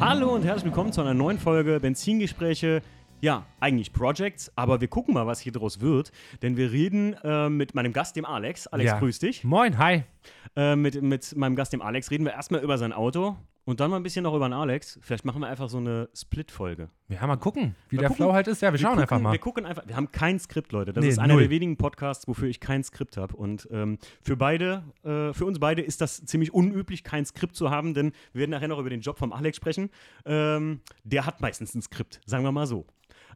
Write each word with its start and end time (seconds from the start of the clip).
Hallo 0.00 0.34
und 0.34 0.44
herzlich 0.44 0.66
willkommen 0.66 0.92
zu 0.92 1.00
einer 1.00 1.14
neuen 1.14 1.38
Folge 1.38 1.80
Benzingespräche. 1.80 2.82
Ja, 3.22 3.46
eigentlich 3.60 3.92
Projects, 3.92 4.52
aber 4.56 4.80
wir 4.80 4.88
gucken 4.88 5.14
mal, 5.14 5.26
was 5.26 5.40
hier 5.40 5.52
draus 5.52 5.80
wird. 5.80 6.12
Denn 6.42 6.56
wir 6.56 6.70
reden 6.70 7.14
äh, 7.24 7.48
mit 7.48 7.74
meinem 7.74 7.92
Gast, 7.94 8.14
dem 8.16 8.26
Alex. 8.26 8.66
Alex, 8.66 8.90
Ja. 8.90 8.98
grüß 8.98 9.18
dich. 9.20 9.42
Moin, 9.42 9.78
hi. 9.78 10.02
Äh, 10.54 10.76
mit, 10.76 11.00
mit 11.02 11.34
meinem 11.36 11.56
Gast, 11.56 11.72
dem 11.72 11.80
Alex, 11.80 12.10
reden 12.10 12.24
wir 12.24 12.32
erstmal 12.32 12.62
über 12.62 12.76
sein 12.78 12.92
Auto 12.92 13.36
und 13.66 13.80
dann 13.80 13.90
mal 13.90 13.96
ein 13.98 14.02
bisschen 14.02 14.22
noch 14.22 14.34
über 14.34 14.48
den 14.48 14.52
Alex. 14.54 14.98
Vielleicht 15.02 15.24
machen 15.24 15.42
wir 15.42 15.48
einfach 15.48 15.68
so 15.68 15.76
eine 15.78 16.08
Split-Folge. 16.14 16.88
Ja, 17.08 17.26
mal 17.26 17.36
gucken, 17.36 17.74
wie 17.88 17.96
Mal 17.96 18.00
der 18.02 18.08
gucken. 18.08 18.24
Flow 18.24 18.32
halt 18.32 18.46
ist. 18.46 18.62
Ja, 18.62 18.72
wir, 18.72 18.78
schauen 18.78 18.90
gucken, 18.92 19.02
einfach 19.02 19.20
mal. 19.20 19.32
Wir 19.32 19.38
gucken 19.40 19.66
einfach. 19.66 19.86
Wir 19.86 19.96
haben 19.96 20.10
kein 20.12 20.38
Skript, 20.38 20.72
Leute. 20.72 20.92
Das 20.92 21.02
Nee, 21.04 21.10
ist 21.10 21.18
einer 21.18 21.34
null. 21.34 21.42
der 21.42 21.50
wenigen 21.50 21.76
Podcasts, 21.76 22.26
wofür 22.28 22.48
ich 22.48 22.60
kein 22.60 22.82
Skript 22.84 23.16
habe. 23.16 23.36
Und 23.36 23.68
ähm, 23.70 23.98
für 24.22 24.36
beide, 24.36 24.84
äh, 25.02 25.32
für 25.34 25.44
uns 25.44 25.58
beide 25.58 25.82
ist 25.82 26.00
das 26.00 26.24
ziemlich 26.24 26.54
unüblich, 26.54 27.04
kein 27.04 27.26
Skript 27.26 27.56
zu 27.56 27.70
haben, 27.70 27.92
denn 27.92 28.12
wir 28.32 28.40
werden 28.40 28.52
nachher 28.52 28.68
noch 28.68 28.78
über 28.78 28.88
den 28.90 29.00
Job 29.00 29.18
vom 29.18 29.32
Alex 29.32 29.56
sprechen. 29.58 29.90
Ähm, 30.24 30.80
der 31.04 31.26
hat 31.26 31.40
meistens 31.40 31.74
ein 31.74 31.82
Skript, 31.82 32.20
sagen 32.24 32.44
wir 32.44 32.52
mal 32.52 32.66
so. 32.66 32.86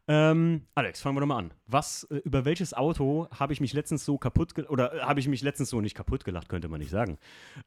Ähm, 0.07 0.63
Alex, 0.73 0.99
fangen 1.01 1.15
wir 1.15 1.21
doch 1.21 1.27
mal 1.27 1.37
an. 1.37 1.53
Was, 1.67 2.05
äh, 2.05 2.15
über 2.23 2.43
welches 2.45 2.73
Auto 2.73 3.27
habe 3.37 3.53
ich 3.53 3.61
mich 3.61 3.73
letztens 3.73 4.03
so 4.03 4.17
kaputt 4.17 4.53
oder 4.69 4.93
äh, 4.95 4.99
habe 5.01 5.19
ich 5.19 5.27
mich 5.27 5.43
letztens 5.43 5.69
so 5.69 5.79
nicht 5.79 5.93
kaputt 5.95 6.23
gelacht, 6.23 6.49
könnte 6.49 6.69
man 6.69 6.79
nicht 6.79 6.89
sagen. 6.89 7.17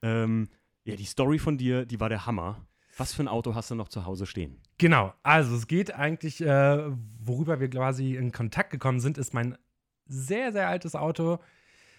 Ähm, 0.02 0.48
ja, 0.84 0.96
die 0.96 1.04
Story 1.04 1.38
von 1.38 1.58
dir, 1.58 1.84
die 1.86 2.00
war 2.00 2.08
der 2.08 2.26
Hammer. 2.26 2.66
Was 2.96 3.12
für 3.12 3.22
ein 3.24 3.28
Auto 3.28 3.54
hast 3.54 3.70
du 3.70 3.74
noch 3.74 3.88
zu 3.88 4.04
Hause 4.06 4.24
stehen? 4.26 4.60
Genau, 4.78 5.12
also 5.22 5.56
es 5.56 5.66
geht 5.66 5.92
eigentlich, 5.94 6.40
äh, 6.40 6.78
worüber 7.18 7.58
wir 7.58 7.68
quasi 7.68 8.14
in 8.14 8.30
Kontakt 8.30 8.70
gekommen 8.70 9.00
sind, 9.00 9.18
ist 9.18 9.34
mein 9.34 9.56
sehr, 10.06 10.52
sehr 10.52 10.68
altes 10.68 10.94
Auto. 10.94 11.38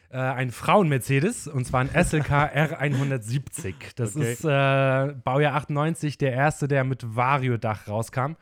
Äh, 0.10 0.18
ein 0.20 0.52
Frauen-Mercedes 0.52 1.48
und 1.48 1.66
zwar 1.66 1.82
ein 1.82 1.90
SLK 1.90 2.30
R170. 2.56 3.74
Das 3.96 4.16
Okay. 4.16 4.32
ist 4.34 4.46
äh, 4.46 5.14
Baujahr 5.24 5.56
98, 5.56 6.18
der 6.18 6.32
erste, 6.34 6.68
der 6.68 6.84
mit 6.84 7.16
Vario-Dach 7.16 7.88
rauskam 7.88 8.34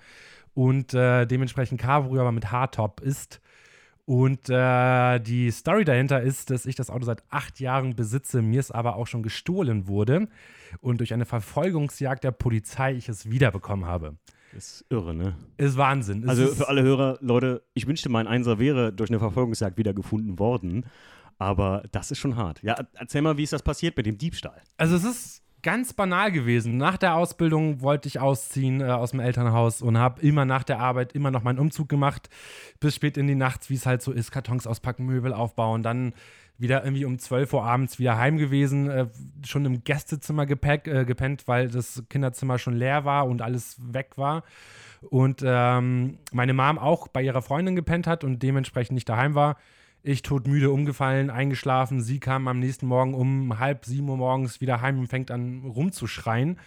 und 0.53 0.93
äh, 0.93 1.25
dementsprechend 1.25 1.81
Cabrio, 1.81 2.21
aber 2.21 2.31
mit 2.31 2.51
Hardtop 2.51 2.99
ist. 3.01 3.41
Und 4.05 4.49
äh, 4.49 5.19
die 5.19 5.49
Story 5.51 5.85
dahinter 5.85 6.21
ist, 6.21 6.49
dass 6.49 6.65
ich 6.65 6.75
das 6.75 6.89
Auto 6.89 7.05
seit 7.05 7.23
acht 7.29 7.59
Jahren 7.61 7.95
besitze, 7.95 8.41
mir 8.41 8.59
es 8.59 8.69
aber 8.69 8.97
auch 8.97 9.07
schon 9.07 9.23
gestohlen 9.23 9.87
wurde 9.87 10.27
und 10.81 10.99
durch 10.99 11.13
eine 11.13 11.25
Verfolgungsjagd 11.25 12.23
der 12.23 12.31
Polizei 12.31 12.93
ich 12.95 13.07
es 13.07 13.29
wiederbekommen 13.29 13.85
habe. 13.85 14.17
Das 14.53 14.81
ist 14.81 14.85
irre, 14.89 15.15
ne? 15.15 15.35
Ist 15.57 15.77
Wahnsinn. 15.77 16.23
Es 16.23 16.29
Also 16.29 16.43
ist, 16.43 16.57
für 16.57 16.67
alle 16.67 16.83
Hörer, 16.83 17.17
Leute, 17.21 17.63
ich 17.73 17.87
wünschte, 17.87 18.09
mein 18.09 18.27
Einser 18.27 18.59
wäre 18.59 18.91
durch 18.91 19.09
eine 19.09 19.19
Verfolgungsjagd 19.19 19.77
wiedergefunden 19.77 20.37
worden. 20.37 20.85
Aber 21.39 21.83
das 21.91 22.11
ist 22.11 22.19
schon 22.19 22.35
hart. 22.35 22.61
Ja, 22.61 22.75
erzähl 22.93 23.21
mal, 23.21 23.37
wie 23.37 23.43
ist 23.43 23.53
das 23.53 23.63
passiert 23.63 23.97
mit 23.97 24.05
dem 24.05 24.17
Diebstahl? 24.17 24.61
also 24.77 24.95
es 24.95 25.03
ist 25.03 25.42
ganz 25.63 25.93
banal 25.93 26.31
gewesen. 26.31 26.77
Nach 26.77 26.97
der 26.97 27.15
Ausbildung 27.15 27.81
wollte 27.81 28.07
ich 28.07 28.19
ausziehen 28.19 28.81
äh, 28.81 28.85
aus 28.85 29.11
dem 29.11 29.19
Elternhaus 29.19 29.81
und 29.81 29.97
habe 29.97 30.21
immer 30.21 30.45
nach 30.45 30.63
der 30.63 30.79
Arbeit 30.79 31.13
immer 31.13 31.31
noch 31.31 31.41
meinen 31.41 31.59
Umzug 31.59 31.89
gemacht, 31.89 32.29
bis 32.79 32.95
spät 32.95 33.17
in 33.17 33.27
die 33.27 33.35
Nacht, 33.35 33.69
wie 33.69 33.75
es 33.75 33.85
halt 33.85 34.01
so 34.01 34.11
ist, 34.11 34.31
Kartons 34.31 34.67
auspacken, 34.67 35.05
Möbel 35.05 35.33
aufbauen, 35.33 35.81
dann 35.81 36.13
wieder 36.57 36.83
irgendwie 36.83 37.05
um 37.05 37.17
12 37.17 37.53
Uhr 37.53 37.63
abends 37.63 37.97
wieder 37.97 38.17
heim 38.17 38.37
gewesen, 38.37 38.89
äh, 38.89 39.07
schon 39.45 39.65
im 39.65 39.83
Gästezimmer 39.83 40.45
gepäck, 40.45 40.87
äh, 40.87 41.05
gepennt, 41.05 41.47
weil 41.47 41.69
das 41.69 42.03
Kinderzimmer 42.09 42.59
schon 42.59 42.75
leer 42.75 43.05
war 43.05 43.27
und 43.27 43.41
alles 43.41 43.77
weg 43.81 44.11
war. 44.17 44.43
Und 45.09 45.41
ähm, 45.45 46.19
meine 46.31 46.53
Mom 46.53 46.77
auch 46.77 47.07
bei 47.07 47.23
ihrer 47.23 47.41
Freundin 47.41 47.75
gepennt 47.75 48.05
hat 48.05 48.23
und 48.23 48.43
dementsprechend 48.43 48.93
nicht 48.93 49.09
daheim 49.09 49.33
war. 49.35 49.57
Ich 50.05 50.21
todmüde 50.21 50.69
umgefallen, 50.69 51.29
eingeschlafen. 51.29 52.01
Sie 52.01 52.19
kam 52.19 52.49
am 52.49 52.59
nächsten 52.59 52.85
Morgen 52.87 53.13
um 53.13 53.57
halb 53.59 53.85
sieben 53.85 54.09
Uhr 54.09 54.17
morgens 54.17 54.59
wieder 54.59 54.81
heim 54.81 54.99
und 54.99 55.07
fängt 55.07 55.31
an 55.31 55.63
rumzuschreien. 55.63 56.59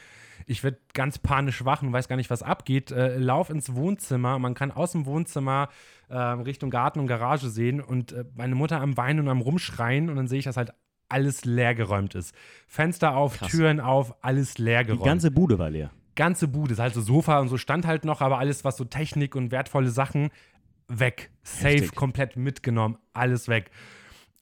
Ich 0.46 0.64
werde 0.64 0.78
ganz 0.94 1.18
panisch 1.18 1.64
wach 1.66 1.82
und 1.82 1.92
weiß 1.92 2.08
gar 2.08 2.16
nicht, 2.16 2.30
was 2.30 2.42
abgeht. 2.42 2.90
Äh, 2.92 3.18
lauf 3.18 3.50
ins 3.50 3.74
Wohnzimmer. 3.74 4.38
Man 4.38 4.54
kann 4.54 4.70
aus 4.70 4.92
dem 4.92 5.04
Wohnzimmer 5.04 5.68
äh, 6.08 6.16
Richtung 6.16 6.70
Garten 6.70 6.98
und 6.98 7.08
Garage 7.08 7.50
sehen 7.50 7.80
und 7.82 8.12
äh, 8.12 8.24
meine 8.34 8.54
Mutter 8.54 8.80
am 8.80 8.96
Weinen 8.96 9.20
und 9.20 9.28
am 9.28 9.42
Rumschreien. 9.42 10.08
Und 10.08 10.16
dann 10.16 10.28
sehe 10.28 10.38
ich, 10.38 10.46
dass 10.46 10.56
halt 10.56 10.72
alles 11.10 11.44
leergeräumt 11.44 12.14
ist. 12.14 12.34
Fenster 12.66 13.16
auf, 13.16 13.36
Krass. 13.38 13.50
Türen 13.50 13.80
auf, 13.80 14.14
alles 14.24 14.54
Die 14.54 14.62
leergeräumt 14.62 15.04
ganze 15.04 15.30
Bude 15.30 15.58
war 15.58 15.68
leer. 15.68 15.90
ganze 16.14 16.48
Bude, 16.48 16.72
ist 16.72 16.78
halt 16.80 16.94
so 16.94 17.00
Sofa 17.02 17.38
und 17.40 17.48
so 17.48 17.58
stand 17.58 17.86
halt 17.86 18.04
noch, 18.06 18.22
aber 18.22 18.38
alles, 18.38 18.64
was 18.64 18.76
so 18.78 18.84
Technik 18.84 19.34
und 19.36 19.50
wertvolle 19.52 19.90
Sachen, 19.90 20.30
weg. 20.88 21.30
Safe, 21.42 21.76
Heftig. 21.76 21.94
komplett 21.94 22.36
mitgenommen, 22.36 22.98
alles 23.12 23.48
weg. 23.48 23.70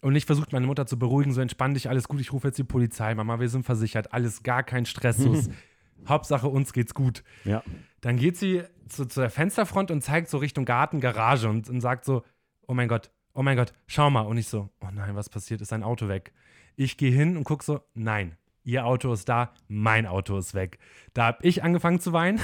Und 0.00 0.16
ich 0.16 0.26
versuche 0.26 0.48
meine 0.52 0.66
Mutter 0.66 0.86
zu 0.86 0.98
beruhigen, 0.98 1.32
so 1.32 1.40
entspann 1.40 1.74
dich, 1.74 1.88
alles 1.88 2.08
gut, 2.08 2.20
ich 2.20 2.32
rufe 2.32 2.48
jetzt 2.48 2.58
die 2.58 2.64
Polizei, 2.64 3.14
Mama, 3.14 3.40
wir 3.40 3.48
sind 3.48 3.64
versichert, 3.64 4.12
alles 4.12 4.42
gar 4.42 4.62
kein 4.62 4.84
Stress. 4.84 5.18
Hauptsache 6.08 6.48
uns 6.48 6.72
geht's 6.74 6.92
gut. 6.92 7.24
Ja. 7.44 7.62
Dann 8.02 8.16
geht 8.16 8.36
sie 8.36 8.62
zu, 8.88 9.06
zu 9.06 9.20
der 9.20 9.30
Fensterfront 9.30 9.90
und 9.90 10.02
zeigt 10.02 10.28
so 10.28 10.38
Richtung 10.38 10.66
Garten, 10.66 11.00
Garage 11.00 11.48
und, 11.48 11.70
und 11.70 11.80
sagt 11.80 12.04
so, 12.04 12.22
oh 12.66 12.74
mein 12.74 12.88
Gott, 12.88 13.10
oh 13.32 13.42
mein 13.42 13.56
Gott, 13.56 13.72
schau 13.86 14.10
mal. 14.10 14.22
Und 14.22 14.36
ich 14.36 14.48
so, 14.48 14.68
oh 14.80 14.88
nein, 14.92 15.16
was 15.16 15.30
passiert? 15.30 15.62
Ist 15.62 15.72
ein 15.72 15.82
Auto 15.82 16.08
weg. 16.08 16.32
Ich 16.76 16.98
gehe 16.98 17.12
hin 17.12 17.36
und 17.36 17.44
guck 17.44 17.62
so, 17.62 17.80
nein, 17.94 18.36
ihr 18.64 18.84
Auto 18.84 19.12
ist 19.12 19.28
da, 19.28 19.52
mein 19.68 20.06
Auto 20.06 20.36
ist 20.36 20.54
weg. 20.54 20.78
Da 21.12 21.26
habe 21.26 21.38
ich 21.42 21.62
angefangen 21.62 22.00
zu 22.00 22.12
weinen. 22.12 22.40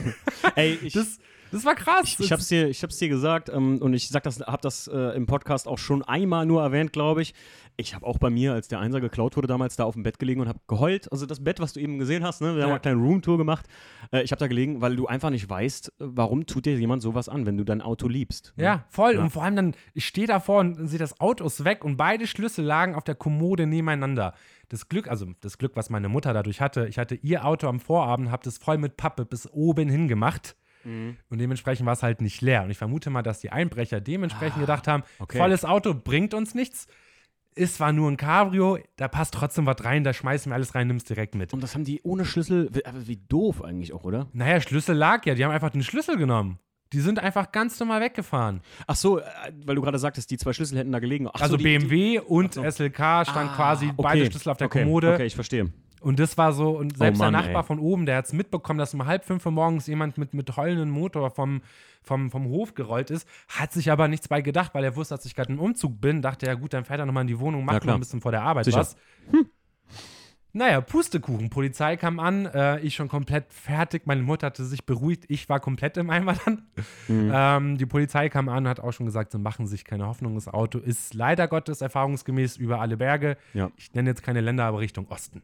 Ey, 0.56 0.74
ich, 0.82 0.94
Das, 0.94 1.18
das 1.54 1.64
war 1.64 1.74
krass. 1.74 2.02
ich, 2.04 2.20
ich 2.20 2.32
hab's 2.32 2.48
dir, 2.48 2.68
ich 2.68 2.82
hab's 2.82 2.98
dir 2.98 3.08
gesagt 3.08 3.48
ähm, 3.48 3.78
und 3.80 3.94
ich 3.94 4.08
sag 4.08 4.22
das, 4.24 4.40
hab 4.40 4.60
das 4.62 4.86
äh, 4.88 5.16
im 5.16 5.26
Podcast 5.26 5.66
auch 5.66 5.78
schon 5.78 6.02
einmal 6.02 6.44
nur 6.46 6.62
erwähnt, 6.62 6.92
glaube 6.92 7.22
ich. 7.22 7.34
Ich 7.76 7.92
habe 7.94 8.06
auch 8.06 8.18
bei 8.18 8.30
mir, 8.30 8.52
als 8.52 8.68
der 8.68 8.78
Einser 8.78 9.00
geklaut 9.00 9.36
wurde, 9.36 9.48
damals 9.48 9.74
da 9.74 9.82
auf 9.82 9.94
dem 9.94 10.04
Bett 10.04 10.20
gelegen 10.20 10.40
und 10.40 10.46
habe 10.48 10.60
geheult. 10.68 11.10
Also 11.10 11.26
das 11.26 11.42
Bett, 11.42 11.58
was 11.58 11.72
du 11.72 11.80
eben 11.80 11.98
gesehen 11.98 12.22
hast, 12.22 12.40
ne? 12.40 12.48
wir 12.48 12.52
haben 12.52 12.58
Ja. 12.60 12.66
mal 12.66 12.72
eine 12.74 12.80
kleine 12.80 13.00
Roomtour 13.00 13.36
gemacht. 13.36 13.66
Äh, 14.12 14.22
ich 14.22 14.30
habe 14.30 14.38
da 14.38 14.46
gelegen, 14.46 14.80
weil 14.80 14.94
du 14.94 15.06
einfach 15.08 15.30
nicht 15.30 15.48
weißt, 15.50 15.92
warum 15.98 16.46
tut 16.46 16.66
dir 16.66 16.76
jemand 16.78 17.02
sowas 17.02 17.28
an, 17.28 17.46
wenn 17.46 17.56
du 17.56 17.64
dein 17.64 17.80
Auto 17.82 18.06
liebst. 18.06 18.52
ne? 18.56 18.62
Ja, 18.64 18.84
voll. 18.90 19.14
Ja. 19.14 19.22
Und 19.22 19.30
vor 19.30 19.42
allem 19.42 19.56
dann, 19.56 19.74
ich 19.92 20.06
stehe 20.06 20.26
davor 20.28 20.60
und 20.60 20.86
sehe, 20.86 21.00
das 21.00 21.18
Auto 21.20 21.44
ist 21.44 21.64
weg 21.64 21.84
und 21.84 21.96
beide 21.96 22.26
Schlüssel 22.28 22.64
lagen 22.64 22.94
auf 22.94 23.02
der 23.04 23.16
Kommode 23.16 23.66
nebeneinander. 23.66 24.34
Das 24.68 24.88
Glück, 24.88 25.08
also 25.08 25.26
das 25.40 25.58
Glück, 25.58 25.72
was 25.74 25.90
meine 25.90 26.08
Mutter 26.08 26.32
dadurch 26.32 26.60
hatte, 26.60 26.86
ich 26.86 26.98
hatte 26.98 27.16
ihr 27.16 27.44
Auto 27.44 27.66
am 27.66 27.80
Vorabend, 27.80 28.30
habe 28.30 28.44
das 28.44 28.58
voll 28.58 28.78
mit 28.78 28.96
Pappe 28.96 29.24
bis 29.24 29.48
oben 29.52 29.88
hin 29.88 30.06
gemacht. 30.08 30.56
Mhm. 30.84 31.16
Und 31.30 31.38
dementsprechend 31.38 31.86
war 31.86 31.92
es 31.94 32.02
halt 32.02 32.20
nicht 32.20 32.40
leer. 32.40 32.62
Und 32.64 32.70
ich 32.70 32.78
vermute 32.78 33.10
mal, 33.10 33.22
dass 33.22 33.40
die 33.40 33.50
Einbrecher 33.50 34.00
dementsprechend 34.00 34.60
gedacht 34.60 34.86
haben, 34.88 35.02
Ah, 35.18 35.22
okay. 35.24 35.38
volles 35.38 35.64
Auto 35.64 35.94
bringt 35.94 36.34
uns 36.34 36.54
nichts. 36.54 36.86
Ist 37.56 37.76
zwar 37.76 37.92
nur 37.92 38.10
ein 38.10 38.16
Cabrio, 38.16 38.78
da 38.96 39.06
passt 39.06 39.32
trotzdem 39.34 39.64
was 39.64 39.84
rein, 39.84 40.02
da 40.02 40.12
schmeißen 40.12 40.50
wir 40.50 40.56
alles 40.56 40.74
rein, 40.74 40.88
nimmst 40.88 41.08
direkt 41.08 41.36
mit. 41.36 41.52
Und 41.52 41.62
das 41.62 41.74
haben 41.74 41.84
die 41.84 42.00
ohne 42.02 42.24
Schlüssel, 42.24 42.68
wie- 42.72 42.84
aber 42.84 43.06
wie 43.06 43.16
doof 43.28 43.62
eigentlich 43.62 43.92
auch, 43.92 44.02
oder? 44.02 44.26
Naja, 44.32 44.60
Schlüssel 44.60 44.96
lag 44.96 45.24
ja, 45.24 45.34
die 45.36 45.44
haben 45.44 45.52
einfach 45.52 45.70
den 45.70 45.84
Schlüssel 45.84 46.16
genommen. 46.16 46.58
Die 46.92 46.98
sind 47.00 47.20
einfach 47.20 47.52
ganz 47.52 47.78
normal 47.78 48.00
weggefahren. 48.00 48.60
Ach 48.88 48.96
so, 48.96 49.18
äh, 49.20 49.24
weil 49.64 49.76
du 49.76 49.82
gerade 49.82 49.98
sagtest, 50.00 50.30
die 50.32 50.36
zwei 50.36 50.52
Schlüssel 50.52 50.78
hätten 50.78 50.90
da 50.92 50.98
gelegen. 50.98 51.28
Ach 51.32 51.40
also 51.40 51.52
so, 51.52 51.56
die, 51.58 51.64
die, 51.64 51.78
BMW 51.78 52.18
und 52.20 52.50
Ach 52.58 52.64
so. 52.64 52.64
SLK 52.64 53.24
stand 53.24 53.50
Ah, 53.52 53.54
quasi 53.56 53.86
okay. 53.86 53.94
beide 53.98 54.26
Schlüssel 54.26 54.50
auf 54.50 54.56
der 54.58 54.66
okay, 54.66 54.82
Kommode. 54.82 55.14
Okay, 55.14 55.26
ich 55.26 55.34
verstehe. 55.36 55.72
Und 56.04 56.20
das 56.20 56.36
war 56.36 56.52
so, 56.52 56.76
und 56.76 56.98
selbst 56.98 57.18
Mann, 57.18 57.32
der 57.32 57.40
Nachbar 57.42 57.62
ey. 57.62 57.66
von 57.66 57.78
oben, 57.78 58.04
der 58.04 58.18
hat 58.18 58.26
es 58.26 58.32
mitbekommen, 58.34 58.78
dass 58.78 58.92
um 58.92 59.06
halb 59.06 59.24
fünf 59.24 59.44
Uhr 59.46 59.52
morgens 59.52 59.86
jemand 59.86 60.18
mit, 60.18 60.34
mit 60.34 60.54
heulendem 60.56 60.90
Motor 60.90 61.30
vom, 61.30 61.62
vom, 62.02 62.30
vom 62.30 62.46
Hof 62.46 62.74
gerollt 62.74 63.10
ist, 63.10 63.26
hat 63.48 63.72
sich 63.72 63.90
aber 63.90 64.06
nichts 64.06 64.28
bei 64.28 64.42
gedacht, 64.42 64.74
weil 64.74 64.84
er 64.84 64.96
wusste, 64.96 65.14
dass 65.14 65.24
ich 65.24 65.34
gerade 65.34 65.52
im 65.52 65.58
Umzug 65.58 66.00
bin, 66.00 66.20
dachte 66.20 66.46
er, 66.46 66.56
gut, 66.56 66.74
dann 66.74 66.84
fährt 66.84 67.00
er 67.00 67.06
nochmal 67.06 67.22
in 67.22 67.28
die 67.28 67.40
Wohnung, 67.40 67.60
Ja, 67.62 67.66
macht 67.66 67.80
klar. 67.80 67.92
noch 67.94 67.98
ein 67.98 68.00
bisschen 68.00 68.20
vor 68.20 68.32
der 68.32 68.42
Arbeit 68.42 68.66
Sicher. 68.66 68.80
was. 68.80 68.96
Naja, 70.56 70.80
Pustekuchen. 70.82 71.50
Polizei 71.50 71.96
kam 71.96 72.20
an, 72.20 72.46
äh, 72.46 72.78
ich 72.78 72.94
schon 72.94 73.08
komplett 73.08 73.52
fertig. 73.52 74.06
Meine 74.06 74.22
Mutter 74.22 74.46
hatte 74.46 74.64
sich 74.64 74.86
beruhigt, 74.86 75.24
ich 75.26 75.48
war 75.48 75.58
komplett 75.58 75.96
im 75.96 76.10
Eimer 76.10 76.36
dann. 76.44 76.68
Mhm. 77.08 77.32
Ähm, 77.34 77.76
die 77.78 77.86
Polizei 77.86 78.28
kam 78.28 78.48
an 78.48 78.58
und 78.64 78.68
hat 78.68 78.78
auch 78.78 78.92
schon 78.92 79.04
gesagt, 79.06 79.32
sie 79.32 79.38
machen 79.38 79.66
sich 79.66 79.84
keine 79.84 80.06
Hoffnung. 80.06 80.36
Das 80.36 80.46
Auto 80.46 80.78
ist 80.78 81.12
leider 81.12 81.48
Gottes 81.48 81.80
erfahrungsgemäß 81.80 82.56
über 82.56 82.80
alle 82.80 82.96
Berge. 82.96 83.36
Ja. 83.52 83.72
Ich 83.76 83.94
nenne 83.94 84.10
jetzt 84.10 84.22
keine 84.22 84.42
Länder, 84.42 84.64
aber 84.64 84.78
Richtung 84.78 85.08
Osten. 85.08 85.42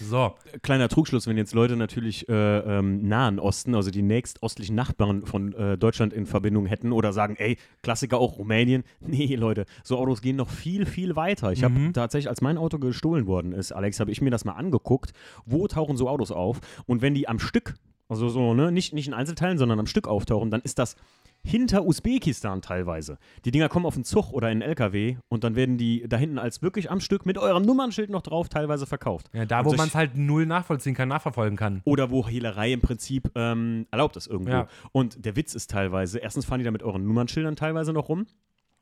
So, 0.00 0.34
Kleiner 0.62 0.88
Trugschluss, 0.88 1.26
wenn 1.26 1.36
jetzt 1.36 1.54
Leute 1.54 1.76
natürlich 1.76 2.28
äh, 2.28 2.32
ähm, 2.58 3.06
Nahen 3.08 3.38
Osten, 3.38 3.74
also 3.74 3.90
die 3.90 4.02
nächstöstlichen 4.02 4.74
Nachbarn 4.74 5.22
von 5.26 5.52
äh, 5.54 5.78
Deutschland 5.78 6.12
in 6.12 6.26
Verbindung 6.26 6.66
hätten 6.66 6.92
oder 6.92 7.12
sagen, 7.12 7.36
ey, 7.36 7.56
Klassiker 7.82 8.18
auch 8.18 8.38
Rumänien. 8.38 8.84
Nee, 9.00 9.34
Leute, 9.36 9.66
so 9.82 9.98
Autos 9.98 10.22
gehen 10.22 10.36
noch 10.36 10.50
viel, 10.50 10.86
viel 10.86 11.16
weiter. 11.16 11.52
Ich 11.52 11.62
habe 11.62 11.74
Mhm. 11.74 11.92
tatsächlich, 11.92 12.28
als 12.28 12.40
mein 12.40 12.58
Auto 12.58 12.78
gestohlen 12.78 13.26
worden 13.26 13.52
ist, 13.52 13.72
Alex, 13.72 14.00
habe 14.00 14.10
ich 14.10 14.20
mir 14.20 14.30
das 14.30 14.44
mal 14.44 14.52
angeguckt, 14.52 15.12
wo 15.46 15.66
tauchen 15.68 15.96
so 15.96 16.08
Autos 16.08 16.30
auf 16.30 16.60
und 16.86 17.02
wenn 17.02 17.14
die 17.14 17.28
am 17.28 17.38
Stück, 17.38 17.74
also 18.08 18.28
so, 18.28 18.54
ne, 18.54 18.70
nicht, 18.72 18.92
nicht 18.94 19.06
in 19.08 19.14
Einzelteilen, 19.14 19.58
sondern 19.58 19.78
am 19.78 19.86
Stück 19.86 20.06
auftauchen, 20.08 20.50
dann 20.50 20.60
ist 20.62 20.78
das 20.78 20.96
hinter 21.44 21.84
Usbekistan 21.84 22.62
teilweise. 22.62 23.18
Die 23.44 23.50
Dinger 23.50 23.68
kommen 23.68 23.86
auf 23.86 23.94
den 23.94 24.04
Zug 24.04 24.32
oder 24.32 24.50
in 24.50 24.60
den 24.60 24.68
LKW 24.68 25.16
und 25.28 25.44
dann 25.44 25.56
werden 25.56 25.76
die 25.78 26.04
da 26.08 26.16
hinten 26.16 26.38
als 26.38 26.62
wirklich 26.62 26.90
am 26.90 27.00
Stück 27.00 27.26
mit 27.26 27.38
eurem 27.38 27.62
Nummernschild 27.62 28.10
noch 28.10 28.22
drauf 28.22 28.48
teilweise 28.48 28.86
verkauft. 28.86 29.28
ja, 29.32 29.44
da 29.44 29.60
Und 29.60 29.66
wo 29.66 29.74
man 29.74 29.88
es 29.88 29.94
halt 29.94 30.16
null 30.16 30.46
nachvollziehen 30.46 30.94
kann, 30.94 31.08
nachverfolgen 31.08 31.56
kann. 31.56 31.82
oder 31.84 32.10
wo 32.10 32.26
Hehlerei 32.26 32.72
im 32.72 32.80
Prinzip 32.80 33.30
ähm, 33.34 33.86
erlaubt 33.90 34.16
ist 34.16 34.26
irgendwo. 34.26 34.50
Ja. 34.52 34.68
Und 34.92 35.24
der 35.24 35.36
Witz 35.36 35.54
ist 35.54 35.70
teilweise, 35.70 36.18
erstens 36.18 36.44
fahren 36.46 36.58
die 36.58 36.64
da 36.64 36.70
mit 36.70 36.82
euren 36.82 37.04
Nummernschildern 37.04 37.56
teilweise 37.56 37.92
noch 37.92 38.08
rum. 38.08 38.26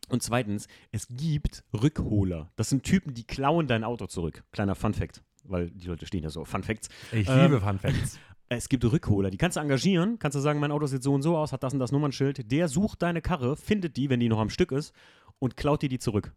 Und 0.09 0.23
zweitens, 0.23 0.67
es 0.91 1.09
gibt 1.09 1.64
Rückholer. 1.73 2.50
Das 2.56 2.69
sind 2.69 2.82
Typen, 2.85 3.14
die 3.14 3.25
klauen 3.25 3.67
dein 3.67 3.82
Auto 3.85 4.06
zurück. 4.06 4.43
Kleiner 4.53 4.75
Fun 4.75 4.94
Fact, 4.94 5.23
weil 5.44 5.70
die 5.70 5.87
Leute 5.87 6.06
stehen 6.06 6.23
ja 6.23 6.31
so 6.31 6.44
Fun 6.44 6.62
Facts. 6.62 6.88
Ich 7.12 7.29
Ähm, 7.29 7.43
liebe 7.43 7.61
Fun 7.61 7.79
Facts. 7.79 8.19
Es 8.56 8.69
gibt 8.69 8.84
Rückholer, 8.84 9.31
die 9.31 9.38
kannst 9.38 9.56
du 9.56 9.60
engagieren, 9.60 10.19
kannst 10.19 10.37
du 10.37 10.40
sagen, 10.40 10.60
mein 10.60 10.72
Auto 10.72 10.87
sieht 10.87 11.02
so 11.02 11.14
und 11.14 11.22
so 11.22 11.37
aus, 11.37 11.52
hat 11.52 11.62
das 11.62 11.72
und 11.72 11.78
das 11.78 11.93
Nummernschild. 11.93 12.50
Der 12.50 12.69
sucht 12.69 13.02
deine 13.02 13.20
Karre, 13.22 13.56
findet 13.56 13.96
die, 13.96 14.10
wenn 14.10 14.20
die 14.20 14.28
noch 14.28 14.38
am 14.40 14.50
Stück 14.50 14.72
ist, 14.72 14.94
und 15.38 15.56
klaut 15.56 15.82
dir 15.82 15.88
die 15.88 15.99
zurück. 15.99 16.32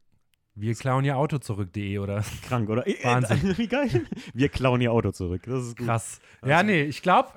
Wir 0.58 0.74
klauen 0.74 1.04
ihr 1.04 1.18
Auto 1.18 1.38
zurück.de 1.38 1.98
oder? 2.00 2.24
Krank, 2.48 2.70
oder? 2.70 2.86
Wahnsinn. 3.04 3.54
Wie 3.58 3.68
geil. 3.68 4.06
Wir 4.34 4.48
klauen 4.48 4.80
ihr 4.80 4.94
Auto 4.94 5.12
zurück. 5.12 5.44
Das 5.46 5.66
ist 5.66 5.78
gut. 5.78 5.86
Krass. 5.86 6.20
Ja, 6.46 6.64
nee, 6.64 6.84
ich 6.84 7.02
glaube, 7.02 7.30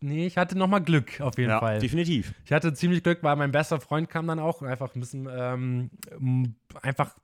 nee, 0.00 0.26
ich 0.26 0.36
hatte 0.36 0.56
nochmal 0.58 0.82
Glück 0.82 1.18
auf 1.22 1.38
jeden 1.38 1.48
Ja, 1.48 1.60
Fall. 1.60 1.78
definitiv. 1.78 2.34
Ich 2.44 2.52
hatte 2.52 2.74
ziemlich 2.74 3.02
Glück, 3.02 3.22
weil 3.22 3.36
mein 3.36 3.52
bester 3.52 3.80
Freund 3.80 4.10
kam 4.10 4.26
dann 4.26 4.38
auch, 4.38 4.60
einfach 4.60 4.94
ein 4.94 5.00
bisschen 5.00 5.26
ähm, 5.32 5.90
einfach 6.82 7.14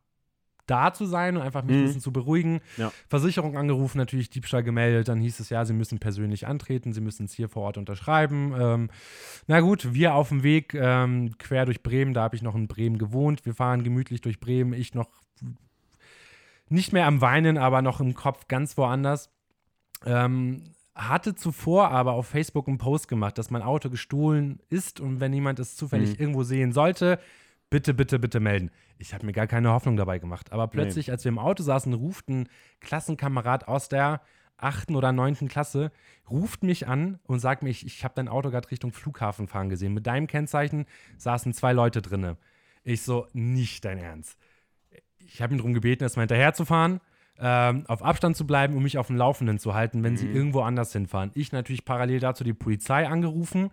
da 0.67 0.93
zu 0.93 1.07
sein 1.07 1.37
und 1.37 1.43
einfach 1.43 1.63
mich 1.63 1.75
ein 1.77 1.81
Mhm. 1.83 1.85
bisschen 1.87 2.01
zu 2.01 2.13
beruhigen. 2.13 2.61
Ja. 2.77 2.93
Versicherung 3.09 3.57
angerufen, 3.57 3.99
natürlich 3.99 4.31
Diebstahl 4.31 4.63
gemeldet. 4.63 5.09
Dann 5.09 5.21
hieß 5.21 5.41
es 5.41 5.51
ja, 5.51 5.65
sie 5.65 5.75
müssen 5.75 5.99
persönlich 5.99 6.47
antreten, 6.47 6.93
sie 6.93 7.01
müssen 7.01 7.27
es 7.27 7.33
hier 7.33 7.49
vor 7.49 7.63
Ort 7.65 7.77
unterschreiben. 7.79 8.55
Ähm, 8.59 8.91
na 9.47 9.61
gut, 9.61 9.93
wir 9.95 10.15
auf 10.15 10.29
dem 10.31 10.43
Weg 10.43 10.75
ähm, 10.75 11.37
quer 11.39 11.67
durch 11.67 11.83
Bremen, 11.83 12.15
da 12.15 12.23
habe 12.23 12.37
ich 12.37 12.43
noch 12.43 12.55
in 12.55 12.67
Bremen 12.69 12.99
gewohnt. 12.99 13.45
Wir 13.45 13.55
fahren 13.55 13.85
gemütlich 13.85 14.21
durch 14.21 14.41
Bremen, 14.41 14.73
ich 14.73 14.95
noch 14.95 15.09
nicht 16.69 16.93
mehr 16.93 17.07
am 17.07 17.21
Weinen, 17.21 17.59
aber 17.59 17.83
noch 17.83 18.01
im 18.01 18.15
Kopf 18.15 18.49
ganz 18.49 18.77
woanders. 18.79 19.31
Ähm, 20.07 20.65
hatte 20.95 21.35
zuvor 21.35 21.91
aber 21.91 22.13
auf 22.13 22.27
Facebook 22.29 22.69
einen 22.69 22.79
Post 22.79 23.09
gemacht, 23.09 23.37
dass 23.37 23.51
mein 23.51 23.63
Auto 23.63 23.91
gestohlen 23.91 24.61
ist 24.71 25.01
und 25.01 25.19
wenn 25.21 25.33
jemand 25.33 25.59
es 25.59 25.77
zufällig 25.77 26.11
Mhm. 26.11 26.17
irgendwo 26.21 26.43
sehen 26.45 26.73
sollte, 26.73 27.19
bitte, 27.75 27.93
bitte, 27.93 28.21
bitte 28.21 28.39
melden. 28.39 28.71
Ich 28.99 29.15
habe 29.15 29.27
mir 29.27 29.33
gar 29.33 29.49
keine 29.49 29.73
Hoffnung 29.73 29.97
dabei 29.97 30.21
gemacht. 30.21 30.53
Aber 30.53 30.69
plötzlich, 30.69 31.11
als 31.11 31.25
wir 31.25 31.31
im 31.31 31.41
Auto 31.41 31.65
saßen, 31.65 31.93
ruft 31.93 32.29
ein 32.29 32.49
Klassenkamerad 32.81 33.67
aus 33.67 33.89
der 33.89 34.21
achten 34.57 34.95
oder 34.95 35.11
neunten 35.11 35.49
Klasse, 35.49 35.91
ruft 36.31 36.63
mich 36.63 36.87
an 36.87 37.19
und 37.25 37.41
sagt 37.41 37.65
mir, 37.65 37.71
ich, 37.71 37.85
ich 37.85 38.05
habe 38.05 38.15
dein 38.15 38.29
Auto 38.29 38.51
gerade 38.51 38.71
Richtung 38.71 38.93
Flughafen 38.93 39.49
fahren 39.49 39.71
gesehen. 39.71 39.93
Mit 39.93 40.07
deinem 40.07 40.29
Kennzeichen 40.29 40.87
saßen 41.17 41.53
zwei 41.53 41.73
Leute 41.73 42.01
drinne. 42.01 42.37
Ich 42.85 43.03
so, 43.03 43.27
nicht 43.33 43.85
dein 43.85 43.99
Ernst. 43.99 44.39
Ich 45.19 45.43
habe 45.43 45.53
ihn 45.53 45.59
darum 45.59 45.75
gebeten, 45.75 46.05
erstmal 46.05 46.29
hinterher 46.29 46.55
zu 46.55 46.65
fahren, 46.65 47.01
ähm, 47.41 47.87
auf 47.89 48.05
Abstand 48.05 48.37
zu 48.37 48.47
bleiben 48.47 48.77
und 48.77 48.85
mich 48.85 48.99
auf 48.99 49.09
dem 49.09 49.17
Laufenden 49.17 49.59
zu 49.59 49.75
halten, 49.75 50.05
wenn 50.05 50.17
sie 50.17 50.31
irgendwo 50.31 50.61
anders 50.61 50.93
hinfahren. 50.93 51.33
Ich 51.35 51.51
natürlich 51.51 51.85
parallel 51.85 52.21
dazu 52.21 52.45
die 52.45 52.55
Polizei 52.55 53.09
angerufen, 53.09 53.73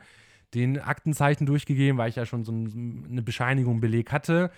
den 0.54 0.80
Aktenzeichen 0.80 1.46
durchgegeben, 1.46 1.98
weil 1.98 2.10
ich 2.10 2.16
ja 2.16 2.26
schon 2.26 2.44
so 2.44 2.52
ein, 2.52 3.08
eine 3.10 3.22
Bescheinigung, 3.22 3.80
Beleg 3.80 4.12
hatte. 4.12 4.52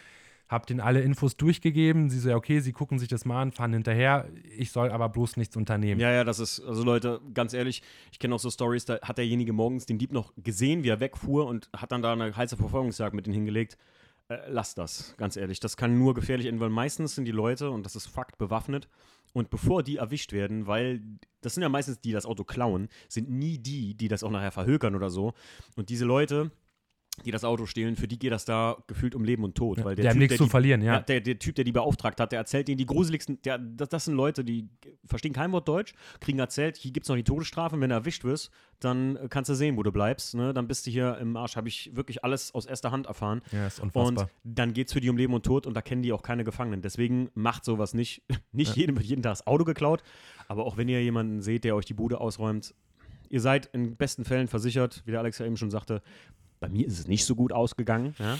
Hab 0.49 0.67
denen 0.67 0.81
alle 0.81 1.01
Infos 1.01 1.37
durchgegeben. 1.37 2.09
Sie 2.09 2.19
so, 2.19 2.29
ja, 2.29 2.35
okay, 2.35 2.59
sie 2.59 2.73
gucken 2.73 2.99
sich 2.99 3.07
das 3.07 3.25
mal 3.25 3.41
an, 3.41 3.51
fahren 3.51 3.73
hinterher. 3.73 4.27
Ich 4.57 4.71
soll 4.71 4.91
aber 4.91 5.09
bloß 5.09 5.37
nichts 5.37 5.55
unternehmen. 5.55 5.99
Ja, 5.99 6.11
ja, 6.11 6.23
das 6.23 6.39
ist, 6.39 6.59
also 6.59 6.83
Leute, 6.83 7.21
ganz 7.33 7.53
ehrlich, 7.53 7.81
ich 8.11 8.19
kenne 8.19 8.35
auch 8.35 8.39
so 8.39 8.51
Stories, 8.51 8.85
da 8.85 8.99
hat 9.01 9.17
derjenige 9.17 9.53
morgens 9.53 9.85
den 9.85 9.97
Dieb 9.97 10.11
noch 10.11 10.33
gesehen, 10.37 10.83
wie 10.83 10.89
er 10.89 10.99
wegfuhr 10.99 11.47
und 11.47 11.69
hat 11.75 11.91
dann 11.91 12.01
da 12.01 12.13
eine 12.13 12.35
heiße 12.35 12.57
Verfolgungsjagd 12.57 13.15
mit 13.15 13.25
ihm 13.25 13.33
hingelegt. 13.33 13.77
Äh, 14.27 14.37
lasst 14.49 14.77
das, 14.77 15.15
ganz 15.17 15.37
ehrlich. 15.37 15.59
Das 15.59 15.77
kann 15.77 15.97
nur 15.97 16.13
gefährlich 16.13 16.47
enden, 16.47 16.61
weil 16.61 16.69
meistens 16.69 17.15
sind 17.15 17.25
die 17.25 17.31
Leute, 17.31 17.71
und 17.71 17.85
das 17.85 17.95
ist 17.95 18.07
Fakt, 18.07 18.37
bewaffnet. 18.37 18.87
Und 19.33 19.49
bevor 19.49 19.83
die 19.83 19.97
erwischt 19.97 20.31
werden, 20.31 20.67
weil 20.67 21.01
das 21.41 21.55
sind 21.55 21.63
ja 21.63 21.69
meistens 21.69 21.99
die, 21.99 22.09
die 22.09 22.13
das 22.13 22.25
Auto 22.25 22.43
klauen, 22.43 22.87
sind 23.09 23.29
nie 23.29 23.57
die, 23.57 23.95
die 23.95 24.07
das 24.07 24.23
auch 24.23 24.31
nachher 24.31 24.51
verhökern 24.51 24.95
oder 24.95 25.09
so. 25.09 25.33
Und 25.75 25.89
diese 25.89 26.05
Leute, 26.05 26.51
die 27.25 27.31
das 27.31 27.43
Auto 27.43 27.67
stehlen, 27.67 27.95
für 27.95 28.07
die 28.07 28.17
geht 28.17 28.31
das 28.31 28.43
da 28.43 28.75
gefühlt 28.87 29.13
um 29.13 29.23
Leben 29.23 29.43
und 29.43 29.55
Tod. 29.55 29.77
Ja, 29.77 29.85
weil 29.85 29.95
die 29.95 30.01
haben 30.01 30.13
Typ, 30.13 30.19
nichts 30.19 30.31
der 30.31 30.37
zu 30.39 30.43
die- 30.45 30.49
verlieren, 30.49 30.81
ja. 30.81 30.99
der, 30.99 31.21
der 31.21 31.37
Typ, 31.37 31.53
der 31.55 31.63
die 31.63 31.71
beauftragt 31.71 32.19
hat, 32.19 32.31
der 32.31 32.39
erzählt 32.39 32.67
denen 32.67 32.79
die 32.79 32.87
gruseligsten, 32.87 33.39
der, 33.43 33.59
das, 33.59 33.89
das 33.89 34.05
sind 34.05 34.15
Leute, 34.15 34.43
die 34.43 34.67
verstehen 35.05 35.31
kein 35.31 35.51
Wort 35.51 35.67
Deutsch, 35.67 35.93
kriegen 36.19 36.39
erzählt, 36.39 36.75
hier 36.75 36.91
gibt 36.91 37.05
es 37.05 37.09
noch 37.09 37.15
die 37.15 37.23
Todesstrafe, 37.23 37.75
und 37.75 37.81
wenn 37.81 37.89
du 37.91 37.95
erwischt 37.95 38.23
wirst, 38.23 38.49
dann 38.79 39.15
äh, 39.15 39.27
kannst 39.29 39.49
du 39.49 39.53
sehen, 39.53 39.77
wo 39.77 39.83
du 39.83 39.91
bleibst, 39.91 40.33
ne? 40.33 40.53
dann 40.55 40.67
bist 40.67 40.87
du 40.87 40.91
hier 40.91 41.17
im 41.19 41.37
Arsch, 41.37 41.55
habe 41.55 41.67
ich 41.67 41.95
wirklich 41.95 42.23
alles 42.23 42.53
aus 42.55 42.65
erster 42.65 42.91
Hand 42.91 43.05
erfahren. 43.05 43.41
Ja, 43.51 43.67
ist 43.67 43.79
Und 43.79 43.95
unfassbar. 43.95 44.29
dann 44.43 44.73
geht 44.73 44.87
es 44.87 44.93
für 44.93 44.99
die 44.99 45.09
um 45.09 45.15
Leben 45.17 45.35
und 45.35 45.45
Tod 45.45 45.67
und 45.67 45.75
da 45.75 45.81
kennen 45.83 46.01
die 46.01 46.13
auch 46.13 46.23
keine 46.23 46.43
Gefangenen. 46.43 46.81
Deswegen 46.81 47.29
macht 47.35 47.63
sowas 47.63 47.93
nicht. 47.93 48.23
Nicht 48.51 48.75
jedem 48.75 48.95
wird 48.97 49.05
jeden 49.05 49.21
Tag 49.21 49.33
das 49.33 49.45
Auto 49.47 49.63
geklaut, 49.65 50.01
aber 50.47 50.65
auch 50.65 50.77
wenn 50.77 50.89
ihr 50.89 51.01
jemanden 51.03 51.41
seht, 51.41 51.63
der 51.63 51.75
euch 51.75 51.85
die 51.85 51.93
Bude 51.93 52.19
ausräumt, 52.19 52.73
ihr 53.29 53.39
seid 53.39 53.67
in 53.67 53.95
besten 53.95 54.25
Fällen 54.25 54.47
versichert, 54.47 55.03
wie 55.05 55.11
der 55.11 55.19
Alex 55.19 55.37
ja 55.39 55.45
eben 55.45 55.57
schon 55.57 55.69
sagte. 55.71 56.01
Bei 56.63 56.69
mir 56.69 56.87
ist 56.87 56.97
es 56.97 57.09
nicht 57.09 57.25
so 57.25 57.35
gut 57.35 57.51
ausgegangen. 57.51 58.15
Ja? 58.19 58.37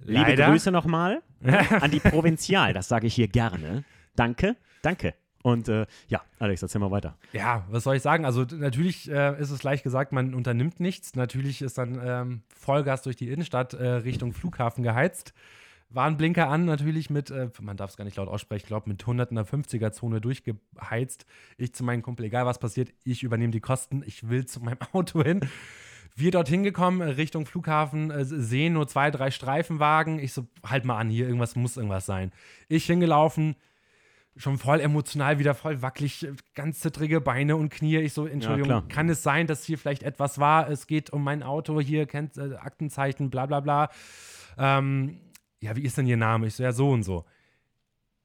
Liebe. 0.00 0.36
Grüße 0.36 0.70
nochmal 0.70 1.22
an 1.80 1.90
die 1.90 1.98
Provinzial, 1.98 2.74
das 2.74 2.88
sage 2.88 3.06
ich 3.06 3.14
hier 3.14 3.26
gerne. 3.26 3.84
Danke, 4.14 4.54
danke. 4.82 5.14
Und 5.42 5.66
äh, 5.70 5.86
ja, 6.08 6.20
Alex, 6.38 6.60
erzähl 6.60 6.82
mal 6.82 6.90
weiter. 6.90 7.16
Ja, 7.32 7.64
was 7.70 7.84
soll 7.84 7.96
ich 7.96 8.02
sagen? 8.02 8.26
Also 8.26 8.42
natürlich 8.42 9.10
äh, 9.10 9.40
ist 9.40 9.48
es 9.48 9.62
leicht 9.62 9.82
gesagt, 9.82 10.12
man 10.12 10.34
unternimmt 10.34 10.78
nichts. 10.78 11.16
Natürlich 11.16 11.62
ist 11.62 11.78
dann 11.78 11.98
ähm, 12.04 12.42
Vollgas 12.54 13.00
durch 13.00 13.16
die 13.16 13.30
Innenstadt 13.30 13.72
äh, 13.72 13.86
Richtung 13.86 14.34
Flughafen 14.34 14.84
geheizt. 14.84 15.32
Warnblinker 15.88 16.50
an, 16.50 16.66
natürlich 16.66 17.08
mit, 17.08 17.30
äh, 17.30 17.48
man 17.62 17.78
darf 17.78 17.92
es 17.92 17.96
gar 17.96 18.04
nicht 18.04 18.18
laut 18.18 18.28
aussprechen, 18.28 18.64
ich 18.64 18.68
glaube 18.68 18.90
mit 18.90 19.00
100 19.00 19.30
in 19.30 19.36
der 19.36 19.46
50er-Zone 19.46 20.20
durchgeheizt. 20.20 21.24
Ich 21.56 21.74
zu 21.74 21.82
meinem 21.82 22.02
Kumpel, 22.02 22.26
egal 22.26 22.44
was 22.44 22.58
passiert, 22.58 22.92
ich 23.04 23.22
übernehme 23.22 23.52
die 23.52 23.60
Kosten, 23.60 24.02
ich 24.04 24.28
will 24.28 24.44
zu 24.44 24.60
meinem 24.60 24.80
Auto 24.92 25.22
hin. 25.22 25.40
Wir 26.18 26.30
dorthin 26.32 26.64
gekommen, 26.64 27.00
äh, 27.00 27.10
Richtung 27.12 27.46
Flughafen, 27.46 28.10
äh, 28.10 28.24
sehen 28.24 28.72
nur 28.72 28.88
zwei, 28.88 29.10
drei 29.10 29.30
Streifenwagen. 29.30 30.18
Ich 30.18 30.32
so, 30.32 30.46
halt 30.64 30.84
mal 30.84 30.98
an, 30.98 31.08
hier 31.10 31.26
irgendwas 31.26 31.54
muss 31.54 31.76
irgendwas 31.76 32.06
sein. 32.06 32.32
Ich 32.68 32.86
hingelaufen, 32.86 33.54
schon 34.36 34.58
voll 34.58 34.80
emotional, 34.80 35.38
wieder 35.38 35.54
voll 35.54 35.80
wackelig, 35.80 36.26
äh, 36.26 36.32
ganz 36.54 36.80
zittrige 36.80 37.20
Beine 37.20 37.54
und 37.56 37.68
Knie. 37.70 37.98
Ich 37.98 38.12
so, 38.14 38.26
Entschuldigung, 38.26 38.68
klar. 38.68 38.84
kann 38.88 39.08
es 39.08 39.22
sein, 39.22 39.46
dass 39.46 39.64
hier 39.64 39.78
vielleicht 39.78 40.02
etwas 40.02 40.38
war? 40.40 40.68
Es 40.68 40.86
geht 40.88 41.10
um 41.10 41.22
mein 41.22 41.42
Auto, 41.44 41.80
hier 41.80 42.06
kennt 42.06 42.36
äh, 42.36 42.54
Aktenzeichen, 42.56 43.30
bla 43.30 43.46
bla 43.46 43.60
bla. 43.60 43.88
Ähm, 44.58 45.20
ja, 45.60 45.76
wie 45.76 45.82
ist 45.82 45.98
denn 45.98 46.06
Ihr 46.06 46.16
Name? 46.16 46.46
Ich 46.48 46.54
so, 46.54 46.62
ja, 46.64 46.72
so 46.72 46.90
und 46.90 47.02
so. 47.04 47.24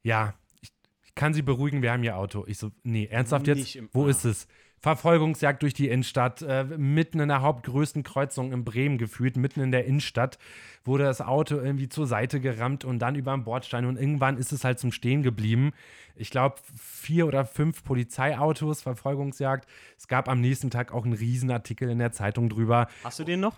Ja, 0.03 0.33
ich, 0.61 0.71
ich 1.03 1.15
kann 1.15 1.33
Sie 1.33 1.41
beruhigen, 1.43 1.81
wir 1.83 1.91
haben 1.91 2.03
Ihr 2.03 2.17
Auto. 2.17 2.43
Ich 2.47 2.57
so, 2.57 2.71
nee, 2.83 3.05
ernsthaft 3.05 3.45
jetzt? 3.47 3.77
Wo 3.91 4.05
Ah. 4.05 4.09
ist 4.09 4.25
es? 4.25 4.47
Verfolgungsjagd 4.83 5.61
durch 5.63 5.73
die 5.73 5.87
Innenstadt, 5.87 6.41
äh, 6.41 6.65
mitten 6.65 7.21
in 7.21 7.29
der 7.29 7.41
hauptgrößten 7.41 8.03
Kreuzung 8.03 8.51
in 8.51 8.65
Bremen 8.65 8.97
gefühlt, 8.97 9.37
mitten 9.37 9.61
in 9.61 9.71
der 9.71 9.85
Innenstadt, 9.85 10.37
wurde 10.83 11.05
das 11.05 11.21
Auto 11.21 11.55
irgendwie 11.55 11.87
zur 11.87 12.05
Seite 12.05 12.41
gerammt 12.41 12.83
und 12.83 12.99
dann 12.99 13.15
über 13.15 13.31
den 13.31 13.45
Bordstein 13.45 13.85
und 13.85 13.97
irgendwann 13.97 14.37
ist 14.37 14.51
es 14.51 14.65
halt 14.65 14.79
zum 14.79 14.91
Stehen 14.91 15.23
geblieben. 15.23 15.71
Ich 16.17 16.31
glaube, 16.31 16.57
vier 16.77 17.27
oder 17.27 17.45
fünf 17.45 17.85
Polizeiautos, 17.85 18.81
Verfolgungsjagd. 18.81 19.69
Es 19.97 20.09
gab 20.09 20.27
am 20.27 20.41
nächsten 20.41 20.69
Tag 20.69 20.93
auch 20.93 21.05
einen 21.05 21.13
Riesenartikel 21.13 21.89
in 21.89 21.99
der 21.99 22.11
Zeitung 22.11 22.49
drüber. 22.49 22.87
Hast 23.05 23.19
du 23.19 23.23
den 23.23 23.39
noch? 23.39 23.55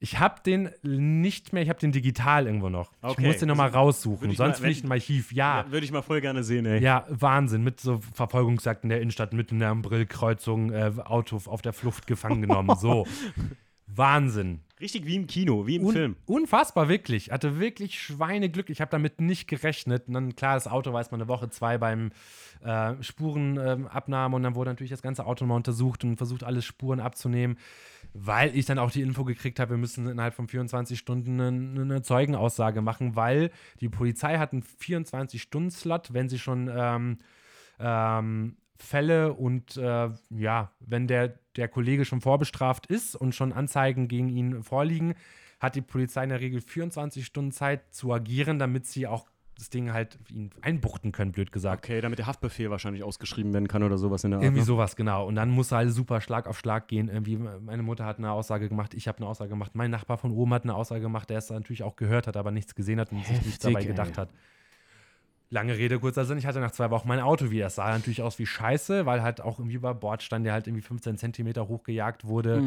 Ich 0.00 0.18
habe 0.18 0.40
den 0.44 0.68
nicht 0.82 1.52
mehr, 1.52 1.62
ich 1.62 1.68
habe 1.70 1.78
den 1.80 1.92
digital 1.92 2.46
irgendwo 2.46 2.68
noch. 2.68 2.92
Ich 3.02 3.08
Okay. 3.10 3.26
muss 3.26 3.38
den 3.38 3.48
nochmal 3.48 3.70
raussuchen, 3.70 4.30
ich 4.30 4.36
sonst 4.36 4.60
will 4.60 4.70
ich 4.70 4.84
ihn 4.84 4.92
Archiv. 4.92 5.32
Ja, 5.32 5.64
Würde 5.70 5.86
ich 5.86 5.92
mal 5.92 6.02
voll 6.02 6.20
gerne 6.20 6.44
sehen, 6.44 6.66
ey. 6.66 6.82
ja, 6.82 7.06
Wahnsinn. 7.08 7.62
Mit 7.64 7.80
so 7.80 8.00
Verfolgungsjagden 8.12 8.90
der 8.90 9.00
Innenstadt, 9.00 9.32
mitten 9.32 9.54
in 9.54 9.60
der 9.60 9.74
Brillkreuzung, 9.76 10.72
äh, 10.72 10.92
Auto 11.04 11.40
auf 11.46 11.62
der 11.62 11.72
Flucht 11.72 12.06
gefangen 12.06 12.42
genommen. 12.42 12.76
So. 12.78 13.06
Wahnsinn. 13.96 14.60
Richtig 14.80 15.06
wie 15.06 15.14
im 15.14 15.26
Kino, 15.26 15.66
wie 15.66 15.76
im 15.76 15.84
Un 15.84 15.92
Film. 15.92 16.16
Unfassbar, 16.26 16.88
wirklich. 16.88 17.30
Hatte 17.30 17.60
wirklich 17.60 18.00
Schweineglück. 18.00 18.70
Ich 18.70 18.80
habe 18.80 18.90
damit 18.90 19.20
nicht 19.20 19.46
gerechnet. 19.46 20.08
Und 20.08 20.14
dann, 20.14 20.34
klar, 20.34 20.54
das 20.54 20.66
Auto 20.66 20.92
weiß 20.92 21.10
man 21.10 21.20
eine 21.20 21.28
Woche, 21.28 21.48
zwei 21.48 21.78
beim 21.78 22.10
äh, 22.62 22.94
Spurenabnahme. 23.00 24.34
und 24.34 24.42
dann 24.42 24.56
wurde 24.56 24.70
natürlich 24.70 24.90
das 24.90 25.00
ganze 25.00 25.26
Auto 25.26 25.46
mal 25.46 25.54
untersucht 25.54 26.02
und 26.02 26.16
versucht, 26.16 26.42
alle 26.42 26.60
Spuren 26.60 26.98
abzunehmen. 26.98 27.56
Weil 28.12 28.56
ich 28.56 28.66
dann 28.66 28.78
auch 28.78 28.90
die 28.90 29.02
Info 29.02 29.24
gekriegt 29.24 29.60
habe, 29.60 29.70
wir 29.70 29.78
müssen 29.78 30.08
innerhalb 30.08 30.34
von 30.34 30.48
24 30.48 30.98
Stunden 30.98 31.40
eine, 31.40 31.80
eine 31.80 32.02
Zeugenaussage 32.02 32.82
machen, 32.82 33.16
weil 33.16 33.50
die 33.80 33.88
Polizei 33.88 34.38
hat 34.38 34.52
einen 34.52 34.62
24-Stunden-Slot, 34.62 36.12
wenn 36.12 36.28
sie 36.28 36.38
schon 36.38 36.70
ähm, 36.72 37.18
ähm, 37.78 38.56
Fälle 38.76 39.32
und 39.34 39.76
äh, 39.76 40.10
ja, 40.30 40.72
wenn 40.80 41.06
der, 41.06 41.38
der 41.56 41.68
Kollege 41.68 42.04
schon 42.04 42.20
vorbestraft 42.20 42.86
ist 42.86 43.14
und 43.14 43.34
schon 43.34 43.52
Anzeigen 43.52 44.08
gegen 44.08 44.28
ihn 44.28 44.62
vorliegen, 44.62 45.14
hat 45.60 45.76
die 45.76 45.80
Polizei 45.80 46.24
in 46.24 46.30
der 46.30 46.40
Regel 46.40 46.60
24 46.60 47.24
Stunden 47.24 47.52
Zeit 47.52 47.94
zu 47.94 48.12
agieren, 48.12 48.58
damit 48.58 48.86
sie 48.86 49.06
auch 49.06 49.28
das 49.56 49.70
Ding 49.70 49.92
halt 49.92 50.18
ihn 50.30 50.50
einbuchten 50.62 51.12
können, 51.12 51.32
blöd 51.32 51.52
gesagt. 51.52 51.84
Okay, 51.84 52.00
damit 52.00 52.18
der 52.18 52.26
Haftbefehl 52.26 52.70
wahrscheinlich 52.70 53.04
ausgeschrieben 53.04 53.52
werden 53.52 53.68
kann 53.68 53.82
oder 53.82 53.98
sowas 53.98 54.24
in 54.24 54.32
der 54.32 54.38
Art. 54.38 54.44
Irgendwie 54.44 54.60
ne? 54.60 54.66
sowas, 54.66 54.96
genau. 54.96 55.26
Und 55.26 55.36
dann 55.36 55.50
muss 55.50 55.70
halt 55.70 55.92
super 55.92 56.20
Schlag 56.20 56.48
auf 56.48 56.58
Schlag 56.58 56.88
gehen. 56.88 57.08
Irgendwie, 57.08 57.36
meine 57.36 57.82
Mutter 57.82 58.04
hat 58.04 58.18
eine 58.18 58.32
Aussage 58.32 58.68
gemacht, 58.68 58.94
ich 58.94 59.06
habe 59.06 59.18
eine 59.18 59.28
Aussage 59.28 59.50
gemacht, 59.50 59.72
mein 59.74 59.90
Nachbar 59.90 60.18
von 60.18 60.32
oben 60.32 60.52
hat 60.54 60.64
eine 60.64 60.74
Aussage 60.74 61.02
gemacht, 61.02 61.30
der 61.30 61.38
es 61.38 61.50
natürlich 61.50 61.82
auch 61.84 61.96
gehört 61.96 62.26
hat, 62.26 62.36
aber 62.36 62.50
nichts 62.50 62.74
gesehen 62.74 62.98
hat 62.98 63.12
und 63.12 63.24
sich 63.24 63.30
nichts 63.30 63.64
Heftig, 63.64 63.72
dabei 63.72 63.80
ey. 63.80 63.86
gedacht 63.86 64.18
hat. 64.18 64.30
Lange 65.54 65.78
Rede, 65.78 66.00
kurzer 66.00 66.24
Sinn, 66.24 66.36
ich 66.36 66.46
hatte 66.46 66.58
nach 66.58 66.72
zwei 66.72 66.90
Wochen 66.90 67.06
mein 67.06 67.20
Auto 67.20 67.52
wieder. 67.52 67.68
Es 67.68 67.76
sah 67.76 67.88
natürlich 67.92 68.22
aus 68.22 68.40
wie 68.40 68.44
Scheiße, 68.44 69.06
weil 69.06 69.22
halt 69.22 69.40
auch 69.40 69.60
irgendwie 69.60 69.76
über 69.76 69.94
Bord 69.94 70.24
stand, 70.24 70.44
der 70.44 70.52
halt 70.52 70.66
irgendwie 70.66 70.82
15 70.82 71.16
Zentimeter 71.16 71.68
hochgejagt 71.68 72.24
wurde. 72.24 72.60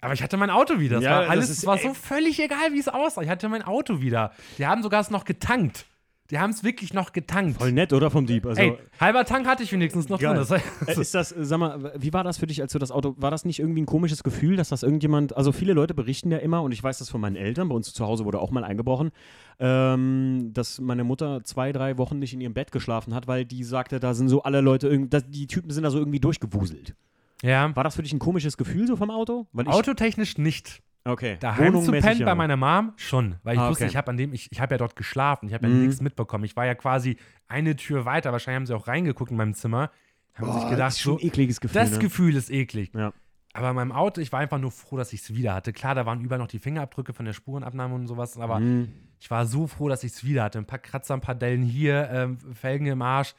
Aber 0.00 0.14
ich 0.14 0.22
hatte 0.22 0.38
mein 0.38 0.48
Auto 0.48 0.80
wieder. 0.80 0.96
Es. 0.96 1.04
Ja, 1.04 1.20
war 1.20 1.28
alles, 1.28 1.50
es 1.50 1.66
war 1.66 1.76
so 1.76 1.92
völlig 1.92 2.40
egal, 2.40 2.72
wie 2.72 2.78
es 2.78 2.88
aussah. 2.88 3.20
Ich 3.20 3.28
hatte 3.28 3.50
mein 3.50 3.62
Auto 3.62 4.00
wieder. 4.00 4.32
Die 4.56 4.66
haben 4.66 4.82
sogar 4.82 5.02
es 5.02 5.10
noch 5.10 5.26
getankt. 5.26 5.84
Die 6.30 6.38
haben 6.38 6.50
es 6.50 6.64
wirklich 6.64 6.94
noch 6.94 7.12
getankt. 7.12 7.58
Voll 7.58 7.72
nett, 7.72 7.92
oder? 7.92 8.10
Vom 8.10 8.24
Dieb. 8.24 8.46
Also, 8.46 8.62
Ey, 8.62 8.78
halber 8.98 9.26
Tank 9.26 9.46
hatte 9.46 9.62
ich 9.62 9.70
wenigstens 9.72 10.08
noch 10.08 10.18
Geil. 10.18 10.34
drin. 10.34 10.46
Das 10.48 10.96
Äh, 10.96 11.00
Ist 11.00 11.14
das, 11.14 11.32
äh, 11.32 11.44
sag 11.44 11.58
mal, 11.58 11.92
wie 11.98 12.14
war 12.14 12.24
das 12.24 12.38
für 12.38 12.46
dich, 12.46 12.62
als 12.62 12.72
du 12.72 12.78
das 12.78 12.90
Auto, 12.90 13.14
war 13.18 13.30
das 13.30 13.44
nicht 13.44 13.58
irgendwie 13.58 13.82
ein 13.82 13.86
komisches 13.86 14.22
Gefühl, 14.22 14.56
dass 14.56 14.70
das 14.70 14.82
irgendjemand, 14.82 15.36
also 15.36 15.52
viele 15.52 15.74
Leute 15.74 15.92
berichten 15.92 16.30
ja 16.30 16.38
immer, 16.38 16.62
und 16.62 16.72
ich 16.72 16.82
weiß 16.82 16.96
das 16.98 17.10
von 17.10 17.20
meinen 17.20 17.36
Eltern, 17.36 17.68
bei 17.68 17.74
uns 17.74 17.92
zu 17.92 18.06
Hause 18.06 18.24
wurde 18.24 18.38
auch 18.40 18.50
mal 18.50 18.64
eingebrochen, 18.64 19.10
ähm, 19.58 20.50
dass 20.54 20.80
meine 20.80 21.04
Mutter 21.04 21.44
zwei, 21.44 21.72
drei 21.72 21.98
Wochen 21.98 22.18
nicht 22.18 22.32
in 22.32 22.40
ihrem 22.40 22.54
Bett 22.54 22.72
geschlafen 22.72 23.14
hat, 23.14 23.26
weil 23.28 23.44
die 23.44 23.62
sagte, 23.62 24.00
da 24.00 24.14
sind 24.14 24.28
so 24.30 24.42
alle 24.42 24.62
Leute, 24.62 24.98
dass 25.06 25.28
die 25.28 25.46
Typen 25.46 25.70
sind 25.70 25.82
da 25.82 25.90
so 25.90 25.98
irgendwie 25.98 26.20
durchgewuselt. 26.20 26.94
ja. 27.42 27.74
War 27.76 27.84
das 27.84 27.96
für 27.96 28.02
dich 28.02 28.12
ein 28.14 28.18
komisches 28.18 28.56
Gefühl 28.56 28.86
so 28.86 28.96
vom 28.96 29.10
Auto? 29.10 29.46
Weil 29.52 29.68
Autotechnisch 29.68 30.38
nicht. 30.38 30.80
Okay. 31.04 31.36
Daheim 31.40 31.80
zu 31.82 31.92
pennen 31.92 32.24
bei 32.24 32.34
meiner 32.34 32.56
Mom 32.56 32.92
schon, 32.96 33.36
weil 33.42 33.54
ich 33.54 33.60
Ah, 33.60 33.68
wusste, 33.70 33.84
okay. 33.84 33.90
ich 33.90 33.96
habe 33.96 34.10
an 34.10 34.16
dem, 34.16 34.32
ich, 34.32 34.50
ich 34.52 34.60
habe 34.60 34.74
ja 34.74 34.78
dort 34.78 34.96
geschlafen, 34.96 35.46
ich 35.48 35.54
habe 35.54 35.66
ja 35.66 35.72
Mhm. 35.72 35.86
nichts 35.86 36.00
mitbekommen. 36.00 36.44
Ich 36.44 36.56
war 36.56 36.66
ja 36.66 36.74
quasi 36.74 37.16
eine 37.48 37.76
Tür 37.76 38.04
weiter, 38.04 38.32
wahrscheinlich 38.32 38.56
haben 38.56 38.66
sie 38.66 38.74
auch 38.74 38.88
reingeguckt 38.88 39.30
in 39.30 39.36
meinem 39.36 39.54
Zimmer, 39.54 39.90
haben 40.34 40.46
Boah, 40.46 40.54
sich 40.60 40.64
gedacht, 40.64 40.80
das 40.88 40.94
ist 40.94 41.00
schon 41.00 41.18
ein 41.18 41.26
ekliges 41.26 41.60
Gefühl. 41.60 41.80
das 41.80 41.90
ne? 41.92 41.98
Gefühl 41.98 42.34
ist 42.36 42.50
eklig. 42.50 42.92
Ja. 42.94 43.12
Aber 43.52 43.70
in 43.70 43.76
meinem 43.76 43.92
Auto, 43.92 44.20
ich 44.20 44.32
war 44.32 44.40
einfach 44.40 44.58
nur 44.58 44.72
froh, 44.72 44.96
dass 44.96 45.12
ich 45.12 45.20
es 45.20 45.34
wieder 45.34 45.54
hatte. 45.54 45.72
Klar, 45.72 45.94
da 45.94 46.06
waren 46.06 46.20
überall 46.20 46.40
noch 46.40 46.48
die 46.48 46.58
Fingerabdrücke 46.58 47.12
von 47.12 47.24
der 47.24 47.34
Spurenabnahme 47.34 47.94
und 47.94 48.08
sowas, 48.08 48.36
aber 48.36 48.58
Mhm. 48.58 48.88
ich 49.20 49.30
war 49.30 49.46
so 49.46 49.68
froh, 49.68 49.88
dass 49.88 50.02
ich 50.02 50.10
es 50.12 50.24
wieder 50.24 50.42
hatte. 50.42 50.58
Ein 50.58 50.66
paar 50.66 50.80
Kratzer, 50.80 51.14
ein 51.14 51.20
paar 51.20 51.36
Dellen 51.36 51.62
hier, 51.62 52.08
ähm, 52.10 52.38
Felgen 52.54 52.86
im 52.88 53.00
Arsch. 53.02 53.34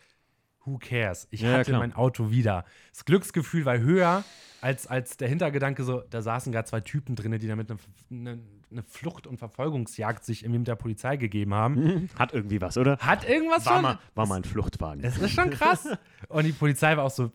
Who 0.66 0.78
cares? 0.80 1.28
Ich 1.32 1.42
Ja, 1.42 1.54
hatte 1.54 1.72
klar. 1.72 1.80
mein 1.80 1.94
Auto 1.94 2.32
wieder. 2.32 2.66
Das 2.92 3.06
Glücksgefühl 3.06 3.66
war 3.66 3.78
höher 3.78 4.24
als, 4.62 4.88
als 4.88 5.18
der 5.18 5.28
Hintergedanke, 5.28 5.84
so, 5.84 6.02
da 6.10 6.22
saßen 6.24 6.52
gerade 6.52 6.68
zwei 6.68 6.82
Typen 6.82 7.16
drin, 7.16 7.38
die 7.40 7.48
damit 7.48 7.70
eine, 7.70 7.80
eine, 8.10 8.40
eine 8.72 8.84
Flucht- 8.84 9.28
und 9.28 9.38
Verfolgungsjagd 9.38 10.26
sich 10.26 10.44
irgendwie 10.44 10.60
mit 10.60 10.68
der 10.68 10.76
Polizei 10.76 11.18
gegeben 11.18 11.54
haben. 11.54 12.10
Hat 12.18 12.34
irgendwie 12.34 12.60
was, 12.62 12.78
oder? 12.78 12.98
Hat 12.98 13.30
irgendwas 13.30 13.66
War 13.68 13.74
schon. 13.74 13.82
mal, 13.84 14.00
war 14.16 14.26
mal 14.28 14.36
ein 14.38 14.44
Fluchtwagen. 14.44 15.04
Es 15.04 15.18
ist 15.20 15.32
schon 15.32 15.52
krass. 15.52 15.88
Und 16.30 16.46
die 16.46 16.52
Polizei 16.52 16.98
war 16.98 17.04
auch 17.04 17.12
so, 17.12 17.32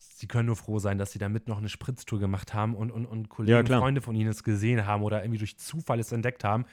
sie 0.00 0.26
können 0.26 0.46
nur 0.46 0.56
froh 0.56 0.80
sein, 0.80 0.98
dass 0.98 1.12
sie 1.12 1.20
damit 1.20 1.46
noch 1.46 1.58
eine 1.58 1.68
Spritztour 1.68 2.18
gemacht 2.18 2.54
haben 2.54 2.74
und, 2.74 2.90
und, 2.90 3.06
und 3.06 3.28
Kollegen, 3.28 3.66
Ja. 3.70 3.78
Freunde 3.78 4.00
von 4.00 4.16
ihnen 4.16 4.30
es 4.30 4.42
gesehen 4.42 4.84
haben 4.86 5.02
oder 5.02 5.22
irgendwie 5.22 5.38
durch 5.38 5.56
Zufall 5.58 6.00
es 6.00 6.10
entdeckt 6.12 6.42
haben. 6.44 6.64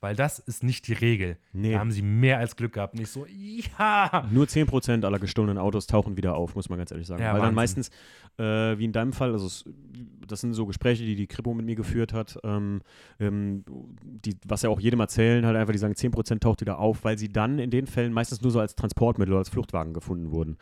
Weil 0.00 0.14
das 0.14 0.38
ist 0.38 0.62
nicht 0.62 0.88
die 0.88 0.92
Regel. 0.92 1.38
Nee. 1.52 1.72
Da 1.72 1.78
haben 1.78 1.90
sie 1.90 2.02
mehr 2.02 2.38
als 2.38 2.54
Glück 2.56 2.74
gehabt. 2.74 2.94
Nicht 2.94 3.08
so, 3.08 3.26
ja. 3.26 4.28
Nur 4.30 4.44
10% 4.44 5.04
aller 5.04 5.18
gestohlenen 5.18 5.56
Autos 5.56 5.86
tauchen 5.86 6.18
wieder 6.18 6.36
auf, 6.36 6.54
muss 6.54 6.68
man 6.68 6.78
ganz 6.78 6.90
ehrlich 6.90 7.06
sagen. 7.06 7.22
Ja, 7.22 7.28
Weil 7.32 7.40
dann 7.40 7.56
Wahnsinn. 7.56 7.82
meistens, 7.84 7.90
äh, 8.38 8.78
wie 8.78 8.84
in 8.84 8.92
deinem 8.92 9.14
Fall, 9.14 9.32
also 9.32 9.46
es, 9.46 9.64
das 10.26 10.42
sind 10.42 10.52
so 10.52 10.66
Gespräche, 10.66 11.02
die 11.02 11.16
die 11.16 11.26
Kripo 11.26 11.54
mit 11.54 11.64
mir 11.64 11.76
geführt 11.76 12.12
hat, 12.12 12.38
ähm, 12.44 12.82
ähm, 13.18 13.64
die, 14.02 14.36
was 14.46 14.62
ja 14.62 14.68
auch 14.68 14.80
jedem 14.80 15.00
erzählen, 15.00 15.46
halt 15.46 15.56
einfach, 15.56 15.72
die 15.72 15.78
sagen, 15.78 15.94
10% 15.94 16.40
taucht 16.40 16.60
wieder 16.60 16.78
auf, 16.78 17.02
weil 17.04 17.16
sie 17.16 17.32
dann 17.32 17.58
in 17.58 17.70
den 17.70 17.86
Fällen 17.86 18.12
meistens 18.12 18.42
nur 18.42 18.50
so 18.50 18.60
als 18.60 18.74
Transportmittel 18.76 19.32
oder 19.32 19.38
als 19.38 19.48
Fluchtwagen 19.48 19.94
gefunden 19.94 20.30
wurden. 20.30 20.58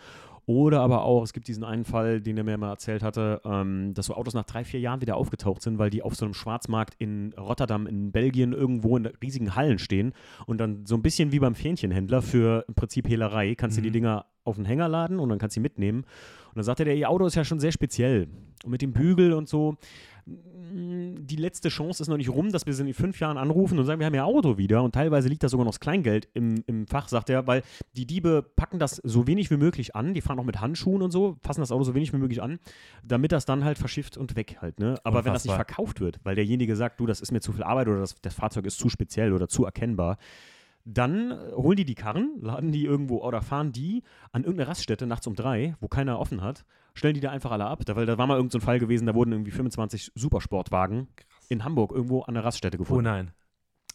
Oder 0.46 0.80
aber 0.80 1.04
auch, 1.04 1.22
es 1.22 1.32
gibt 1.32 1.48
diesen 1.48 1.64
einen 1.64 1.84
Fall, 1.84 2.20
den 2.20 2.36
er 2.36 2.44
mir 2.44 2.58
mal 2.58 2.70
erzählt 2.70 3.02
hatte, 3.02 3.40
ähm, 3.44 3.94
dass 3.94 4.06
so 4.06 4.14
Autos 4.14 4.34
nach 4.34 4.44
drei, 4.44 4.64
vier 4.64 4.80
Jahren 4.80 5.00
wieder 5.00 5.16
aufgetaucht 5.16 5.62
sind, 5.62 5.78
weil 5.78 5.90
die 5.90 6.02
auf 6.02 6.14
so 6.14 6.24
einem 6.26 6.34
Schwarzmarkt 6.34 6.94
in 6.98 7.32
Rotterdam, 7.38 7.86
in 7.86 8.12
Belgien, 8.12 8.52
irgendwo 8.52 8.96
in 8.96 9.06
riesigen 9.06 9.54
Hallen 9.56 9.78
stehen 9.78 10.12
und 10.46 10.58
dann 10.58 10.84
so 10.84 10.94
ein 10.96 11.02
bisschen 11.02 11.32
wie 11.32 11.38
beim 11.38 11.54
Fähnchenhändler 11.54 12.20
für 12.20 12.64
im 12.68 12.74
Prinzip 12.74 13.08
Hehlerei 13.08 13.54
kannst 13.54 13.78
du 13.78 13.82
die 13.82 13.88
Mhm. 13.88 13.94
Dinger 13.94 14.26
auf 14.44 14.56
den 14.56 14.66
Hänger 14.66 14.88
laden 14.88 15.18
und 15.18 15.30
dann 15.30 15.38
kannst 15.38 15.56
du 15.56 15.60
sie 15.60 15.62
mitnehmen. 15.62 16.00
Und 16.00 16.56
dann 16.56 16.64
sagte 16.64 16.84
der, 16.84 16.94
ihr 16.94 17.08
Auto 17.08 17.24
ist 17.24 17.34
ja 17.34 17.44
schon 17.44 17.58
sehr 17.60 17.72
speziell. 17.72 18.28
Und 18.64 18.70
mit 18.70 18.82
dem 18.82 18.92
Bügel 18.92 19.32
und 19.32 19.48
so, 19.48 19.76
die 20.26 21.36
letzte 21.36 21.68
Chance 21.68 22.02
ist 22.02 22.08
noch 22.08 22.16
nicht 22.16 22.30
rum, 22.30 22.50
dass 22.50 22.66
wir 22.66 22.72
sie 22.72 22.86
in 22.86 22.94
fünf 22.94 23.20
Jahren 23.20 23.36
anrufen 23.36 23.78
und 23.78 23.84
sagen, 23.84 24.00
wir 24.00 24.06
haben 24.06 24.14
ihr 24.14 24.24
Auto 24.24 24.56
wieder. 24.56 24.82
Und 24.82 24.92
teilweise 24.94 25.28
liegt 25.28 25.42
da 25.42 25.48
sogar 25.48 25.64
noch 25.64 25.72
das 25.72 25.80
Kleingeld 25.80 26.28
im, 26.32 26.64
im 26.66 26.86
Fach, 26.86 27.08
sagt 27.08 27.30
er, 27.30 27.46
weil 27.46 27.62
die 27.96 28.06
Diebe 28.06 28.42
packen 28.42 28.78
das 28.78 28.96
so 29.04 29.26
wenig 29.26 29.50
wie 29.50 29.56
möglich 29.56 29.94
an. 29.94 30.14
Die 30.14 30.20
fahren 30.20 30.38
auch 30.38 30.44
mit 30.44 30.60
Handschuhen 30.60 31.02
und 31.02 31.10
so, 31.10 31.36
fassen 31.42 31.60
das 31.60 31.70
Auto 31.70 31.84
so 31.84 31.94
wenig 31.94 32.12
wie 32.12 32.16
möglich 32.16 32.42
an, 32.42 32.58
damit 33.04 33.32
das 33.32 33.44
dann 33.44 33.64
halt 33.64 33.78
verschifft 33.78 34.16
und 34.16 34.34
weg 34.36 34.58
halt. 34.60 34.80
Ne? 34.80 34.98
Aber 35.04 35.24
wenn 35.24 35.32
das 35.32 35.44
nicht 35.44 35.52
Unfassbar. 35.52 35.76
verkauft 35.76 36.00
wird, 36.00 36.20
weil 36.24 36.34
derjenige 36.34 36.74
sagt, 36.74 37.00
du, 37.00 37.06
das 37.06 37.20
ist 37.20 37.30
mir 37.30 37.40
zu 37.40 37.52
viel 37.52 37.62
Arbeit 37.62 37.88
oder 37.88 38.00
das, 38.00 38.14
das 38.22 38.34
Fahrzeug 38.34 38.64
ist 38.66 38.78
zu 38.78 38.88
speziell 38.88 39.32
oder 39.32 39.48
zu 39.48 39.64
erkennbar, 39.64 40.16
dann 40.84 41.30
äh, 41.30 41.52
holen 41.52 41.76
die 41.76 41.84
die 41.84 41.94
Karren, 41.94 42.36
laden 42.40 42.72
die 42.72 42.84
irgendwo 42.84 43.18
oder 43.22 43.42
fahren 43.42 43.72
die 43.72 44.02
an 44.32 44.42
irgendeine 44.44 44.68
Raststätte 44.68 45.06
nachts 45.06 45.26
um 45.26 45.34
drei, 45.34 45.76
wo 45.80 45.88
keiner 45.88 46.18
offen 46.18 46.42
hat, 46.42 46.64
stellen 46.94 47.14
die 47.14 47.20
da 47.20 47.30
einfach 47.30 47.50
alle 47.50 47.66
ab. 47.66 47.84
Da, 47.86 47.96
weil 47.96 48.06
da 48.06 48.18
war 48.18 48.26
mal 48.26 48.34
irgendein 48.36 48.52
so 48.52 48.58
ein 48.58 48.66
Fall 48.66 48.78
gewesen, 48.78 49.06
da 49.06 49.14
wurden 49.14 49.32
irgendwie 49.32 49.50
25 49.50 50.12
Supersportwagen 50.14 51.08
in 51.48 51.64
Hamburg 51.64 51.92
irgendwo 51.92 52.22
an 52.22 52.34
der 52.34 52.44
Raststätte 52.44 52.76
Oh 52.76 52.80
gefunden. 52.80 53.04
nein. 53.04 53.30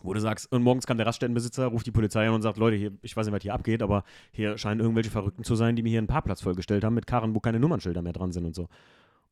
Wo 0.01 0.13
du 0.13 0.22
sagst, 0.22 0.50
und 0.51 0.63
morgens 0.63 0.88
kam 0.88 0.96
der 0.96 1.05
Raststättenbesitzer, 1.05 1.65
ruft 1.67 1.86
die 1.86 1.91
Polizei 1.91 2.25
an 2.25 2.34
und 2.34 2.41
sagt, 2.41 2.58
Leute, 2.58 2.77
hier, 2.77 2.93
ich 3.01 3.17
weiß 3.17 3.25
nicht, 3.25 3.36
was 3.36 3.41
hier 3.43 3.53
abgeht, 3.53 3.84
aber 3.84 4.03
hier 4.31 4.58
scheinen 4.58 4.79
irgendwelche 4.79 5.12
Verrückten 5.12 5.43
zu 5.43 5.55
sein, 5.55 5.75
die 5.75 5.84
mir 5.84 5.89
hier 5.89 5.98
einen 5.98 6.08
Parkplatz 6.08 6.41
vollgestellt 6.41 6.86
haben 6.86 6.93
mit 6.93 7.05
Karren, 7.05 7.36
wo 7.36 7.41
keine 7.41 7.60
Nummernschilder 7.60 8.01
mehr 8.01 8.13
dran 8.13 8.31
sind 8.31 8.46
und 8.46 8.55
so. 8.55 8.69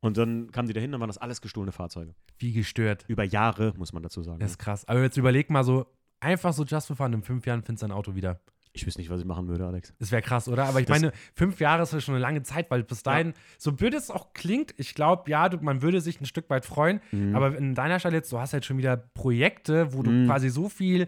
Und 0.02 0.18
dann 0.18 0.52
kamen 0.52 0.68
die 0.68 0.74
dahin, 0.74 0.92
dann 0.92 1.00
waren 1.00 1.08
das 1.08 1.18
alles 1.18 1.40
gestohlene 1.42 1.72
Fahrzeuge. 1.72 2.14
Wie 2.38 2.52
gestört. 2.52 3.06
Über 3.08 3.24
Jahre, 3.24 3.74
muss 3.78 3.94
man 3.94 4.04
dazu 4.04 4.22
sagen. 4.24 4.40
Das 4.40 4.52
ist 4.52 4.58
krass. 4.58 4.86
Aber 4.90 5.02
jetzt 5.02 5.16
überleg 5.18 5.50
mal 5.50 5.64
so, 5.64 5.88
einfach 6.20 6.54
so 6.54 6.64
just 6.64 6.88
for 6.88 6.96
fun, 6.96 7.14
in 7.14 7.22
fünf 7.24 7.46
Jahren 7.46 7.64
findest 7.64 7.84
du 7.84 7.88
dein 7.88 7.96
Auto 7.98 8.16
wieder. 8.16 8.40
Ich 8.74 8.86
wüsste 8.86 9.02
nicht, 9.02 9.10
was 9.10 9.20
ich 9.20 9.26
machen 9.26 9.48
würde, 9.48 9.66
Alex. 9.66 9.94
Das 9.98 10.12
wäre 10.12 10.22
krass, 10.22 10.48
oder? 10.48 10.66
Aber 10.66 10.80
ich 10.80 10.86
Das- 10.86 11.00
meine, 11.00 11.12
fünf 11.34 11.60
Jahre 11.60 11.82
ist 11.82 11.94
ja 11.94 12.00
schon 12.02 12.14
eine 12.14 12.22
lange 12.22 12.44
Zeit, 12.44 12.70
weil 12.70 12.84
bis 12.84 13.02
dahin, 13.02 13.34
so 13.58 13.72
blöd 13.72 13.94
es 13.96 14.12
auch 14.12 14.34
klingt, 14.34 14.76
ich 14.78 14.94
glaube, 14.94 15.32
ja, 15.32 15.50
du, 15.50 15.58
man 15.58 15.82
würde 15.82 16.00
sich 16.00 16.22
ein 16.22 16.26
Stück 16.26 16.48
weit 16.52 16.64
freuen, 16.66 17.02
Mhm. 17.12 17.36
aber 17.36 17.58
in 17.58 17.74
deiner 17.74 18.00
Stelle 18.00 18.18
jetzt, 18.18 18.32
du 18.32 18.40
hast 18.40 18.54
halt 18.54 18.66
schon 18.66 18.78
wieder 18.78 18.96
Projekte, 18.98 19.94
wo 19.94 20.04
du 20.04 20.12
Mhm. 20.12 20.26
quasi 20.28 20.50
so 20.50 20.70
viel 20.70 21.08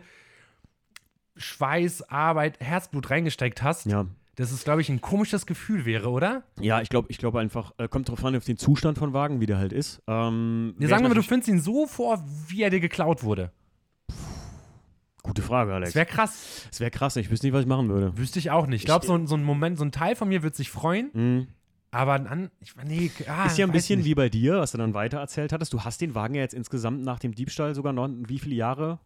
Schweiß, 1.38 2.10
Arbeit, 2.10 2.60
Herzblut 2.60 3.10
reingesteckt 3.10 3.62
hast, 3.62 3.86
Ja, 3.86 4.06
dass 4.36 4.52
es, 4.52 4.64
glaube 4.64 4.82
ich, 4.82 4.90
ein 4.90 5.00
komisches 5.02 5.46
Gefühl 5.46 5.86
wäre, 5.86 6.10
oder? 6.10 6.44
Ja, 6.60 6.82
ich 6.82 6.90
glaube 6.90 7.08
ich 7.12 7.18
glaub 7.18 7.36
einfach, 7.36 7.74
äh, 7.78 7.88
kommt 7.88 8.10
drauf 8.10 8.24
an, 8.26 8.36
auf 8.36 8.46
den 8.46 8.58
Zustand 8.58 8.98
von 8.98 9.14
Wagen, 9.14 9.40
wie 9.42 9.46
der 9.46 9.58
halt 9.58 9.74
ist. 9.74 10.02
Ähm, 10.08 10.74
Wir 10.78 10.82
wär 10.82 10.90
sagen 10.90 11.04
ich 11.04 11.10
mal, 11.10 11.16
du 11.16 11.22
findest 11.24 11.50
ihn 11.50 11.60
so 11.60 11.88
vor, 11.88 12.24
wie 12.48 12.64
er 12.64 12.70
dir 12.70 12.80
geklaut 12.80 13.24
wurde. 13.24 13.52
Gute 15.30 15.42
Frage, 15.42 15.74
Alex. 15.74 15.90
Das 15.92 15.96
wäre 15.96 16.06
krass. 16.06 16.68
Es 16.72 16.80
wäre 16.80 16.92
krass, 16.92 17.16
ich 17.16 17.32
wüsste 17.32 17.48
nicht, 17.48 17.54
was 17.54 17.62
ich 17.62 17.68
machen 17.68 17.88
würde. 17.90 18.18
Wüsste 18.18 18.40
ich 18.40 18.52
auch 18.52 18.68
nicht. 18.68 18.82
Ich 18.82 18.86
glaube, 18.86 19.06
so, 19.06 19.14
ein- 19.16 19.28
so 19.28 19.36
ein 19.36 19.44
Moment, 19.44 19.78
so 19.78 19.86
ein 19.86 19.92
Teil 19.92 20.16
von 20.16 20.28
mir 20.28 20.44
würde 20.44 20.56
sich 20.56 20.70
freuen, 20.70 21.10
Mhm. 21.14 21.48
aber 21.92 22.14
an, 22.14 22.50
ich, 22.60 22.76
nee, 22.86 23.12
ah, 23.28 23.46
Ist 23.46 23.58
ja 23.58 23.66
ein 23.66 23.70
weiß 23.70 23.74
bisschen 23.74 24.00
nicht. 24.00 24.06
wie 24.08 24.16
bei 24.16 24.30
dir, 24.30 24.58
was 24.60 24.72
du 24.74 24.78
dann 24.78 24.94
weiter 24.94 25.20
erzählt 25.20 25.54
hattest. 25.54 25.72
Du 25.74 25.82
hast 25.84 26.02
den 26.02 26.16
Wagen 26.16 26.36
ja 26.36 26.42
jetzt 26.42 26.54
insgesamt 26.54 27.04
nach 27.04 27.20
dem 27.20 27.34
Diebstahl 27.34 27.74
sogar 27.76 27.94
noch 27.94 28.10
wie 28.28 28.40
viele 28.40 28.56
Jahre? 28.56 29.00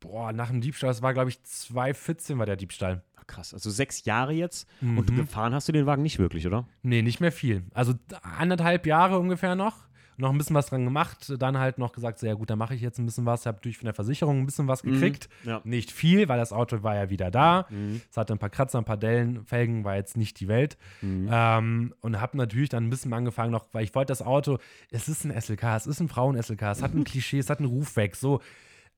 Boah, 0.00 0.32
nach 0.32 0.48
dem 0.50 0.60
Diebstahl, 0.60 0.88
das 0.90 1.02
war, 1.02 1.12
glaube 1.12 1.30
ich, 1.30 1.42
2014 1.42 2.38
war 2.38 2.46
der 2.46 2.54
Diebstahl. 2.56 3.02
Ach, 3.16 3.26
krass, 3.26 3.52
also 3.52 3.68
sechs 3.68 4.04
Jahre 4.04 4.32
jetzt. 4.32 4.68
Und 4.80 5.10
Mhm. 5.10 5.16
gefahren 5.16 5.52
hast 5.54 5.66
du 5.66 5.72
den 5.72 5.86
Wagen 5.86 6.02
nicht 6.02 6.20
wirklich, 6.20 6.46
oder? 6.46 6.68
Nee, 6.82 7.02
nicht 7.02 7.18
mehr 7.20 7.32
viel. 7.32 7.64
Also 7.74 7.94
anderthalb 8.22 8.86
Jahre 8.86 9.18
ungefähr 9.18 9.56
noch. 9.56 9.87
Noch 10.20 10.30
ein 10.30 10.36
bisschen 10.38 10.54
was 10.56 10.66
dran 10.66 10.84
gemacht. 10.84 11.32
Dann 11.38 11.58
halt 11.58 11.78
noch 11.78 11.92
gesagt, 11.92 12.18
so, 12.18 12.26
ja 12.26 12.34
gut, 12.34 12.50
dann 12.50 12.58
mache 12.58 12.74
ich 12.74 12.80
jetzt 12.80 12.98
ein 12.98 13.06
bisschen 13.06 13.24
was. 13.24 13.46
Habe 13.46 13.60
durch 13.62 13.78
von 13.78 13.84
der 13.86 13.94
Versicherung 13.94 14.40
ein 14.40 14.46
bisschen 14.46 14.66
was 14.66 14.82
gekriegt. 14.82 15.28
Ja. 15.44 15.60
Nicht 15.64 15.92
viel, 15.92 16.28
weil 16.28 16.38
das 16.38 16.52
Auto 16.52 16.82
war 16.82 16.96
ja 16.96 17.08
wieder 17.08 17.30
da. 17.30 17.66
Mhm. 17.70 18.00
Es 18.10 18.16
hatte 18.16 18.32
ein 18.32 18.38
paar 18.38 18.50
Kratzer, 18.50 18.78
ein 18.78 18.84
paar 18.84 18.96
Dellen. 18.96 19.44
Felgen 19.44 19.84
war 19.84 19.94
jetzt 19.94 20.16
nicht 20.16 20.40
die 20.40 20.48
Welt. 20.48 20.76
Mhm. 21.02 21.28
Ähm, 21.30 21.94
und 22.00 22.20
habe 22.20 22.36
natürlich 22.36 22.68
dann 22.68 22.84
ein 22.86 22.90
bisschen 22.90 23.12
angefangen 23.12 23.52
noch, 23.52 23.66
weil 23.72 23.84
ich 23.84 23.94
wollte 23.94 24.10
das 24.10 24.20
Auto, 24.22 24.58
es 24.90 25.08
ist 25.08 25.24
ein 25.24 25.40
SLK, 25.40 25.62
es 25.76 25.86
ist 25.86 26.00
ein 26.00 26.08
Frauen-SLK, 26.08 26.62
es 26.62 26.82
hat 26.82 26.94
ein 26.94 27.04
Klischee, 27.04 27.38
es 27.38 27.48
hat 27.48 27.60
einen 27.60 27.68
Ruf 27.68 27.94
weg. 27.96 28.16
So. 28.16 28.40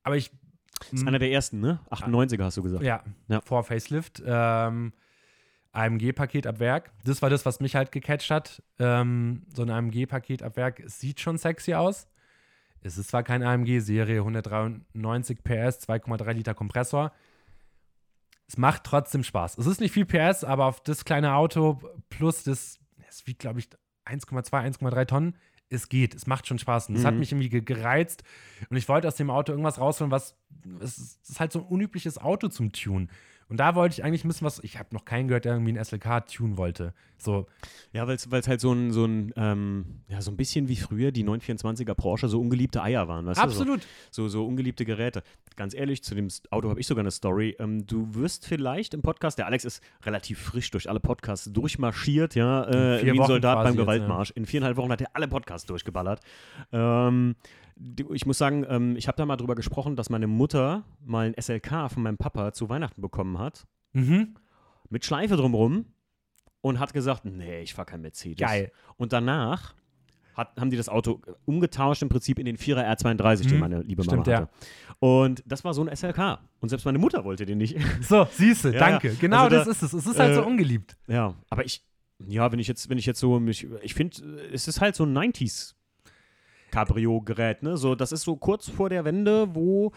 Aber 0.03 0.17
ich 0.17 0.31
Ist 0.91 1.07
einer 1.07 1.19
der 1.19 1.31
ersten, 1.31 1.61
ne? 1.61 1.81
98er 1.91 2.45
hast 2.45 2.57
du 2.57 2.63
gesagt. 2.63 2.83
ja, 2.83 3.05
Ja. 3.29 3.43
vor 3.43 3.63
Facelift. 3.63 4.23
Ähm, 4.25 4.95
AMG-Paket 5.73 6.47
ab 6.47 6.59
Werk. 6.59 6.91
Das 7.05 7.23
war 7.23 7.31
das, 7.31 7.47
was 7.47 7.61
mich 7.61 7.77
halt 7.77 7.93
gecatcht 7.93 8.31
hat. 8.31 8.63
Ähm, 8.79 9.43
so 9.55 9.63
ein 9.63 9.71
AMG-Paket 9.71 10.43
ab 10.43 10.57
Werk 10.57 10.81
es 10.81 10.99
sieht 11.01 11.21
schon 11.21 11.39
sexy 11.39 11.75
aus. 11.75 12.09
Es 12.83 12.97
ist 12.99 13.11
zwar 13.11 13.23
kein 13.23 13.43
AMG-Serie, 13.43 14.19
193 14.21 15.43
PS, 15.45 15.87
2,3 15.89 16.33
Liter 16.33 16.55
Kompressor. 16.55 17.13
Es 18.49 18.57
macht 18.57 18.85
trotzdem 18.85 19.23
Spaß. 19.23 19.59
Es 19.59 19.67
ist 19.67 19.81
nicht 19.81 19.93
viel 19.93 20.07
PS, 20.07 20.43
aber 20.45 20.65
auf 20.65 20.81
das 20.83 21.05
kleine 21.05 21.35
Auto 21.35 21.81
plus 22.09 22.43
das, 22.43 22.79
es 23.09 23.27
wiegt, 23.27 23.41
glaube 23.41 23.61
ich, 23.61 23.69
1,2, 24.07 24.51
1,3 24.79 25.05
Tonnen. 25.07 25.37
Es 25.69 25.89
geht, 25.89 26.17
es 26.17 26.27
macht 26.27 26.49
schon 26.49 26.59
Spaß. 26.59 26.89
Und 26.89 26.97
es 26.97 27.05
hat 27.05 27.15
Mhm. 27.15 27.21
mich 27.21 27.31
irgendwie 27.31 27.49
ge- 27.49 27.61
gereizt. 27.61 28.25
Und 28.71 28.77
ich 28.77 28.89
wollte 28.89 29.07
aus 29.07 29.15
dem 29.15 29.31
Auto 29.31 29.53
irgendwas 29.53 29.79
rausholen, 29.79 30.11
was. 30.11 30.35
Es 30.81 30.99
ist, 30.99 31.21
es 31.23 31.31
ist 31.31 31.41
halt 31.41 31.53
so 31.53 31.61
ein 31.61 31.65
unübliches 31.67 32.19
Auto 32.19 32.49
zum 32.49 32.73
Tun. 32.73 33.09
Und 33.51 33.59
da 33.59 33.75
wollte 33.75 33.95
ich 33.95 34.05
eigentlich 34.05 34.25
ein 34.25 34.29
bisschen 34.29 34.47
was. 34.47 34.61
Ich 34.63 34.79
habe 34.79 34.95
noch 34.95 35.05
keinen 35.05 35.27
gehört, 35.29 35.45
der 35.45 35.55
irgendwie 35.55 35.73
ein 35.73 35.85
SLK 35.85 36.27
tun 36.27 36.57
wollte. 36.57 36.95
So, 37.19 37.47
Ja, 37.93 38.07
weil 38.07 38.15
es 38.15 38.49
halt 38.49 38.61
so 38.61 38.73
ein, 38.73 38.93
so 38.93 39.05
ein, 39.05 39.33
ähm, 39.37 40.03
ja, 40.09 40.23
so 40.23 40.31
ein 40.31 40.37
bisschen 40.37 40.69
wie 40.69 40.77
früher 40.77 41.11
die 41.11 41.25
924er 41.25 41.95
Porsche 41.95 42.29
so 42.29 42.41
ungeliebte 42.41 42.83
Eier 42.83 43.09
waren, 43.09 43.27
weißt 43.27 43.39
du? 43.39 43.43
absolut. 43.43 43.87
So, 44.11 44.23
so, 44.23 44.29
so 44.29 44.47
ungeliebte 44.47 44.85
Geräte. 44.85 45.23
Ganz 45.57 45.75
ehrlich, 45.75 46.03
zu 46.03 46.15
dem 46.15 46.29
Auto 46.51 46.71
habe 46.71 46.81
ich 46.81 46.87
sogar 46.87 47.03
eine 47.03 47.11
Story. 47.11 47.57
Ähm, 47.59 47.87
du 47.87 48.15
wirst 48.15 48.47
vielleicht 48.47 48.95
im 48.95 49.03
Podcast, 49.03 49.37
der 49.37 49.47
Alex 49.47 49.65
ist 49.65 49.83
relativ 50.05 50.39
frisch 50.39 50.71
durch 50.71 50.89
alle 50.89 51.01
Podcasts 51.01 51.53
durchmarschiert, 51.53 52.37
ja, 52.37 52.65
äh, 52.69 53.05
wie 53.05 53.21
ein 53.21 53.27
Soldat 53.27 53.57
beim 53.57 53.75
jetzt, 53.75 53.77
Gewaltmarsch. 53.77 54.31
In 54.31 54.47
viereinhalb 54.47 54.77
Wochen 54.77 54.93
hat 54.93 55.01
er 55.01 55.11
alle 55.15 55.29
Podcasts 55.29 55.67
durchgeballert. 55.67 56.21
Ähm, 56.73 57.35
ich 58.13 58.27
muss 58.27 58.39
sagen, 58.39 58.65
ähm, 58.69 58.97
ich 58.97 59.09
habe 59.09 59.17
da 59.17 59.25
mal 59.27 59.37
drüber 59.37 59.55
gesprochen, 59.55 59.97
dass 59.97 60.11
meine 60.11 60.27
Mutter 60.27 60.85
mal 61.05 61.27
ein 61.27 61.35
SLK 61.41 61.89
von 61.91 62.03
meinem 62.03 62.19
Papa 62.19 62.53
zu 62.53 62.69
Weihnachten 62.69 63.01
bekommen 63.03 63.39
hat. 63.39 63.67
Mhm. 63.93 64.35
mit 64.89 65.05
Schleife 65.05 65.37
drumrum 65.37 65.85
und 66.61 66.79
hat 66.79 66.93
gesagt, 66.93 67.25
nee, 67.25 67.61
ich 67.63 67.75
fahre 67.75 67.87
kein 67.87 68.01
Mercedes. 68.03 68.39
Geil. 68.39 68.71
Und 68.97 69.13
danach 69.13 69.75
hat, 70.35 70.61
haben 70.61 70.71
die 70.71 70.77
das 70.77 70.89
Auto 70.89 71.21
umgetauscht 71.45 72.03
im 72.03 72.09
Prinzip 72.09 72.39
in 72.39 72.45
den 72.47 72.57
4er 72.57 72.87
R32, 72.97 73.43
den 73.49 73.55
Mhm. 73.55 73.59
meine 73.61 73.83
liebe 73.83 74.03
Mama 74.05 74.13
Stimmt, 74.23 74.27
ja. 74.29 74.37
hatte. 74.43 74.49
Und 75.01 75.43
das 75.47 75.65
war 75.65 75.75
so 75.75 75.83
ein 75.85 75.89
SLK. 75.95 76.39
Und 76.61 76.69
selbst 76.69 76.85
meine 76.85 76.99
Mutter 76.99 77.25
wollte 77.25 77.47
den 77.47 77.59
nicht. 77.59 77.77
So, 78.03 78.27
siehst 78.31 78.65
du, 78.65 78.69
Ja, 78.73 78.79
danke. 78.79 79.09
ja. 79.09 79.15
Genau 79.21 79.45
Also 79.45 79.57
das 79.57 79.65
da, 79.65 79.71
ist 79.73 79.83
es. 79.83 79.93
Es 79.93 80.07
ist 80.07 80.19
halt 80.19 80.35
so 80.35 80.43
äh, 80.43 80.45
ungeliebt. 80.45 80.97
ja, 81.09 81.35
aber 81.49 81.65
ich, 81.65 81.85
ja, 82.29 82.51
wenn 82.53 82.59
ich 82.61 82.69
jetzt, 82.69 82.89
wenn 82.91 82.99
ich 82.99 83.07
jetzt 83.07 83.19
so 83.21 83.41
mich, 83.41 83.67
ich 83.83 83.95
finde, 83.95 84.23
es 84.53 84.69
ist 84.69 84.81
halt 84.81 84.95
so 84.95 85.05
ein 85.05 85.17
90s 85.17 85.75
Cabrio-Gerät, 86.71 87.63
ne? 87.63 87.77
So, 87.77 87.95
das 87.95 88.13
ist 88.13 88.23
so 88.23 88.37
kurz 88.37 88.69
vor 88.69 88.89
der 88.89 89.05
Wende, 89.05 89.55
wo 89.55 89.93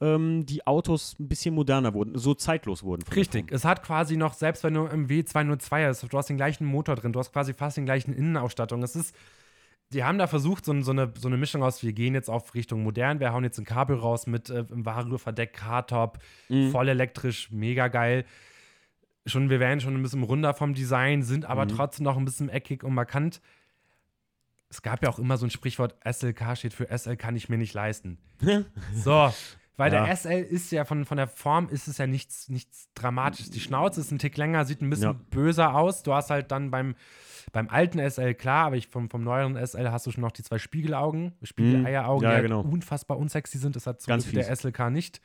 ähm, 0.00 0.44
die 0.46 0.66
Autos 0.66 1.16
ein 1.20 1.28
bisschen 1.28 1.54
moderner 1.54 1.94
wurden, 1.94 2.18
so 2.18 2.34
zeitlos 2.34 2.82
wurden. 2.82 3.02
Richtig. 3.14 3.52
Es 3.52 3.64
hat 3.64 3.82
quasi 3.82 4.16
noch, 4.16 4.34
selbst 4.34 4.64
wenn 4.64 4.74
du 4.74 4.86
im 4.86 5.06
W202 5.06 5.86
hast, 5.86 6.02
du 6.12 6.18
hast 6.18 6.28
den 6.28 6.36
gleichen 6.36 6.64
Motor 6.66 6.96
drin, 6.96 7.12
du 7.12 7.18
hast 7.20 7.32
quasi 7.32 7.54
fast 7.54 7.76
den 7.76 7.84
gleichen 7.84 8.12
Innenausstattung. 8.12 8.82
Es 8.82 8.96
ist, 8.96 9.14
die 9.92 10.02
haben 10.02 10.18
da 10.18 10.26
versucht, 10.26 10.64
so, 10.64 10.80
so, 10.82 10.90
eine, 10.90 11.12
so 11.16 11.28
eine 11.28 11.36
Mischung 11.36 11.62
aus, 11.62 11.82
wir 11.82 11.92
gehen 11.92 12.14
jetzt 12.14 12.28
auf 12.30 12.54
Richtung 12.54 12.82
modern, 12.82 13.20
wir 13.20 13.32
hauen 13.32 13.44
jetzt 13.44 13.58
ein 13.58 13.64
Kabel 13.64 13.96
raus 13.96 14.26
mit 14.26 14.50
äh, 14.50 14.64
Vario-Verdeck, 14.68 15.62
Hardtop, 15.62 16.18
Mhm. 16.48 16.70
voll 16.70 16.88
elektrisch, 16.88 17.50
mega 17.52 17.88
geil. 17.88 18.24
Schon, 19.26 19.48
wir 19.48 19.58
werden 19.60 19.80
schon 19.80 19.94
ein 19.94 20.02
bisschen 20.02 20.22
runder 20.22 20.52
vom 20.52 20.74
Design, 20.74 21.22
sind 21.22 21.46
aber 21.46 21.64
Mhm. 21.64 21.68
trotzdem 21.68 22.04
noch 22.04 22.16
ein 22.18 22.24
bisschen 22.24 22.48
eckig 22.48 22.82
und 22.82 22.94
markant. 22.94 23.40
Es 24.74 24.82
gab 24.82 25.02
ja 25.04 25.08
auch 25.08 25.20
immer 25.20 25.36
so 25.36 25.46
ein 25.46 25.50
Sprichwort, 25.50 25.94
SLK 26.04 26.56
steht 26.56 26.74
für 26.74 26.88
SL 26.90 27.16
kann 27.16 27.36
ich 27.36 27.48
mir 27.48 27.58
nicht 27.58 27.74
leisten. 27.74 28.18
So, 28.92 29.32
weil 29.76 29.92
Ja. 29.92 30.04
der 30.04 30.16
SL 30.16 30.42
ist 30.42 30.72
ja 30.72 30.84
von, 30.84 31.04
von 31.04 31.16
der 31.16 31.28
Form 31.28 31.68
ist 31.68 31.86
es 31.86 31.98
ja 31.98 32.08
nichts, 32.08 32.48
nichts 32.48 32.88
Dramatisches. 32.94 33.50
Die 33.50 33.60
Schnauze 33.60 34.00
ist 34.00 34.10
ein 34.10 34.18
Tick 34.18 34.36
länger, 34.36 34.64
sieht 34.64 34.82
ein 34.82 34.90
bisschen 34.90 35.12
Ja. 35.12 35.20
böser 35.30 35.74
aus. 35.76 36.02
Du 36.02 36.12
hast 36.12 36.30
halt 36.30 36.50
dann 36.50 36.72
beim, 36.72 36.96
beim 37.52 37.68
alten 37.68 37.98
SL, 38.00 38.34
klar, 38.34 38.66
aber 38.66 38.76
ich, 38.76 38.88
vom, 38.88 39.08
vom 39.10 39.22
neueren 39.22 39.56
SL 39.56 39.90
hast 39.92 40.06
du 40.06 40.10
schon 40.10 40.22
noch 40.22 40.32
die 40.32 40.42
zwei 40.42 40.58
Spiegelaugen, 40.58 41.34
Spiegeleieraugen, 41.44 42.26
Mhm. 42.26 42.32
Ja, 42.32 42.36
die 42.38 42.42
genau. 42.42 42.64
halt 42.64 42.72
unfassbar 42.72 43.16
unsexy 43.18 43.58
sind. 43.58 43.76
Das 43.76 43.86
hat 43.86 44.00
zum 44.00 44.10
Ganz 44.10 44.24
Glück 44.28 44.44
der. 44.44 44.56
SLK 44.56 44.90
nicht. 44.90 45.20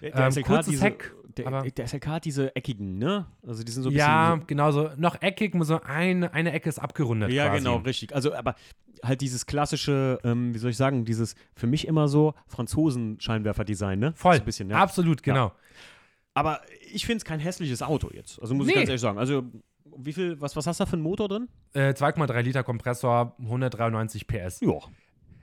Der, 0.00 0.14
Ähm, 0.14 0.30
SLK 0.32 0.46
kurzes 0.46 0.70
diese, 0.70 0.84
Heck, 0.84 1.12
der, 1.36 1.46
aber- 1.46 1.62
der 1.70 1.84
SLK 1.86 2.06
hat 2.06 2.24
diese 2.24 2.54
eckigen, 2.56 2.98
ne? 2.98 3.26
Also 3.46 3.62
die 3.62 3.70
sind 3.72 3.82
so 3.82 3.90
ein 3.90 3.92
bisschen. 3.94 4.06
ja, 4.08 4.40
genau 4.46 4.70
so. 4.72 4.90
Noch 4.96 5.20
eckig, 5.22 5.54
so 5.64 5.80
eine, 5.82 6.32
eine 6.32 6.52
Ecke 6.52 6.68
ist 6.68 6.78
abgerundet. 6.78 7.30
Ja, 7.30 7.48
quasi. 7.48 7.58
genau, 7.64 7.76
richtig. 7.78 8.14
Also, 8.14 8.34
aber 8.34 8.54
halt 9.02 9.20
dieses 9.20 9.46
klassische, 9.46 10.18
ähm, 10.24 10.54
wie 10.54 10.58
soll 10.58 10.70
ich 10.70 10.76
sagen, 10.76 11.04
dieses 11.04 11.34
für 11.54 11.66
mich 11.66 11.86
immer 11.86 12.08
so 12.08 12.34
Franzosen-Scheinwerfer-Design, 12.46 13.98
ne? 13.98 14.12
Voll. 14.16 14.36
So 14.36 14.42
ein 14.42 14.44
bisschen, 14.46 14.70
ja. 14.70 14.78
Absolut, 14.78 15.22
genau. 15.22 15.52
Aber 16.34 16.60
ich 16.92 17.06
finde 17.06 17.18
es 17.18 17.24
kein 17.24 17.40
hässliches 17.40 17.82
Auto 17.82 18.10
jetzt. 18.12 18.40
Also 18.40 18.54
muss 18.54 18.66
ich 18.68 18.74
Nee. 18.74 18.80
ganz 18.80 18.88
ehrlich 18.90 19.00
sagen. 19.00 19.18
Also, 19.18 19.42
wie 19.98 20.12
viel, 20.12 20.40
was, 20.40 20.54
was 20.56 20.66
hast 20.66 20.80
du 20.80 20.84
da 20.84 20.90
für 20.90 20.94
einen 20.94 21.02
Motor 21.02 21.28
drin? 21.28 21.48
Äh, 21.72 21.94
2,3 21.94 22.42
Liter 22.42 22.62
Kompressor, 22.62 23.34
193 23.38 24.26
PS. 24.26 24.60
Ja. 24.60 24.74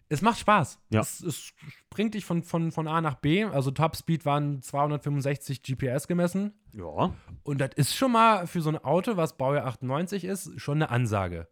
Es 0.10 0.22
macht 0.22 0.40
Spaß. 0.40 0.80
Ja. 0.90 1.02
Es, 1.02 1.22
es 1.22 1.54
bringt 1.90 2.14
dich 2.14 2.26
von, 2.26 2.44
von, 2.44 2.72
von 2.72 2.88
A 2.88 3.02
nach 3.02 3.16
B. 3.16 3.44
Also 3.46 3.72
Topspeed 3.72 4.26
waren 4.26 4.62
265 4.62 5.62
GPS 5.64 6.08
gemessen. 6.08 6.54
Ja. 6.74 7.14
Und 7.44 7.60
das 7.62 7.72
ist 7.76 7.96
schon 7.96 8.12
mal 8.12 8.46
für 8.48 8.62
so 8.62 8.70
ein 8.70 8.78
Auto, 8.78 9.18
was 9.18 9.38
Baujahr 9.38 9.66
98 9.66 10.24
ist, 10.26 10.60
schon 10.60 10.78
eine 10.78 10.90
Ansage. 10.90 11.48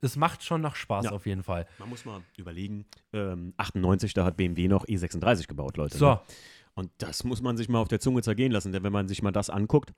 Es 0.00 0.16
macht 0.16 0.42
schon 0.42 0.60
noch 0.60 0.74
Spaß 0.74 1.06
Ja. 1.06 1.10
auf 1.12 1.26
jeden 1.26 1.42
Fall. 1.44 1.66
Man 1.78 1.88
muss 1.88 2.04
mal 2.04 2.20
überlegen, 2.36 2.86
ähm, 3.12 3.54
98, 3.56 4.12
da 4.14 4.24
hat 4.24 4.36
BMW 4.36 4.66
noch 4.68 4.84
E36 4.86 5.46
gebaut, 5.46 5.76
Leute. 5.76 5.96
So, 5.96 6.06
Ne? 6.10 6.20
Und 6.74 6.90
das 6.98 7.22
muss 7.24 7.42
man 7.42 7.56
sich 7.58 7.68
mal 7.68 7.78
auf 7.80 7.88
der 7.88 8.00
Zunge 8.00 8.22
zergehen 8.22 8.50
lassen, 8.50 8.72
denn 8.72 8.82
wenn 8.82 8.92
man 8.92 9.06
sich 9.06 9.22
mal 9.22 9.30
das 9.30 9.50
anguckt, 9.50 9.92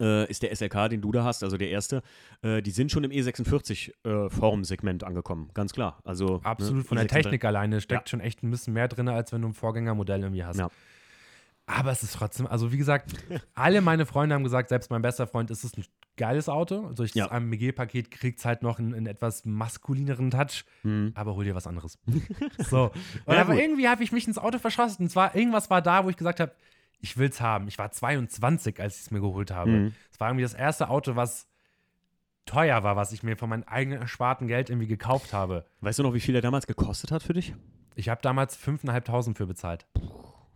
äh, 0.00 0.28
ist 0.30 0.42
der 0.42 0.54
SLK, 0.54 0.88
den 0.90 1.00
du 1.00 1.12
da 1.12 1.24
hast, 1.24 1.42
also 1.42 1.56
der 1.56 1.70
erste, 1.70 2.02
äh, 2.42 2.62
die 2.62 2.70
sind 2.70 2.90
schon 2.92 3.04
im 3.04 3.10
E46-Formsegment 3.10 5.04
angekommen, 5.04 5.50
ganz 5.54 5.72
klar. 5.72 5.98
Also, 6.04 6.40
absolut 6.44 6.78
ne, 6.78 6.84
von 6.84 6.96
der 6.96 7.06
E36 7.06 7.08
Technik 7.10 7.44
alleine 7.44 7.80
steckt 7.80 8.08
Ja. 8.08 8.10
schon 8.10 8.20
echt 8.20 8.42
ein 8.42 8.50
bisschen 8.50 8.74
mehr 8.74 8.88
drin, 8.88 9.08
als 9.08 9.32
wenn 9.32 9.42
du 9.42 9.48
ein 9.48 9.54
Vorgängermodell 9.54 10.20
irgendwie 10.22 10.44
hast. 10.44 10.58
Ja. 10.58 10.68
Aber 11.66 11.90
es 11.92 12.02
ist 12.02 12.14
trotzdem, 12.14 12.46
also 12.46 12.72
wie 12.72 12.78
gesagt, 12.78 13.10
alle 13.54 13.80
meine 13.82 14.06
Freunde 14.06 14.34
haben 14.34 14.44
gesagt, 14.44 14.70
selbst 14.70 14.90
mein 14.90 15.02
bester 15.02 15.26
Freund, 15.26 15.50
es 15.50 15.64
ist 15.64 15.76
ein 15.76 15.84
geiles 16.16 16.48
Auto. 16.48 16.90
Durch 16.94 17.14
Ja. 17.14 17.24
das 17.24 17.32
AMG-Paket 17.32 18.10
kriegt 18.10 18.38
es 18.38 18.44
halt 18.46 18.62
noch 18.62 18.78
einen, 18.78 18.94
einen 18.94 19.06
etwas 19.06 19.44
maskulineren 19.44 20.30
Touch. 20.30 20.64
Mhm. 20.82 21.12
aber 21.14 21.34
hol 21.34 21.44
dir 21.44 21.54
was 21.54 21.66
anderes. 21.66 21.98
so. 22.70 22.90
Ja, 23.26 23.40
aber 23.42 23.54
irgendwie 23.54 23.86
habe 23.86 24.02
ich 24.02 24.12
mich 24.12 24.26
ins 24.26 24.38
Auto 24.38 24.58
verschossen. 24.58 25.02
Und 25.04 25.10
zwar, 25.10 25.34
irgendwas 25.36 25.68
war 25.68 25.82
da, 25.82 26.04
wo 26.04 26.08
ich 26.10 26.16
gesagt 26.16 26.40
habe, 26.40 26.52
ich 27.00 27.16
will 27.16 27.28
es 27.28 27.40
haben. 27.40 27.68
Ich 27.68 27.78
war 27.78 27.90
22, 27.90 28.80
als 28.80 28.96
ich 28.96 29.02
es 29.02 29.10
mir 29.10 29.20
geholt 29.20 29.50
habe. 29.50 29.70
Mhm. 29.70 29.94
Es 30.10 30.20
war 30.20 30.28
irgendwie 30.28 30.42
das 30.42 30.54
erste 30.54 30.88
Auto, 30.88 31.16
was 31.16 31.46
teuer 32.44 32.82
war, 32.82 32.96
was 32.96 33.12
ich 33.12 33.22
mir 33.22 33.36
von 33.36 33.50
meinem 33.50 33.64
eigenen 33.64 34.00
ersparten 34.00 34.48
Geld 34.48 34.70
irgendwie 34.70 34.86
gekauft 34.86 35.32
habe. 35.32 35.66
Weißt 35.80 35.98
du 35.98 36.02
noch, 36.02 36.14
wie 36.14 36.20
viel 36.20 36.32
der 36.32 36.42
damals 36.42 36.66
gekostet 36.66 37.12
hat 37.12 37.22
für 37.22 37.34
dich? 37.34 37.54
Ich 37.94 38.08
habe 38.08 38.20
damals 38.22 38.58
5.500 38.58 39.34
für 39.34 39.46
bezahlt. 39.46 39.86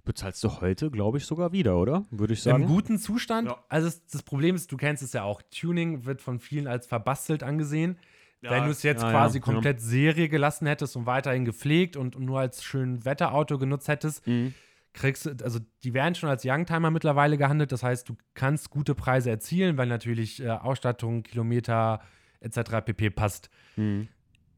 Bezahlst 0.04 0.42
du 0.42 0.60
heute, 0.60 0.90
glaube 0.90 1.18
ich, 1.18 1.26
sogar 1.26 1.52
wieder, 1.52 1.76
oder? 1.76 2.04
Würde 2.10 2.32
ich 2.32 2.42
sagen. 2.42 2.62
Im 2.64 2.68
guten 2.68 2.98
Zustand. 2.98 3.48
Ja. 3.48 3.62
Also 3.68 3.90
das 4.10 4.22
Problem 4.22 4.56
ist, 4.56 4.72
du 4.72 4.76
kennst 4.76 5.02
es 5.02 5.12
ja 5.12 5.22
auch, 5.22 5.42
Tuning 5.42 6.04
wird 6.04 6.22
von 6.22 6.40
vielen 6.40 6.66
als 6.66 6.86
verbastelt 6.86 7.42
angesehen. 7.44 7.98
Ja, 8.40 8.50
Wenn 8.50 8.64
du 8.64 8.70
es 8.70 8.82
jetzt 8.82 9.02
ja, 9.02 9.10
quasi 9.10 9.38
ja, 9.38 9.44
komplett 9.44 9.80
Serie 9.80 10.28
gelassen 10.28 10.66
hättest 10.66 10.96
und 10.96 11.06
weiterhin 11.06 11.44
gepflegt 11.44 11.96
und 11.96 12.18
nur 12.18 12.40
als 12.40 12.64
schön 12.64 13.04
Wetterauto 13.04 13.58
genutzt 13.58 13.86
hättest, 13.86 14.26
Mhm. 14.26 14.54
Kriegst 14.94 15.26
du, 15.26 15.30
also 15.42 15.58
die 15.84 15.94
werden 15.94 16.14
schon 16.14 16.28
als 16.28 16.44
Youngtimer 16.44 16.90
mittlerweile 16.90 17.38
gehandelt. 17.38 17.72
Das 17.72 17.82
heißt, 17.82 18.08
du 18.08 18.16
kannst 18.34 18.70
gute 18.70 18.94
Preise 18.94 19.30
erzielen, 19.30 19.76
weil 19.78 19.86
natürlich 19.88 20.42
äh, 20.42 20.48
Ausstattung, 20.50 21.22
Kilometer 21.22 22.00
etc. 22.40 22.82
pp. 22.84 23.10
passt. 23.10 23.50
Mhm. 23.76 24.08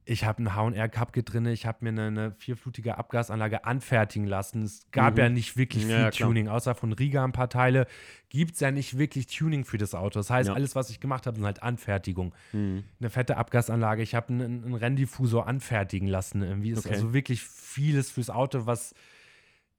Ich 0.06 0.26
habe 0.26 0.36
einen 0.38 0.54
HR 0.54 0.90
Cupkit 0.90 1.32
drin, 1.32 1.46
ich 1.46 1.64
habe 1.64 1.78
mir 1.80 1.88
eine, 1.88 2.06
eine 2.08 2.32
vierflutige 2.32 2.98
Abgasanlage 2.98 3.64
anfertigen 3.64 4.26
lassen. 4.26 4.62
Es 4.62 4.86
gab 4.90 5.14
Mhm. 5.14 5.18
ja 5.18 5.28
nicht 5.30 5.56
wirklich 5.56 5.86
viel 5.86 5.94
Ja. 5.94 6.10
Tuning, 6.10 6.46
außer 6.48 6.74
von 6.74 6.92
Riga 6.92 7.24
ein 7.24 7.32
paar 7.32 7.48
Teile. 7.48 7.86
Gibt 8.28 8.52
es 8.54 8.60
ja 8.60 8.70
nicht 8.70 8.98
wirklich 8.98 9.28
Tuning 9.28 9.64
für 9.64 9.78
das 9.78 9.94
Auto. 9.94 10.18
Das 10.18 10.28
heißt, 10.28 10.48
Ja. 10.48 10.54
alles, 10.54 10.74
was 10.74 10.90
ich 10.90 11.00
gemacht 11.00 11.26
habe, 11.26 11.36
sind 11.36 11.46
halt 11.46 11.62
Anfertigung. 11.62 12.34
Mhm. 12.52 12.84
Eine 13.00 13.08
fette 13.08 13.38
Abgasanlage, 13.38 14.02
ich 14.02 14.14
habe 14.14 14.28
einen, 14.28 14.64
einen 14.64 14.74
Renndifusor 14.74 15.46
anfertigen 15.46 16.08
lassen. 16.08 16.42
Irgendwie 16.42 16.72
ist 16.72 16.80
Okay. 16.84 16.96
also 16.96 17.14
wirklich 17.14 17.42
vieles 17.42 18.10
fürs 18.10 18.28
Auto, 18.28 18.66
was 18.66 18.94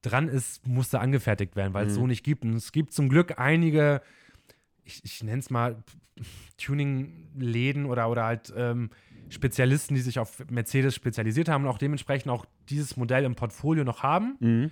dran 0.06 0.28
ist, 0.28 0.66
musste 0.68 1.00
angefertigt 1.00 1.56
werden, 1.56 1.74
weil 1.74 1.88
es 1.88 1.94
Mhm. 1.94 1.96
so 1.98 2.08
nicht 2.08 2.24
gibt. 2.24 2.44
Und 2.44 2.54
es 2.54 2.72
gibt 2.72 2.94
zum 2.94 3.10
Glück 3.10 3.40
einige, 3.40 4.02
ich, 4.84 5.04
ich 5.04 5.24
nenne 5.24 5.40
es 5.40 5.50
mal 5.50 5.84
Tuning-Läden 6.58 7.86
oder, 7.86 8.10
oder 8.10 8.26
halt 8.26 8.54
ähm, 8.56 8.90
Spezialisten, 9.30 9.96
die 9.96 10.02
sich 10.02 10.20
auf 10.20 10.44
Mercedes 10.50 10.96
spezialisiert 10.96 11.50
haben 11.50 11.64
und 11.64 11.70
auch 11.70 11.78
dementsprechend 11.78 12.32
auch 12.32 12.46
dieses 12.70 12.96
Modell 12.98 13.24
im 13.24 13.36
Portfolio 13.36 13.84
noch 13.84 14.04
haben. 14.04 14.36
Mhm. 14.40 14.72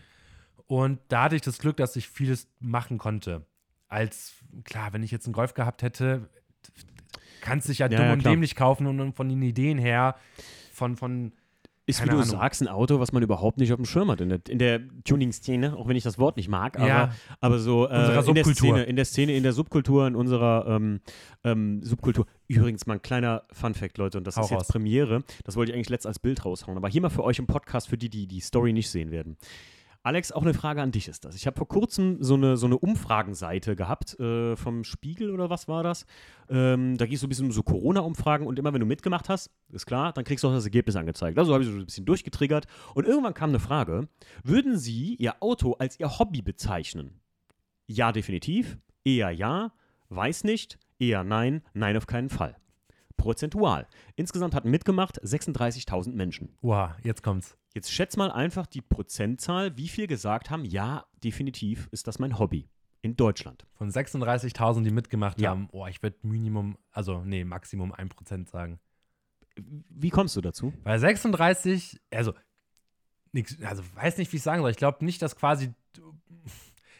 Und 0.67 0.99
da 1.09 1.23
hatte 1.23 1.35
ich 1.35 1.41
das 1.41 1.59
Glück, 1.59 1.77
dass 1.77 1.95
ich 1.95 2.07
vieles 2.07 2.47
machen 2.59 2.97
konnte. 2.97 3.45
Als, 3.87 4.33
klar, 4.63 4.93
wenn 4.93 5.03
ich 5.03 5.11
jetzt 5.11 5.25
einen 5.25 5.33
Golf 5.33 5.53
gehabt 5.53 5.81
hätte, 5.83 6.29
kannst 7.41 7.67
dich 7.67 7.79
ja, 7.79 7.87
Ja, 7.87 7.97
dumm 7.97 8.07
ja, 8.07 8.13
und 8.13 8.25
dämlich 8.25 8.55
kaufen 8.55 8.87
und, 8.87 8.99
und 8.99 9.13
von 9.15 9.27
den 9.27 9.41
Ideen 9.41 9.77
her, 9.77 10.15
von, 10.71 10.95
von 10.95 11.33
Ist, 11.85 11.97
wie 11.99 12.05
Keine 12.07 12.11
du 12.11 12.23
Ahnung. 12.23 12.39
sagst, 12.39 12.61
ein 12.61 12.69
Auto, 12.69 13.01
was 13.01 13.11
man 13.11 13.23
überhaupt 13.23 13.57
nicht 13.57 13.73
auf 13.73 13.75
dem 13.77 13.83
Schirm 13.85 14.09
hat 14.09 14.21
in 14.21 14.29
der, 14.29 14.39
in 14.47 14.57
der 14.57 14.79
Tuning-Szene, 15.03 15.75
auch 15.75 15.87
wenn 15.89 15.97
ich 15.97 16.03
das 16.03 16.17
Wort 16.17 16.37
nicht 16.37 16.47
mag, 16.47 16.77
aber, 16.77 16.87
Ja. 16.87 17.11
aber 17.41 17.59
so 17.59 17.87
äh, 17.89 18.19
in 18.25 18.35
der. 18.35 18.45
Szene, 18.45 18.83
in 18.83 18.95
der 18.95 19.03
Szene, 19.03 19.33
in 19.35 19.43
der 19.43 19.51
Subkultur, 19.51 20.07
in 20.07 20.15
unserer 20.15 20.65
ähm, 20.67 21.01
ähm, 21.43 21.83
Subkultur. 21.83 22.25
Übrigens 22.47 22.85
mal 22.85 22.93
ein 22.93 23.01
kleiner 23.01 23.43
Fun-Fact, 23.51 23.97
Leute, 23.97 24.17
und 24.17 24.25
das 24.25 24.37
Hau 24.37 24.43
ist 24.43 24.51
jetzt 24.51 24.59
raus. 24.61 24.67
Premiere. 24.69 25.23
Das 25.43 25.57
wollte 25.57 25.71
ich 25.71 25.75
eigentlich 25.75 25.89
letzt 25.89 26.07
als 26.07 26.19
Bild 26.19 26.45
raushauen, 26.45 26.77
aber 26.77 26.87
hier 26.87 27.01
mal 27.01 27.09
für 27.09 27.23
euch 27.23 27.39
im 27.39 27.47
Podcast, 27.47 27.89
für 27.89 27.97
die, 27.97 28.09
die 28.09 28.27
die 28.27 28.39
Story 28.39 28.71
nicht 28.71 28.89
sehen 28.89 29.11
werden. 29.11 29.35
Alex, 30.05 30.33
auch 30.33 30.41
eine 30.41 30.53
Frage 30.53 30.81
an 30.81 30.91
dich 30.91 31.07
ist 31.07 31.23
das. 31.23 31.33
Ich 31.33 31.47
habe 31.47 31.55
vor 31.55 31.67
kurzem 31.69 32.21
so 32.21 32.33
eine, 32.33 32.57
so 32.57 32.65
eine 32.65 32.77
Umfragenseite 32.77 33.77
gehabt 33.77 34.19
äh, 34.19 34.57
vom 34.57 34.83
Spiegel 34.83 35.31
oder 35.31 35.49
was 35.49 35.69
war 35.69 35.81
das? 35.81 36.05
Ähm, 36.49 36.97
da 36.97 37.05
ging 37.05 37.15
es 37.15 37.21
so 37.21 37.27
ein 37.27 37.29
bisschen 37.29 37.45
um 37.45 37.53
so 37.53 37.63
Corona-Umfragen 37.63 38.45
und 38.45 38.59
immer 38.59 38.73
wenn 38.73 38.81
du 38.81 38.85
mitgemacht 38.85 39.29
hast, 39.29 39.49
ist 39.69 39.85
klar, 39.85 40.11
dann 40.11 40.25
kriegst 40.25 40.43
du 40.43 40.49
auch 40.49 40.53
das 40.53 40.65
Ergebnis 40.65 40.97
angezeigt. 40.97 41.39
Also 41.39 41.53
habe 41.53 41.63
ich 41.63 41.69
so 41.69 41.77
ein 41.77 41.85
bisschen 41.85 42.05
durchgetriggert 42.05 42.65
und 42.95 43.07
irgendwann 43.07 43.33
kam 43.33 43.51
eine 43.51 43.61
Frage: 43.61 44.09
Würden 44.43 44.77
Sie 44.77 45.15
Ihr 45.15 45.41
Auto 45.41 45.75
als 45.79 45.97
Ihr 45.97 46.19
Hobby 46.19 46.41
bezeichnen? 46.41 47.21
Ja, 47.87 48.11
definitiv. 48.11 48.77
Eher 49.05 49.31
ja. 49.31 49.71
Weiß 50.09 50.43
nicht. 50.43 50.79
Eher 50.99 51.23
nein. 51.23 51.61
Nein, 51.73 51.95
auf 51.95 52.07
keinen 52.07 52.29
Fall. 52.29 52.57
Prozentual. 53.15 53.87
Insgesamt 54.17 54.53
hatten 54.53 54.69
mitgemacht 54.69 55.21
36.000 55.21 56.13
Menschen. 56.13 56.57
wow, 56.61 56.91
jetzt 57.03 57.23
kommt's. 57.23 57.57
Jetzt 57.73 57.91
schätz 57.91 58.17
mal 58.17 58.31
einfach 58.31 58.67
die 58.67 58.81
Prozentzahl, 58.81 59.75
wie 59.77 59.87
viel 59.87 60.07
gesagt 60.07 60.49
haben, 60.49 60.63
ja, 60.65 61.05
definitiv 61.23 61.87
ist 61.91 62.07
das 62.07 62.19
mein 62.19 62.37
Hobby. 62.37 62.69
In 63.01 63.17
Deutschland. 63.17 63.65
Von 63.73 63.89
36.000, 63.91 64.83
die 64.83 64.91
mitgemacht 64.91 65.41
Ja. 65.41 65.49
haben, 65.49 65.67
oh, 65.71 65.85
ich 65.87 66.01
würde 66.01 66.17
Minimum, 66.21 66.77
also 66.91 67.21
nee, 67.25 67.43
Maximum 67.43 67.93
1% 67.93 68.47
sagen. 68.49 68.79
Wie 69.57 70.09
kommst 70.09 70.35
du 70.37 70.41
dazu? 70.41 70.73
Weil 70.83 70.99
36, 70.99 71.99
also, 72.11 72.33
nix, 73.33 73.61
also 73.61 73.83
weiß 73.95 74.17
nicht, 74.19 74.31
wie 74.31 74.37
ich 74.37 74.43
sagen 74.43 74.61
soll. 74.61 74.71
Ich 74.71 74.77
glaube 74.77 75.03
nicht, 75.03 75.21
dass 75.21 75.35
quasi. 75.35 75.73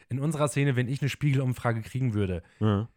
in 0.09 0.19
unserer 0.19 0.47
Szene, 0.49 0.75
wenn 0.75 0.88
ich 0.89 1.01
eine 1.01 1.09
Spiegelumfrage 1.09 1.81
kriegen 1.81 2.13
würde, 2.13 2.43
Ja. 2.59 2.88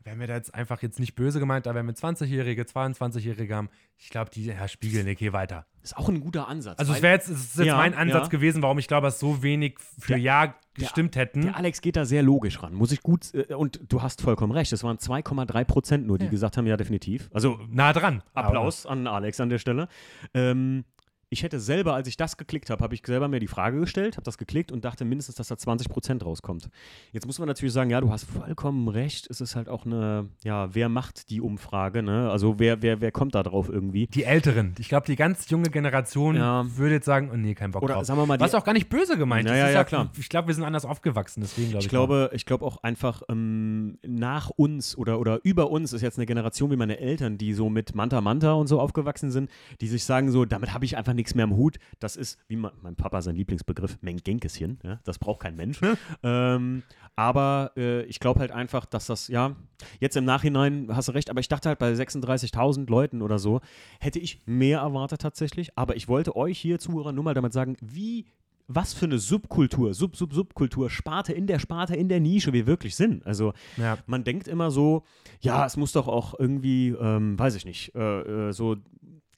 wären 0.00 0.18
wir 0.20 0.26
da 0.26 0.34
jetzt 0.34 0.52
einfach 0.54 0.82
jetzt 0.82 0.98
nicht 1.00 1.14
böse 1.14 1.38
gemeint, 1.38 1.64
da 1.66 1.74
wären 1.74 1.86
wir 1.86 1.94
20-Jährige, 1.94 2.62
22-Jährige 2.64 3.54
haben. 3.54 3.70
Ich 3.96 4.10
glaube, 4.10 4.30
die, 4.30 4.44
ja, 4.46 4.66
Spiegel, 4.68 5.04
ne, 5.04 5.14
geh 5.14 5.32
weiter. 5.32 5.66
Ist 5.86 5.96
auch 5.96 6.08
ein 6.08 6.20
guter 6.20 6.48
Ansatz. 6.48 6.80
Also 6.80 6.94
es 6.94 7.00
wäre 7.00 7.14
jetzt, 7.14 7.28
ist 7.28 7.56
jetzt 7.58 7.64
Ja, 7.66 7.76
mein 7.76 7.94
Ansatz 7.94 8.24
ja. 8.24 8.28
gewesen, 8.28 8.60
warum 8.60 8.76
ich 8.80 8.88
glaube, 8.88 9.06
dass 9.06 9.20
so 9.20 9.42
wenig 9.44 9.78
für 10.00 10.14
Der- 10.14 10.18
Ja 10.18 10.54
gestimmt 10.74 11.14
hätten. 11.14 11.42
Der 11.42 11.56
Alex 11.56 11.80
geht 11.80 11.94
da 11.96 12.04
sehr 12.04 12.24
logisch 12.24 12.60
ran. 12.62 12.74
Muss 12.74 12.90
ich 12.90 13.02
gut. 13.02 13.32
Äh, 13.34 13.54
und 13.54 13.80
du 13.88 14.02
hast 14.02 14.20
vollkommen 14.20 14.50
recht. 14.52 14.72
Es 14.72 14.82
waren 14.82 14.98
2,3 14.98 15.64
Prozent 15.64 16.06
nur, 16.08 16.18
die 16.18 16.24
Ja. 16.24 16.30
gesagt 16.32 16.56
haben, 16.56 16.66
ja, 16.66 16.76
definitiv. 16.76 17.30
Also 17.32 17.60
nah 17.70 17.92
dran. 17.92 18.22
Applaus 18.34 18.84
an 18.84 19.06
Alex 19.06 19.38
an 19.40 19.48
der 19.48 19.58
Stelle. 19.58 19.86
Ähm, 20.34 20.84
ich 21.28 21.42
hätte 21.42 21.58
selber, 21.58 21.94
als 21.94 22.06
ich 22.06 22.16
das 22.16 22.36
geklickt 22.36 22.70
habe, 22.70 22.84
habe 22.84 22.94
ich 22.94 23.02
selber 23.04 23.26
mir 23.26 23.40
die 23.40 23.48
Frage 23.48 23.80
gestellt, 23.80 24.16
habe 24.16 24.24
das 24.24 24.38
geklickt 24.38 24.70
und 24.70 24.84
dachte 24.84 25.04
mindestens, 25.04 25.34
dass 25.34 25.48
da 25.48 25.56
20 25.56 25.88
Prozent 25.88 26.24
rauskommt. 26.24 26.68
Jetzt 27.12 27.26
muss 27.26 27.40
man 27.40 27.48
natürlich 27.48 27.72
sagen, 27.72 27.90
ja, 27.90 28.00
du 28.00 28.10
hast 28.10 28.24
vollkommen 28.30 28.86
recht. 28.88 29.28
Es 29.28 29.40
ist 29.40 29.56
halt 29.56 29.68
auch 29.68 29.84
eine, 29.86 30.28
ja, 30.44 30.72
wer 30.74 30.88
macht 30.88 31.30
die 31.30 31.40
Umfrage, 31.40 32.02
ne? 32.04 32.30
Also 32.30 32.60
wer, 32.60 32.80
wer, 32.82 33.00
wer 33.00 33.10
kommt 33.10 33.34
da 33.34 33.42
drauf 33.42 33.68
irgendwie? 33.68 34.06
Die 34.06 34.22
Älteren. 34.22 34.74
Ich 34.78 34.88
glaube, 34.88 35.06
die 35.06 35.16
ganz 35.16 35.50
junge 35.50 35.68
Generation 35.68 36.36
Ja. 36.36 36.64
würde 36.76 36.94
jetzt 36.94 37.06
sagen, 37.06 37.30
oh 37.32 37.36
nee, 37.36 37.54
kein 37.54 37.72
Bock 37.72 37.82
Oder 37.82 37.94
drauf. 37.94 38.04
sagen 38.04 38.20
wir 38.20 38.26
mal, 38.26 38.38
Was 38.38 38.54
auch 38.54 38.64
gar 38.64 38.72
nicht 38.72 38.88
böse 38.88 39.18
gemeint 39.18 39.46
ist. 39.46 39.52
Naja, 39.52 39.66
ist. 39.66 39.74
ja, 39.74 39.82
klar. 39.82 40.12
Ich 40.16 40.28
glaube, 40.28 40.46
wir 40.46 40.54
sind 40.54 40.62
anders 40.64 40.84
aufgewachsen, 40.84 41.40
deswegen 41.40 41.70
glaube 41.70 41.80
ich. 41.80 41.86
Ich 41.86 41.90
glaube, 41.90 42.30
ich 42.34 42.46
glaube 42.46 42.64
auch 42.64 42.76
einfach 42.84 43.22
ähm, 43.28 43.98
nach 44.06 44.50
uns 44.50 44.96
oder, 44.96 45.18
oder 45.18 45.40
über 45.42 45.70
uns 45.72 45.92
ist 45.92 46.02
jetzt 46.02 46.18
eine 46.18 46.26
Generation 46.26 46.70
wie 46.70 46.76
meine 46.76 47.00
Eltern, 47.00 47.36
die 47.36 47.52
so 47.52 47.68
mit 47.68 47.96
Manta 47.96 48.20
Manta 48.20 48.52
und 48.52 48.68
so 48.68 48.80
aufgewachsen 48.80 49.32
sind, 49.32 49.50
die 49.80 49.88
sich 49.88 50.04
sagen 50.04 50.30
so, 50.30 50.44
damit 50.44 50.72
habe 50.72 50.84
ich 50.84 50.96
einfach 50.96 51.15
nichts 51.16 51.34
mehr 51.34 51.44
im 51.44 51.56
Hut. 51.56 51.78
Das 51.98 52.14
ist, 52.16 52.38
wie 52.48 52.56
ma- 52.56 52.72
mein 52.82 52.94
Papa 52.94 53.20
sein 53.22 53.34
Lieblingsbegriff, 53.36 53.98
Mengenkeschen. 54.02 54.78
Ja? 54.84 55.00
Das 55.04 55.18
braucht 55.18 55.40
kein 55.40 55.56
Mensch. 55.56 55.80
ähm, 56.22 56.82
aber 57.16 57.72
äh, 57.76 58.02
ich 58.04 58.20
glaube 58.20 58.40
halt 58.40 58.52
einfach, 58.52 58.84
dass 58.86 59.06
das, 59.06 59.28
ja, 59.28 59.56
jetzt 60.00 60.16
im 60.16 60.24
Nachhinein 60.24 60.88
hast 60.94 61.08
du 61.08 61.12
recht, 61.12 61.30
aber 61.30 61.40
ich 61.40 61.48
dachte 61.48 61.68
halt 61.68 61.78
bei 61.78 61.92
36.000 61.92 62.88
Leuten 62.90 63.22
oder 63.22 63.38
so, 63.38 63.60
hätte 64.00 64.18
ich 64.18 64.42
mehr 64.46 64.80
erwartet 64.80 65.20
tatsächlich. 65.20 65.76
Aber 65.76 65.96
ich 65.96 66.08
wollte 66.08 66.36
euch 66.36 66.58
hier 66.58 66.78
Zuhörer 66.78 67.12
nur 67.12 67.24
mal 67.24 67.34
damit 67.34 67.52
sagen, 67.52 67.76
wie 67.80 68.26
was 68.68 68.92
für 68.94 69.04
eine 69.06 69.20
Subkultur, 69.20 69.94
Sub, 69.94 70.16
Sub, 70.16 70.32
Subkultur, 70.34 70.90
Sparte 70.90 71.32
in 71.32 71.46
der 71.46 71.60
Sparte, 71.60 71.94
in 71.94 72.08
der 72.08 72.18
Nische 72.18 72.52
wir 72.52 72.66
wirklich 72.66 72.96
sind. 72.96 73.24
Also 73.24 73.52
Ja. 73.76 73.96
man 74.06 74.24
denkt 74.24 74.48
immer 74.48 74.72
so, 74.72 75.04
ja, 75.40 75.64
es 75.64 75.76
muss 75.76 75.92
doch 75.92 76.08
auch 76.08 76.34
irgendwie, 76.36 76.88
ähm, 76.88 77.38
weiß 77.38 77.54
ich 77.54 77.64
nicht, 77.64 77.94
äh, 77.94 78.48
äh, 78.48 78.52
so, 78.52 78.74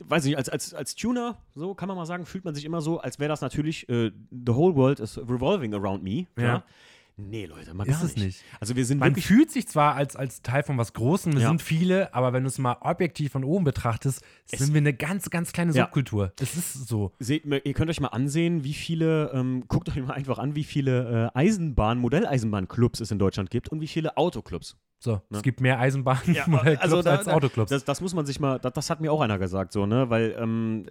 weiß 0.05 0.25
ich 0.25 0.31
nicht, 0.31 0.39
als, 0.39 0.49
als, 0.49 0.75
als 0.75 0.95
Tuner, 0.95 1.39
so 1.55 1.75
kann 1.75 1.89
man 1.89 1.97
mal 1.97 2.07
sagen, 2.07 2.25
fühlt 2.27 2.45
man 2.45 2.55
sich 2.55 2.65
immer 2.65 2.81
so, 2.81 3.01
als 3.01 3.19
wäre 3.19 3.29
das 3.29 3.41
natürlich, 3.41 3.89
äh, 3.89 4.11
the 4.31 4.53
whole 4.55 4.75
world 4.77 5.01
is 5.01 5.19
revolving 5.19 5.75
around 5.75 6.03
me. 6.03 6.27
Ja. 6.37 6.45
Ja. 6.45 6.65
Nee, 7.21 7.47
Leute, 7.47 7.75
mal 7.75 7.85
Ist 7.85 8.01
es 8.05 8.15
nicht. 8.17 8.45
Also 8.61 8.77
wir 8.77 8.87
sind 8.87 8.99
Man 8.99 9.17
fühlt 9.17 9.51
sich 9.51 9.67
zwar 9.67 9.97
als, 9.97 10.15
als 10.15 10.41
Teil 10.41 10.63
von 10.63 10.79
was 10.79 10.93
Großem, 10.93 11.33
wir 11.33 11.41
Ja. 11.41 11.49
sind 11.49 11.61
viele, 11.61 12.15
aber 12.15 12.33
wenn 12.33 12.45
du 12.45 12.49
es 12.49 12.59
mal 12.59 12.77
objektiv 12.81 13.33
von 13.33 13.43
oben 13.43 13.65
betrachtest, 13.65 14.23
Es- 14.49 14.61
sind 14.61 14.73
wir 14.73 14.79
eine 14.79 14.95
ganz, 14.95 15.29
ganz 15.29 15.51
kleine 15.53 15.73
Ja. 15.73 15.87
Subkultur. 15.87 16.33
Es 16.41 16.55
ist 16.57 16.87
so. 16.87 17.11
Seht, 17.19 17.45
ihr 17.45 17.75
könnt 17.75 17.91
euch 17.91 18.01
mal 18.01 18.07
ansehen, 18.09 18.63
wie 18.63 18.73
viele, 18.73 19.33
ähm, 19.35 19.65
guckt 19.67 19.89
euch 19.89 19.97
mal 19.97 20.13
einfach 20.15 20.39
an, 20.39 20.55
wie 20.55 20.63
viele 20.63 21.33
äh, 21.35 21.37
Eisenbahn, 21.39 21.99
Modelleisenbahnclubs 21.99 23.01
es 23.01 23.11
in 23.11 23.19
Deutschland 23.19 23.51
gibt 23.51 23.69
und 23.71 23.81
wie 23.81 23.89
viele 23.89 24.17
Autoclubs. 24.17 24.77
So, 25.01 25.13
Ne? 25.31 25.39
es 25.39 25.43
gibt 25.43 25.61
mehr 25.61 25.79
Eisenbahnen 25.79 26.23
Ja, 26.35 26.45
Modellclubs 26.49 27.05
da- 27.05 27.17
als 27.17 27.29
Autoclubs. 27.29 27.71
Das, 27.71 27.85
das 27.85 28.01
muss 28.01 28.15
man 28.15 28.27
sich 28.27 28.41
mal, 28.41 28.59
das, 28.59 28.73
das 28.73 28.91
hat 28.91 29.01
mir 29.01 29.13
auch 29.13 29.21
einer 29.21 29.39
gesagt, 29.39 29.73
so, 29.73 29.87
ne? 29.87 30.11
Weil 30.11 30.35
ähm, 30.39 30.87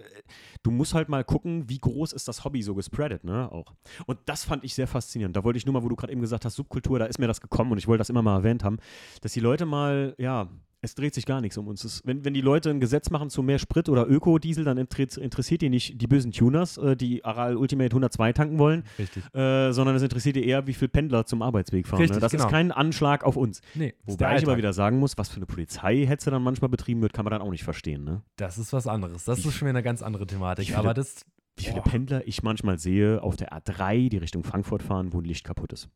du 0.62 0.70
musst 0.70 0.94
halt 0.94 1.08
mal 1.10 1.24
gucken, 1.24 1.68
wie 1.68 1.78
groß 1.78 2.12
ist 2.14 2.26
das 2.26 2.42
Hobby 2.44 2.62
so 2.62 2.74
gespreadet, 2.74 3.24
ne? 3.24 3.52
Auch. 3.52 3.74
Und 4.06 4.18
das 4.24 4.44
fand 4.44 4.64
ich 4.64 4.74
sehr 4.74 4.86
faszinierend. 4.86 5.36
Da 5.36 5.44
wollte 5.44 5.58
ich 5.58 5.66
nur 5.66 5.74
mal, 5.74 5.82
wo 5.82 5.88
du 5.88 5.96
gerade 5.96 6.12
eben 6.12 6.22
gesagt 6.22 6.44
hast, 6.46 6.54
Subkultur, 6.56 6.98
da 6.98 7.04
ist 7.06 7.18
mir 7.18 7.26
das 7.26 7.40
gekommen 7.40 7.72
und 7.72 7.78
ich 7.78 7.86
wollte 7.86 7.98
das 7.98 8.08
immer 8.08 8.22
mal 8.22 8.36
erwähnt 8.36 8.64
haben, 8.64 8.78
dass 9.20 9.32
die 9.32 9.40
Leute 9.40 9.66
mal, 9.66 10.14
ja, 10.18 10.48
es 10.80 10.94
dreht 10.94 11.12
sich 11.14 11.26
gar 11.26 11.40
nichts 11.40 11.58
um 11.58 11.66
uns. 11.66 11.82
Es, 11.84 12.02
wenn, 12.04 12.24
wenn 12.24 12.34
die 12.34 12.40
Leute 12.40 12.70
ein 12.70 12.78
Gesetz 12.80 13.10
machen 13.10 13.30
zu 13.30 13.42
mehr 13.42 13.58
Sprit 13.58 13.88
oder 13.88 14.08
Ökodiesel, 14.08 14.64
dann 14.64 14.78
inter- 14.78 15.20
interessiert 15.20 15.60
die 15.62 15.70
nicht 15.70 16.00
die 16.00 16.06
bösen 16.06 16.30
Tuners, 16.30 16.76
äh, 16.78 16.96
die 16.96 17.24
Aral 17.24 17.56
Ultimate 17.56 17.90
102 17.90 18.32
tanken 18.32 18.58
wollen, 18.58 18.84
Richtig. 18.98 19.24
äh, 19.34 19.72
sondern 19.72 19.96
es 19.96 20.02
interessiert 20.02 20.36
die 20.36 20.46
eher, 20.46 20.66
wie 20.66 20.74
viele 20.74 20.88
Pendler 20.88 21.26
zum 21.26 21.42
Arbeitsweg 21.42 21.86
fahren. 21.86 22.00
Richtig, 22.00 22.16
ne? 22.16 22.20
Das 22.20 22.30
genau. 22.32 22.44
ist 22.44 22.50
kein 22.50 22.70
Anschlag 22.72 23.24
auf 23.24 23.36
uns. 23.36 23.60
Nee, 23.74 23.94
Wobei 24.04 24.26
ich 24.36 24.40
Alltag. 24.42 24.56
wieder 24.58 24.72
sagen 24.72 24.98
muss, 24.98 25.18
was 25.18 25.28
für 25.28 25.36
eine 25.36 25.46
Polizeihetze 25.46 26.30
dann 26.30 26.42
manchmal 26.42 26.68
betrieben 26.68 27.02
wird, 27.02 27.12
kann 27.12 27.24
man 27.24 27.32
dann 27.32 27.42
auch 27.42 27.50
nicht 27.50 27.64
verstehen. 27.64 28.04
Ne? 28.04 28.22
Das 28.36 28.58
ist 28.58 28.72
was 28.72 28.86
anderes. 28.86 29.24
Das 29.24 29.42
Wie 29.44 29.48
ist 29.48 29.54
schon 29.54 29.66
wieder 29.66 29.78
eine 29.78 29.82
ganz 29.82 30.02
andere 30.02 30.26
Thematik. 30.26 30.68
wie 30.68 30.74
Aber 30.74 30.82
viele- 30.90 30.94
das. 30.94 31.24
Wie 31.56 31.64
viele 31.64 31.80
Boah. 31.82 31.90
Pendler 31.90 32.28
ich 32.28 32.44
manchmal 32.44 32.78
sehe 32.78 33.20
auf 33.20 33.34
der 33.34 33.52
A3, 33.52 34.08
die 34.10 34.18
Richtung 34.18 34.44
Frankfurt 34.44 34.80
fahren, 34.80 35.12
wo 35.12 35.18
ein 35.20 35.24
Licht 35.24 35.44
kaputt 35.44 35.72
ist. 35.72 35.88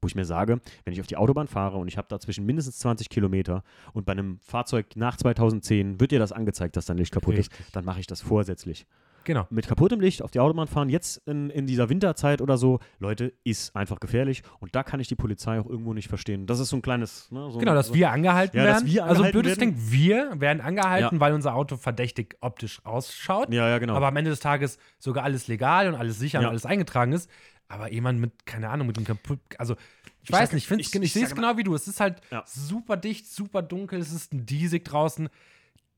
Wo 0.00 0.06
ich 0.06 0.14
mir 0.14 0.24
sage, 0.24 0.60
wenn 0.84 0.92
ich 0.92 1.00
auf 1.00 1.06
die 1.06 1.16
Autobahn 1.16 1.46
fahre 1.46 1.76
und 1.78 1.88
ich 1.88 1.98
habe 1.98 2.08
dazwischen 2.08 2.46
mindestens 2.46 2.78
20 2.78 3.08
Kilometer 3.08 3.62
und 3.92 4.06
bei 4.06 4.12
einem 4.12 4.38
Fahrzeug 4.40 4.86
nach 4.96 5.16
2010 5.16 6.00
wird 6.00 6.10
dir 6.12 6.18
das 6.18 6.32
angezeigt, 6.32 6.76
dass 6.76 6.86
dein 6.86 6.96
Licht 6.98 7.12
kaputt 7.12 7.34
Richtig. 7.36 7.60
ist, 7.60 7.76
dann 7.76 7.84
mache 7.84 8.00
ich 8.00 8.06
das 8.06 8.20
vorsätzlich. 8.20 8.86
Genau. 9.24 9.46
Mit 9.50 9.68
kaputtem 9.68 10.00
Licht 10.00 10.22
auf 10.22 10.30
die 10.30 10.40
Autobahn 10.40 10.66
fahren, 10.66 10.88
jetzt 10.88 11.18
in, 11.26 11.50
in 11.50 11.66
dieser 11.66 11.90
Winterzeit 11.90 12.40
oder 12.40 12.56
so, 12.56 12.78
Leute, 12.98 13.34
ist 13.44 13.76
einfach 13.76 14.00
gefährlich 14.00 14.42
und 14.60 14.74
da 14.74 14.82
kann 14.82 14.98
ich 14.98 15.08
die 15.08 15.14
Polizei 15.14 15.60
auch 15.60 15.66
irgendwo 15.68 15.92
nicht 15.92 16.08
verstehen. 16.08 16.46
Das 16.46 16.58
ist 16.58 16.70
so 16.70 16.76
ein 16.76 16.82
kleines, 16.82 17.30
ne, 17.30 17.50
so 17.50 17.58
Genau, 17.58 17.74
dass 17.74 17.88
so, 17.88 17.94
wir 17.94 18.10
angehalten 18.10 18.56
Ja, 18.56 18.64
dass 18.64 18.76
werden. 18.76 18.86
wir 18.90 19.02
also 19.04 19.22
angehalten 19.22 19.40
blödes 19.42 19.58
werden. 19.60 19.74
Ding, 19.76 19.92
wir 19.92 20.40
werden 20.40 20.62
angehalten, 20.62 21.16
Ja. 21.16 21.20
weil 21.20 21.34
unser 21.34 21.54
Auto 21.54 21.76
verdächtig 21.76 22.36
optisch 22.40 22.80
ausschaut. 22.84 23.52
Ja, 23.52 23.68
ja, 23.68 23.78
genau. 23.78 23.94
Aber 23.94 24.08
am 24.08 24.16
Ende 24.16 24.30
des 24.30 24.40
Tages 24.40 24.78
sogar 24.98 25.24
alles 25.24 25.48
legal 25.48 25.86
und 25.88 25.96
alles 25.96 26.18
sicher 26.18 26.38
Ja. 26.40 26.46
und 26.46 26.52
alles 26.52 26.64
eingetragen 26.64 27.12
ist. 27.12 27.28
Aber 27.70 27.90
jemand 27.92 28.20
mit, 28.20 28.46
keine 28.46 28.68
Ahnung, 28.68 28.86
mit 28.88 28.96
dem 28.96 29.04
kaputt. 29.04 29.38
Also, 29.56 29.74
ich, 30.22 30.28
Ich 30.28 30.32
weiß 30.32 30.48
sag- 30.50 30.54
nicht, 30.54 30.70
ich, 30.70 30.94
ich- 30.94 31.02
ich, 31.02 31.12
sehe 31.12 31.24
es 31.24 31.34
genau 31.34 31.56
wie 31.56 31.62
du. 31.62 31.74
Es 31.74 31.86
ist 31.86 32.00
halt 32.00 32.20
Ja. 32.30 32.42
super 32.46 32.96
dicht, 32.96 33.26
super 33.28 33.62
dunkel, 33.62 34.00
es 34.00 34.12
ist 34.12 34.32
ein 34.34 34.44
Diesig 34.44 34.84
draußen. 34.84 35.28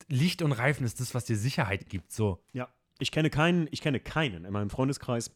Licht 0.09 0.43
und 0.43 0.53
Reifen 0.53 0.85
ist 0.85 1.01
das, 1.01 1.15
was 1.15 1.25
dir 1.25 1.37
Sicherheit 1.37 1.89
gibt. 1.89 2.13
So. 2.13 2.43
Ja, 2.53 2.69
ich 2.99 3.11
kenne 3.11 3.31
keinen, 3.31 3.69
ich 3.71 3.81
kenne 3.81 4.01
keinen 4.01 4.45
in 4.45 4.53
meinem 4.53 4.69
Freundeskreis, 4.69 5.31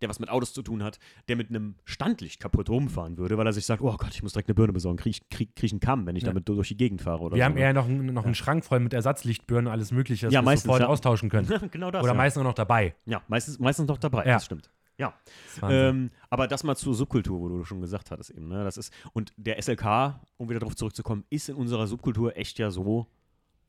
der 0.00 0.08
was 0.08 0.20
mit 0.20 0.28
Autos 0.28 0.52
zu 0.52 0.62
tun 0.62 0.84
hat, 0.84 1.00
der 1.26 1.34
mit 1.34 1.48
einem 1.48 1.74
Standlicht 1.84 2.38
kaputt 2.38 2.70
rumfahren 2.70 3.16
würde, 3.18 3.36
weil 3.36 3.46
er 3.46 3.52
sich 3.52 3.66
sagt, 3.66 3.82
oh 3.82 3.96
Gott, 3.96 4.14
ich 4.14 4.22
muss 4.22 4.34
direkt 4.34 4.48
eine 4.48 4.54
Birne 4.54 4.72
besorgen, 4.72 4.96
kriege 4.98 5.10
ich, 5.10 5.28
krieg, 5.28 5.56
krieg 5.56 5.64
ich 5.64 5.72
einen 5.72 5.80
Kamm, 5.80 6.06
wenn 6.06 6.14
ich 6.14 6.22
Ja. 6.22 6.28
damit 6.28 6.48
durch 6.48 6.68
die 6.68 6.76
Gegend 6.76 7.02
fahre 7.02 7.22
oder 7.22 7.34
Wir 7.36 7.40
so. 7.42 7.44
haben 7.46 7.54
ne? 7.54 7.60
eher 7.62 7.72
noch, 7.72 7.86
einen- 7.86 8.12
noch 8.14 8.24
einen 8.24 8.36
Schrank 8.36 8.64
voll 8.64 8.78
mit 8.78 8.92
Ersatzlichtbirnen 8.92 9.66
alles 9.66 9.90
Mögliche, 9.90 10.26
das 10.26 10.32
Ja, 10.34 10.40
wir 10.40 10.44
meistens, 10.44 10.66
sofort 10.66 10.82
ja. 10.82 10.86
austauschen 10.86 11.30
können. 11.30 11.48
genau 11.72 11.90
das. 11.90 12.04
Oder 12.04 12.14
meistens 12.14 12.44
noch 12.44 12.54
dabei. 12.54 12.94
ja, 13.06 13.22
meistens, 13.26 13.58
meistens 13.58 13.88
noch 13.88 13.98
dabei, 13.98 14.24
Ja. 14.26 14.34
das 14.34 14.44
stimmt. 14.44 14.70
Ja, 14.98 15.14
ähm, 15.62 16.10
aber 16.28 16.48
das 16.48 16.64
mal 16.64 16.74
zur 16.76 16.92
Subkultur, 16.94 17.38
wo 17.40 17.48
du 17.48 17.64
schon 17.64 17.80
gesagt 17.80 18.10
hattest 18.10 18.30
eben, 18.30 18.48
ne? 18.48 18.64
Das 18.64 18.76
ist, 18.76 18.92
und 19.12 19.32
der 19.36 19.62
SLK, 19.62 20.18
um 20.36 20.48
wieder 20.48 20.58
darauf 20.58 20.74
zurückzukommen, 20.74 21.24
ist 21.30 21.48
in 21.48 21.54
unserer 21.54 21.86
Subkultur 21.86 22.36
echt 22.36 22.58
ja 22.58 22.70
so 22.70 23.06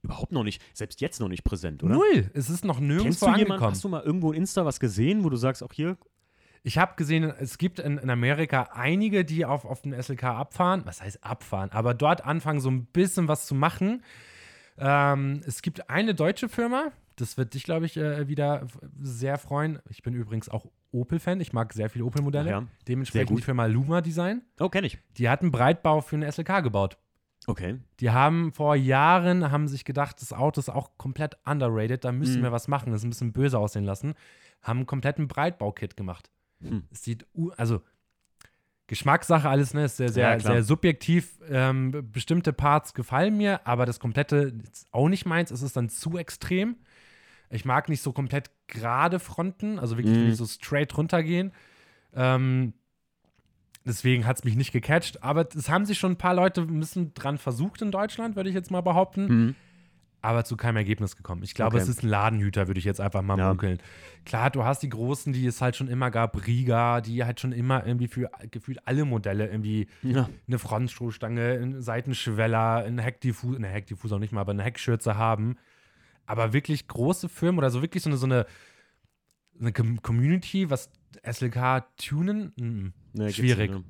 überhaupt 0.02 0.32
noch 0.32 0.44
nicht, 0.44 0.62
selbst 0.74 1.02
jetzt 1.02 1.20
noch 1.20 1.28
nicht 1.28 1.44
präsent, 1.44 1.84
oder? 1.84 1.94
Null. 1.94 2.32
Es 2.34 2.50
ist 2.50 2.66
noch 2.66 2.78
Kennst 2.78 2.90
nirgendwo 2.90 3.26
du 3.26 3.32
jemanden, 3.32 3.52
angekommen. 3.52 3.72
hast 3.72 3.84
du 3.84 3.90
mal 3.90 4.02
irgendwo 4.02 4.32
in 4.32 4.40
Insta 4.40 4.66
was 4.66 4.80
gesehen, 4.80 5.24
wo 5.24 5.30
du 5.30 5.38
sagst, 5.38 5.62
auch 5.62 5.74
hier, 5.74 5.98
Ich 6.64 6.78
habe 6.78 6.96
gesehen, 6.96 7.24
es 7.40 7.58
gibt 7.58 7.80
in, 7.80 7.98
in 8.00 8.10
Amerika 8.10 8.70
einige, 8.74 9.24
die 9.24 9.46
auf, 9.46 9.66
auf 9.66 9.82
den 9.82 9.94
SLK 10.02 10.24
abfahren. 10.24 10.82
Was 10.86 11.02
heißt 11.02 11.24
abfahren? 11.24 11.70
Aber 11.72 11.94
dort 11.94 12.26
anfangen, 12.26 12.60
so 12.60 12.70
ein 12.72 12.86
bisschen 12.86 13.28
was 13.28 13.46
zu 13.46 13.56
machen. 13.56 14.04
Ähm, 14.78 15.42
es 15.46 15.62
gibt 15.62 15.90
eine 15.90 16.16
deutsche 16.16 16.50
Firma, 16.50 16.92
das 17.20 17.38
wird 17.38 17.54
dich, 17.54 17.64
glaube 17.64 17.86
ich, 17.86 17.98
äh, 17.98 18.28
wieder 18.28 18.68
sehr 18.96 19.38
freuen. 19.38 19.80
Ich 19.90 20.02
bin 20.04 20.14
übrigens 20.14 20.50
auch 20.50 20.66
Opel-Fan. 20.92 21.40
Ich 21.42 21.54
mag 21.54 21.74
sehr 21.74 21.90
viele 21.90 22.06
Opel-Modelle. 22.06 22.50
Ja, 22.50 22.68
Dementsprechend 22.88 23.38
die 23.38 23.44
Firma 23.44 23.66
Luma 23.66 24.02
Design. 24.02 24.42
oh, 24.60 24.70
kenne 24.70 24.88
ich. 24.88 24.98
Die 25.18 25.30
hat 25.30 25.42
einen 25.42 25.52
Breitbau 25.52 26.02
für 26.02 26.16
eine 26.16 26.32
SLK 26.32 26.62
gebaut. 26.64 26.98
Okay. 27.48 27.80
Die 28.00 28.10
haben 28.12 28.52
vor 28.54 28.76
Jahren 28.76 29.50
haben 29.52 29.68
sich 29.68 29.86
gedacht, 29.86 30.22
das 30.22 30.34
Auto 30.34 30.60
ist 30.60 30.70
auch 30.70 30.92
komplett 30.98 31.38
underrated, 31.46 32.04
da 32.04 32.12
müssen 32.12 32.40
Mhm. 32.40 32.44
wir 32.44 32.52
was 32.52 32.68
machen, 32.68 32.92
das 32.92 33.04
ein 33.04 33.10
bisschen 33.10 33.32
böse 33.34 33.58
aussehen 33.58 33.86
lassen. 33.86 34.14
Haben 34.62 34.80
einen 34.80 34.86
kompletten 34.88 35.28
Breitbau-Kit 35.28 35.96
gemacht. 35.96 36.30
Hm. 36.62 36.84
Es 36.92 37.04
sieht, 37.04 37.26
also 37.56 37.82
Geschmackssache 38.88 39.48
alles, 39.48 39.74
ne? 39.76 39.86
Ist 39.86 39.98
sehr, 39.98 40.10
sehr, 40.10 40.32
Ja, 40.32 40.40
sehr 40.40 40.64
subjektiv. 40.64 41.40
Ähm, 41.48 42.10
bestimmte 42.12 42.54
Parts 42.54 42.96
gefallen 42.96 43.38
mir, 43.38 43.66
aber 43.68 43.86
das 43.86 44.00
komplette 44.00 44.54
ist 44.64 44.88
auch 44.92 45.08
nicht 45.10 45.26
meins. 45.28 45.52
Es 45.52 45.62
ist 45.62 45.78
dann 45.78 45.90
zu 45.90 46.18
extrem. 46.18 46.76
Ich 47.50 47.66
mag 47.66 47.90
nicht 47.90 48.02
so 48.02 48.12
komplett 48.14 48.52
gerade 48.68 49.20
Fronten, 49.20 49.80
also 49.80 49.98
wirklich 49.98 50.18
Mhm. 50.18 50.34
so 50.36 50.46
straight 50.46 50.96
runtergehen. 50.98 51.52
Ähm, 52.14 52.74
deswegen 53.86 54.26
hat 54.26 54.38
es 54.38 54.44
mich 54.44 54.56
nicht 54.56 54.72
gecatcht. 54.72 55.24
Aber 55.24 55.48
es 55.56 55.70
haben 55.70 55.86
sich 55.86 55.98
schon 55.98 56.12
ein 56.14 56.18
paar 56.18 56.34
Leute 56.36 56.62
ein 56.62 56.80
bisschen 56.80 57.14
dran 57.14 57.38
versucht 57.38 57.82
in 57.82 57.92
Deutschland, 57.92 58.36
würde 58.36 58.50
ich 58.50 58.56
jetzt 58.56 58.72
mal 58.72 58.82
behaupten. 58.82 59.28
Mhm. 59.48 59.56
aber 60.22 60.44
zu 60.44 60.58
keinem 60.58 60.76
Ergebnis 60.76 61.16
gekommen. 61.16 61.44
Ich 61.44 61.54
glaube, 61.54 61.78
Okay. 61.78 61.84
es 61.84 61.88
ist 61.88 62.04
ein 62.04 62.10
Ladenhüter, 62.10 62.68
würde 62.68 62.78
ich 62.78 62.84
jetzt 62.84 63.00
einfach 63.00 63.22
mal 63.22 63.38
Ja. 63.38 63.48
munkeln. 63.48 63.80
Klar, 64.26 64.50
du 64.50 64.66
hast 64.66 64.84
die 64.84 64.90
Großen, 64.90 65.32
die 65.32 65.46
es 65.48 65.62
halt 65.62 65.78
schon 65.78 65.88
immer 65.88 66.12
gab, 66.12 66.46
Riga, 66.46 67.00
die 67.00 67.24
halt 67.24 67.40
schon 67.40 67.54
immer 67.54 67.86
irgendwie 67.88 68.10
für 68.10 68.30
gefühlt 68.52 68.86
alle 68.86 69.06
Modelle 69.06 69.48
irgendwie 69.48 69.88
Ja. 70.04 70.28
eine 70.46 70.60
Frontstoßstange, 70.60 71.52
einen 71.54 71.82
Seitenschweller, 71.82 72.84
einen 72.84 72.98
Heckdiffusor, 73.00 73.56
eine 73.56 73.70
Heckdiffusor 73.70 74.20
nicht 74.20 74.34
mal, 74.34 74.42
aber 74.42 74.52
eine 74.52 74.64
Heckschürze 74.64 75.16
haben. 75.16 75.56
Aber 76.30 76.54
wirklich 76.54 76.88
große 76.88 77.28
Firmen 77.28 77.58
oder 77.58 77.72
so 77.72 77.82
wirklich 77.82 78.04
so 78.04 78.10
eine, 78.10 78.18
so 78.18 78.28
eine 78.28 78.46
eine 79.60 79.74
Com 79.74 80.02
Community, 80.02 80.70
was 80.70 80.90
SLK 81.24 81.84
tunen, 81.98 82.54
mm, 82.56 82.94
Nee, 83.14 83.32
schwierig. 83.32 83.72
ne? 83.72 83.84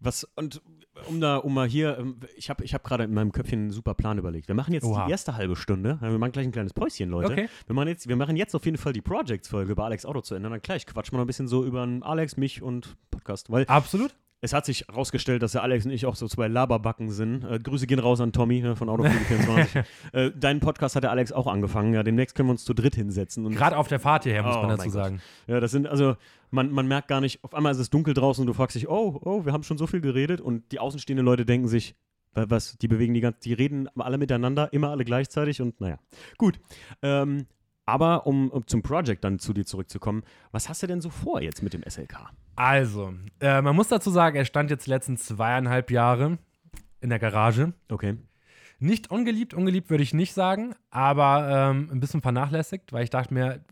Was, 0.00 0.24
und 0.36 0.62
um 1.08 1.20
da, 1.20 1.36
um 1.38 1.54
mal 1.54 1.66
hier, 1.66 1.98
ähm, 1.98 2.20
ich 2.36 2.50
habe 2.50 2.64
ich 2.64 2.74
hab 2.74 2.84
gerade 2.84 3.04
in 3.04 3.14
meinem 3.14 3.32
Köpfchen 3.32 3.60
einen 3.60 3.70
super 3.70 3.94
Plan 3.94 4.18
überlegt. 4.18 4.46
Wir 4.46 4.54
machen 4.54 4.74
jetzt 4.74 4.84
Oha. 4.84 5.06
die 5.06 5.10
erste 5.10 5.34
halbe 5.34 5.56
Stunde. 5.56 5.98
Wir 6.00 6.18
machen 6.18 6.32
gleich 6.32 6.46
ein 6.46 6.52
kleines 6.52 6.74
Päuschen, 6.74 7.10
Leute. 7.10 7.32
Okay. 7.32 7.48
Wir 7.66 7.74
machen 7.74 7.88
jetzt, 7.88 8.08
wir 8.08 8.16
machen 8.16 8.36
jetzt 8.36 8.54
auf 8.54 8.64
jeden 8.64 8.76
Fall 8.76 8.92
die 8.92 9.00
Projects-Folge 9.00 9.72
über 9.72 9.84
Alex 9.84 10.04
Auto 10.04 10.20
zu 10.20 10.34
ändern. 10.34 10.52
Dann 10.52 10.60
gleich 10.60 10.86
quatschen 10.86 11.14
wir 11.14 11.18
noch 11.18 11.24
ein 11.24 11.26
bisschen 11.28 11.48
so 11.48 11.64
über 11.64 11.88
Alex, 12.02 12.36
mich 12.36 12.62
und 12.62 12.96
Podcast. 13.10 13.50
Weil 13.50 13.64
Absolut. 13.66 14.14
Es 14.40 14.52
hat 14.52 14.64
sich 14.66 14.84
herausgestellt, 14.88 15.42
dass 15.42 15.52
der 15.52 15.62
Alex 15.62 15.84
und 15.84 15.90
ich 15.90 16.06
auch 16.06 16.14
so 16.14 16.28
zwei 16.28 16.46
Laberbacken 16.48 17.10
sind. 17.10 17.44
Äh, 17.44 17.58
Grüße 17.58 17.86
gehen 17.86 17.98
raus 17.98 18.20
an 18.20 18.32
Tommy 18.32 18.60
äh, 18.60 18.76
von 18.76 18.88
Autofliege24. 18.88 19.84
äh, 20.12 20.30
deinen 20.30 20.60
Podcast 20.60 20.94
hat 20.96 21.02
der 21.02 21.10
Alex 21.10 21.32
auch 21.32 21.46
angefangen. 21.46 21.92
Ja, 21.94 22.02
demnächst 22.02 22.36
können 22.36 22.48
wir 22.48 22.52
uns 22.52 22.64
zu 22.64 22.72
dritt 22.74 22.94
hinsetzen. 22.94 23.48
Gerade 23.50 23.76
auf 23.76 23.88
der 23.88 23.98
Fahrt 24.00 24.24
hierher, 24.24 24.42
muss 24.44 24.56
Oh 24.56 24.60
man 24.60 24.70
dazu 24.70 24.84
Gott. 24.84 24.92
sagen. 24.92 25.20
ja, 25.46 25.58
das 25.60 25.70
sind, 25.72 25.86
also, 25.88 26.14
man, 26.50 26.70
man 26.70 26.86
merkt 26.86 27.08
gar 27.08 27.20
nicht, 27.20 27.42
auf 27.42 27.52
einmal 27.54 27.72
ist 27.72 27.78
es 27.78 27.90
dunkel 27.90 28.14
draußen 28.14 28.42
und 28.42 28.46
du 28.46 28.52
fragst 28.54 28.76
dich, 28.76 28.88
oh, 28.88 29.20
oh, 29.24 29.44
wir 29.44 29.52
haben 29.52 29.64
schon 29.64 29.76
so 29.78 29.86
viel 29.86 30.00
geredet 30.00 30.40
und 30.40 30.70
die 30.72 30.78
außenstehenden 30.78 31.24
Leute 31.26 31.44
denken 31.44 31.66
sich, 31.68 31.96
wa- 32.34 32.46
was, 32.48 32.78
die 32.78 32.88
bewegen 32.88 33.14
die 33.14 33.20
ganze, 33.20 33.40
die 33.40 33.52
reden 33.54 33.88
alle 33.98 34.18
miteinander, 34.18 34.72
immer 34.72 34.90
alle 34.90 35.04
gleichzeitig 35.04 35.60
und 35.60 35.80
naja. 35.80 35.98
Gut. 36.38 36.60
Ähm, 37.02 37.46
aber 37.88 38.26
um, 38.26 38.50
um 38.50 38.66
zum 38.66 38.82
Project 38.82 39.24
dann 39.24 39.38
zu 39.38 39.54
dir 39.54 39.64
zurückzukommen, 39.64 40.22
was 40.52 40.68
hast 40.68 40.82
du 40.82 40.86
denn 40.86 41.00
so 41.00 41.08
vor 41.08 41.40
jetzt 41.40 41.62
mit 41.62 41.72
dem 41.72 41.82
SLK? 41.82 42.30
Also, 42.54 43.14
äh, 43.40 43.62
man 43.62 43.74
muss 43.74 43.88
dazu 43.88 44.10
sagen, 44.10 44.36
er 44.36 44.44
stand 44.44 44.70
jetzt 44.70 44.84
die 44.84 44.90
letzten 44.90 45.16
zweieinhalb 45.16 45.90
Jahre 45.90 46.36
in 47.00 47.08
der 47.08 47.18
Garage. 47.18 47.72
Okay. 47.88 48.18
Nicht 48.78 49.10
ungeliebt, 49.10 49.54
ungeliebt 49.54 49.88
würde 49.88 50.02
ich 50.02 50.12
nicht 50.12 50.34
sagen, 50.34 50.74
aber 50.90 51.48
ähm, 51.50 51.88
ein 51.90 51.98
bisschen 51.98 52.20
vernachlässigt, 52.20 52.92
weil 52.92 53.04
ich 53.04 53.10
dachte 53.10 53.32
mir, 53.32 53.64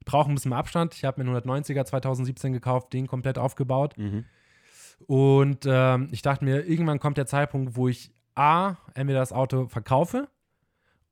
ich 0.00 0.04
brauche 0.04 0.30
ein 0.30 0.34
bisschen 0.34 0.50
mehr 0.50 0.58
Abstand. 0.58 0.92
Ich 0.94 1.06
habe 1.06 1.24
mir 1.24 1.30
einen 1.30 1.40
190er 1.40 1.86
2017 1.86 2.52
gekauft, 2.52 2.92
den 2.92 3.06
komplett 3.06 3.38
aufgebaut. 3.38 3.96
Mhm. 3.96 4.26
Und 5.06 5.64
ähm, 5.66 6.08
ich 6.10 6.20
dachte 6.20 6.44
mir, 6.44 6.66
irgendwann 6.66 7.00
kommt 7.00 7.16
der 7.16 7.26
Zeitpunkt, 7.26 7.74
wo 7.74 7.88
ich 7.88 8.12
A, 8.34 8.76
entweder 8.92 9.20
das 9.20 9.32
Auto 9.32 9.66
verkaufe 9.68 10.28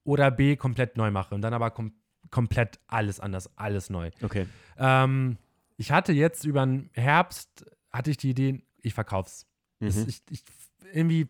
oder 0.05 0.31
B, 0.31 0.57
komplett 0.57 0.99
neu 0.99 1.11
mache. 1.11 1.35
Und 1.35 1.41
dann 1.41 1.55
aber 1.55 1.71
kom 1.71 1.95
komplett 2.35 2.81
alles 2.89 3.21
anders, 3.21 3.49
alles 3.57 3.91
neu. 3.91 4.11
Okay. 4.21 4.47
Ähm, 4.77 5.39
ich 5.77 5.93
hatte 5.93 6.13
jetzt 6.13 6.45
über 6.45 6.67
den 6.67 6.91
Herbst, 6.93 7.65
hatte 7.93 8.11
ich 8.11 8.17
die 8.17 8.31
Idee, 8.31 8.63
ich 8.83 8.93
verkauf's. 8.93 9.47
Es- 9.79 9.97
Mhm. 9.97 10.07
Ich, 10.09 10.23
ich, 10.31 10.43
irgendwie, 10.93 11.29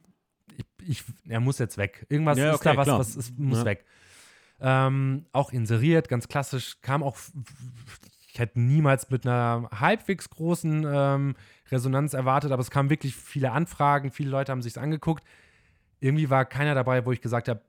ich, 0.57 0.65
ich, 0.89 1.05
er 1.29 1.41
muss 1.41 1.59
jetzt 1.59 1.77
weg. 1.77 2.07
Irgendwas 2.09 2.39
Ja, 2.39 2.51
ist 2.53 2.57
okay, 2.61 2.71
da, 2.73 2.77
was, 2.79 2.85
klar. 2.87 2.99
was 2.99 3.17
ist, 3.17 3.39
muss 3.39 3.59
Ja. 3.59 3.65
weg. 3.67 3.85
Ähm, 4.61 5.27
auch 5.33 5.53
inseriert, 5.53 6.09
ganz 6.09 6.27
klassisch, 6.27 6.81
kam 6.81 7.03
auch, 7.03 7.19
ich 8.29 8.39
hätte 8.39 8.59
niemals 8.61 9.11
mit 9.11 9.27
einer 9.27 9.69
halbwegs 9.79 10.31
großen 10.31 10.87
ähm, 10.89 11.35
Resonanz 11.71 12.15
erwartet, 12.15 12.51
aber 12.51 12.63
es 12.63 12.71
kamen 12.71 12.89
wirklich 12.89 13.15
viele 13.15 13.53
Anfragen, 13.53 14.11
viele 14.11 14.31
Leute 14.31 14.53
haben 14.53 14.63
sich's 14.63 14.79
angeguckt. 14.79 15.23
Irgendwie 16.01 16.31
war 16.31 16.45
keiner 16.47 16.75
dabei, 16.75 17.05
wo 17.05 17.13
ich 17.13 17.21
gesagt 17.21 17.49
habe, 17.49 17.61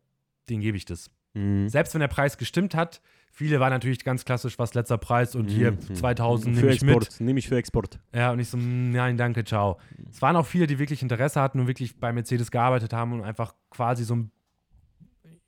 den 0.49 0.61
gebe 0.61 0.77
ich 0.77 0.85
das. 0.85 1.09
Mhm. 1.35 1.69
Selbst 1.69 1.93
wenn 1.93 1.99
der 2.01 2.07
Preis 2.07 2.37
gestimmt 2.37 2.73
hat, 2.75 3.01
viele 3.31 3.59
waren 3.59 3.69
natürlich 3.71 4.03
ganz 4.03 4.25
klassisch, 4.25 4.57
was 4.57 4.73
letzter 4.73 4.97
Preis 4.97 5.35
und 5.35 5.49
hier 5.49 5.73
Mhm. 5.73 5.95
2000 5.95 6.55
für 6.55 6.61
nehme 6.61 6.73
ich 6.73 6.81
mit. 6.81 6.95
Export. 6.95 7.21
Nehme 7.21 7.39
ich 7.39 7.47
für 7.47 7.57
Export. 7.57 7.99
Ja, 8.13 8.31
und 8.31 8.39
ich 8.39 8.49
so, 8.49 8.57
"Mm, 8.57 8.91
nein, 8.91 9.17
danke, 9.17 9.43
ciao. 9.43 9.77
Es 10.09 10.21
waren 10.21 10.35
auch 10.35 10.45
viele, 10.45 10.65
die 10.67 10.79
wirklich 10.79 11.01
Interesse 11.03 11.39
hatten 11.41 11.59
und 11.59 11.67
wirklich 11.67 11.99
bei 11.99 12.11
Mercedes 12.13 12.49
gearbeitet 12.49 12.93
haben 12.93 13.13
und 13.13 13.23
einfach 13.23 13.53
quasi 13.69 14.03
so 14.05 14.15
ein, 14.15 14.31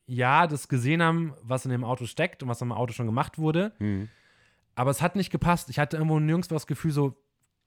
ja, 0.06 0.47
das 0.47 0.67
gesehen 0.67 1.02
haben, 1.02 1.34
was 1.41 1.65
in 1.65 1.71
dem 1.71 1.84
Auto 1.84 2.06
steckt 2.06 2.43
und 2.43 2.50
was 2.50 2.62
am 2.62 2.71
Auto 2.71 2.93
schon 2.93 3.06
gemacht 3.06 3.38
wurde. 3.38 3.73
Mhm. 3.80 4.10
Aber 4.76 4.91
es 4.91 5.02
hat 5.02 5.15
nicht 5.15 5.32
gepasst. 5.32 5.69
Ich 5.69 5.80
hatte 5.80 5.97
irgendwo 5.97 6.19
nirgendwo 6.19 6.54
das 6.56 6.67
Gefühl, 6.67 6.91
so, 6.91 7.17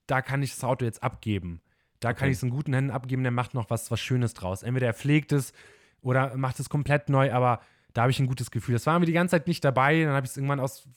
da 0.07 0.21
kann 0.21 0.41
ich 0.41 0.51
das 0.55 0.63
Auto 0.63 0.85
jetzt 0.85 1.03
abgeben. 1.03 1.61
Da 1.99 2.13
kann 2.13 2.23
Okay. 2.25 2.31
ich 2.31 2.37
es 2.37 2.43
in 2.43 2.49
guten 2.49 2.73
Händen 2.73 2.89
abgeben, 2.91 3.21
der 3.23 3.31
macht 3.31 3.53
noch 3.53 3.69
was, 3.69 3.91
was 3.91 3.99
Schönes 3.99 4.33
draus. 4.33 4.63
Entweder 4.63 4.87
er 4.87 4.93
pflegt 4.93 5.31
es 5.31 5.53
oder 6.01 6.35
macht 6.35 6.59
es 6.59 6.69
komplett 6.69 7.09
neu, 7.09 7.31
aber 7.31 7.61
da 7.93 8.01
habe 8.03 8.11
ich 8.11 8.19
ein 8.19 8.27
gutes 8.27 8.51
Gefühl. 8.51 8.73
Das 8.73 8.85
waren 8.85 9.01
wir 9.01 9.05
die 9.05 9.11
ganze 9.13 9.31
Zeit 9.31 9.47
nicht 9.47 9.63
dabei. 9.63 10.03
Dann 10.03 10.13
habe 10.13 10.25
ich 10.25 10.31
es 10.31 10.37
irgendwann 10.37 10.59
aus, 10.59 10.87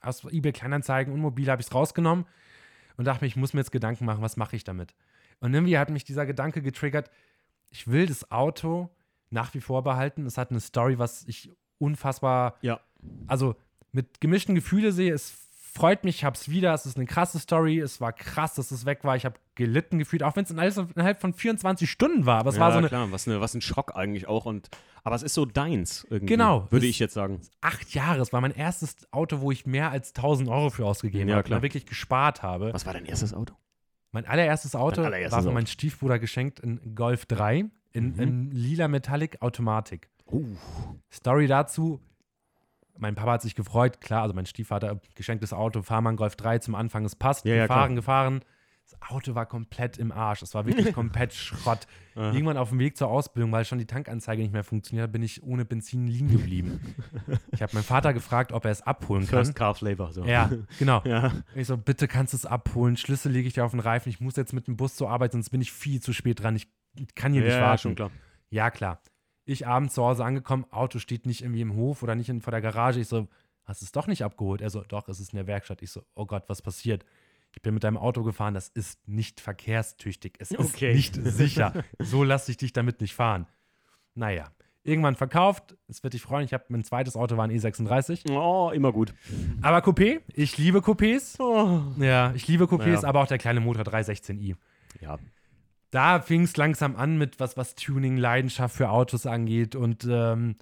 aus 0.00 0.24
eBay 0.24 0.52
Kleinanzeigen 0.52 1.12
und 1.12 1.20
Mobil 1.20 1.48
habe 1.50 1.60
ich 1.62 1.68
es 1.68 1.74
rausgenommen 1.74 2.26
und 2.96 3.04
dachte 3.04 3.22
mir, 3.24 3.28
ich 3.28 3.36
muss 3.36 3.52
mir 3.54 3.60
jetzt 3.60 3.72
Gedanken 3.72 4.04
machen, 4.04 4.22
was 4.22 4.36
mache 4.36 4.56
ich 4.56 4.64
damit? 4.64 4.94
Und 5.40 5.54
irgendwie 5.54 5.78
hat 5.78 5.90
mich 5.90 6.04
dieser 6.04 6.26
Gedanke 6.26 6.60
getriggert, 6.62 7.10
ich 7.70 7.86
will 7.88 8.06
das 8.06 8.30
Auto 8.30 8.90
nach 9.30 9.54
wie 9.54 9.60
vor 9.60 9.82
behalten. 9.84 10.26
Es 10.26 10.36
hat 10.36 10.50
eine 10.50 10.60
Story, 10.60 10.98
was 10.98 11.24
ich 11.26 11.50
unfassbar 11.78 12.56
Ja. 12.62 12.80
also 13.26 13.54
mit 13.92 14.20
gemischten 14.20 14.54
Gefühlen 14.54 14.92
sehe. 14.92 15.12
Es 15.14 15.48
freut 15.72 16.04
mich, 16.04 16.16
ich 16.16 16.24
hab's 16.24 16.48
wieder. 16.48 16.74
Es 16.74 16.86
ist 16.86 16.96
eine 16.96 17.06
krasse 17.06 17.38
Story. 17.38 17.78
Es 17.80 18.00
war 18.00 18.12
krass, 18.12 18.54
dass 18.54 18.70
es 18.70 18.84
weg 18.86 19.04
war. 19.04 19.16
Ich 19.16 19.24
habe 19.24 19.36
gelitten 19.54 19.98
gefühlt, 19.98 20.22
auch 20.22 20.36
wenn 20.36 20.44
es 20.44 20.50
alles 20.56 20.76
innerhalb 20.78 21.20
von 21.20 21.32
24 21.32 21.90
Stunden 21.90 22.26
war. 22.26 22.40
Aber 22.40 22.50
es 22.50 22.56
ja, 22.56 22.62
war 22.62 22.72
so 22.72 22.78
eine 22.78 22.88
klar, 22.88 23.10
was, 23.12 23.26
eine, 23.28 23.40
was 23.40 23.54
ein 23.54 23.60
Schock 23.60 23.94
eigentlich 23.96 24.26
auch. 24.28 24.46
Und, 24.46 24.68
aber 25.04 25.14
es 25.16 25.22
ist 25.22 25.34
so 25.34 25.44
deins 25.46 26.06
irgendwie. 26.10 26.26
Genau. 26.34 26.66
Würde 26.70 26.86
ich 26.86 26.98
jetzt 26.98 27.14
sagen. 27.14 27.40
acht 27.60 27.94
Jahre. 27.94 28.20
Es 28.20 28.32
war 28.32 28.40
mein 28.40 28.52
erstes 28.54 28.96
Auto, 29.12 29.40
wo 29.40 29.50
ich 29.50 29.66
mehr 29.66 29.90
als 29.90 30.10
1000 30.14 30.48
Euro 30.48 30.70
für 30.70 30.84
ausgegeben 30.86 31.28
Ja, 31.28 31.36
habe. 31.36 31.44
klar. 31.44 31.58
Und 31.58 31.62
wirklich 31.62 31.86
gespart 31.86 32.42
habe. 32.42 32.72
Was 32.74 32.86
war 32.86 32.92
dein 32.92 33.06
erstes 33.06 33.32
Auto? 33.34 33.54
Mein 34.12 34.26
allererstes 34.26 34.74
Auto 34.74 35.02
allererstes 35.02 35.32
war 35.32 35.42
von 35.44 35.54
meinem 35.54 35.66
Stiefbruder 35.66 36.18
geschenkt, 36.18 36.62
ein 36.64 36.94
Golf 36.96 37.26
3 37.26 37.66
in, 37.92 38.12
Mhm. 38.14 38.20
in 38.20 38.50
lila 38.50 38.88
Metallic 38.88 39.40
Automatik. 39.40 40.08
Uh. 40.26 40.44
Story 41.12 41.46
dazu. 41.46 42.00
Mein 43.00 43.14
Papa 43.14 43.32
hat 43.32 43.42
sich 43.42 43.54
gefreut, 43.54 44.00
klar, 44.00 44.22
also 44.22 44.34
mein 44.34 44.46
Stiefvater, 44.46 45.00
geschenktes 45.14 45.52
Auto, 45.52 45.82
fahr 45.82 46.00
mal 46.02 46.10
einen 46.10 46.16
Golf 46.16 46.36
3 46.36 46.58
zum 46.58 46.74
Anfang, 46.74 47.04
es 47.04 47.16
passt, 47.16 47.44
Ja, 47.46 47.54
ja, 47.54 47.62
gefahren, 47.62 47.88
klar. 47.88 47.96
gefahren. 47.96 48.40
Das 48.90 49.10
Auto 49.10 49.36
war 49.36 49.46
komplett 49.46 49.98
im 49.98 50.10
Arsch, 50.10 50.42
es 50.42 50.52
war 50.52 50.66
wirklich 50.66 50.92
komplett 50.94 51.32
Schrott. 51.32 51.86
Irgendwann 52.16 52.56
auf 52.56 52.70
dem 52.70 52.80
Weg 52.80 52.96
zur 52.96 53.08
Ausbildung, 53.08 53.52
weil 53.52 53.64
schon 53.64 53.78
die 53.78 53.86
Tankanzeige 53.86 54.42
nicht 54.42 54.52
mehr 54.52 54.64
funktioniert 54.64 55.04
hat, 55.04 55.12
bin 55.12 55.22
ich 55.22 55.42
ohne 55.44 55.64
Benzin 55.64 56.06
liegen 56.08 56.28
geblieben. 56.28 56.94
ich 57.52 57.62
habe 57.62 57.72
meinen 57.72 57.84
Vater 57.84 58.12
gefragt, 58.12 58.52
ob 58.52 58.64
er 58.64 58.72
es 58.72 58.82
abholen 58.82 59.22
kann. 59.22 59.38
First 59.44 59.54
Car 59.54 59.74
Flavor. 59.74 60.12
So. 60.12 60.24
Ja, 60.24 60.50
genau. 60.78 61.02
Ja. 61.06 61.32
Ich 61.54 61.68
so, 61.68 61.76
bitte 61.78 62.08
kannst 62.08 62.32
du 62.34 62.36
es 62.36 62.44
abholen, 62.44 62.96
Schlüssel 62.96 63.32
lege 63.32 63.46
ich 63.48 63.54
dir 63.54 63.64
auf 63.64 63.70
den 63.70 63.80
Reifen, 63.80 64.10
ich 64.10 64.20
muss 64.20 64.36
jetzt 64.36 64.52
mit 64.52 64.66
dem 64.66 64.76
Bus 64.76 64.96
zur 64.96 65.08
Arbeit, 65.08 65.32
sonst 65.32 65.50
bin 65.50 65.60
ich 65.62 65.72
viel 65.72 66.02
zu 66.02 66.12
spät 66.12 66.42
dran, 66.42 66.56
ich 66.56 66.68
kann 67.14 67.32
hier 67.32 67.42
nicht 67.42 67.52
ja, 67.54 67.62
warten. 67.62 67.78
schon 67.80 67.94
klar. 67.94 68.10
Ja, 68.50 68.70
klar. 68.70 69.00
Ich 69.50 69.66
abends 69.66 69.94
zu 69.94 70.04
Hause 70.04 70.24
angekommen, 70.24 70.64
Auto 70.70 70.98
steht 71.00 71.26
nicht 71.26 71.42
irgendwie 71.42 71.60
im 71.62 71.74
Hof 71.74 72.02
oder 72.02 72.14
nicht 72.14 72.28
in, 72.28 72.40
vor 72.40 72.52
der 72.52 72.60
Garage. 72.60 73.00
Ich 73.00 73.08
so, 73.08 73.26
hast 73.64 73.80
du 73.80 73.84
es 73.84 73.92
doch 73.92 74.06
nicht 74.06 74.22
abgeholt? 74.22 74.60
Er 74.60 74.70
so, 74.70 74.82
doch, 74.82 75.08
es 75.08 75.18
ist 75.18 75.32
in 75.32 75.36
der 75.38 75.46
Werkstatt. 75.48 75.82
Ich 75.82 75.90
so, 75.90 76.02
oh 76.14 76.24
Gott, 76.26 76.44
was 76.48 76.62
passiert? 76.62 77.04
Ich 77.54 77.60
bin 77.62 77.74
mit 77.74 77.82
deinem 77.82 77.96
Auto 77.96 78.22
gefahren, 78.22 78.54
das 78.54 78.68
ist 78.68 79.08
nicht 79.08 79.40
verkehrstüchtig. 79.40 80.34
Es 80.38 80.52
Okay. 80.56 80.92
ist 80.92 81.16
nicht 81.16 81.16
sicher. 81.34 81.84
So 81.98 82.22
lasse 82.22 82.50
ich 82.52 82.58
dich 82.58 82.72
damit 82.72 83.00
nicht 83.00 83.14
fahren. 83.14 83.46
Naja, 84.14 84.52
irgendwann 84.84 85.16
verkauft. 85.16 85.76
Es 85.88 86.02
wird 86.04 86.14
dich 86.14 86.22
freuen. 86.22 86.44
Ich 86.44 86.52
habe 86.54 86.64
mein 86.68 86.84
zweites 86.84 87.16
Auto 87.16 87.36
war 87.36 87.44
ein 87.44 87.50
E36. 87.50 88.30
Oh, 88.30 88.70
immer 88.70 88.92
gut. 88.92 89.12
Aber 89.62 89.78
Coupé, 89.78 90.20
ich 90.32 90.58
liebe 90.58 90.78
Coupés. 90.78 91.40
Oh. 91.40 91.82
Ja, 92.00 92.32
ich 92.36 92.46
liebe 92.46 92.66
Coupés, 92.66 93.02
Ja. 93.02 93.08
aber 93.08 93.20
auch 93.20 93.26
der 93.26 93.38
kleine 93.38 93.58
Motor 93.60 93.82
316i 93.82 94.54
Ja. 95.00 95.18
Da 95.90 96.20
fing 96.20 96.42
es 96.42 96.56
langsam 96.56 96.96
an 96.96 97.18
mit 97.18 97.40
was, 97.40 97.56
was 97.56 97.74
Tuning, 97.74 98.16
Leidenschaft 98.16 98.76
für 98.76 98.90
Autos 98.90 99.26
angeht. 99.26 99.74
Und 99.74 100.06
ähm, 100.08 100.56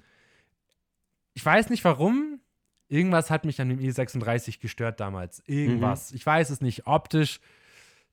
ich 1.33 1.45
weiß 1.45 1.69
nicht 1.69 1.83
warum. 1.85 2.39
Irgendwas 2.87 3.29
hat 3.29 3.45
mich 3.45 3.61
an 3.61 3.69
dem 3.69 3.79
E36 3.79 4.59
gestört 4.59 4.99
damals. 4.99 5.43
Irgendwas. 5.45 6.11
Ich 6.11 6.25
weiß 6.25 6.49
es 6.49 6.59
nicht. 6.61 6.87
Optisch, 6.87 7.39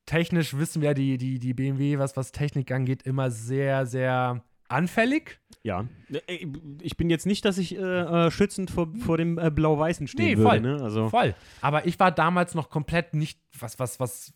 technisch 0.05 0.55
wissen 0.59 0.83
wir, 0.83 0.93
die, 0.93 1.17
die, 1.17 1.39
die 1.39 1.55
BMW, 1.55 1.99
was, 1.99 2.17
was 2.17 2.31
Technik 2.33 2.71
angeht, 2.71 3.03
immer 3.05 3.31
sehr, 3.31 3.87
sehr 3.87 4.43
anfällig. 4.69 5.41
Ja. 5.63 5.87
Äh, 6.27 6.47
Ich 6.83 6.99
bin 6.99 7.09
jetzt 7.09 7.25
nicht, 7.25 7.47
dass 7.47 7.57
ich 7.57 7.75
äh, 7.77 7.81
äh, 8.27 8.31
schützend 8.31 8.71
vor, 8.71 8.89
vor 8.99 9.17
dem 9.17 9.39
äh, 9.39 9.51
Blau-Weißen 9.51 10.07
stehen 10.09 10.27
Nee, 10.27 10.37
würde. 10.37 10.51
voll. 10.51 10.61
Ne? 10.61 10.83
Also, 10.83 11.09
Voll. 11.09 11.35
Aber 11.63 11.87
ich 11.87 11.99
war 11.99 12.13
damals 12.13 12.55
noch 12.55 12.69
komplett 12.69 13.15
nicht, 13.15 13.41
was, 13.59 13.79
was, 13.79 13.99
was 13.99 14.35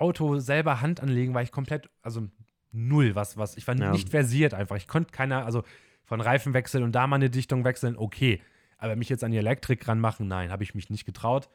Auto 0.00 0.38
selber 0.38 0.80
Hand 0.80 1.00
anlegen, 1.00 1.34
war 1.34 1.42
ich 1.42 1.52
komplett, 1.52 1.90
also 2.02 2.28
null, 2.72 3.14
was, 3.14 3.36
was. 3.36 3.56
Ich 3.56 3.66
war 3.68 3.76
Ja. 3.76 3.90
nicht 3.92 4.08
versiert 4.08 4.54
einfach. 4.54 4.76
Ich 4.76 4.88
konnte 4.88 5.10
keiner, 5.12 5.44
also 5.44 5.62
von 6.04 6.20
Reifen 6.20 6.54
wechseln 6.54 6.82
und 6.84 6.92
da 6.92 7.06
mal 7.06 7.16
eine 7.16 7.30
Dichtung 7.30 7.64
wechseln, 7.64 7.96
okay. 7.96 8.40
Aber 8.78 8.96
mich 8.96 9.08
jetzt 9.08 9.22
an 9.24 9.30
die 9.30 9.36
Elektrik 9.38 9.86
ranmachen, 9.86 10.26
nein, 10.26 10.50
habe 10.50 10.62
ich 10.62 10.74
mich 10.74 10.88
nicht 10.90 11.04
getraut. 11.04 11.48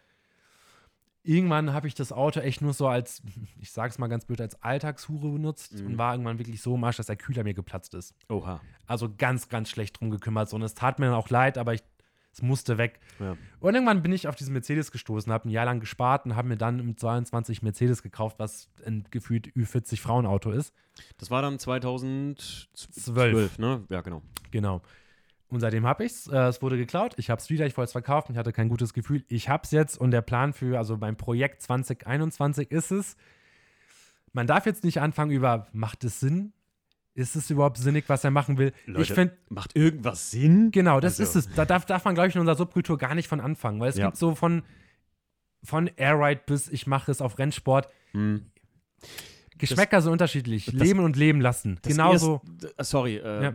Irgendwann 1.23 1.73
habe 1.73 1.87
ich 1.87 1.95
das 1.95 2.11
Auto 2.11 2.39
echt 2.39 2.61
nur 2.61 2.73
so 2.73 2.87
als, 2.87 3.23
ich 3.59 3.71
sag's 3.71 3.97
mal 3.97 4.05
ganz 4.07 4.25
blöd, 4.25 4.39
als 4.41 4.61
Alltagshure 4.61 5.31
benutzt 5.31 5.73
Mhm. 5.73 5.85
und 5.87 5.97
war 5.97 6.13
irgendwann 6.13 6.37
wirklich 6.37 6.61
so 6.61 6.75
im 6.75 6.83
Arsch, 6.83 6.97
dass 6.97 7.07
der 7.07 7.15
Kühler 7.15 7.43
mir 7.43 7.55
geplatzt 7.55 7.95
ist. 7.95 8.13
Oha. 8.29 8.61
Also 8.85 9.09
ganz, 9.17 9.49
ganz 9.49 9.69
schlecht 9.69 9.99
drum 9.99 10.11
gekümmert. 10.11 10.49
So, 10.49 10.55
und 10.55 10.61
es 10.61 10.75
tat 10.75 10.99
mir 10.99 11.07
dann 11.07 11.15
auch 11.15 11.29
leid, 11.31 11.57
aber 11.57 11.73
ich, 11.73 11.81
es 12.35 12.41
musste 12.41 12.77
weg. 12.77 12.99
Ja. 13.19 13.37
Und 13.61 13.75
irgendwann 13.75 14.01
bin 14.01 14.11
ich 14.11 14.27
auf 14.27 14.35
diesen 14.35 14.51
Mercedes 14.51 14.91
gestoßen, 14.91 15.31
habe 15.31 15.47
ein 15.47 15.51
Jahr 15.51 15.63
lang 15.63 15.79
gespart 15.79 16.25
und 16.25 16.35
habe 16.35 16.49
mir 16.49 16.57
dann 16.57 16.79
im 16.79 16.97
22 16.97 17.61
Mercedes 17.61 18.03
gekauft, 18.03 18.39
was 18.39 18.69
ein 18.85 19.05
gefühlt 19.09 19.47
Ü40 19.55 20.01
Frauenauto 20.01 20.51
ist. 20.51 20.73
Das 21.17 21.31
war 21.31 21.41
dann 21.41 21.59
2012, 21.59 22.67
Zwölf. 22.73 23.57
ne? 23.57 23.85
Ja, 23.89 24.01
genau. 24.01 24.21
Genau. 24.51 24.81
Und 25.47 25.61
seitdem 25.61 25.85
habe 25.85 26.03
ich 26.03 26.11
es. 26.11 26.27
Äh, 26.27 26.47
es 26.47 26.61
wurde 26.61 26.75
geklaut. 26.75 27.13
Ich 27.17 27.29
habe 27.29 27.39
es 27.39 27.49
wieder. 27.49 27.65
Ich 27.65 27.77
wollte 27.77 27.85
es 27.85 27.91
verkaufen. 27.93 28.33
Ich 28.33 28.37
hatte 28.37 28.51
kein 28.51 28.67
gutes 28.67 28.93
Gefühl. 28.93 29.23
Ich 29.29 29.47
habe 29.47 29.63
es 29.63 29.71
jetzt. 29.71 29.97
Und 29.97 30.11
der 30.11 30.21
Plan 30.21 30.51
für, 30.51 30.77
also 30.77 30.97
mein 30.97 31.15
Projekt 31.15 31.61
2021 31.61 32.69
ist 32.69 32.91
es, 32.91 33.15
man 34.33 34.45
darf 34.47 34.65
jetzt 34.65 34.83
nicht 34.83 34.99
anfangen 34.99 35.31
über, 35.31 35.67
macht 35.71 36.03
es 36.03 36.19
Sinn? 36.19 36.51
Ist 37.15 37.35
es 37.37 37.49
überhaupt 37.49 37.77
sinnig, 37.77 38.05
was 38.09 38.23
er 38.25 38.31
machen 38.31 38.57
will? 38.57 38.73
Leute, 38.85 39.01
ich 39.03 39.13
finde, 39.13 39.35
macht 39.49 39.75
irgendwas 39.75 40.31
Sinn? 40.31 40.69
genau, 40.71 40.99
das 40.99 41.19
Also- 41.19 41.39
ist 41.39 41.47
es. 41.47 41.55
Da 41.55 41.63
darf, 41.65 41.85
darf 41.85 42.03
man, 42.05 42.13
glaube 42.13 42.27
ich, 42.29 42.35
in 42.35 42.41
unserer 42.41 42.57
Subkultur 42.57 42.97
gar 42.97 43.15
nicht 43.15 43.27
von 43.29 43.39
anfangen. 43.39 43.79
Weil 43.79 43.89
es 43.89 43.95
Ja. 43.97 44.07
gibt 44.07 44.17
so 44.17 44.35
von, 44.35 44.63
von 45.63 45.89
Airride 45.95 46.41
bis 46.45 46.67
ich 46.69 46.87
mache 46.87 47.09
es 47.11 47.21
auf 47.21 47.39
Rennsport. 47.39 47.87
Hm. 48.11 48.45
Geschmäcker 49.57 50.01
sind 50.01 50.11
unterschiedlich. 50.11 50.65
das- 50.65 50.73
leben 50.75 50.99
und 50.99 51.15
leben 51.15 51.39
lassen. 51.39 51.79
Das 51.81 51.91
Genauso. 51.93 52.41
erst- 52.77 52.91
sorry, 52.91 53.15
äh, 53.15 53.43
Ja. 53.43 53.49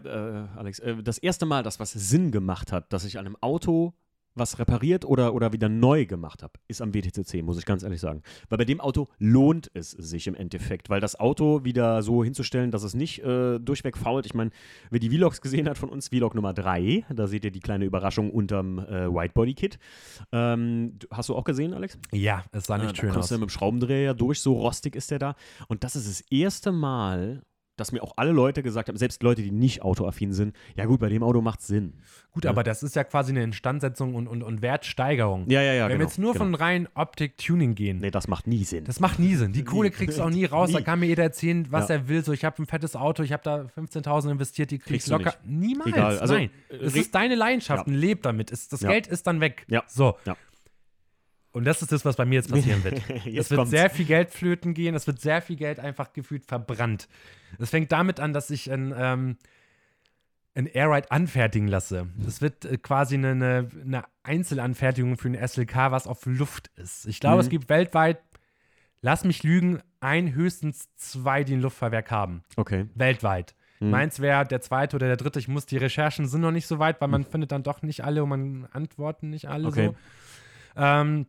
äh, 0.44 0.48
Alex. 0.56 0.78
Äh, 0.78 1.02
das 1.02 1.18
erste 1.18 1.44
Mal, 1.44 1.62
dass 1.62 1.78
was 1.78 1.92
Sinn 1.92 2.30
gemacht 2.32 2.72
hat, 2.72 2.90
dass 2.92 3.04
ich 3.04 3.18
an 3.18 3.26
einem 3.26 3.36
Auto 3.42 3.92
was 4.40 4.58
repariert 4.58 5.04
oder, 5.04 5.34
oder 5.34 5.52
wieder 5.52 5.68
neu 5.68 6.06
gemacht 6.06 6.42
habe, 6.42 6.54
ist 6.66 6.82
am 6.82 6.92
WTCC, 6.92 7.42
muss 7.44 7.58
ich 7.58 7.64
ganz 7.64 7.84
ehrlich 7.84 8.00
sagen. 8.00 8.22
Weil 8.48 8.58
bei 8.58 8.64
dem 8.64 8.80
Auto 8.80 9.06
lohnt 9.18 9.70
es 9.74 9.92
sich 9.92 10.26
im 10.26 10.34
Endeffekt, 10.34 10.90
weil 10.90 11.00
das 11.00 11.18
Auto 11.20 11.62
wieder 11.64 12.02
so 12.02 12.24
hinzustellen, 12.24 12.72
dass 12.72 12.82
es 12.82 12.94
nicht 12.94 13.20
äh, 13.22 13.60
durchweg 13.60 13.96
fault. 13.96 14.26
Ich 14.26 14.34
meine, 14.34 14.50
wer 14.90 14.98
die 14.98 15.10
Vlogs 15.10 15.40
gesehen 15.40 15.68
hat 15.68 15.78
von 15.78 15.88
uns, 15.90 16.08
Vlog 16.08 16.34
Nummer 16.34 16.52
3, 16.52 17.04
da 17.14 17.28
seht 17.28 17.44
ihr 17.44 17.52
die 17.52 17.60
kleine 17.60 17.84
Überraschung 17.84 18.30
unterm 18.30 18.80
äh, 18.80 19.06
Whitebody-Kit. 19.12 19.78
Ähm, 20.32 20.98
hast 21.10 21.28
du 21.28 21.36
auch 21.36 21.44
gesehen, 21.44 21.74
Alex? 21.74 21.98
Ja, 22.12 22.42
es 22.52 22.64
sah 22.64 22.74
Ah, 22.74 22.78
nicht 22.78 22.90
da 22.92 22.96
schön 22.96 23.10
aus. 23.10 23.28
du 23.28 23.34
mit 23.34 23.42
dem 23.42 23.48
Schraubendreher 23.50 24.14
durch, 24.14 24.40
so 24.40 24.54
rostig 24.54 24.96
ist 24.96 25.10
der 25.10 25.18
da. 25.18 25.34
Und 25.68 25.84
das 25.84 25.94
ist 25.96 26.08
das 26.08 26.20
erste 26.30 26.72
Mal, 26.72 27.42
dass 27.80 27.90
mir 27.92 28.02
auch 28.02 28.12
alle 28.16 28.30
Leute 28.32 28.62
gesagt 28.62 28.88
haben, 28.88 28.96
selbst 28.98 29.22
Leute, 29.22 29.42
die 29.42 29.50
nicht 29.50 29.82
autoaffin 29.82 30.32
sind, 30.32 30.54
ja 30.76 30.84
gut, 30.84 31.00
bei 31.00 31.08
dem 31.08 31.22
Auto 31.22 31.40
macht 31.40 31.62
Sinn. 31.62 31.94
Gut, 32.32 32.44
Ja. 32.44 32.50
aber 32.50 32.62
das 32.62 32.82
ist 32.84 32.94
ja 32.94 33.02
quasi 33.02 33.32
eine 33.32 33.42
Instandsetzung 33.42 34.14
und, 34.14 34.28
und, 34.28 34.42
und 34.44 34.62
Wertsteigerung. 34.62 35.50
Ja, 35.50 35.62
ja, 35.62 35.72
ja. 35.72 35.84
Wenn 35.84 35.88
genau, 35.88 35.98
wir 36.00 36.06
jetzt 36.06 36.18
nur 36.18 36.32
genau. 36.34 36.44
von 36.44 36.54
rein 36.54 36.88
Optik-Tuning 36.94 37.74
gehen, 37.74 37.98
Nee, 37.98 38.10
das 38.12 38.28
macht 38.28 38.46
nie 38.46 38.62
Sinn. 38.64 38.84
das 38.84 39.00
macht 39.00 39.18
nie 39.18 39.34
Sinn. 39.34 39.52
Die 39.52 39.64
Kohle 39.64 39.90
kriegst 39.90 40.18
du 40.18 40.22
auch 40.22 40.30
nie 40.30 40.44
raus. 40.44 40.70
Da 40.70 40.78
Nie. 40.78 40.84
kann 40.84 41.00
mir 41.00 41.06
jeder 41.06 41.24
erzählen, 41.24 41.66
was 41.70 41.88
Ja. 41.88 41.96
er 41.96 42.08
will. 42.08 42.24
So, 42.24 42.32
ich 42.32 42.44
habe 42.44 42.62
ein 42.62 42.66
fettes 42.66 42.94
Auto, 42.94 43.22
ich 43.24 43.32
habe 43.32 43.42
da 43.42 43.66
15.000 43.76 44.30
investiert, 44.30 44.70
die 44.70 44.78
kriegst 44.78 44.90
Kriegst 44.90 45.08
du 45.08 45.12
locker. 45.12 45.34
Niemals. 45.44 45.88
Egal, 45.92 46.18
also, 46.18 46.34
Nein. 46.34 46.50
äh, 46.68 46.76
Es 46.76 46.94
ist 46.94 47.14
deine 47.14 47.34
Leidenschaft 47.34 47.86
Ja. 47.88 47.92
leb 47.92 48.22
damit. 48.22 48.52
Das. 48.52 48.68
Geld 48.80 49.06
ist 49.08 49.26
dann 49.26 49.40
weg. 49.40 49.64
Ja. 49.68 49.82
So. 49.88 50.16
Ja. 50.24 50.36
Und 51.52 51.64
das 51.64 51.82
ist 51.82 51.90
das, 51.90 52.04
was 52.04 52.16
bei 52.16 52.24
mir 52.24 52.36
jetzt 52.36 52.50
passieren 52.52 52.82
wird. 52.84 53.02
Jetzt 53.24 53.26
es 53.46 53.50
wird 53.50 53.58
kommt's. 53.58 53.70
sehr 53.70 53.90
viel 53.90 54.04
Geld 54.06 54.30
flöten 54.30 54.72
gehen, 54.74 54.94
es 54.94 55.06
wird 55.06 55.20
sehr 55.20 55.42
viel 55.42 55.56
Geld 55.56 55.80
einfach 55.80 56.12
gefühlt 56.12 56.44
verbrannt. 56.44 57.08
Es 57.58 57.70
fängt 57.70 57.90
damit 57.92 58.20
an, 58.20 58.32
dass 58.32 58.50
ich 58.50 58.70
ein, 58.70 58.94
ähm, 58.96 59.36
ein 60.54 60.66
Airride 60.66 61.10
anfertigen 61.10 61.68
lasse. 61.68 62.06
Das 62.16 62.40
wird 62.40 62.64
äh, 62.64 62.76
quasi 62.78 63.14
eine, 63.16 63.30
eine, 63.30 63.68
eine 63.84 64.04
Einzelanfertigung 64.22 65.16
für 65.16 65.28
ein 65.28 65.48
SLK, 65.48 65.90
was 65.90 66.06
auf 66.06 66.24
Luft 66.26 66.70
ist. 66.76 67.06
Ich 67.06 67.20
glaube, 67.20 67.36
Mhm. 67.36 67.40
es 67.40 67.48
gibt 67.50 67.68
weltweit, 67.68 68.20
lass 69.02 69.24
mich 69.24 69.42
lügen, 69.42 69.80
ein, 70.00 70.34
höchstens 70.34 70.88
zwei, 70.96 71.44
die 71.44 71.54
ein 71.54 71.60
Luftfahrwerk 71.60 72.10
haben. 72.10 72.42
Okay. 72.56 72.86
Weltweit. 72.94 73.54
Mhm. 73.80 73.90
Meins 73.90 74.20
wäre 74.20 74.44
der 74.46 74.60
zweite 74.60 74.96
oder 74.96 75.06
der 75.08 75.16
dritte. 75.16 75.38
Ich 75.38 75.48
muss, 75.48 75.66
die 75.66 75.76
Recherchen 75.78 76.26
sind 76.26 76.42
noch 76.42 76.50
nicht 76.52 76.66
so 76.66 76.78
weit, 76.78 77.00
weil 77.00 77.08
man 77.08 77.24
findet 77.24 77.50
dann 77.52 77.62
doch 77.62 77.82
nicht 77.82 78.04
alle 78.04 78.22
und 78.22 78.28
man 78.28 78.68
antworten 78.72 79.30
nicht 79.30 79.48
alle 79.48 79.68
Okay. 79.68 79.86
so. 79.86 79.96
Ähm, 80.76 81.26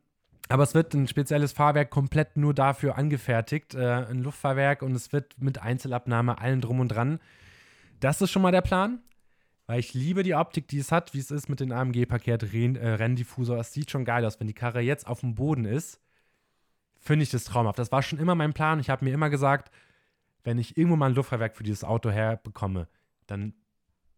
aber 0.51 0.63
es 0.63 0.73
wird 0.73 0.93
ein 0.93 1.07
spezielles 1.07 1.53
Fahrwerk 1.53 1.89
komplett 1.89 2.37
nur 2.37 2.53
dafür 2.53 2.97
angefertigt, 2.97 3.73
äh, 3.73 4.05
ein 4.09 4.21
Luftfahrwerk 4.21 4.81
und 4.81 4.93
es 4.95 5.13
wird 5.13 5.35
mit 5.41 5.61
Einzelabnahme 5.61 6.39
allen 6.39 6.61
drum 6.61 6.79
und 6.79 6.89
dran. 6.89 7.19
Das 7.99 8.21
ist 8.21 8.31
schon 8.31 8.41
mal 8.41 8.51
der 8.51 8.61
Plan, 8.61 8.99
weil 9.67 9.79
ich 9.79 9.93
liebe 9.93 10.23
die 10.23 10.35
Optik, 10.35 10.67
die 10.67 10.79
es 10.79 10.91
hat, 10.91 11.13
wie 11.13 11.19
es 11.19 11.31
ist 11.31 11.49
mit 11.49 11.59
dem 11.59 11.71
AMG-Paket 11.71 12.53
Renn, 12.53 12.75
äh, 12.75 12.89
Renndiffuser. 12.89 13.57
Es 13.57 13.73
sieht 13.73 13.91
schon 13.91 14.05
geil 14.05 14.25
aus, 14.25 14.39
wenn 14.39 14.47
die 14.47 14.53
Karre 14.53 14.81
jetzt 14.81 15.07
auf 15.07 15.21
dem 15.21 15.35
Boden 15.35 15.65
ist. 15.65 16.01
Finde 16.99 17.23
ich 17.23 17.31
das 17.31 17.45
traumhaft. 17.45 17.79
Das 17.79 17.91
war 17.91 18.03
schon 18.03 18.19
immer 18.19 18.35
mein 18.35 18.53
Plan. 18.53 18.79
Ich 18.79 18.89
habe 18.89 19.05
mir 19.05 19.13
immer 19.13 19.29
gesagt, 19.29 19.71
wenn 20.43 20.59
ich 20.59 20.77
irgendwo 20.77 20.95
mal 20.95 21.09
ein 21.09 21.15
Luftfahrwerk 21.15 21.55
für 21.55 21.63
dieses 21.63 21.83
Auto 21.83 22.09
herbekomme, 22.09 22.87
dann 23.27 23.53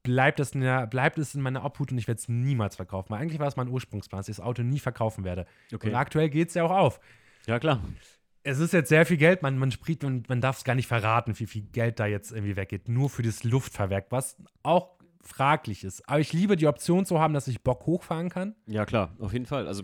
bleibt 0.04 0.40
es 0.40 0.52
in, 0.52 0.62
der, 0.62 0.86
bleibt 0.88 1.18
es 1.18 1.34
in 1.34 1.42
meiner 1.42 1.64
Obhut 1.66 1.92
und 1.92 1.98
ich 1.98 2.08
werde 2.08 2.20
es 2.20 2.28
niemals 2.30 2.76
verkaufen. 2.76 3.10
Weil 3.10 3.22
eigentlich 3.22 3.40
war 3.40 3.48
es 3.48 3.56
mein 3.56 3.68
Ursprungsplan, 3.70 4.20
dass 4.20 4.28
ich 4.30 4.36
das 4.36 4.46
Auto 4.46 4.62
nie 4.62 4.80
verkaufen 4.80 5.24
werde. 5.24 5.46
Und 5.72 5.76
Okay. 5.78 5.94
aktuell 5.94 6.30
geht 6.30 6.50
es 6.50 6.54
ja 6.54 6.64
auch 6.64 6.72
auf. 6.72 7.00
Ja, 7.48 7.60
klar. 7.60 7.82
Es 8.44 8.60
ist 8.60 8.74
jetzt 8.74 8.90
sehr 8.90 9.06
viel 9.06 9.16
Geld, 9.18 9.42
man, 9.42 9.58
man 9.58 9.72
spricht 9.72 10.04
und 10.04 10.28
man 10.28 10.42
darf 10.42 10.58
es 10.58 10.64
gar 10.66 10.76
nicht 10.76 10.88
verraten, 10.88 11.38
wie 11.40 11.46
viel 11.48 11.62
Geld 11.64 12.00
da 12.00 12.06
jetzt 12.06 12.32
irgendwie 12.32 12.58
weggeht. 12.58 12.90
Nur 12.90 13.10
für 13.10 13.22
das 13.24 13.46
Luftfahrwerk, 13.46 14.08
was 14.10 14.36
auch 14.64 14.90
fraglich 15.22 15.86
ist. 15.86 16.08
Aber 16.10 16.20
ich 16.20 16.34
liebe 16.34 16.58
die 16.58 16.68
Option 16.68 17.06
zu 17.06 17.20
haben, 17.22 17.34
dass 17.34 17.48
ich 17.48 17.62
Bock 17.64 17.86
hochfahren 17.86 18.28
kann. 18.30 18.56
Ja, 18.68 18.86
klar. 18.86 19.16
Auf 19.20 19.32
jeden 19.32 19.46
Fall. 19.46 19.68
Also, 19.68 19.84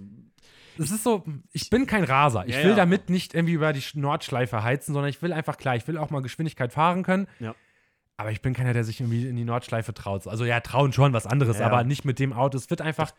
Es 0.78 0.92
ist 0.92 1.04
so, 1.04 1.24
ich 1.54 1.70
bin 1.70 1.86
kein 1.88 2.04
Raser. 2.04 2.46
Ich 2.48 2.56
Ja, 2.56 2.64
will 2.64 2.72
ja. 2.72 2.76
damit 2.76 3.10
nicht 3.10 3.34
irgendwie 3.34 3.54
über 3.54 3.72
die 3.72 3.84
Nordschleife 3.94 4.64
heizen, 4.64 4.94
sondern 4.94 5.10
ich 5.10 5.22
will 5.22 5.32
einfach 5.32 5.56
klar, 5.58 5.78
ich 5.78 5.88
will 5.88 5.98
auch 5.98 6.10
mal 6.10 6.22
Geschwindigkeit 6.22 6.74
fahren 6.74 7.04
können. 7.04 7.28
Ja. 7.40 7.56
Aber 8.20 8.34
ich 8.34 8.42
bin 8.42 8.54
keiner, 8.54 8.74
der 8.74 8.84
sich 8.84 9.00
irgendwie 9.00 9.26
in 9.26 9.38
die 9.38 9.46
Nordschleife 9.46 9.94
traut. 9.94 10.28
Also 10.28 10.44
ja, 10.44 10.60
trauen 10.60 10.92
schon 10.92 11.14
was 11.14 11.26
anderes, 11.26 11.60
Ja. 11.60 11.68
aber 11.68 11.86
nicht 11.86 12.04
mit 12.04 12.20
dem 12.20 12.34
Auto. 12.34 12.58
Es 12.58 12.70
wird 12.70 12.82
einfach 12.82 13.14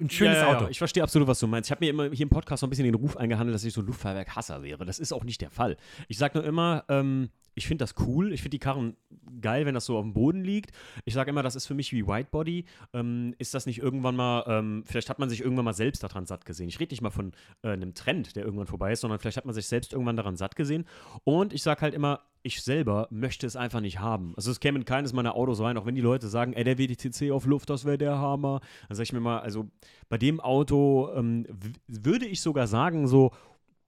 ein 0.00 0.08
schönes 0.10 0.36
ja, 0.36 0.48
ja, 0.48 0.56
Auto. 0.56 0.68
Ich 0.68 0.78
verstehe 0.78 1.02
absolut, 1.02 1.26
was 1.26 1.40
du 1.40 1.48
meinst. 1.48 1.66
Ich 1.66 1.70
habe 1.72 1.84
mir 1.84 1.90
immer 1.90 2.04
hier 2.10 2.22
im 2.22 2.28
Podcast 2.28 2.60
so 2.60 2.68
ein 2.68 2.70
bisschen 2.70 2.84
den 2.84 2.94
Ruf 2.94 3.16
eingehandelt, 3.16 3.56
dass 3.56 3.64
ich 3.64 3.74
so 3.74 3.80
ein 3.80 3.86
Luftfahrwerk-Hasser 3.86 4.62
wäre. 4.62 4.86
Das 4.86 5.00
ist 5.00 5.12
auch 5.12 5.24
nicht 5.24 5.40
der 5.40 5.50
Fall. 5.50 5.76
Ich 6.06 6.18
sage 6.18 6.38
nur 6.38 6.46
immer, 6.46 6.84
ähm, 6.88 7.30
ich 7.54 7.66
finde 7.66 7.82
das 7.82 7.96
cool. 8.06 8.32
Ich 8.32 8.42
finde 8.42 8.50
die 8.50 8.58
Karren 8.60 8.96
geil, 9.40 9.66
wenn 9.66 9.74
das 9.74 9.86
so 9.86 9.96
auf 9.96 10.04
dem 10.04 10.12
Boden 10.12 10.44
liegt. 10.44 10.70
Ich 11.04 11.14
sage 11.14 11.30
immer, 11.30 11.42
das 11.42 11.56
ist 11.56 11.66
für 11.66 11.74
mich 11.74 11.92
wie 11.92 12.06
Whitebody. 12.06 12.64
Ähm, 12.92 13.34
ist 13.38 13.54
das 13.54 13.66
nicht 13.66 13.78
irgendwann 13.78 14.14
mal, 14.14 14.44
ähm, 14.46 14.84
vielleicht 14.86 15.10
hat 15.10 15.18
man 15.18 15.28
sich 15.28 15.40
irgendwann 15.40 15.64
mal 15.64 15.72
selbst 15.72 16.04
daran 16.04 16.26
satt 16.26 16.44
gesehen. 16.44 16.68
Ich 16.68 16.78
rede 16.78 16.92
nicht 16.92 17.02
mal 17.02 17.10
von 17.10 17.32
äh, 17.62 17.70
einem 17.70 17.94
Trend, 17.94 18.36
der 18.36 18.44
irgendwann 18.44 18.68
vorbei 18.68 18.92
ist, 18.92 19.00
sondern 19.00 19.18
vielleicht 19.18 19.38
hat 19.38 19.46
man 19.46 19.54
sich 19.54 19.66
selbst 19.66 19.94
irgendwann 19.94 20.16
daran 20.16 20.36
satt 20.36 20.54
gesehen. 20.54 20.84
Und 21.24 21.52
ich 21.52 21.64
sage 21.64 21.80
halt 21.80 21.94
immer, 21.94 22.20
ich 22.46 22.62
selber 22.62 23.08
möchte 23.10 23.46
es 23.46 23.56
einfach 23.56 23.80
nicht 23.80 23.98
haben. 23.98 24.32
Also 24.36 24.50
es 24.50 24.60
käme 24.60 24.78
in 24.78 24.84
keines 24.84 25.12
meiner 25.12 25.34
Autos 25.34 25.60
rein, 25.60 25.76
auch 25.76 25.84
wenn 25.84 25.94
die 25.94 26.00
Leute 26.00 26.28
sagen, 26.28 26.52
ey, 26.52 26.64
der 26.64 26.78
WTCC 26.78 27.32
auf 27.32 27.44
Luft, 27.44 27.68
das 27.68 27.84
wäre 27.84 27.98
der 27.98 28.18
Hammer. 28.18 28.60
Dann 28.88 28.96
sage 28.96 29.04
ich 29.04 29.12
mir 29.12 29.20
mal, 29.20 29.40
also 29.40 29.68
bei 30.08 30.16
dem 30.16 30.40
Auto 30.40 31.10
ähm, 31.14 31.46
würde 31.86 32.26
ich 32.26 32.40
sogar 32.40 32.66
sagen, 32.66 33.08
so, 33.08 33.32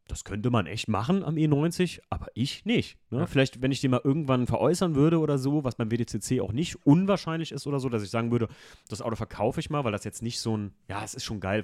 das 0.08 0.24
könnte 0.24 0.50
man 0.50 0.66
echt 0.66 0.88
machen 0.88 1.22
am 1.22 1.36
E90, 1.36 2.00
aber 2.08 2.28
ich 2.34 2.64
nicht. 2.64 2.98
Ne? 3.10 3.20
Ja. 3.20 3.26
Vielleicht, 3.26 3.62
wenn 3.62 3.70
ich 3.70 3.80
den 3.80 3.90
mal 3.90 4.00
irgendwann 4.02 4.46
veräußern 4.46 4.94
würde 4.94 5.18
oder 5.18 5.38
so, 5.38 5.64
was 5.64 5.76
beim 5.76 5.90
WTCC 5.90 6.40
auch 6.40 6.52
nicht 6.52 6.84
unwahrscheinlich 6.86 7.52
ist 7.52 7.66
oder 7.66 7.78
so, 7.78 7.88
dass 7.88 8.02
ich 8.02 8.10
sagen 8.10 8.32
würde, 8.32 8.48
das 8.88 9.02
Auto 9.02 9.16
verkaufe 9.16 9.60
ich 9.60 9.70
mal, 9.70 9.84
weil 9.84 9.92
das 9.92 10.04
jetzt 10.04 10.22
nicht 10.22 10.40
so 10.40 10.56
ein, 10.56 10.72
ja, 10.88 11.04
es 11.04 11.14
ist 11.14 11.24
schon 11.24 11.40
geil. 11.40 11.62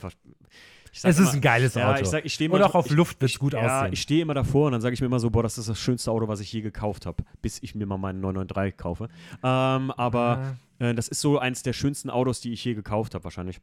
Es 1.02 1.04
ist 1.04 1.18
immer- 1.18 1.33
ein 1.33 1.40
geiles 1.40 1.74
ja, 1.74 1.90
Auto. 1.90 2.02
ich 2.02 2.09
sag, 2.09 2.24
ich 2.24 2.38
Und 2.40 2.46
immer 2.46 2.66
auch 2.66 2.74
auf 2.74 2.87
ich- 2.87 2.92
Luft 2.92 3.20
wird 3.20 3.30
es 3.33 3.38
gut 3.38 3.52
ja, 3.54 3.80
aussehen. 3.80 3.92
ich 3.92 4.02
stehe 4.02 4.22
immer 4.22 4.35
davor 4.35 4.66
und 4.66 4.72
dann 4.72 4.80
sage 4.80 4.94
ich 4.94 5.00
mir 5.00 5.07
immer 5.07 5.18
so, 5.20 5.30
boah, 5.30 5.42
das 5.42 5.59
ist 5.59 5.68
das 5.68 5.78
schönste 5.78 6.11
Auto, 6.11 6.28
was 6.28 6.40
ich 6.40 6.52
je 6.52 6.61
gekauft 6.61 7.07
habe, 7.07 7.24
bis 7.42 7.62
ich 7.62 7.74
mir 7.74 7.87
mal 7.87 7.98
meinen 7.98 8.20
993 8.20 8.76
kaufe. 8.76 9.09
Ähm, 9.42 9.90
aber 9.90 10.57
Ja. 10.80 10.90
äh, 10.90 10.94
das 10.94 11.09
ist 11.09 11.20
so 11.20 11.38
eins 11.38 11.62
der 11.62 11.72
schönsten 11.72 12.11
Autos, 12.11 12.40
die 12.40 12.52
ich 12.52 12.64
je 12.64 12.74
gekauft 12.74 13.14
habe, 13.14 13.24
wahrscheinlich. 13.24 13.61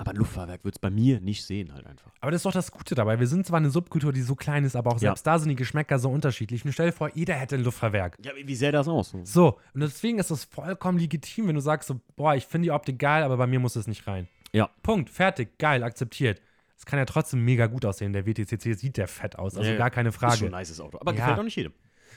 Aber 0.00 0.12
ein 0.12 0.16
Luftfahrwerk 0.16 0.62
wird 0.64 0.76
es 0.76 0.78
bei 0.78 0.90
mir 0.90 1.20
nicht 1.20 1.44
sehen, 1.44 1.74
halt 1.74 1.84
einfach. 1.84 2.12
Aber 2.20 2.30
das 2.30 2.38
ist 2.38 2.46
doch 2.46 2.52
das 2.52 2.70
Gute 2.70 2.94
dabei. 2.94 3.18
Wir 3.18 3.26
sind 3.26 3.44
zwar 3.44 3.56
eine 3.56 3.70
Subkultur, 3.70 4.12
die 4.12 4.20
so 4.22 4.36
klein 4.36 4.64
ist, 4.64 4.76
aber 4.76 4.90
auch 4.90 4.94
Ja. 4.94 4.98
selbst 5.10 5.26
da 5.26 5.40
sind 5.40 5.48
die 5.48 5.56
Geschmäcker 5.56 5.98
so 5.98 6.08
unterschiedlich. 6.08 6.64
Und 6.64 6.70
stell 6.70 6.86
dir 6.86 6.92
vor, 6.92 7.10
jeder 7.14 7.34
hätte 7.34 7.56
ein 7.56 7.64
Luftfahrwerk. 7.64 8.16
Ja, 8.24 8.30
wie, 8.44 8.54
sähe 8.54 8.70
das 8.70 8.86
aus? 8.86 9.12
So, 9.24 9.58
und 9.74 9.80
deswegen 9.80 10.20
ist 10.20 10.30
es 10.30 10.44
vollkommen 10.44 10.98
legitim, 10.98 11.48
wenn 11.48 11.56
du 11.56 11.60
sagst, 11.60 11.88
so, 11.88 12.00
boah, 12.14 12.36
ich 12.36 12.46
finde 12.46 12.66
die 12.66 12.70
Optik 12.70 13.00
geil, 13.00 13.24
aber 13.24 13.36
bei 13.38 13.48
mir 13.48 13.58
muss 13.58 13.74
es 13.74 13.88
nicht 13.88 14.06
rein. 14.06 14.28
Ja. 14.52 14.70
Punkt, 14.84 15.10
fertig, 15.10 15.58
geil, 15.58 15.82
akzeptiert. 15.82 16.40
Es 16.78 16.86
kann 16.86 16.98
ja 16.98 17.04
trotzdem 17.04 17.44
mega 17.44 17.66
gut 17.66 17.84
aussehen. 17.84 18.12
Der 18.12 18.24
WTCC 18.24 18.74
sieht 18.74 18.96
der 18.96 19.08
fett 19.08 19.36
aus, 19.38 19.56
also 19.56 19.68
Ja, 19.68 19.76
gar 19.76 19.90
keine 19.90 20.08
Ist 20.10 20.14
schon 20.20 20.28
ein 20.28 20.38
Frage. 20.38 20.50
nices 20.56 20.80
Auto. 20.80 20.98
Aber 21.00 21.12
Ja. 21.12 21.18
gefällt 21.18 21.38
auch 21.40 21.42
nicht 21.44 21.56
jedem. 21.56 21.72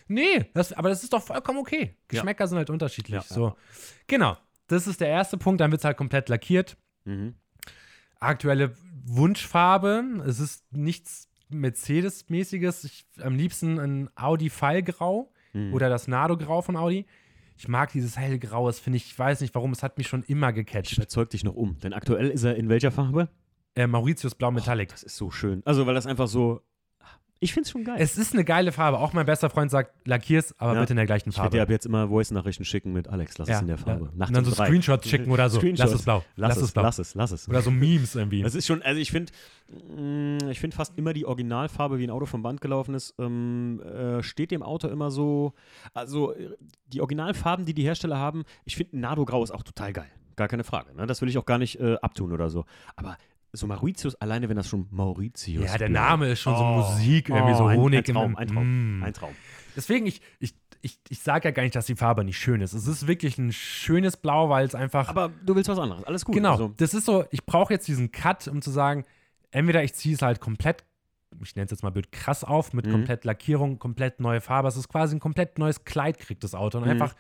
Nee, 0.08 0.46
das, 0.54 0.72
aber 0.74 0.90
das 0.90 1.04
ist 1.04 1.12
doch 1.14 1.22
vollkommen 1.24 1.60
okay. 1.60 1.96
Geschmäcker 2.08 2.48
sind 2.48 2.58
halt 2.58 2.70
unterschiedlich. 2.70 3.14
Ja, 3.16 3.22
so. 3.22 3.56
Genau, 4.08 4.38
das 4.68 4.88
ist 4.88 5.02
der 5.02 5.08
erste 5.10 5.38
Punkt, 5.38 5.60
dann 5.62 5.72
wird 5.72 5.82
es 5.82 5.86
halt 5.86 5.98
komplett 5.98 6.30
lackiert. 6.30 6.78
Mhm. 7.06 7.36
aktuelle 8.20 8.76
Wunschfarbe. 9.06 10.04
Es 10.28 10.40
ist 10.40 10.72
nichts 10.72 11.28
Mercedes-mäßiges. 11.50 12.84
Ich, 12.84 13.06
am 13.22 13.36
liebsten 13.36 13.80
ein 13.80 14.10
Audi 14.16 14.50
Fallgrau 14.50 15.32
Mhm. 15.54 15.74
oder 15.74 15.90
das 15.90 16.08
Nado-Grau 16.08 16.62
von 16.62 16.78
Audi. 16.78 17.06
Ich 17.58 17.68
mag 17.68 17.92
dieses 17.92 18.18
hellgrau, 18.18 18.68
das 18.68 18.80
finde 18.80 18.98
ich, 18.98 19.06
ich 19.06 19.20
weiß 19.20 19.42
nicht 19.42 19.54
warum, 19.54 19.72
es 19.72 19.84
hat 19.84 19.98
mich 19.98 20.08
schon 20.08 20.24
immer 20.24 20.50
Ich 20.50 20.56
gecatcht. 20.56 20.94
überzeug 20.98 21.30
dich 21.32 21.44
noch 21.44 21.56
um. 21.56 21.78
Denn 21.80 21.94
aktuell 21.94 22.30
ist 22.30 22.44
er 22.44 22.56
in 22.56 22.70
welcher 22.70 22.92
Farbe? 22.92 23.28
Äh, 23.76 23.88
Mauritius 23.88 24.36
Blau 24.36 24.52
Metallic. 24.52 24.90
Das 24.90 25.04
ist 25.04 25.16
so 25.18 25.32
schön. 25.32 25.62
Also, 25.66 25.86
weil 25.86 25.94
das 25.96 26.06
einfach 26.06 26.28
so. 26.28 26.62
Ich 27.44 27.54
finde 27.56 27.66
es 27.66 27.72
schon 27.72 27.84
geil. 27.84 27.96
es 27.98 28.20
ist 28.20 28.34
eine 28.36 28.44
geile 28.46 28.72
Farbe. 28.72 29.00
Auch 29.00 29.14
mein 29.14 29.26
bester 29.26 29.50
Freund 29.50 29.72
sagt, 29.72 30.06
lackier's, 30.08 30.54
aber 30.60 30.76
Ja. 30.76 30.80
bitte 30.82 30.94
in 30.94 30.98
der 30.98 31.08
gleichen 31.08 31.30
ich 31.30 31.38
werde 31.38 31.50
dir 31.50 31.58
Farbe. 31.58 31.64
ab 31.64 31.70
jetzt 31.72 31.88
immer 31.88 32.08
Voice-Nachrichten 32.08 32.66
schicken 32.66 32.94
mit 32.94 33.08
Alex, 33.08 33.36
lass 33.40 33.50
es 33.50 33.62
in 33.62 33.66
der 33.66 33.80
Farbe. 33.80 34.06
ja. 34.06 34.12
Nachts 34.14 34.30
Und 34.30 34.36
dann 34.36 34.46
so 34.46 34.52
drei. 34.54 34.68
Screenshots 34.68 35.10
schicken 35.10 35.32
oder 35.32 35.50
so. 35.50 35.60
Lass 35.60 35.92
es 35.92 36.04
blau. 36.04 36.24
Lass, 36.36 36.58
es, 36.58 36.72
blau. 36.72 36.84
lass 36.84 37.00
es, 37.00 37.16
lass 37.16 37.32
es. 37.32 37.50
Oder 37.50 37.64
so 37.64 37.72
Memes 37.72 38.14
irgendwie. 38.14 38.44
Das 38.44 38.54
ist 38.54 38.68
schon, 38.68 38.84
also 38.84 39.02
ich 39.02 39.10
finde, 39.10 39.32
ich 40.52 40.60
finde 40.60 40.76
fast 40.78 40.96
immer 41.00 41.14
die 41.14 41.26
Originalfarbe, 41.26 41.98
wie 41.98 42.04
ein 42.04 42.12
Auto 42.12 42.28
vom 42.28 42.44
Band 42.44 42.62
gelaufen 42.62 42.94
ist, 42.94 43.16
ähm, 43.18 43.82
äh, 43.82 44.22
steht 44.22 44.52
dem 44.52 44.62
Auto 44.62 44.88
immer 44.90 45.10
so, 45.10 45.54
also 45.96 46.36
die 46.86 47.02
Originalfarben, 47.02 47.66
die 47.66 47.74
die 47.74 47.84
Hersteller 47.84 48.20
haben, 48.20 48.44
ich 48.66 48.76
finde 48.76 49.00
Nado 49.00 49.26
Grau 49.26 49.44
ist 49.44 49.50
auch 49.50 49.64
total 49.64 49.94
geil. 49.94 50.12
gar 50.36 50.48
keine 50.48 50.64
Frage. 50.64 50.96
Ne? 50.96 51.08
Das 51.08 51.22
will 51.24 51.30
ich 51.30 51.40
auch 51.40 51.46
gar 51.46 51.58
nicht 51.58 51.80
äh, 51.80 51.96
abtun 52.04 52.32
oder 52.34 52.52
so. 52.52 52.66
Aber 52.96 53.18
so 53.54 53.68
Mauritius, 53.68 54.16
alleine 54.16 54.48
wenn 54.50 54.56
das 54.56 54.68
schon 54.70 54.88
Mauritius 54.92 55.66
Ja, 55.66 55.78
der 55.78 55.90
bleibt. 55.90 55.92
Name 55.92 56.30
ist 56.30 56.40
schon 56.40 56.56
so 56.56 56.64
Oh, 56.64 56.78
Musik, 56.78 57.30
irgendwie 57.30 57.54
oh, 57.54 57.58
so 57.58 57.66
ein- 57.66 57.78
Honig 57.80 58.08
ein 58.08 58.14
Traum, 58.14 58.32
im 58.32 58.38
ein 58.38 58.48
Traum, 58.48 59.00
Mm. 59.00 59.04
ein 59.04 59.14
Traum. 59.14 59.32
Deswegen, 59.76 60.06
ich, 60.06 60.22
ich, 60.40 60.54
ich, 60.82 61.00
ich 61.10 61.20
sage 61.20 61.48
ja 61.50 61.52
gar 61.52 61.64
nicht, 61.64 61.76
dass 61.76 61.86
die 61.86 61.96
Farbe 61.96 62.24
nicht 62.24 62.38
schön 62.38 62.62
ist. 62.62 62.74
Es 62.74 62.88
ist 62.88 63.08
wirklich 63.08 63.38
ein 63.38 63.52
schönes 63.54 64.18
Blau, 64.18 64.50
weil 64.50 64.66
es 64.66 64.74
einfach. 64.76 65.10
Aber 65.10 65.30
du 65.46 65.56
willst 65.56 65.70
was 65.70 65.80
anderes. 65.80 66.04
Alles 66.06 66.26
gut. 66.26 66.36
genau, 66.36 66.52
Also, 66.54 66.74
das 66.78 66.94
ist 66.94 67.06
so, 67.06 67.26
ich 67.32 67.46
brauche 67.46 67.74
jetzt 67.74 67.88
diesen 67.88 68.12
Cut, 68.12 68.48
um 68.48 68.62
zu 68.62 68.72
sagen, 68.72 69.06
entweder 69.52 69.84
ich 69.84 69.94
ziehe 69.94 70.16
es 70.16 70.22
halt 70.22 70.40
komplett, 70.40 70.84
ich 71.44 71.56
nenne 71.56 71.66
es 71.66 71.72
jetzt 71.72 71.84
mal 71.84 71.90
blöd, 71.92 72.12
krass 72.12 72.44
auf, 72.44 72.74
mit 72.74 72.86
Mhm. 72.88 72.92
komplett 72.92 73.26
Lackierung, 73.26 73.80
komplett 73.80 74.20
neue 74.20 74.42
Farbe. 74.42 74.68
Es 74.70 74.76
ist 74.78 74.88
quasi 74.90 75.16
ein 75.16 75.20
komplett 75.20 75.58
neues 75.60 75.84
Kleid, 75.86 76.20
kriegt 76.20 76.44
das 76.44 76.56
Auto 76.56 76.78
und 76.78 76.86
Mhm. 76.86 76.92
einfach 76.92 77.16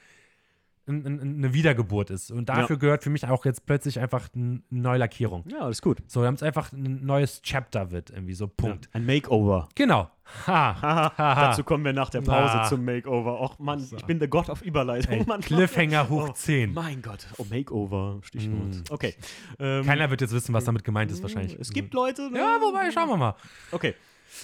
ein, 0.92 1.06
ein, 1.06 1.22
eine 1.38 1.54
Wiedergeburt 1.54 2.10
ist. 2.10 2.32
Und 2.32 2.50
dafür 2.50 2.78
gehört 2.78 3.04
für 3.04 3.10
mich 3.10 3.26
auch 3.28 3.46
jetzt 3.46 3.66
plötzlich 3.66 4.00
einfach 4.00 4.30
eine 4.36 4.62
neue 4.70 5.00
Lackierung. 5.00 5.44
ja, 5.50 5.60
alles 5.62 5.82
gut. 5.82 6.00
So, 6.08 6.22
damit 6.22 6.40
es 6.42 6.44
einfach 6.44 6.72
ein 6.72 7.06
neues 7.06 7.42
Chapter 7.42 7.92
wird, 7.92 8.10
irgendwie 8.12 8.34
so, 8.34 8.48
Punkt. 8.48 8.86
Ja, 8.86 8.92
ein 9.00 9.06
Makeover. 9.06 9.68
Genau. 9.76 10.10
Ha. 10.48 11.12
Dazu 11.18 11.64
kommen 11.64 11.84
wir 11.84 11.94
nach 11.94 12.10
der 12.10 12.22
Pause 12.22 12.62
Ah. 12.62 12.64
zum 12.70 12.86
Makeover. 12.86 13.42
Och 13.42 13.60
Mann, 13.60 13.86
ich 13.96 14.06
bin 14.06 14.20
der 14.20 14.28
Gott 14.30 14.50
auf 14.50 14.62
Überleitung. 14.62 15.14
Ey, 15.14 15.26
Mann. 15.26 15.42
Cliffhanger 15.42 16.08
hoch 16.10 16.30
Oh, 16.30 16.34
10. 16.34 16.74
Mein 16.74 17.02
Gott. 17.02 17.28
Oh, 17.38 17.46
Makeover, 17.50 18.20
Stichwort. 18.22 18.76
Mm. 18.76 18.84
Okay. 18.94 19.16
Ähm, 19.60 19.86
Keiner 19.86 20.10
wird 20.10 20.22
jetzt 20.22 20.34
wissen, 20.34 20.54
was 20.54 20.64
damit 20.66 20.84
gemeint 20.84 21.12
ist, 21.12 21.22
wahrscheinlich. 21.22 21.58
Es 21.60 21.72
gibt 21.72 21.94
Leute. 21.94 22.30
ne? 22.32 22.38
Ja, 22.40 22.58
wobei, 22.62 22.92
schauen 22.92 23.10
wir 23.10 23.18
mal. 23.18 23.36
Okay. 23.72 23.96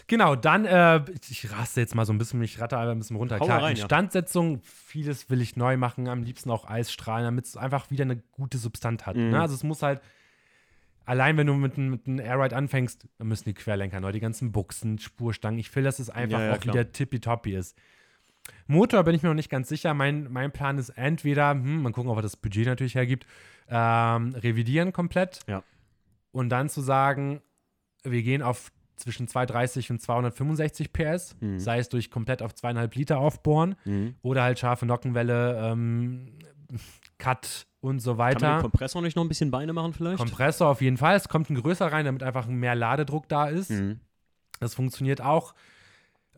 Genau, 0.07 0.35
dann, 0.35 0.65
äh, 0.65 1.03
ich 1.29 1.51
raste 1.51 1.79
jetzt 1.81 1.95
mal 1.95 2.05
so 2.05 2.13
ein 2.13 2.17
bisschen, 2.17 2.41
ich 2.43 2.59
ratte 2.59 2.77
ein 2.77 2.97
bisschen 2.99 3.15
runter. 3.15 3.39
Hau 3.39 3.45
Klar, 3.45 3.63
rein, 3.63 3.75
ja. 3.75 3.83
Instandsetzung, 3.83 4.61
vieles 4.63 5.29
will 5.29 5.41
ich 5.41 5.55
neu 5.55 5.77
machen, 5.77 6.07
am 6.07 6.23
liebsten 6.23 6.51
auch 6.51 6.67
Eisstrahlen, 6.69 7.23
damit 7.25 7.45
es 7.45 7.55
einfach 7.57 7.89
wieder 7.89 8.03
eine 8.03 8.17
gute 8.31 8.57
Substanz 8.57 9.05
hat. 9.05 9.15
Mhm. 9.15 9.29
Ne? 9.31 9.41
Also 9.41 9.55
es 9.55 9.63
muss 9.63 9.81
halt, 9.83 10.01
allein 11.05 11.37
wenn 11.37 11.47
du 11.47 11.53
mit, 11.53 11.77
einem- 11.77 11.91
mit 11.91 12.05
einem 12.07 12.19
Airride 12.19 12.55
anfängst, 12.55 13.07
dann 13.17 13.27
müssen 13.27 13.45
die 13.45 13.53
Querlenker 13.53 13.99
neu, 13.99 14.11
die 14.11 14.19
ganzen 14.19 14.51
Buchsen, 14.51 14.99
Spurstangen. 14.99 15.57
Ich 15.59 15.73
will, 15.75 15.83
dass 15.83 15.99
es 15.99 16.09
einfach 16.09 16.39
Ja, 16.39 16.45
ja, 16.47 16.53
auch 16.55 16.59
klar. 16.59 16.75
wieder 16.75 16.91
tippitoppi 16.91 17.55
ist. 17.55 17.77
Motor 18.67 19.03
bin 19.03 19.15
ich 19.15 19.23
mir 19.23 19.29
noch 19.29 19.35
nicht 19.35 19.49
ganz 19.49 19.67
sicher. 19.69 19.93
Mein, 19.93 20.31
mein 20.31 20.51
Plan 20.51 20.77
ist 20.77 20.89
entweder, 20.89 21.51
hm, 21.51 21.81
mal 21.81 21.91
gucken, 21.91 22.09
ob 22.11 22.17
er 22.17 22.21
das 22.21 22.35
Budget 22.37 22.65
natürlich 22.65 22.95
hergibt, 22.95 23.25
ähm, 23.69 24.33
revidieren 24.35 24.93
komplett. 24.93 25.39
Ja. 25.47 25.63
Und 26.31 26.49
dann 26.49 26.69
zu 26.69 26.81
sagen, 26.81 27.41
wir 28.03 28.21
gehen 28.23 28.41
auf 28.41 28.71
zwischen 28.97 29.27
230 29.27 29.91
und 29.91 30.01
265 30.01 30.91
PS, 30.91 31.35
Mhm. 31.39 31.59
sei 31.59 31.79
es 31.79 31.89
durch 31.89 32.11
komplett 32.11 32.41
auf 32.41 32.53
zweieinhalb 32.55 32.93
Liter 32.95 33.19
aufbohren 33.19 33.75
Mhm. 33.85 34.15
oder 34.21 34.43
halt 34.43 34.59
scharfe 34.59 34.85
Nockenwelle, 34.85 35.57
ähm, 35.71 36.33
Cut 37.17 37.65
und 37.79 37.99
so 37.99 38.11
Kann 38.11 38.17
man 38.17 38.27
den 38.33 38.41
weiter. 38.41 38.61
Kompressor 38.61 39.01
nicht 39.01 39.15
noch 39.15 39.23
ein 39.23 39.29
bisschen 39.29 39.51
Beine 39.51 39.71
machen 39.73 39.93
vielleicht? 39.93 40.17
Kompressor 40.17 40.67
auf 40.67 40.81
jeden 40.81 40.97
Fall. 40.97 41.15
Es 41.15 41.29
kommt 41.29 41.49
ein 41.49 41.55
größer 41.55 41.91
rein, 41.91 42.05
damit 42.05 42.23
einfach 42.23 42.45
mehr 42.47 42.75
Ladedruck 42.75 43.27
da 43.29 43.47
ist. 43.47 43.69
Mhm. 43.71 43.99
Das 44.59 44.73
funktioniert 44.75 45.21
auch. 45.21 45.53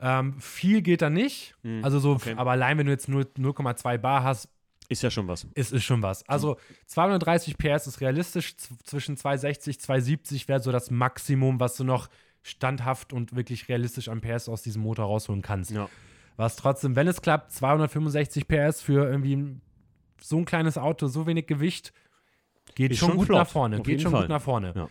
Ähm, 0.02 0.40
viel 0.40 0.82
geht 0.82 1.02
da 1.02 1.10
nicht. 1.10 1.56
Mhm. 1.64 1.84
Also 1.84 2.00
so, 2.00 2.12
Okay. 2.12 2.34
aber 2.38 2.52
allein 2.52 2.78
wenn 2.78 2.86
du 2.86 2.92
jetzt 2.92 3.10
nur 3.10 3.26
0,2 3.38 3.98
Bar 3.98 4.24
hast, 4.24 4.50
Ist 4.88 5.04
ja 5.04 5.12
schon 5.12 5.28
was. 5.28 5.46
ist 5.56 5.74
es 5.74 5.84
schon 5.84 6.02
was. 6.02 6.28
Also 6.30 6.58
230 6.86 7.58
PS 7.58 7.88
ist 7.88 8.02
realistisch. 8.02 8.56
Z 8.58 8.72
zwischen 8.86 9.18
260, 9.18 9.80
270 9.80 10.48
wäre 10.48 10.62
so 10.62 10.72
das 10.72 10.90
Maximum, 10.90 11.60
was 11.60 11.76
du 11.76 11.84
noch 11.84 12.08
standhaft 12.50 13.14
und 13.14 13.36
wirklich 13.36 13.70
realistisch 13.70 14.10
an 14.10 14.22
PS 14.22 14.50
aus 14.50 14.62
diesem 14.62 14.82
Motor 14.82 15.06
rausholen 15.06 15.42
kannst. 15.42 15.72
Ja. 15.72 15.90
Was 16.38 16.56
trotzdem, 16.56 16.96
wenn 16.96 17.08
es 17.08 17.22
klappt, 17.22 17.52
265 17.52 18.48
PS 18.48 18.82
für 18.82 19.10
irgendwie 19.10 19.60
so 20.22 20.38
ein 20.38 20.46
kleines 20.46 20.78
Auto, 20.78 21.08
so 21.08 21.28
wenig 21.28 21.48
Gewicht, 21.48 21.94
geht 22.76 22.96
schon, 22.96 23.10
schon 23.10 23.18
gut 23.18 23.26
flott, 23.28 23.40
nach 23.40 23.50
vorne. 23.50 23.78
auf 23.80 23.84
Geht 23.84 24.02
schon 24.02 24.12
Fall. 24.12 24.22
gut 24.22 24.30
nach 24.30 24.42
vorne. 24.42 24.74
Ja. 24.76 24.90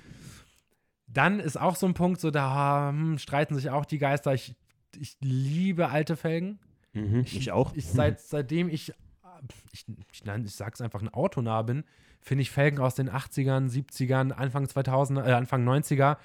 Dann 1.06 1.40
ist 1.40 1.58
auch 1.58 1.76
so 1.76 1.86
ein 1.86 1.94
Punkt, 1.94 2.20
so 2.20 2.30
da 2.30 2.90
hm, 2.90 3.18
streiten 3.18 3.54
sich 3.54 3.70
auch 3.70 3.86
die 3.86 3.98
Geister. 3.98 4.34
Ich, 4.34 4.54
ich 4.96 5.16
liebe 5.20 5.88
alte 5.88 6.16
Felgen. 6.16 6.58
Mhm. 6.92 7.20
Ich, 7.24 7.50
auch. 7.50 7.72
Ich, 7.74 7.86
seit, 7.86 8.20
seitdem 8.20 8.68
ich, 8.68 8.92
ich, 9.72 9.86
ich, 10.12 10.24
nein, 10.24 10.44
ich 10.44 10.54
sag's 10.54 10.80
einfach, 10.80 11.00
ein 11.00 11.12
Autonah 11.12 11.62
bin, 11.62 11.84
finde 12.20 12.42
ich 12.42 12.50
Felgen 12.50 12.78
aus 12.80 12.94
den 12.94 13.10
80ern, 13.10 13.70
70ern, 13.70 14.32
Anfang 14.32 14.64
2000er, 14.64 15.26
äh, 15.26 15.32
Anfang 15.32 15.66
90er. 15.66 16.16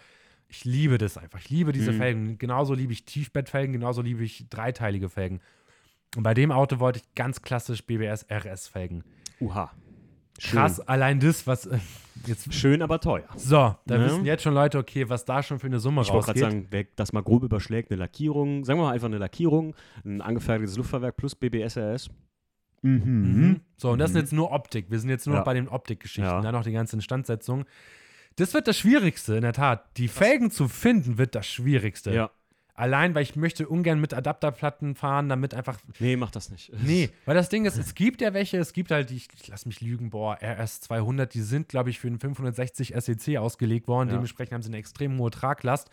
Ich 0.53 0.65
liebe 0.65 0.97
das 0.99 1.17
einfach. 1.17 1.39
Ich 1.39 1.49
liebe 1.49 1.71
diese 1.71 1.91
Mhm. 1.91 1.97
Felgen. 1.97 2.37
Genauso 2.37 2.73
liebe 2.75 2.93
ich 2.93 3.05
Tiefbettfelgen, 3.05 3.73
genauso 3.73 4.01
liebe 4.03 4.23
ich 4.23 4.47
dreiteilige 4.49 5.09
Felgen. 5.09 5.41
Und 6.15 6.21
bei 6.23 6.33
dem 6.35 6.51
Auto 6.51 6.79
wollte 6.79 6.99
ich 6.99 7.15
ganz 7.15 7.41
klassisch 7.41 7.83
BBS 7.85 8.25
RS-Felgen. 8.29 9.03
Uha. 9.41 9.71
Schön. 10.39 10.59
Krass, 10.59 10.79
allein 10.79 11.19
das, 11.19 11.45
was 11.47 11.65
äh, 11.67 11.79
jetzt. 12.27 12.53
Schön, 12.53 12.81
aber 12.83 12.99
teuer. 12.99 13.27
So, 13.35 13.75
da 13.85 13.97
Ne? 13.97 14.05
wissen 14.05 14.25
jetzt 14.25 14.43
schon 14.43 14.53
Leute, 14.53 14.77
okay, 14.77 15.09
was 15.09 15.25
da 15.25 15.41
schon 15.43 15.59
für 15.59 15.67
eine 15.67 15.79
Summe 15.79 16.01
Ich 16.01 16.09
wollte 16.09 16.27
rausgeht. 16.27 16.41
gerade 16.41 16.51
sagen, 16.55 16.67
wer 16.71 16.85
das 16.95 17.13
mal 17.13 17.21
grob 17.23 17.43
überschlägt, 17.43 17.91
eine 17.91 17.99
Lackierung, 17.99 18.63
sagen 18.65 18.79
wir 18.79 18.83
mal 18.85 18.91
einfach 18.93 19.07
eine 19.07 19.17
Lackierung, 19.19 19.75
ein 20.05 20.21
angefertigtes 20.21 20.77
Luftfahrwerk 20.77 21.17
plus 21.17 21.35
BBS 21.35 21.77
RS. 21.77 22.09
Mhm. 22.81 23.61
So, 23.77 23.91
und 23.91 23.99
das 23.99 24.11
Mhm. 24.11 24.17
ist 24.17 24.21
jetzt 24.23 24.33
nur 24.33 24.51
Optik. 24.51 24.91
Wir 24.91 24.99
sind 24.99 25.09
jetzt 25.09 25.25
nur 25.25 25.35
Ja. 25.35 25.39
noch 25.39 25.45
bei 25.45 25.53
den 25.53 25.67
Optikgeschichten. 25.67 26.23
Ja. 26.25 26.41
Dann 26.41 26.53
noch 26.53 26.63
die 26.63 26.71
ganze 26.73 26.95
Instandsetzung. 26.95 27.65
Das 28.35 28.53
wird 28.53 28.67
das 28.67 28.77
Schwierigste, 28.77 29.35
in 29.35 29.41
der 29.41 29.53
Tat. 29.53 29.85
Die 29.97 30.07
Felgen 30.07 30.51
zu 30.51 30.67
finden, 30.67 31.17
wird 31.17 31.35
das 31.35 31.47
Schwierigste. 31.47 32.13
Ja. 32.13 32.31
Allein, 32.75 33.13
weil 33.13 33.21
ich 33.21 33.35
möchte 33.35 33.67
ungern 33.67 34.01
mit 34.01 34.15
Adapterplatten 34.15 34.95
fahren, 34.95 35.29
damit 35.29 35.53
einfach. 35.53 35.77
Nee, 35.99 36.15
mach 36.15 36.31
das 36.31 36.49
nicht. 36.49 36.71
Nee, 36.83 37.11
weil 37.25 37.35
das 37.35 37.49
Ding 37.49 37.65
ist, 37.65 37.77
es 37.77 37.93
gibt 37.93 38.19
ja 38.19 38.33
welche, 38.33 38.57
es 38.57 38.73
gibt 38.73 38.89
halt 38.89 39.11
die, 39.11 39.17
ich, 39.17 39.27
ich 39.39 39.47
lass 39.47 39.67
mich 39.67 39.79
lügen, 39.81 40.09
boah, 40.09 40.39
RS 40.41 40.81
200, 40.81 41.31
die 41.31 41.41
sind, 41.41 41.69
glaube 41.69 41.91
ich, 41.91 41.99
für 41.99 42.07
einen 42.07 42.19
560 42.19 42.95
SEC 42.97 43.37
ausgelegt 43.37 43.87
worden. 43.87 44.09
Ja. 44.09 44.15
Dementsprechend 44.15 44.53
haben 44.53 44.63
sie 44.63 44.69
eine 44.69 44.77
extrem 44.77 45.19
hohe 45.19 45.29
Traglast. 45.29 45.91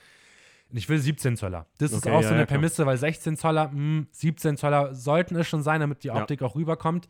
Und 0.70 0.78
ich 0.78 0.88
will 0.88 0.98
17 0.98 1.36
Zöller. 1.36 1.66
Das 1.78 1.92
ist 1.92 1.98
Okay, 1.98 2.10
auch 2.10 2.22
ja, 2.22 2.28
so 2.28 2.28
eine 2.28 2.40
ja, 2.40 2.46
klar. 2.46 2.58
Prämisse, 2.58 2.86
weil 2.86 2.96
16 2.96 3.36
Zöller, 3.36 3.68
mh, 3.68 4.06
17 4.12 4.56
Zöller 4.56 4.94
sollten 4.94 5.36
es 5.36 5.48
schon 5.48 5.62
sein, 5.62 5.80
damit 5.80 6.02
die. 6.04 6.10
Optik 6.10 6.40
auch 6.42 6.54
rüberkommt. 6.54 7.08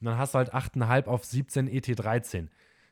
Und 0.00 0.06
dann 0.06 0.16
hast 0.16 0.32
du 0.32 0.38
halt 0.38 0.54
8,5 0.54 1.06
auf 1.06 1.24
17 1.26 1.68
ET13. 1.68 2.46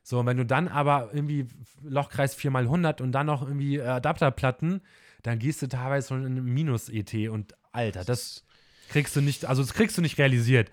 So, 0.09 0.21
und 0.21 0.25
wenn 0.25 0.39
du 0.39 0.47
dann 0.47 0.69
aber 0.69 1.11
irgendwie 1.13 1.47
Lochkreis 1.83 2.35
4x100 2.39 3.03
und 3.03 3.13
dann 3.13 3.27
noch 3.27 3.43
irgendwie 3.43 3.77
äh, 3.77 3.83
Adapterplatten, 3.83 4.81
dann 5.23 5.39
gehst 5.39 5.61
du 5.61 5.69
teilweise 5.69 6.09
schon 6.09 6.25
in 6.25 6.43
Minus-ET 6.43 7.29
und 7.29 7.55
Alter, 7.73 8.05
das 8.05 8.47
kriegst 8.89 9.15
du 9.17 9.21
nicht, 9.21 9.45
also 9.45 9.61
das 9.61 9.75
kriegst 9.75 9.99
du 9.99 10.01
nicht 10.01 10.17
realisiert. 10.17 10.71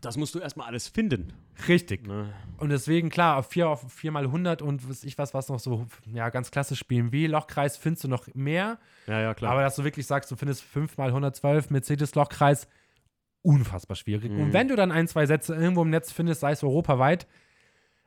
Das 0.00 0.16
musst 0.16 0.36
du 0.36 0.38
erstmal 0.38 0.68
alles 0.68 0.86
finden. 0.86 1.32
Richtig. 1.66 2.06
Ne? 2.06 2.32
Und 2.58 2.68
deswegen, 2.68 3.10
klar, 3.10 3.38
auf 3.38 3.48
4 3.48 3.68
auf 3.68 3.92
4 3.92 4.12
mal 4.12 4.26
100 4.26 4.62
und 4.62 4.88
was 4.88 5.02
ich 5.02 5.18
was, 5.18 5.34
was 5.34 5.48
noch 5.48 5.58
so, 5.58 5.88
ja, 6.12 6.28
ganz 6.28 6.52
klassisch 6.52 6.86
BMW-Lochkreis 6.86 7.76
findest 7.78 8.04
du 8.04 8.08
noch 8.08 8.32
mehr. 8.34 8.78
Ja, 9.08 9.20
ja, 9.20 9.34
klar. 9.34 9.50
Aber 9.50 9.62
dass 9.62 9.74
du 9.74 9.82
wirklich 9.82 10.06
sagst, 10.06 10.30
du 10.30 10.36
findest 10.36 10.62
5 10.62 10.96
mal 10.98 11.08
112 11.08 11.70
Mercedes-Lochkreis, 11.70 12.68
unfassbar 13.42 13.96
schwierig. 13.96 14.30
Mhm. 14.30 14.40
Und 14.40 14.52
wenn 14.52 14.68
du 14.68 14.76
dann 14.76 14.92
ein, 14.92 15.08
zwei 15.08 15.26
Sätze 15.26 15.56
irgendwo 15.56 15.82
im 15.82 15.90
Netz 15.90 16.12
findest, 16.12 16.42
sei 16.42 16.52
es 16.52 16.62
europaweit, 16.62 17.26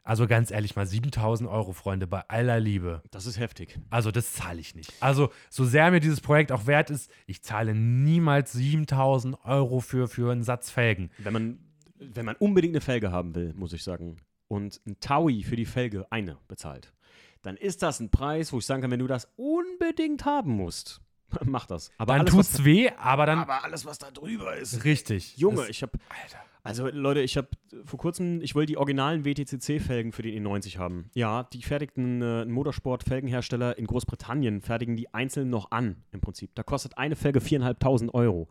also 0.03 0.27
ganz 0.27 0.51
ehrlich 0.51 0.75
mal 0.75 0.85
7000 0.85 1.49
Euro, 1.49 1.73
Freunde, 1.73 2.07
bei 2.07 2.21
aller 2.27 2.59
Liebe. 2.59 3.03
das 3.11 3.25
ist 3.25 3.39
heftig. 3.39 3.79
Also 3.89 4.11
das 4.11 4.33
zahle 4.33 4.59
ich 4.59 4.75
nicht. 4.75 4.91
Also 4.99 5.29
so 5.49 5.65
sehr 5.65 5.91
mir 5.91 5.99
dieses 5.99 6.21
Projekt 6.21 6.51
auch 6.51 6.65
wert 6.65 6.89
ist, 6.89 7.11
ich 7.27 7.43
zahle 7.43 7.75
niemals 7.75 8.51
7000 8.53 9.37
Euro 9.45 9.79
für, 9.79 10.07
für 10.07 10.31
einen 10.31 10.43
Satz 10.43 10.71
Felgen. 10.71 11.11
Wenn 11.19 11.33
man, 11.33 11.59
wenn 11.99 12.25
man 12.25 12.35
unbedingt 12.37 12.73
eine 12.73 12.81
Felge 12.81 13.11
haben 13.11 13.35
will, 13.35 13.53
muss 13.53 13.73
ich 13.73 13.83
sagen, 13.83 14.17
und 14.47 14.81
ein 14.85 14.99
Taui 14.99 15.43
für 15.43 15.55
die 15.55 15.65
Felge 15.65 16.11
eine 16.11 16.37
bezahlt, 16.47 16.93
dann 17.41 17.55
ist 17.55 17.83
das 17.83 17.99
ein 17.99 18.09
Preis, 18.09 18.51
wo 18.51 18.57
ich 18.57 18.65
sagen 18.65 18.81
kann, 18.81 18.91
wenn 18.91 18.99
du 18.99 19.07
das 19.07 19.27
unbedingt 19.35 20.25
haben 20.25 20.51
musst, 20.51 21.01
mach 21.45 21.65
das. 21.65 21.91
Aber 21.97 22.13
Dann 22.13 22.21
alles, 22.21 22.33
tut's 22.33 22.53
was, 22.59 22.65
weh, 22.65 22.89
aber 22.97 23.25
dann 23.25 23.39
aber 23.39 23.63
alles, 23.63 23.85
was 23.85 23.97
da 23.97 24.11
drüber 24.11 24.55
ist. 24.55 24.83
richtig. 24.83 25.37
Junge, 25.37 25.67
ich 25.67 25.81
habe 25.81 25.97
Alter. 26.09 26.37
Also 26.63 26.87
Leute, 26.89 27.21
ich 27.21 27.37
habe 27.37 27.47
vor 27.85 27.97
kurzem, 27.97 28.39
ich 28.41 28.53
wollte 28.53 28.67
die 28.67 28.77
originalen 28.77 29.25
WTCC-Felgen 29.25 30.11
für 30.11 30.21
den 30.21 30.45
E90 30.45 30.77
haben. 30.77 31.09
Ja, 31.15 31.43
die 31.51 31.63
fertigten 31.63 32.21
äh, 32.21 32.43
ein 32.43 32.51
Motorsport-Felgenhersteller 32.51 33.77
in 33.79 33.87
Großbritannien 33.87 34.61
fertigen 34.61 34.95
die 34.95 35.11
einzeln 35.11 35.49
noch 35.49 35.71
an, 35.71 36.03
im 36.11 36.21
Prinzip. 36.21 36.53
Da 36.53 36.61
kostet 36.61 36.97
eine 36.99 37.15
Felge 37.15 37.39
4.500 37.39 38.13
Euro. 38.13 38.47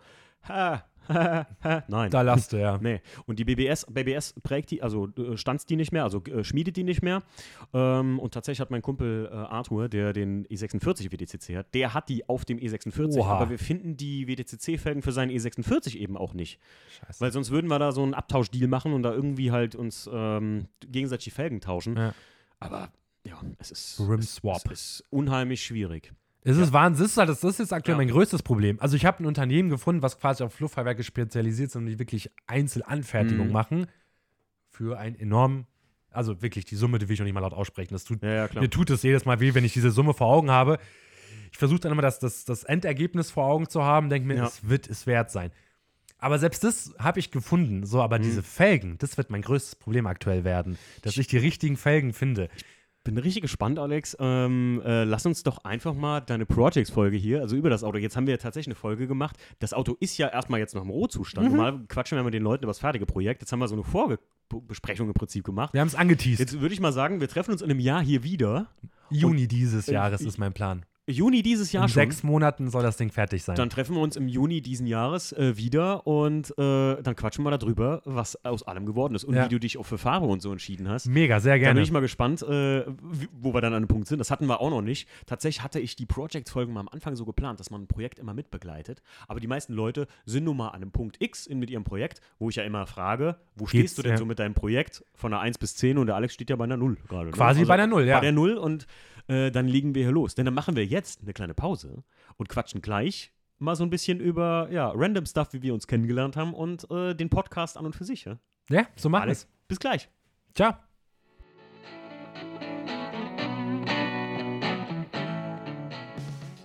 Ha. 0.49 0.85
Nein. 1.89 2.11
Da 2.11 2.23
lasst 2.23 2.53
du, 2.53 2.57
ja. 2.59 2.79
Nee. 2.81 3.01
Und 3.27 3.39
die 3.39 3.45
BBS, 3.45 3.87
BBS 3.87 4.35
prägt 4.43 4.71
die, 4.71 4.83
also 4.83 5.09
äh, 5.17 5.37
stanzt 5.37 5.71
die 5.71 5.77
nicht 5.77 5.93
mehr, 5.93 6.05
also 6.05 6.23
äh, 6.25 6.45
schmiedet 6.45 6.77
die 6.77 6.85
nicht 6.85 7.03
mehr. 7.03 7.23
Ähm, 7.73 8.19
und 8.19 8.35
tatsächlich 8.35 8.61
hat 8.61 8.71
mein 8.71 8.83
Kumpel 8.83 9.29
äh, 9.31 9.35
Arthur, 9.35 9.89
der 9.89 10.13
den 10.13 10.47
E46 10.47 11.13
WTCC 11.13 11.57
hat, 11.57 11.75
der 11.75 11.95
hat 11.95 12.09
die 12.09 12.29
auf 12.29 12.45
dem 12.45 12.59
E46. 12.59 13.17
Oha. 13.19 13.35
Aber 13.35 13.51
wir 13.51 13.59
finden 13.59 13.97
die 13.97 14.29
WTCC-Felgen 14.29 15.03
für 15.03 15.13
seinen 15.13 15.31
E46 15.31 15.97
eben 15.97 16.17
auch 16.17 16.35
nicht. 16.35 16.61
Scheiße. 17.01 17.21
Weil 17.21 17.33
sonst 17.33 17.51
würden 17.51 17.69
wir 17.69 17.79
da 17.79 17.93
so 17.93 18.03
einen 18.03 18.15
Abtauschdeal 18.15 18.69
machen 18.69 18.93
und 18.93 19.03
da 19.03 19.13
irgendwie 19.13 19.51
halt 19.51 19.75
uns 19.75 20.09
ähm, 20.13 20.69
gegenseitig 20.81 21.25
die 21.25 21.31
Felgen 21.31 21.61
tauschen. 21.61 21.97
Ja. 21.97 22.15
Aber 22.59 22.91
ja, 23.27 23.41
es 23.59 23.71
ist, 23.71 24.01
Rim 24.01 24.21
es, 24.21 24.37
Swap. 24.37 24.71
es 24.71 25.01
ist 25.01 25.05
unheimlich 25.11 25.63
schwierig. 25.63 26.13
Es 26.43 26.57
ist 26.57 26.73
Wahnsinn. 26.73 27.05
Das 27.05 27.13
ist, 27.13 27.17
halt, 27.19 27.29
das 27.29 27.45
ist 27.45 27.59
jetzt 27.59 27.73
aktuell 27.73 27.95
Ja. 27.95 27.99
mein 27.99 28.09
größtes 28.09 28.43
Problem. 28.43 28.79
Also 28.81 28.97
ich 28.97 29.05
habe 29.05 29.23
ein 29.23 29.27
Unternehmen 29.27 29.69
gefunden, 29.69 30.03
was 30.03 30.19
quasi 30.19 30.43
auf 30.43 30.59
Luftfahrwerke 30.61 31.03
spezialisiert 31.05 31.71
sind 31.71 31.83
und 31.83 31.87
die 31.89 31.99
wirklich 31.99 32.31
Einzelanfertigung 32.47 33.49
Mhm. 33.49 33.53
machen 33.53 33.87
für 34.71 34.99
einen 34.99 35.17
enormen 35.19 35.67
Also 36.13 36.43
wirklich, 36.43 36.65
die 36.65 36.75
Summe, 36.75 36.99
die 36.99 37.07
will 37.09 37.13
ich 37.15 37.21
noch 37.21 37.25
nicht 37.25 37.35
mal 37.35 37.41
laut 37.41 37.53
aussprechen. 37.53 37.95
Das 37.95 38.03
tut, 38.03 38.21
Ja, 38.25 38.47
ja. 38.47 38.61
Mir 38.61 38.69
tut 38.69 38.91
es 38.91 39.05
jedes 39.05 39.27
Mal 39.27 39.39
weh, 39.39 39.55
wenn 39.55 39.65
ich 39.65 39.73
diese 39.75 39.93
Summe 39.93 40.13
vor 40.13 40.27
Augen 40.27 40.51
habe. 40.51 40.79
Ich 41.53 41.59
versuche 41.59 41.79
dann 41.79 41.93
immer 41.93 42.03
das, 42.03 42.19
das, 42.19 42.45
das 42.45 42.65
Endergebnis 42.65 43.31
vor 43.31 43.45
Augen 43.45 43.69
zu 43.69 43.85
haben, 43.85 44.09
denke 44.09 44.27
mir, 44.27 44.35
Ja. 44.39 44.47
es 44.47 44.69
wird 44.69 44.89
es 44.91 45.07
wert 45.07 45.31
sein. 45.31 45.53
Aber 46.19 46.41
selbst 46.41 46.65
das 46.65 46.93
habe 46.99 47.21
ich 47.21 47.31
gefunden. 47.31 47.87
So, 47.87 47.99
Mhm. 47.99 48.03
aber 48.03 48.19
diese 48.19 48.43
Felgen, 48.43 48.99
das 48.99 49.17
wird 49.19 49.31
mein 49.31 49.43
größtes 49.43 49.77
Problem 49.77 50.07
aktuell 50.09 50.43
werden. 50.43 50.79
Dass 51.03 51.17
ich 51.17 51.29
die 51.29 51.39
richtigen 51.39 51.77
Felgen 51.77 52.13
finde. 52.13 52.49
Bin 53.03 53.17
richtig 53.17 53.43
gespannt, 53.43 53.79
Alex. 53.79 54.15
Ähm, 54.21 54.83
äh, 54.85 55.05
lass 55.05 55.25
uns 55.25 55.43
doch 55.43 55.65
einfach 55.65 55.95
mal 55.95 56.21
deine 56.21 56.45
Projects-Folge 56.45 57.17
hier, 57.17 57.41
also 57.41 57.57
über 57.57 57.71
das 57.71 57.83
Auto. 57.83 57.97
Jetzt 57.97 58.15
haben 58.15 58.27
wir 58.27 58.35
ja 58.35 58.39
tatsächlich 58.39 58.69
eine 58.69 58.75
Folge 58.75 59.07
gemacht. 59.07 59.37
Das 59.59 59.73
Auto 59.73 59.97
ist 60.01 60.19
ja 60.19 60.29
erstmal 60.29 60.61
jetzt 60.61 60.75
noch 60.75 60.83
im 60.83 60.91
Rohzustand. 60.91 61.49
Mhm. 61.49 61.57
Normal 61.57 61.81
quatschen 61.89 62.19
wir 62.19 62.23
mit 62.23 62.35
den 62.35 62.43
Leuten 62.43 62.65
über 62.65 62.71
das 62.71 62.79
fertige 62.79 63.07
Projekt. 63.07 63.41
Jetzt 63.41 63.53
haben 63.53 63.59
wir 63.61 63.69
so 63.69 63.75
eine 63.75 63.85
Vorbesprechung 63.85 65.09
im 65.09 65.15
Prinzip 65.15 65.45
gemacht. 65.45 65.73
Wir 65.73 65.81
haben 65.81 65.89
es 65.89 65.95
angeteased. 65.95 66.41
Jetzt 66.41 66.61
würde 66.61 66.75
ich 66.75 66.81
mal 66.81 66.93
sagen, 66.93 67.21
wir 67.21 67.29
treffen 67.29 67.53
uns 67.53 67.63
in 67.63 67.71
einem 67.71 67.81
Jahr 67.81 68.03
hier 68.03 68.23
wieder. 68.23 68.69
Juni 69.09 69.49
dieses 69.49 69.87
Jahres 69.87 70.21
ist 70.21 70.37
mein 70.37 70.53
Plan. 70.53 70.85
Juni 71.11 71.43
dieses 71.43 71.73
Jahr 71.73 71.85
In 71.85 71.89
schon. 71.89 71.95
sechs 72.03 72.23
Monaten 72.23 72.71
soll 72.71 72.83
das 72.83 72.97
Ding 72.97 73.11
fertig 73.11 73.43
sein. 73.45 73.57
Dann 73.57 73.71
treffen 73.71 73.95
wir 73.97 74.03
uns 74.03 74.17
im 74.17 74.29
Juni 74.29 74.61
diesen 74.63 74.87
Jahres 74.87 75.33
äh, 75.33 75.57
wieder 75.57 76.07
und 76.07 76.51
äh, 76.59 77.03
dann 77.03 77.17
quatschen 77.17 77.45
wir 77.45 77.51
darüber, 77.57 78.03
was 78.05 78.43
aus 78.45 78.63
allem 78.63 78.87
geworden 78.87 79.15
ist 79.15 79.25
und 79.25 79.35
Ja. 79.35 79.45
wie 79.45 79.49
du 79.49 79.59
dich 79.61 79.79
auch 79.79 79.87
für 79.87 79.99
Farbe 79.99 80.27
und 80.27 80.41
so 80.43 80.51
entschieden 80.53 80.89
hast. 80.89 81.07
Mega, 81.07 81.41
sehr 81.41 81.53
Da 81.55 81.57
bin 81.59 81.63
gerne. 81.65 81.81
ich 81.83 81.91
mal 81.93 82.01
gespannt, 82.01 82.43
äh, 82.43 82.85
wo 83.33 83.53
wir 83.55 83.61
dann 83.61 83.73
an 83.73 83.79
einem 83.79 83.89
Punkt 83.89 84.09
sind. 84.09 84.19
Das 84.19 84.31
hatten 84.31 84.47
wir 84.47 84.61
auch 84.61 84.71
noch 84.71 84.83
nicht. 84.83 85.09
Tatsächlich 85.27 85.63
hatte 85.63 85.81
ich 85.81 85.97
die 85.97 86.07
Project-Folgen 86.07 86.73
mal 86.73 86.81
am 86.81 86.89
Anfang 86.89 87.17
so 87.17 87.25
geplant, 87.25 87.61
dass 87.61 87.71
man 87.71 87.83
ein 87.83 87.87
Projekt 87.87 88.19
immer 88.19 88.35
mitbegleitet. 88.35 89.03
Aber 89.29 89.41
die 89.41 89.47
meisten 89.47 89.73
Leute 89.75 90.07
sind 90.25 90.45
nun 90.45 90.57
mal 90.57 90.69
an 90.69 90.77
einem 90.83 90.93
Punkt 90.93 91.17
X 91.21 91.47
in, 91.47 91.59
mit 91.59 91.71
ihrem 91.71 91.85
Projekt, 91.85 92.21
wo 92.39 92.49
ich 92.49 92.57
ja 92.57 92.63
immer 92.65 92.87
frage, 92.87 93.37
wo 93.57 93.65
Geht's, 93.65 93.71
stehst 93.71 93.99
du 93.99 94.03
denn 94.03 94.13
ja. 94.13 94.17
so 94.19 94.25
mit 94.27 94.39
deinem 94.39 94.55
Projekt 94.55 95.05
von 95.15 95.33
einer 95.33 95.41
1 95.43 95.59
bis 95.59 95.77
10 95.77 95.99
und 95.99 96.07
der 96.07 96.17
Alex 96.17 96.35
steht 96.35 96.51
ja 96.51 96.57
bei 96.57 96.65
einer 96.65 96.77
0 96.77 96.97
gerade. 97.09 97.27
ne? 97.27 97.31
Quasi 97.33 97.65
bei 97.65 97.75
einer 97.75 97.87
Null, 97.87 98.05
ja. 98.07 98.17
Bei 98.17 98.21
der 98.23 98.33
0 98.33 98.55
und 98.59 98.87
äh, 99.31 99.51
dann 99.53 99.69
legen 99.69 99.95
wir 99.95 100.03
hier 100.03 100.13
los. 100.13 100.35
Denn 100.35 100.45
dann 100.45 100.55
machen 100.55 100.75
wir 100.75 100.85
jetzt 100.85 101.23
eine 101.23 101.33
kleine 101.33 101.55
Pause 101.55 102.03
und 102.37 102.49
quatschen 102.49 102.83
gleich 102.83 103.33
mal 103.59 103.77
so 103.77 103.85
ein 103.85 103.91
bisschen 103.91 104.19
über 104.19 104.69
ja, 104.73 104.91
random 104.95 105.27
Stuff, 105.27 105.53
wie 105.53 105.63
wir 105.63 105.73
uns 105.73 105.87
kennengelernt 105.87 106.37
haben 106.37 106.53
und 106.53 106.91
äh, 106.91 107.15
den 107.15 107.31
Podcast 107.31 107.77
an 107.77 107.87
und 107.87 107.95
für 107.95 108.05
sich. 108.05 108.25
Ja? 108.25 108.39
ja, 108.71 108.87
so 108.97 109.09
machen 109.09 109.27
wir 109.27 109.33
es. 109.33 109.47
bis 109.69 109.79
gleich. 109.79 110.09
Ciao. 110.55 110.75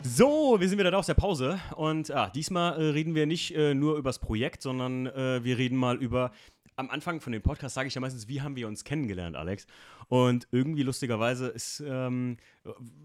So, 0.02 0.56
wir 0.60 0.70
sind 0.70 0.80
wieder 0.80 0.92
da 0.92 0.98
aus 0.98 1.08
der 1.08 1.14
Pause 1.14 1.60
und 1.76 2.08
ja, 2.08 2.30
diesmal 2.30 2.82
äh, 2.82 2.86
reden 2.92 3.16
wir 3.16 3.26
nicht 3.26 3.54
äh, 3.54 3.76
nur 3.76 3.98
über 3.98 4.10
das 4.10 4.20
Projekt, 4.20 4.62
sondern 4.62 5.08
äh, 5.08 5.44
wir 5.44 5.58
reden 5.58 5.78
mal 5.78 5.98
über. 5.98 6.32
Am 6.78 6.90
Anfang 6.90 7.22
von 7.22 7.32
dem 7.32 7.42
Podcast 7.42 7.76
sage 7.76 7.88
ich 7.88 7.96
ja 7.96 8.02
meistens, 8.02 8.28
wie 8.28 8.42
haben 8.42 8.58
wir 8.58 8.68
uns 8.68 8.84
kennengelernt, 8.84 9.38
Alex? 9.38 9.66
Und 10.10 10.48
irgendwie 10.52 10.84
lustigerweise 10.84 11.48
ist, 11.48 11.82
ähm, 11.88 12.38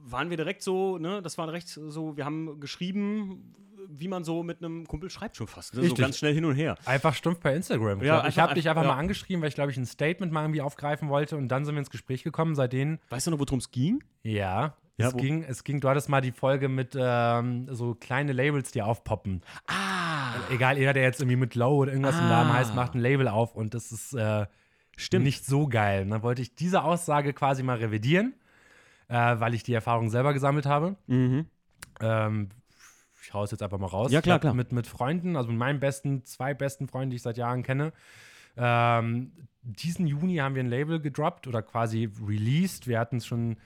waren 0.05 0.29
wir 0.29 0.37
direkt 0.37 0.63
so, 0.63 0.99
ne, 0.99 1.23
das 1.23 1.39
war 1.39 1.47
direkt 1.47 1.69
so, 1.69 2.17
wir 2.17 2.25
haben 2.25 2.59
geschrieben, 2.59 3.55
wie 3.89 4.09
man 4.09 4.25
so 4.25 4.43
mit 4.43 4.59
einem 4.59 4.87
Kumpel 4.87 5.09
schreibt 5.09 5.37
schon 5.37 5.47
fast. 5.47 5.75
Ne? 5.75 5.89
So 5.89 5.95
ganz 5.95 6.19
schnell 6.19 6.35
hin 6.35 6.45
und 6.45 6.57
her. 6.57 6.77
Einfach 6.85 7.15
stumpf 7.15 7.41
bei 7.41 7.55
Instagram. 7.55 8.01
Ich 8.01 8.07
Ja, 8.07 8.27
ich 8.27 8.39
habe 8.39 8.55
dich 8.55 8.69
einfach 8.69 8.83
ja. 8.83 8.89
mal 8.89 8.99
angeschrieben, 8.99 9.41
weil 9.41 9.49
ich, 9.49 9.55
glaube 9.55 9.71
ich, 9.71 9.77
ein 9.77 9.87
Statement 9.87 10.33
mal 10.33 10.43
irgendwie 10.43 10.63
aufgreifen 10.63 11.09
wollte 11.09 11.37
und 11.37 11.49
dann 11.49 11.65
sind 11.65 11.75
wir 11.75 11.81
ins 11.81 11.91
Gespräch 11.91 12.25
gekommen. 12.25 12.57
Seitdem, 12.57 12.99
Weißt 13.09 13.29
du 13.29 13.31
noch, 13.31 13.39
worum 13.39 13.59
es 13.59 13.71
ging? 13.71 14.03
ja, 14.23 14.75
Ja, 14.97 15.09
es, 15.09 15.17
ging, 15.17 15.45
es 15.45 15.65
ging, 15.65 15.81
du 15.81 15.89
hattest 15.89 16.09
mal 16.09 16.21
die 16.21 16.33
Folge 16.33 16.69
mit 16.69 16.97
ähm, 16.99 17.69
so 17.71 17.95
kleine 17.95 18.33
Labels, 18.33 18.73
die 18.73 18.83
aufpoppen. 18.83 19.43
Ah, 19.67 20.10
Egal, 20.51 20.79
jeder, 20.79 20.93
der 20.93 21.03
jetzt 21.03 21.21
irgendwie 21.21 21.37
mit 21.37 21.55
Low 21.55 21.77
oder 21.77 21.93
irgendwas 21.93 22.19
im 22.19 22.29
Namen 22.29 22.51
Ah. 22.51 22.55
heißt, 22.55 22.75
macht 22.75 22.95
ein 22.95 23.01
Label 23.01 23.29
auf 23.29 23.55
und 23.55 23.75
das 23.75 23.93
ist 23.93 24.15
äh, 24.15 24.47
stimmt. 24.97 25.25
nicht 25.25 25.45
so 25.47 25.69
geil. 25.69 26.03
Und 26.03 26.11
dann 26.11 26.23
wollte 26.23 26.43
ich 26.43 26.55
diese 26.55 26.83
Aussage 26.83 27.33
quasi 27.33 27.63
mal 27.63 27.79
revidieren, 27.79 28.35
äh, 29.09 29.15
weil 29.15 29.55
ich 29.55 29.63
die 29.63 29.75
Erfahrung 29.75 30.11
selber 30.11 30.33
gesammelt 30.33 30.67
habe. 30.67 30.97
Mhm. 31.07 31.47
Ähm, 32.01 32.49
ich 33.23 33.35
hau 33.35 33.45
es 33.45 33.51
jetzt 33.51 33.63
einfach 33.63 33.79
mal 33.79 33.87
raus. 33.87 34.11
Ja, 34.11 34.23
klar, 34.23 34.39
klar. 34.41 34.55
Mit, 34.55 34.73
mit 34.73 34.87
Freunden, 34.87 35.37
also 35.37 35.51
mit 35.51 35.59
meinen 35.59 35.79
besten, 35.81 36.25
zwei 36.25 36.55
besten 36.55 36.89
Freunden, 36.89 37.11
die 37.11 37.17
ich 37.17 37.23
seit 37.23 37.37
Jahren 37.37 37.63
kenne. 37.63 37.93
Ähm, 38.57 39.33
diesen 39.63 40.07
Juni 40.07 40.37
haben 40.37 40.55
wir 40.55 40.63
ein 40.63 40.69
Label 40.71 41.01
gedroppt 41.01 41.47
oder 41.47 41.63
quasi 41.63 42.11
released. 42.27 42.87
Wir 42.89 42.99
hatten 42.99 43.19
es 43.19 43.27
schon 43.27 43.57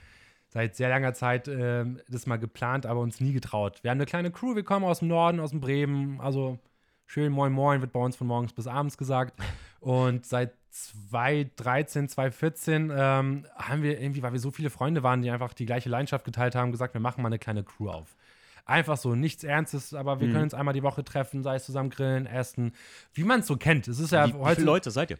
seit 0.55 0.77
sehr 0.77 0.89
langer 0.89 1.13
Zeit 1.15 1.49
ähm, 1.49 2.01
das 2.09 2.27
mal 2.27 2.37
geplant, 2.39 2.87
aber 2.87 3.01
uns 3.01 3.21
nie 3.21 3.33
getraut. 3.33 3.81
Wir 3.83 3.91
haben 3.91 3.99
eine 3.99 4.07
kleine 4.07 4.31
Crew, 4.31 4.55
wir 4.55 4.63
kommen 4.63 4.87
aus 4.87 5.01
dem 5.01 5.09
Norden, 5.09 5.41
aus 5.41 5.51
dem 5.51 5.61
Bremen, 5.61 6.21
also 6.21 6.59
schön 7.07 7.33
Moin 7.33 7.53
Moin 7.53 7.81
wird 7.81 7.93
bei 7.93 8.01
uns 8.01 8.15
von 8.17 8.29
morgens 8.29 8.53
bis 8.53 8.67
abends 8.69 8.97
gesagt. 8.97 9.35
Und 9.81 10.25
seit 10.25 10.53
2013, 10.71 12.09
2014 12.09 12.93
ähm, 12.95 13.47
haben 13.57 13.83
wir 13.83 14.01
irgendwie, 14.01 14.23
weil 14.23 14.33
wir 14.33 14.41
so 14.41 14.51
viele 14.51 14.71
Freunde 14.71 15.03
waren, 15.03 15.23
die 15.23 15.31
einfach 15.31 15.53
die 15.55 15.67
gleiche 15.67 15.89
Leidenschaft 15.89 16.25
geteilt 16.25 16.55
haben, 16.55 16.73
gesagt, 16.73 16.95
wir 16.95 17.01
machen 17.01 17.23
mal 17.23 17.29
eine 17.29 17.39
kleine 17.39 17.65
Crew 17.65 17.91
auf. 17.91 18.17
Einfach 18.65 18.97
so, 18.97 19.15
nichts 19.15 19.45
Ernstes, 19.45 19.93
aber 19.93 20.17
Mhm. 20.17 20.21
wir 20.21 20.29
können 20.31 20.45
uns 20.45 20.55
einmal 20.55 20.73
die 20.73 20.83
Woche 20.83 21.05
treffen, 21.05 21.43
sei 21.43 21.57
es 21.57 21.67
zusammen 21.67 21.91
grillen, 21.91 22.27
essen, 22.27 22.73
wie 23.13 23.25
man 23.25 23.41
es 23.41 23.47
so 23.47 23.57
kennt. 23.57 23.89
Es 23.89 23.99
ist 23.99 24.13
ja 24.13 24.25
Wie, 24.29 24.33
wie 24.33 24.39
heute 24.39 24.55
viele 24.57 24.67
Leute 24.67 24.91
seid 24.91 25.11
ihr? 25.11 25.19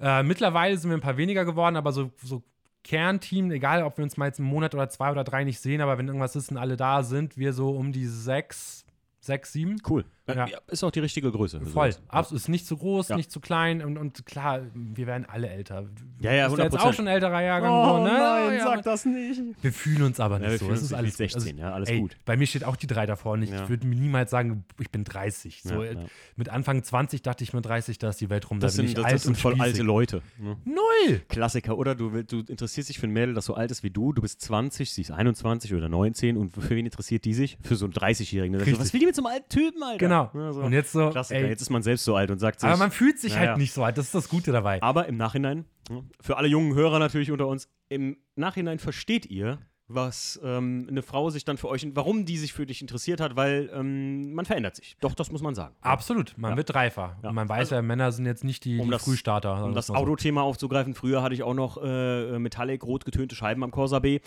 äh, 0.00 0.22
mittlerweile 0.22 0.76
sind 0.76 0.90
wir 0.90 0.96
ein 0.96 1.02
paar 1.02 1.16
weniger 1.16 1.44
geworden, 1.44 1.76
aber 1.76 1.92
so, 1.92 2.10
so 2.22 2.42
Kernteam, 2.84 3.50
egal 3.50 3.82
ob 3.82 3.98
wir 3.98 4.04
uns 4.04 4.16
mal 4.16 4.26
jetzt 4.26 4.40
einen 4.40 4.48
Monat 4.48 4.74
oder 4.74 4.88
zwei 4.88 5.10
oder 5.10 5.24
drei 5.24 5.44
nicht 5.44 5.60
sehen, 5.60 5.80
aber 5.80 5.98
wenn 5.98 6.06
irgendwas 6.06 6.36
ist 6.36 6.50
und 6.50 6.56
alle 6.56 6.76
da 6.76 7.02
sind, 7.02 7.36
wir 7.36 7.52
so 7.52 7.70
um 7.70 7.92
die 7.92 8.06
sechs, 8.06 8.84
sechs, 9.20 9.52
sieben. 9.52 9.80
Cool. 9.88 10.04
Ja. 10.36 10.46
Ja, 10.46 10.58
ist 10.68 10.82
auch 10.84 10.90
die 10.90 11.00
richtige 11.00 11.30
Größe. 11.30 11.60
Voll. 11.62 11.94
Absolut. 12.08 12.40
Ist 12.42 12.48
nicht 12.48 12.66
zu 12.66 12.76
groß, 12.76 13.08
Ja. 13.08 13.16
nicht 13.16 13.30
zu 13.30 13.40
klein 13.40 13.82
und, 13.84 13.96
und 13.98 14.24
klar, 14.26 14.60
wir 14.74 15.06
werden 15.06 15.26
alle 15.28 15.48
älter. 15.48 15.86
Ja, 16.20 16.32
ja, 16.32 16.46
Bist 16.48 16.58
du 16.58 16.62
jetzt 16.62 16.76
100%. 16.76 16.78
auch 16.88 16.92
schon 16.94 17.06
älterer 17.06 17.42
Jahrgang. 17.42 17.70
Oh 17.72 17.96
so, 17.98 18.02
ne? 18.04 18.10
nein, 18.12 18.54
ja, 18.58 18.64
sag 18.64 18.82
das 18.82 19.04
nicht. 19.04 19.40
Wir 19.62 19.72
fühlen 19.72 20.02
uns 20.02 20.20
aber 20.20 20.38
nicht 20.38 20.50
Ja, 20.50 20.58
so. 20.58 20.66
uns 20.66 20.82
ist 20.82 20.92
alles 20.92 21.16
16, 21.16 21.52
gut. 21.52 21.60
ja, 21.60 21.72
alles 21.72 21.88
ey, 21.88 22.00
gut. 22.00 22.16
Bei 22.24 22.36
mir 22.36 22.46
steht 22.46 22.64
auch 22.64 22.76
die 22.76 22.86
drei 22.86 23.06
davor 23.06 23.32
und 23.32 23.42
ich 23.42 23.50
Ja. 23.50 23.68
würde 23.68 23.86
niemals 23.86 24.30
sagen, 24.30 24.64
ich 24.78 24.90
bin 24.90 25.04
30. 25.04 25.62
So, 25.62 25.82
Ja, 25.82 25.92
ja. 25.92 26.00
Mit 26.36 26.48
Anfang 26.48 26.82
20 26.82 27.22
dachte 27.22 27.44
ich 27.44 27.52
mit 27.52 27.64
30, 27.64 27.98
da 27.98 28.10
ist 28.10 28.20
die 28.20 28.30
Welt 28.30 28.50
rum. 28.50 28.60
Das 28.60 28.76
da 28.76 28.82
sind, 28.82 28.96
das, 28.98 29.04
das 29.10 29.22
sind 29.22 29.36
voll 29.38 29.52
alte 29.54 29.68
spießig. 29.70 29.84
Leute. 29.86 30.22
Ne? 30.38 30.56
Null! 30.64 31.20
Klassiker, 31.28 31.76
oder? 31.78 31.94
Du, 31.94 32.10
du 32.22 32.40
interessierst 32.40 32.88
dich 32.88 32.98
für 32.98 33.06
ein 33.06 33.12
Mädel, 33.12 33.34
das 33.34 33.44
so 33.46 33.54
alt 33.54 33.70
ist 33.70 33.82
wie 33.82 33.90
du. 33.90 34.12
Du 34.12 34.22
bist 34.22 34.40
20, 34.42 34.90
sie 34.92 35.02
ist 35.02 35.10
21 35.10 35.74
oder 35.74 35.88
19 35.88 36.36
und 36.36 36.50
für 36.52 36.68
wen 36.70 36.84
interessiert 36.84 37.24
die 37.24 37.34
sich? 37.34 37.58
Für 37.62 37.76
so 37.76 37.86
einen 37.86 37.94
30-Jährigen. 37.94 38.52
Der 38.52 38.60
sagt 38.60 38.66
so, 38.66 38.70
Richtig. 38.70 38.80
Was 38.86 38.92
will 38.92 39.00
die 39.00 39.06
mit 39.06 39.14
so 39.16 39.22
einem 39.24 39.34
alten 39.34 39.48
Typen, 39.48 39.82
Alter? 39.82 39.98
Genau. 39.98 40.19
Ja, 40.34 40.52
so. 40.52 40.60
Und 40.62 40.72
jetzt 40.72 40.92
so, 40.92 41.10
Klassiker. 41.10 41.40
ey, 41.40 41.48
Jetzt 41.48 41.62
ist 41.62 41.70
man 41.70 41.82
selbst 41.82 42.04
so 42.04 42.14
alt 42.16 42.30
und 42.30 42.38
sagt 42.38 42.60
sich. 42.60 42.68
aber 42.68 42.78
man 42.78 42.90
fühlt 42.90 43.18
sich 43.18 43.32
Ja, 43.34 43.38
halt 43.40 43.58
nicht 43.58 43.72
so 43.72 43.82
alt. 43.84 43.96
Das 43.98 44.06
ist 44.06 44.14
das 44.14 44.28
Gute 44.28 44.52
dabei. 44.52 44.82
aber 44.82 45.06
im 45.06 45.16
Nachhinein, 45.16 45.64
ne, 45.88 46.04
für 46.20 46.36
alle 46.36 46.48
jungen 46.48 46.74
Hörer 46.74 46.98
natürlich 46.98 47.30
unter 47.30 47.46
uns, 47.46 47.68
im 47.88 48.16
Nachhinein 48.36 48.78
versteht 48.78 49.26
ihr, 49.26 49.58
was 49.92 50.38
ähm, 50.44 50.86
eine 50.88 51.02
Frau 51.02 51.30
sich 51.30 51.44
dann 51.44 51.56
für 51.56 51.68
euch, 51.68 51.84
warum 51.94 52.24
die 52.24 52.38
sich 52.38 52.52
für 52.52 52.64
dich 52.64 52.80
interessiert 52.80 53.20
hat, 53.20 53.34
weil 53.34 53.68
ähm, 53.74 54.32
man 54.34 54.44
verändert 54.44 54.76
sich. 54.76 54.96
Doch, 55.00 55.14
das 55.16 55.32
muss 55.32 55.42
man 55.42 55.56
sagen. 55.56 55.74
Absolut. 55.80 56.38
Man 56.38 56.52
Ja. 56.52 56.56
wird 56.58 56.72
reifer. 56.76 57.16
Ja. 57.24 57.30
Und 57.30 57.34
man 57.34 57.48
weiß 57.48 57.70
ja, 57.70 57.82
Männer 57.82 58.12
sind 58.12 58.24
jetzt 58.24 58.44
nicht 58.44 58.64
die, 58.64 58.78
Um 58.78 58.84
die 58.86 58.90
das- 58.92 59.02
Frühstarter. 59.02 59.64
Um 59.64 59.74
das 59.74 59.88
so. 59.88 59.94
Autothema 59.94 60.42
aufzugreifen, 60.42 60.94
früher 60.94 61.22
hatte 61.24 61.34
ich 61.34 61.42
auch 61.42 61.54
noch 61.54 61.76
äh, 61.82 62.38
Metallic 62.38 62.84
rot 62.84 63.04
getönte 63.04 63.34
Scheiben 63.34 63.64
am 63.64 63.72
Corsa 63.72 63.98
B. 63.98 64.20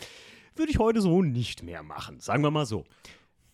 Würde 0.56 0.70
ich 0.70 0.80
heute 0.80 1.00
so 1.00 1.22
nicht 1.22 1.64
mehr 1.64 1.82
machen, 1.82 2.20
sagen 2.20 2.44
wir 2.44 2.52
mal 2.52 2.66
so. 2.66 2.84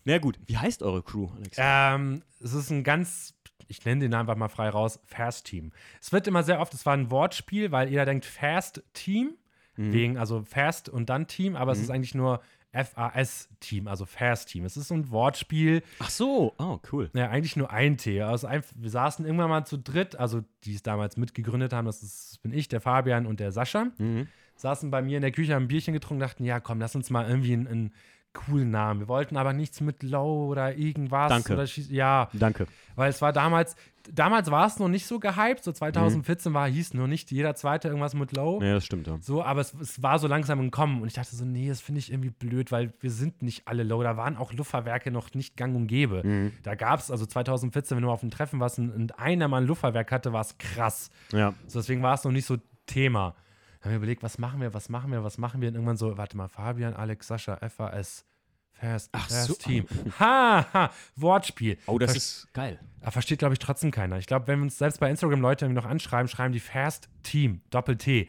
Na 0.04 0.18
gut, 0.18 0.40
wie 0.48 0.58
heißt 0.58 0.82
eure 0.82 1.04
Crew, 1.04 1.28
Alex? 1.36 1.58
Ähm, 1.60 2.24
es 2.42 2.54
ist 2.54 2.70
ein 2.70 2.84
ganz, 2.84 3.36
ich 3.68 3.84
nenne 3.86 4.02
den 4.02 4.14
einfach 4.14 4.36
mal 4.36 4.50
frei 4.50 4.70
raus, 4.70 5.00
Fast 5.06 5.46
Team. 5.48 5.72
Es 6.02 6.12
wird 6.12 6.28
immer 6.28 6.44
sehr 6.44 6.60
oft, 6.60 6.74
es 6.74 6.86
war 6.86 6.94
ein 6.94 7.12
Wortspiel, 7.12 7.72
weil 7.72 7.90
jeder 7.90 8.06
denkt 8.06 8.26
Fast 8.26 8.84
Team, 8.94 9.36
Mhm. 9.78 9.94
wegen, 9.94 10.18
also 10.18 10.44
Fast 10.44 10.90
und 10.90 11.10
dann 11.10 11.28
Team, 11.28 11.56
aber 11.56 11.72
es 11.72 11.80
ist 11.80 11.90
eigentlich 11.90 12.14
nur 12.14 12.42
FAS 12.74 13.48
Team, 13.62 13.88
also 13.88 14.06
Fast 14.06 14.50
Team. 14.50 14.66
Es 14.66 14.76
ist 14.78 14.90
so 14.90 14.94
ein 14.94 15.10
Wortspiel, 15.10 15.82
Ach 16.00 16.10
so, 16.10 16.54
oh, 16.58 16.80
cool. 16.92 17.10
ja, 17.14 17.30
eigentlich 17.30 17.56
nur 17.56 17.72
ein 17.72 17.96
T. 17.98 18.22
Also 18.22 18.48
wir 18.50 18.90
saßen 18.90 19.26
irgendwann 19.26 19.50
mal 19.50 19.66
zu 19.66 19.78
dritt, 19.78 20.18
also 20.18 20.44
die 20.66 20.76
es 20.76 20.84
damals 20.84 21.16
mitgegründet 21.18 21.72
haben, 21.74 21.86
das, 21.86 22.04
ist, 22.04 22.32
das 22.32 22.38
bin 22.40 22.52
ich, 22.54 22.68
der 22.68 22.82
Fabian 22.82 23.26
und 23.26 23.40
der 23.40 23.52
Sascha. 23.54 23.88
Mhm. 23.98 24.28
Saßen 24.56 24.92
bei 24.92 25.02
mir 25.02 25.16
in 25.18 25.22
der 25.22 25.32
Küche, 25.32 25.56
haben 25.56 25.64
ein 25.64 25.68
Bierchen 25.70 25.94
getrunken, 25.94 26.20
dachten, 26.20 26.44
ja 26.44 26.60
komm, 26.60 26.80
lass 26.80 26.94
uns 26.96 27.10
mal 27.10 27.28
irgendwie 27.28 27.54
einen, 27.54 27.68
einen 27.68 27.94
coolen 28.34 28.70
Namen. 28.72 29.00
Wir 29.02 29.08
wollten 29.08 29.38
aber 29.38 29.54
nichts 29.54 29.82
mit 29.82 30.04
Low 30.04 30.48
oder 30.48 30.76
irgendwas. 30.76 31.30
Danke. 31.30 31.54
Oder 31.54 31.64
schieß- 31.64 31.92
ja, 31.92 32.30
Danke. 32.34 32.68
weil 32.96 33.10
es 33.10 33.22
war 33.22 33.34
damals, 33.34 33.76
damals 34.12 34.50
war 34.52 34.68
es 34.68 34.78
noch 34.80 34.88
nicht 34.88 35.06
so 35.08 35.20
gehypt, 35.20 35.64
so 35.64 35.72
2014 35.72 36.54
war, 36.54 36.68
hieß 36.68 36.94
nur 36.94 37.08
nicht 37.08 37.32
jeder 37.32 37.56
zweite 37.56 37.88
irgendwas 37.88 38.14
mit 38.14 38.36
Low. 38.36 38.62
Ja, 38.62 38.76
das 38.76 38.86
stimmt, 38.86 39.08
ja. 39.08 39.18
So, 39.20 39.44
aber 39.44 39.62
es, 39.62 39.74
es 39.74 40.02
war 40.04 40.20
so 40.20 40.28
langsam 40.28 40.60
im 40.60 40.70
Kommen 40.72 41.02
und 41.02 41.08
ich 41.08 41.14
dachte 41.16 41.36
so, 41.36 41.44
nee, 41.44 41.68
das 41.68 41.82
finde 41.82 42.00
ich 42.00 42.12
irgendwie 42.12 42.30
blöd, 42.30 42.72
weil 42.72 42.94
wir 43.00 43.12
sind 43.12 43.42
nicht 43.42 43.68
alle 43.68 43.84
low. 43.84 44.04
Da 44.04 44.16
waren 44.16 44.38
auch 44.38 44.54
Luftfahrwerke 44.54 45.10
noch 45.12 45.34
nicht 45.34 45.58
gang 45.58 45.76
und 45.76 45.88
gäbe. 45.88 46.22
Mhm. 46.24 46.52
Da 46.64 46.76
gab 46.76 47.00
es, 47.00 47.10
also 47.12 47.26
2014, 47.26 47.98
wenn 47.98 48.04
du 48.04 48.12
auf 48.12 48.22
einem 48.22 48.32
Treffen 48.32 48.60
warst 48.60 48.78
und, 48.80 48.92
und 48.92 49.18
einer 49.20 49.48
mal 49.48 49.62
ein 49.62 49.68
Luftfahrwerk 49.68 50.12
hatte, 50.12 50.34
war 50.34 50.42
es 50.42 50.58
krass. 50.58 51.10
Ja. 51.32 51.54
So, 51.68 51.80
deswegen 51.80 52.04
war 52.04 52.14
es 52.14 52.24
noch 52.24 52.32
nicht 52.32 52.46
so 52.46 52.58
Thema. 52.86 53.36
Haben 53.82 53.92
wir 53.92 53.98
überlegt, 53.98 54.24
was 54.24 54.38
machen 54.38 54.60
wir, 54.62 54.74
was 54.74 54.90
machen 54.90 55.12
wir, 55.12 55.24
was 55.24 55.38
machen 55.38 55.62
wir? 55.62 55.70
Und 55.70 55.76
irgendwann 55.76 55.98
so, 55.98 56.18
warte 56.18 56.36
mal, 56.36 56.48
Fabian, 56.50 56.94
Alex, 56.94 57.28
Sascha, 57.28 57.58
FAS, 57.70 58.26
Fast, 58.74 59.10
Ach 59.14 59.28
Fast 59.30 59.48
so. 59.48 59.54
Team. 59.56 59.86
Ha, 60.20 60.66
ha, 60.74 60.92
Wortspiel. 61.16 61.78
Oh, 61.86 61.98
das 61.98 62.12
Ver- 62.12 62.18
ist 62.18 62.48
geil. 62.54 62.80
aber 63.02 63.12
versteht, 63.12 63.40
glaube 63.40 63.54
ich, 63.54 63.60
trotzdem 63.60 63.92
keiner. 63.92 64.18
Ich 64.18 64.26
glaube, 64.26 64.48
wenn 64.48 64.60
wir 64.60 64.64
uns 64.64 64.78
selbst 64.78 65.00
bei 65.00 65.10
Instagram 65.10 65.42
Leute 65.42 65.68
noch 65.70 65.86
anschreiben, 65.86 66.28
schreiben 66.28 66.54
die 66.54 66.60
Fast 66.60 67.10
Team, 67.24 67.62
Doppel-T. 67.70 68.28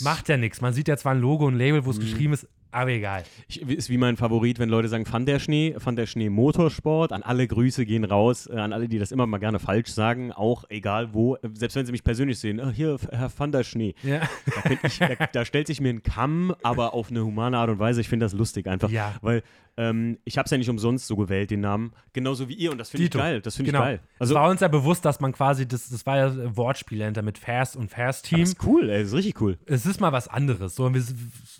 Macht 0.00 0.28
ja 0.28 0.36
nichts. 0.36 0.60
Man 0.60 0.72
sieht 0.72 0.88
ja 0.88 0.96
zwar 0.96 1.12
ein 1.12 1.20
Logo, 1.20 1.48
ein 1.48 1.56
Label, 1.56 1.84
wo 1.84 1.90
Mhm. 1.90 1.98
es 1.98 2.00
geschrieben 2.00 2.32
ist, 2.32 2.48
aber 2.72 2.90
egal. 2.90 3.22
Ich, 3.48 3.62
ist 3.62 3.88
wie 3.90 3.98
mein 3.98 4.16
Favorit, 4.16 4.58
wenn 4.58 4.68
Leute 4.68 4.88
sagen, 4.88 5.04
Van 5.10 5.26
der 5.26 5.38
Schnee, 5.38 5.74
Van 5.78 5.94
der 5.94 6.06
Schnee 6.06 6.30
Motorsport. 6.30 7.12
An 7.12 7.22
alle 7.22 7.46
Grüße 7.46 7.86
gehen 7.86 8.04
raus, 8.04 8.46
äh, 8.46 8.56
an 8.56 8.72
alle, 8.72 8.88
die 8.88 8.98
das 8.98 9.12
immer 9.12 9.26
mal 9.26 9.38
gerne 9.38 9.58
falsch 9.58 9.90
sagen, 9.90 10.32
auch 10.32 10.64
egal 10.68 11.14
wo, 11.14 11.36
äh, 11.36 11.48
selbst 11.54 11.76
wenn 11.76 11.86
sie 11.86 11.92
mich 11.92 12.02
persönlich 12.02 12.38
sehen, 12.38 12.58
"Ah, 12.60 12.70
hier, 12.70 12.96
Herr 13.10 13.30
Van 13.36 13.52
der 13.52 13.62
Schnee. 13.62 13.94
Ja. 14.02 14.20
Da, 14.46 14.70
ich, 14.82 14.98
da, 14.98 15.26
da 15.32 15.44
stellt 15.44 15.66
sich 15.68 15.80
mir 15.80 15.90
ein 15.90 16.02
Kamm, 16.02 16.54
aber 16.62 16.94
auf 16.94 17.10
eine 17.10 17.24
humane 17.24 17.58
Art 17.58 17.70
und 17.70 17.78
Weise. 17.78 18.00
Ich 18.00 18.08
finde 18.08 18.24
das 18.26 18.32
lustig 18.32 18.66
einfach, 18.66 18.90
Ja. 18.90 19.14
weil 19.22 19.42
ähm, 19.76 20.18
ich 20.24 20.36
habe 20.38 20.44
es 20.44 20.50
ja 20.50 20.58
nicht 20.58 20.68
umsonst 20.68 21.06
so 21.06 21.16
gewählt, 21.16 21.50
den 21.50 21.60
Namen. 21.60 21.92
Genauso 22.12 22.48
wie 22.48 22.54
ihr 22.54 22.72
und 22.72 22.78
das 22.78 22.90
finde 22.90 23.04
ich 23.04 23.10
geil. 23.10 23.40
Das 23.40 23.56
finde 23.56 23.72
Genau. 23.72 23.82
ich 23.84 23.86
geil. 23.86 24.00
Also 24.18 24.34
es 24.34 24.40
war 24.40 24.50
uns 24.50 24.60
ja 24.60 24.68
bewusst, 24.68 25.04
dass 25.04 25.20
man 25.20 25.32
quasi, 25.32 25.66
das, 25.66 25.88
das 25.88 26.04
war 26.04 26.16
ja 26.18 26.56
Wortspiel 26.56 26.98
dahinter 26.98 27.22
mit 27.22 27.38
Fast 27.38 27.76
und 27.76 27.90
Fast 27.90 28.26
Team. 28.26 28.40
das 28.40 28.50
ist 28.50 28.64
cool, 28.66 28.90
ey, 28.90 29.00
das 29.00 29.08
ist 29.08 29.14
richtig 29.14 29.40
cool. 29.40 29.58
es 29.66 29.86
ist 29.86 30.00
mal 30.00 30.12
was 30.12 30.28
anderes. 30.28 30.74
So, 30.76 30.92
wir 30.92 31.02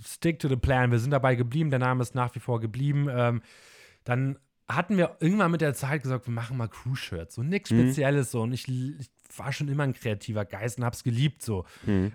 stick 0.06 0.38
to 0.40 0.48
the 0.48 0.56
plan. 0.56 0.90
Wir 0.90 0.98
sind 0.98 1.10
dabei 1.10 1.34
geblieben. 1.34 1.70
Der 1.70 1.78
Name 1.78 2.02
ist 2.02 2.14
nach 2.14 2.34
wie 2.34 2.40
vor 2.40 2.60
geblieben. 2.60 3.08
Ähm, 3.10 3.42
dann 4.04 4.38
hatten 4.68 4.96
wir 4.96 5.16
irgendwann 5.20 5.50
mit 5.50 5.60
der 5.60 5.74
Zeit 5.74 6.02
gesagt, 6.02 6.26
wir 6.26 6.32
machen 6.34 6.56
mal 6.56 6.68
Crew-Shirts. 6.68 7.34
So 7.34 7.42
nichts 7.42 7.68
Spezielles 7.70 8.30
so. 8.30 8.42
Und 8.42 8.52
ich, 8.52 8.68
ich 8.68 9.08
war 9.36 9.52
schon 9.52 9.68
immer 9.68 9.84
ein 9.84 9.92
kreativer 9.92 10.44
Geist 10.44 10.78
und 10.78 10.84
hab's 10.84 11.04
geliebt 11.04 11.42
so. 11.42 11.64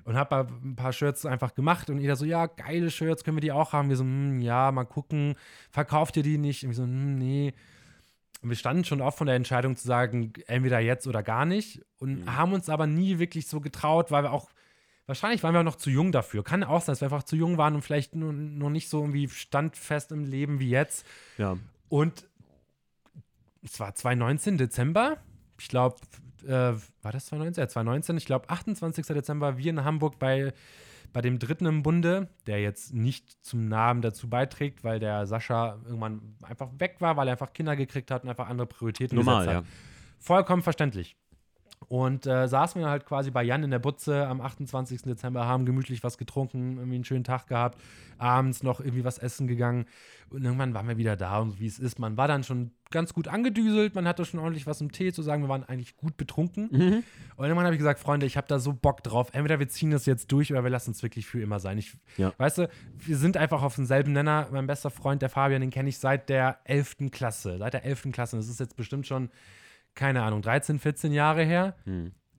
Und 0.05 0.15
hab 0.15 0.31
ein 0.33 0.75
paar 0.75 0.93
Shirts 0.93 1.25
einfach 1.25 1.53
gemacht 1.55 1.89
und 1.89 1.99
jeder 1.99 2.15
so, 2.15 2.25
ja, 2.25 2.45
geile 2.45 2.91
Shirts, 2.91 3.23
können 3.23 3.37
wir 3.37 3.41
die 3.41 3.51
auch 3.51 3.73
haben? 3.73 3.89
Wir 3.89 3.97
so, 3.97 4.03
hm, 4.03 4.41
ja, 4.41 4.71
mal 4.71 4.85
gucken. 4.85 5.35
Verkauft 5.71 6.17
ihr 6.17 6.23
die 6.23 6.37
nicht? 6.37 6.63
Und 6.63 6.69
wir 6.69 6.75
so, 6.75 6.83
hm, 6.83 7.17
nee. 7.17 7.53
Und 8.41 8.49
wir 8.49 8.55
standen 8.55 8.83
schon 8.83 9.01
oft 9.01 9.17
von 9.17 9.27
der 9.27 9.35
Entscheidung 9.35 9.75
zu 9.75 9.87
sagen, 9.87 10.33
entweder 10.47 10.79
jetzt 10.79 11.07
oder 11.07 11.23
gar 11.23 11.45
nicht. 11.45 11.81
Und 11.97 12.35
haben 12.35 12.53
uns 12.53 12.69
aber 12.69 12.85
nie 12.85 13.19
wirklich 13.19 13.47
so 13.47 13.59
getraut, 13.59 14.11
weil 14.11 14.23
wir 14.23 14.31
auch 14.31 14.49
Wahrscheinlich 15.07 15.41
waren 15.41 15.53
wir 15.53 15.61
auch 15.61 15.65
noch 15.65 15.77
zu 15.77 15.89
jung 15.89 16.11
dafür. 16.11 16.43
Kann 16.43 16.65
auch 16.65 16.81
sein, 16.81 16.91
dass 16.91 17.01
wir 17.01 17.05
einfach 17.05 17.23
zu 17.23 17.37
jung 17.37 17.57
waren 17.57 17.75
und 17.75 17.81
vielleicht 17.81 18.13
noch 18.13 18.69
nicht 18.69 18.89
so 18.89 18.99
irgendwie 18.99 19.29
standfest 19.29 20.11
im 20.11 20.25
Leben 20.25 20.59
wie 20.59 20.69
jetzt. 20.69 21.05
Ja. 21.37 21.57
Und 21.87 22.27
es 23.63 23.79
war 23.79 23.95
2019, 23.95 24.57
Dezember. 24.57 25.17
Ich 25.57 25.69
glaube, 25.69 25.95
äh, 26.47 26.75
war 27.01 27.11
das 27.11 27.27
2019? 27.27 27.61
Ja, 27.61 27.67
2019. 27.67 28.17
Ich 28.17 28.25
glaube, 28.25 28.49
28. 28.49 29.05
Dezember, 29.07 29.57
wir 29.57 29.69
in 29.69 29.83
Hamburg 29.83 30.19
bei, 30.19 30.53
bei 31.13 31.21
dem 31.21 31.39
Dritten 31.39 31.65
im 31.65 31.83
Bunde, 31.83 32.29
der 32.45 32.61
jetzt 32.61 32.93
nicht 32.93 33.45
zum 33.45 33.67
Namen 33.67 34.01
dazu 34.01 34.29
beiträgt, 34.29 34.83
weil 34.83 34.99
der 34.99 35.25
Sascha 35.27 35.77
irgendwann 35.85 36.35
einfach 36.43 36.69
weg 36.77 36.97
war, 36.99 37.17
weil 37.17 37.27
er 37.27 37.33
einfach 37.33 37.53
Kinder 37.53 37.75
gekriegt 37.75 38.11
hat 38.11 38.23
und 38.23 38.29
einfach 38.29 38.49
andere 38.49 38.67
Prioritäten 38.67 39.15
Normal, 39.17 39.45
gesetzt 39.45 39.53
ja. 39.53 39.57
hat. 39.59 39.65
Vollkommen 40.19 40.63
verständlich. 40.63 41.15
Und 41.89 42.25
äh, 42.25 42.47
saßen 42.47 42.81
wir 42.81 42.89
halt 42.89 43.05
quasi 43.05 43.31
bei 43.31 43.43
Jan 43.43 43.63
in 43.63 43.71
der 43.71 43.79
Butze 43.79 44.27
am 44.27 44.41
28. 44.41 45.03
Dezember, 45.03 45.45
haben 45.45 45.65
gemütlich 45.65 46.03
was 46.03 46.17
getrunken, 46.17 46.77
irgendwie 46.77 46.95
einen 46.95 47.05
schönen 47.05 47.23
Tag 47.23 47.47
gehabt, 47.47 47.79
abends 48.17 48.63
noch 48.63 48.79
irgendwie 48.79 49.05
was 49.05 49.19
essen 49.19 49.47
gegangen 49.47 49.85
und 50.29 50.43
irgendwann 50.43 50.73
waren 50.73 50.87
wir 50.87 50.97
wieder 50.97 51.15
da 51.15 51.39
und 51.39 51.59
wie 51.59 51.67
es 51.67 51.79
ist. 51.79 51.99
Man 51.99 52.17
war 52.17 52.27
dann 52.27 52.43
schon 52.43 52.71
ganz 52.91 53.13
gut 53.13 53.27
angedüselt, 53.27 53.95
man 53.95 54.07
hatte 54.07 54.25
schon 54.25 54.39
ordentlich 54.39 54.67
was 54.67 54.81
im 54.81 54.91
Tee 54.91 55.13
zu 55.13 55.21
sagen, 55.21 55.43
wir 55.43 55.49
waren 55.49 55.63
eigentlich 55.63 55.95
gut 55.95 56.17
betrunken. 56.17 56.69
Und 57.35 57.45
irgendwann 57.45 57.65
habe 57.65 57.75
ich 57.75 57.79
gesagt, 57.79 57.99
Freunde, 57.99 58.25
ich 58.25 58.35
habe 58.35 58.47
da 58.47 58.59
so 58.59 58.73
Bock 58.73 59.03
drauf. 59.03 59.29
Entweder 59.31 59.59
wir 59.59 59.69
ziehen 59.69 59.91
das 59.91 60.05
jetzt 60.05 60.31
durch 60.31 60.51
oder 60.51 60.63
wir 60.63 60.69
lassen 60.69 60.91
es 60.91 61.03
wirklich 61.03 61.25
für 61.27 61.41
immer 61.41 61.59
sein. 61.59 61.77
Ich, 61.77 61.93
Ja. 62.17 62.33
Weißt 62.37 62.57
du, 62.57 62.69
wir 62.97 63.17
sind 63.17 63.37
einfach 63.37 63.61
auf 63.61 63.75
demselben 63.75 64.11
Nenner. 64.11 64.47
Mein 64.51 64.67
bester 64.67 64.89
Freund, 64.89 65.21
der 65.21 65.29
Fabian, 65.29 65.61
den 65.61 65.69
kenne 65.69 65.89
ich 65.89 65.97
seit 65.97 66.27
der 66.27 66.59
11. 66.65 67.11
Klasse. 67.11 67.57
Seit 67.59 67.73
der 67.73 67.85
11. 67.85 68.07
Klasse. 68.11 68.35
Das 68.35 68.49
ist 68.49 68.59
jetzt 68.59 68.75
bestimmt 68.75 69.07
schon 69.07 69.29
keine 69.97 70.23
Ahnung, 70.23 70.41
13, 70.41 70.79
14 70.79 71.11
Jahre 71.11 71.43
her, 71.43 71.75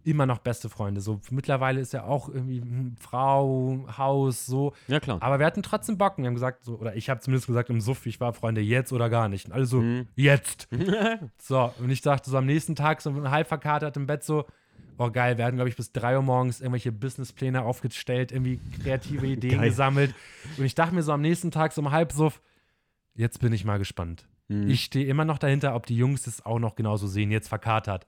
immer 0.09 0.27
noch 0.27 0.39
beste 0.39 0.69
Freunde. 0.69 1.01
So 1.01 1.21
mittlerweile 1.31 1.81
ist 1.81 1.93
er 1.93 2.07
auch 2.07 2.29
irgendwie 2.29 2.61
hm, 2.61 2.97
Frau, 2.99 3.87
Haus, 3.97 4.47
so. 4.47 4.73
Ja, 4.87 5.01
klar. 5.01 5.19
Aber 5.21 5.39
wir 5.39 5.47
hatten 5.47 5.63
trotzdem 5.63 5.99
Bock. 5.99 6.17
und 6.17 6.25
Wir 6.25 6.29
haben 6.29 6.35
gesagt, 6.35 6.65
so, 6.65 6.77
oder 6.77 6.97
ich 6.97 7.11
habe 7.11 7.21
zumindest 7.21 7.47
gesagt 7.47 7.69
im 7.69 7.81
Suff, 7.81 8.07
ich 8.07 8.21
war 8.21 8.33
Freunde 8.33 8.61
jetzt 8.61 8.93
oder 8.93 9.11
gar 9.11 9.29
nicht. 9.29 9.47
Und 9.47 9.53
alle 9.53 9.67
so, 9.67 9.83
jetzt. 10.17 10.69
so, 11.39 11.73
und 11.79 11.91
ich 11.91 12.01
dachte 12.01 12.31
so 12.31 12.39
am 12.39 12.47
nächsten 12.47 12.75
Tag, 12.75 13.03
so 13.03 13.31
halb 13.31 13.49
verkatert 13.49 13.97
im 13.97 14.07
Bett, 14.07 14.25
so, 14.25 14.47
oh 14.97 15.11
geil, 15.11 15.37
wir 15.37 15.45
hatten, 15.45 15.57
glaube 15.57 15.69
ich, 15.69 15.77
bis 15.77 15.93
3 15.93 16.17
Uhr 16.17 16.23
morgens 16.23 16.61
irgendwelche 16.61 16.93
Businesspläne 16.93 17.63
aufgestellt, 17.63 18.33
irgendwie 18.33 18.61
kreative 18.83 19.27
Ideen 19.27 19.61
gesammelt. 19.61 20.15
Und 20.57 20.65
ich 20.65 20.75
dachte 20.75 20.95
mir 20.95 21.03
so 21.03 21.13
am 21.13 21.21
nächsten 21.21 21.51
Tag, 21.51 21.73
so 21.73 21.83
um 21.83 21.91
halb 21.91 22.13
Suff, 22.13 22.41
jetzt 23.15 23.41
bin 23.41 23.53
ich 23.53 23.65
mal 23.65 23.79
gespannt. 23.79 24.27
Ich 24.51 24.85
stehe 24.85 25.07
immer 25.07 25.27
noch 25.27 25.37
dahinter, 25.39 25.75
ob 25.75 25.85
die 25.85 25.97
Jungs 25.97 26.27
es 26.27 26.45
auch 26.47 26.59
noch 26.59 26.75
genauso 26.75 27.07
sehen, 27.07 27.31
jetzt 27.31 27.49
verkatert. 27.49 28.07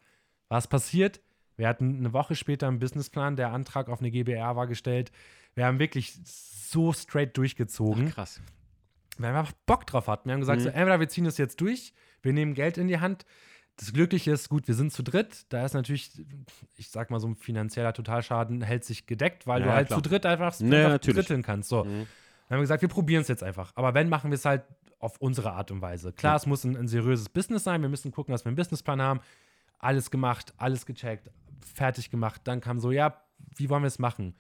Was 0.48 0.68
passiert? 0.68 1.20
Wir 1.56 1.68
hatten 1.68 1.98
eine 1.98 2.14
Woche 2.14 2.34
später 2.34 2.66
einen 2.66 2.78
Businessplan, 2.78 3.36
der 3.36 3.52
Antrag 3.52 3.90
auf 3.90 4.00
eine 4.00 4.10
GBR 4.10 4.56
war 4.56 4.66
gestellt. 4.66 5.12
Wir 5.54 5.66
haben 5.66 5.78
wirklich 5.78 6.18
so 6.24 6.92
straight 6.94 7.36
durchgezogen, 7.36 8.10
Krass. 8.10 8.40
weil 9.18 9.34
wir 9.34 9.38
einfach 9.40 9.52
Bock 9.66 9.86
drauf 9.86 10.06
hatten. 10.08 10.30
Wir 10.30 10.32
haben 10.32 10.40
gesagt, 10.40 10.62
so, 10.62 10.68
entweder 10.68 10.98
wir 10.98 11.08
ziehen 11.10 11.24
das 11.24 11.36
jetzt 11.36 11.60
durch, 11.60 11.92
wir 12.22 12.32
nehmen 12.32 12.54
Geld 12.54 12.78
in 12.78 12.88
die 12.88 13.00
Hand. 13.00 13.26
Das 13.76 13.92
Glückliche 13.92 14.30
ist, 14.32 14.48
gut, 14.48 14.66
wir 14.68 14.74
sind 14.74 14.92
zu 14.92 15.02
dritt. 15.02 15.44
Da 15.50 15.64
ist 15.64 15.74
natürlich, 15.74 16.10
ich 16.76 16.88
sag 16.90 17.10
mal, 17.10 17.20
so 17.20 17.28
ein 17.28 17.36
finanzieller 17.36 17.92
Totalschaden 17.92 18.62
hält 18.62 18.84
sich 18.84 19.06
gedeckt, 19.06 19.46
weil 19.46 19.60
Ja, 19.60 19.66
du 19.66 19.72
halt 19.74 19.86
klar. 19.88 20.02
zu 20.02 20.08
dritt 20.08 20.24
einfach, 20.24 20.58
einfach 20.58 20.68
natürlich. 20.88 21.16
dritteln 21.26 21.42
kannst. 21.42 21.68
So. 21.68 21.82
Dann 21.84 21.92
haben 21.92 22.06
wir 22.48 22.60
gesagt, 22.60 22.82
wir 22.82 22.88
probieren 22.88 23.22
es 23.22 23.28
jetzt 23.28 23.42
einfach. 23.42 23.72
Aber 23.74 23.92
wenn, 23.94 24.08
machen 24.08 24.30
wir 24.30 24.34
es 24.36 24.44
halt 24.44 24.64
auf 25.00 25.18
unsere 25.18 25.52
Art 25.52 25.70
und 25.70 25.80
Weise. 25.80 26.12
Klar, 26.12 26.36
es 26.36 26.46
muss 26.46 26.64
ein, 26.64 26.76
ein 26.76 26.86
seriöses 26.86 27.28
Business 27.28 27.64
sein. 27.64 27.82
Wir 27.82 27.88
müssen 27.88 28.12
gucken, 28.12 28.32
dass 28.32 28.44
wir 28.44 28.50
einen 28.50 28.56
Businessplan 28.56 29.02
haben. 29.02 29.20
Alles 29.78 30.10
gemacht, 30.10 30.54
alles 30.58 30.86
gecheckt, 30.86 31.30
fertig 31.74 32.10
gemacht. 32.10 32.42
Dann 32.44 32.60
kam 32.60 32.78
so, 32.78 32.92
ja, 32.92 33.16
wie 33.56 33.70
wollen 33.70 33.82
wir 33.82 33.88
es 33.88 33.98
machen? 33.98 34.36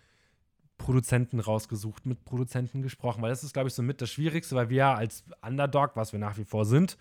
Produzenten 0.76 1.40
rausgesucht, 1.40 2.06
mit 2.06 2.24
Produzenten 2.24 2.82
gesprochen, 2.82 3.22
weil 3.22 3.30
das 3.30 3.42
ist, 3.42 3.52
glaube 3.52 3.68
ich, 3.68 3.74
so 3.74 3.82
mit 3.82 4.00
das 4.00 4.10
Schwierigste, 4.10 4.54
weil 4.54 4.70
wir 4.70 4.76
ja 4.76 4.94
als 4.94 5.24
Underdog, 5.42 5.92
was 5.94 6.12
wir 6.12 6.20
nach 6.20 6.36
wie 6.36 6.44
vor 6.44 6.64
sind, 6.64 6.96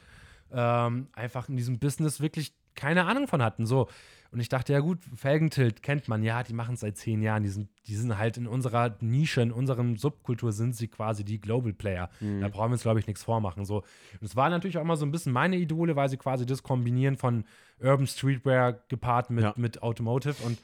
ähm, 0.51 1.07
einfach 1.13 1.47
in 1.49 1.57
diesem 1.57 1.79
Business 1.79 2.19
wirklich 2.19 2.53
keine 2.75 3.05
Ahnung 3.05 3.27
von 3.27 3.41
hatten. 3.41 3.65
So. 3.65 3.89
Und 4.31 4.39
ich 4.39 4.49
dachte, 4.49 4.73
ja 4.73 4.79
gut, 4.79 4.99
Felgentilt 5.15 5.81
kennt 5.81 6.07
man, 6.07 6.21
ja, 6.23 6.43
die 6.43 6.53
machen 6.53 6.75
es 6.75 6.81
seit 6.81 6.97
zehn 6.97 7.21
Jahren, 7.21 7.41
die 7.43 7.49
sind, 7.49 7.67
die 7.87 7.95
sind 7.95 8.17
halt 8.17 8.37
in 8.37 8.45
unserer 8.45 8.95
Nische, 9.01 9.41
in 9.41 9.51
unserem 9.51 9.97
Subkultur 9.97 10.51
sind 10.51 10.75
sie 10.75 10.87
quasi 10.87 11.23
die 11.25 11.41
Global 11.41 11.73
Player. 11.73 12.09
Da 12.19 12.47
brauchen 12.47 12.69
wir 12.69 12.73
uns, 12.73 12.83
glaube 12.83 12.99
ich, 12.99 13.07
nichts 13.07 13.23
vormachen. 13.23 13.65
So. 13.65 13.77
Und 13.77 14.21
es 14.21 14.35
war 14.35 14.49
natürlich 14.49 14.77
auch 14.77 14.83
immer 14.83 14.97
so 14.97 15.05
ein 15.05 15.11
bisschen 15.11 15.33
meine 15.33 15.57
Idole, 15.57 15.95
weil 15.95 16.09
sie 16.09 16.17
quasi 16.17 16.45
das 16.45 16.61
kombinieren 16.61 17.17
von 17.17 17.43
Urban 17.81 18.05
Streetwear 18.07 18.73
gepaart 18.87 19.31
mit, 19.31 19.43
Ja. 19.43 19.53
mit 19.57 19.81
Automotive 19.81 20.35
und 20.45 20.59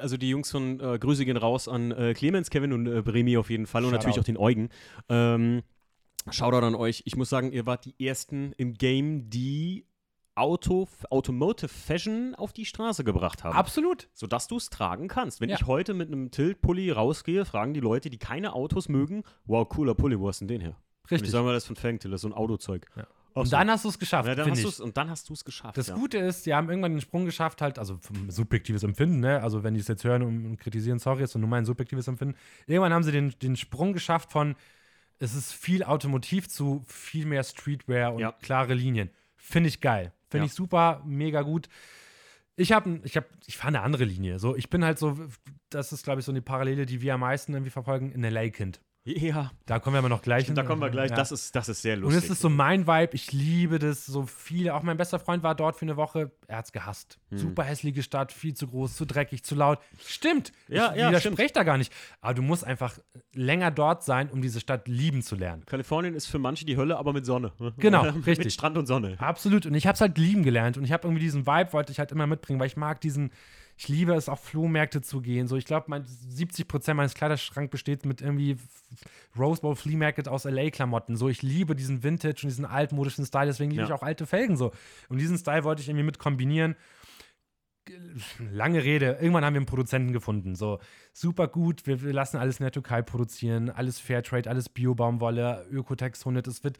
also 0.00 0.16
die 0.18 0.28
Jungs 0.28 0.50
von 0.50 0.78
äh, 0.78 0.98
Grüße 0.98 1.24
gehen 1.24 1.38
raus 1.38 1.68
an 1.68 1.90
äh, 1.90 2.12
Clemens, 2.14 2.50
Kevin 2.50 2.72
und 2.74 2.86
äh, 2.86 3.00
Bremi 3.02 3.38
auf 3.38 3.48
jeden 3.48 3.66
Fall 3.66 3.82
und 3.84 3.90
Shoutout. 3.90 3.96
natürlich 4.02 4.20
auch 4.20 4.24
den 4.24 4.36
Eugen. 4.36 4.68
Ähm, 5.08 5.62
Shoutout 6.30 6.64
an 6.66 6.74
euch. 6.74 7.02
Ich 7.06 7.16
muss 7.16 7.28
sagen, 7.30 7.50
ihr 7.50 7.66
wart 7.66 7.84
die 7.86 8.06
ersten 8.06 8.52
im 8.58 8.74
Game, 8.74 9.30
die 9.30 9.86
Auto, 10.36 10.88
Automotive 11.10 11.68
Fashion 11.68 12.34
auf 12.34 12.52
die 12.52 12.64
Straße 12.64 13.04
gebracht 13.04 13.44
haben. 13.44 13.56
absolut. 13.56 14.08
sodass 14.14 14.48
du 14.48 14.56
es 14.56 14.68
tragen 14.70 15.08
kannst. 15.08 15.40
Wenn 15.40 15.48
Ja. 15.50 15.56
ich 15.56 15.66
heute 15.66 15.94
mit 15.94 16.08
einem 16.08 16.30
Tilt-Pulli 16.30 16.90
rausgehe, 16.90 17.44
fragen 17.44 17.72
die 17.74 17.80
Leute, 17.80 18.10
die 18.10 18.18
keine 18.18 18.52
Autos 18.54 18.88
mögen, 18.88 19.22
wow, 19.44 19.68
cooler 19.68 19.94
Pulli, 19.94 20.18
wo 20.18 20.28
hast 20.28 20.40
du 20.40 20.46
denn 20.46 20.58
den 20.58 20.66
her? 20.66 20.76
Richtig. 21.10 21.26
ich 21.26 21.30
sage 21.30 21.44
mal, 21.44 21.52
das 21.52 21.64
ist 21.64 21.66
von 21.68 21.76
Fangtill, 21.76 22.10
das 22.10 22.18
ist 22.18 22.22
so 22.22 22.28
ein 22.28 22.32
Autozeug. 22.34 22.86
Ja. 22.96 23.06
Und 23.34 23.46
so. 23.46 23.50
dann 23.56 23.68
hast 23.68 23.84
du 23.84 23.88
es 23.88 23.98
geschafft, 23.98 24.28
ja, 24.28 24.34
dann 24.36 24.48
und 24.52 24.96
dann 24.96 25.10
hast 25.10 25.28
du 25.28 25.32
es 25.32 25.44
geschafft. 25.44 25.76
Das 25.76 25.88
ja. 25.88 25.94
Gute 25.96 26.18
ist, 26.18 26.46
die 26.46 26.54
haben 26.54 26.68
irgendwann 26.68 26.92
den 26.92 27.00
Sprung 27.00 27.24
geschafft, 27.24 27.62
halt, 27.62 27.80
also 27.80 27.98
subjektives 28.28 28.84
Empfinden, 28.84 29.18
ne? 29.20 29.42
Also 29.42 29.64
wenn 29.64 29.74
die 29.74 29.80
es 29.80 29.88
jetzt 29.88 30.04
hören 30.04 30.22
und, 30.22 30.46
und 30.46 30.56
kritisieren, 30.56 31.00
sorry, 31.00 31.24
ist 31.24 31.34
nur 31.36 31.48
mein 31.48 31.64
subjektives 31.64 32.06
Empfinden. 32.06 32.36
Irgendwann 32.66 32.92
haben 32.92 33.02
sie 33.02 33.10
den, 33.10 33.34
den 33.42 33.56
Sprung 33.56 33.92
geschafft 33.92 34.30
von, 34.30 34.54
es 35.18 35.34
ist 35.34 35.52
viel 35.52 35.82
Automotiv 35.82 36.48
zu 36.48 36.84
viel 36.86 37.26
mehr 37.26 37.42
Streetwear 37.42 38.14
und 38.14 38.20
Ja. 38.20 38.32
klare 38.40 38.74
Linien. 38.74 39.10
Finde 39.46 39.68
ich 39.68 39.80
geil. 39.82 40.12
Finde 40.30 40.44
Ja. 40.44 40.46
ich 40.46 40.54
super, 40.54 41.02
mega 41.04 41.42
gut. 41.42 41.68
Ich 42.56 42.72
habe, 42.72 43.00
ich 43.04 43.16
habe, 43.16 43.26
ich 43.46 43.56
fahre 43.56 43.68
eine 43.68 43.82
andere 43.82 44.04
Linie. 44.04 44.38
So, 44.38 44.56
ich 44.56 44.70
bin 44.70 44.84
halt 44.84 44.98
so, 44.98 45.18
das 45.70 45.92
ist, 45.92 46.04
glaube 46.04 46.20
ich, 46.20 46.24
so 46.26 46.32
eine 46.32 46.40
Parallele, 46.40 46.86
die 46.86 47.02
wir 47.02 47.14
am 47.14 47.20
meisten 47.20 47.52
irgendwie 47.52 47.70
verfolgen, 47.70 48.10
in 48.12 48.22
LA-Kind. 48.24 48.80
Ja, 49.06 49.50
Da 49.66 49.78
kommen 49.80 49.94
wir 49.94 49.98
aber 49.98 50.08
noch 50.08 50.22
gleich 50.22 50.46
hin. 50.46 50.54
da 50.54 50.62
kommen 50.62 50.80
wir 50.80 50.88
gleich. 50.88 51.10
Ja. 51.10 51.16
Das, 51.16 51.30
ist, 51.30 51.54
das 51.54 51.68
ist 51.68 51.82
sehr 51.82 51.96
Und 51.96 52.04
lustig. 52.04 52.24
es 52.24 52.30
ist 52.30 52.40
so 52.40 52.48
mein 52.48 52.86
Vibe, 52.86 53.10
ich 53.14 53.32
liebe 53.32 53.78
das 53.78 54.06
so 54.06 54.24
viel. 54.24 54.70
Auch 54.70 54.82
mein 54.82 54.96
bester 54.96 55.18
Freund 55.18 55.42
war 55.42 55.54
dort 55.54 55.76
für 55.76 55.82
eine 55.84 55.98
Woche, 55.98 56.30
er 56.46 56.56
hat's 56.56 56.72
gehasst. 56.72 57.18
Hm. 57.28 57.36
Super 57.36 57.64
hässliche 57.64 58.02
Stadt, 58.02 58.32
viel 58.32 58.54
zu 58.54 58.66
groß, 58.66 58.96
zu 58.96 59.04
dreckig, 59.04 59.44
zu 59.44 59.56
laut. 59.56 59.78
Stimmt, 60.06 60.52
Ja, 60.68 60.92
ich 60.94 61.00
ja, 61.00 61.08
widerspreche 61.10 61.52
da 61.52 61.64
gar 61.64 61.76
nicht. 61.76 61.92
Aber 62.22 62.32
du 62.32 62.40
musst 62.40 62.64
einfach 62.64 62.98
länger 63.34 63.70
dort 63.70 64.02
sein, 64.04 64.30
um 64.30 64.40
diese 64.40 64.58
Stadt 64.60 64.88
lieben 64.88 65.20
zu 65.22 65.36
lernen. 65.36 65.66
Kalifornien 65.66 66.14
ist 66.14 66.24
für 66.26 66.38
manche 66.38 66.64
die 66.64 66.78
Hölle, 66.78 66.96
aber 66.96 67.12
mit 67.12 67.26
Sonne. 67.26 67.52
Genau, 67.76 68.10
mit 68.10 68.26
richtig. 68.26 68.54
Strand 68.54 68.78
und 68.78 68.86
Sonne. 68.86 69.16
Absolut. 69.18 69.66
Und 69.66 69.74
ich 69.74 69.86
habe 69.86 69.96
es 69.96 70.00
halt 70.00 70.16
lieben 70.16 70.44
gelernt. 70.44 70.78
Und 70.78 70.84
ich 70.84 70.92
habe 70.92 71.06
irgendwie 71.06 71.20
diesen 71.22 71.46
Vibe, 71.46 71.74
wollte 71.74 71.92
ich 71.92 71.98
halt 71.98 72.10
immer 72.10 72.26
mitbringen, 72.26 72.58
weil 72.58 72.68
ich 72.68 72.76
mag 72.78 73.02
diesen, 73.02 73.32
ich 73.76 73.88
liebe 73.88 74.14
es, 74.14 74.28
auf 74.28 74.40
Flohmärkte 74.40 75.00
zu 75.02 75.20
gehen. 75.20 75.48
So, 75.48 75.56
ich 75.56 75.64
glaube, 75.64 75.86
mein 75.88 76.04
70 76.04 76.68
Prozent 76.68 76.96
meines 76.96 77.14
Kleiderschranks 77.14 77.70
besteht 77.70 78.06
mit 78.06 78.20
irgendwie 78.22 78.56
Rose 79.38 79.60
Bowl 79.60 79.74
Flea 79.74 79.96
Market 79.96 80.28
aus 80.28 80.44
LA-Klamotten. 80.44 81.16
So, 81.16 81.28
ich 81.28 81.42
liebe 81.42 81.74
diesen 81.74 82.02
Vintage 82.04 82.40
und 82.44 82.50
diesen 82.50 82.64
altmodischen 82.66 83.26
Style. 83.26 83.46
Deswegen 83.46 83.70
liebe 83.70 83.82
Ja. 83.82 83.88
ich 83.88 83.92
auch 83.92 84.02
alte 84.02 84.26
Felgen 84.26 84.56
so. 84.56 84.72
Und 85.08 85.18
diesen 85.20 85.38
Style 85.38 85.64
wollte 85.64 85.82
ich 85.82 85.88
irgendwie 85.88 86.04
mit 86.04 86.18
kombinieren. 86.18 86.76
lange 88.38 88.82
Rede, 88.82 89.18
irgendwann 89.20 89.44
haben 89.44 89.52
wir 89.54 89.58
einen 89.60 89.66
Produzenten 89.66 90.12
gefunden. 90.14 90.54
So, 90.54 90.78
super 91.12 91.48
gut, 91.48 91.86
wir, 91.86 92.00
wir 92.02 92.14
lassen 92.14 92.38
alles 92.38 92.58
in 92.58 92.64
der 92.64 92.72
Türkei 92.72 93.02
produzieren, 93.02 93.68
alles 93.68 93.98
Fairtrade, 93.98 94.48
alles 94.48 94.70
Bio-Baumwolle, 94.70 95.66
Ökotex 95.70 96.20
100. 96.22 96.46
Es 96.46 96.64
wird, 96.64 96.78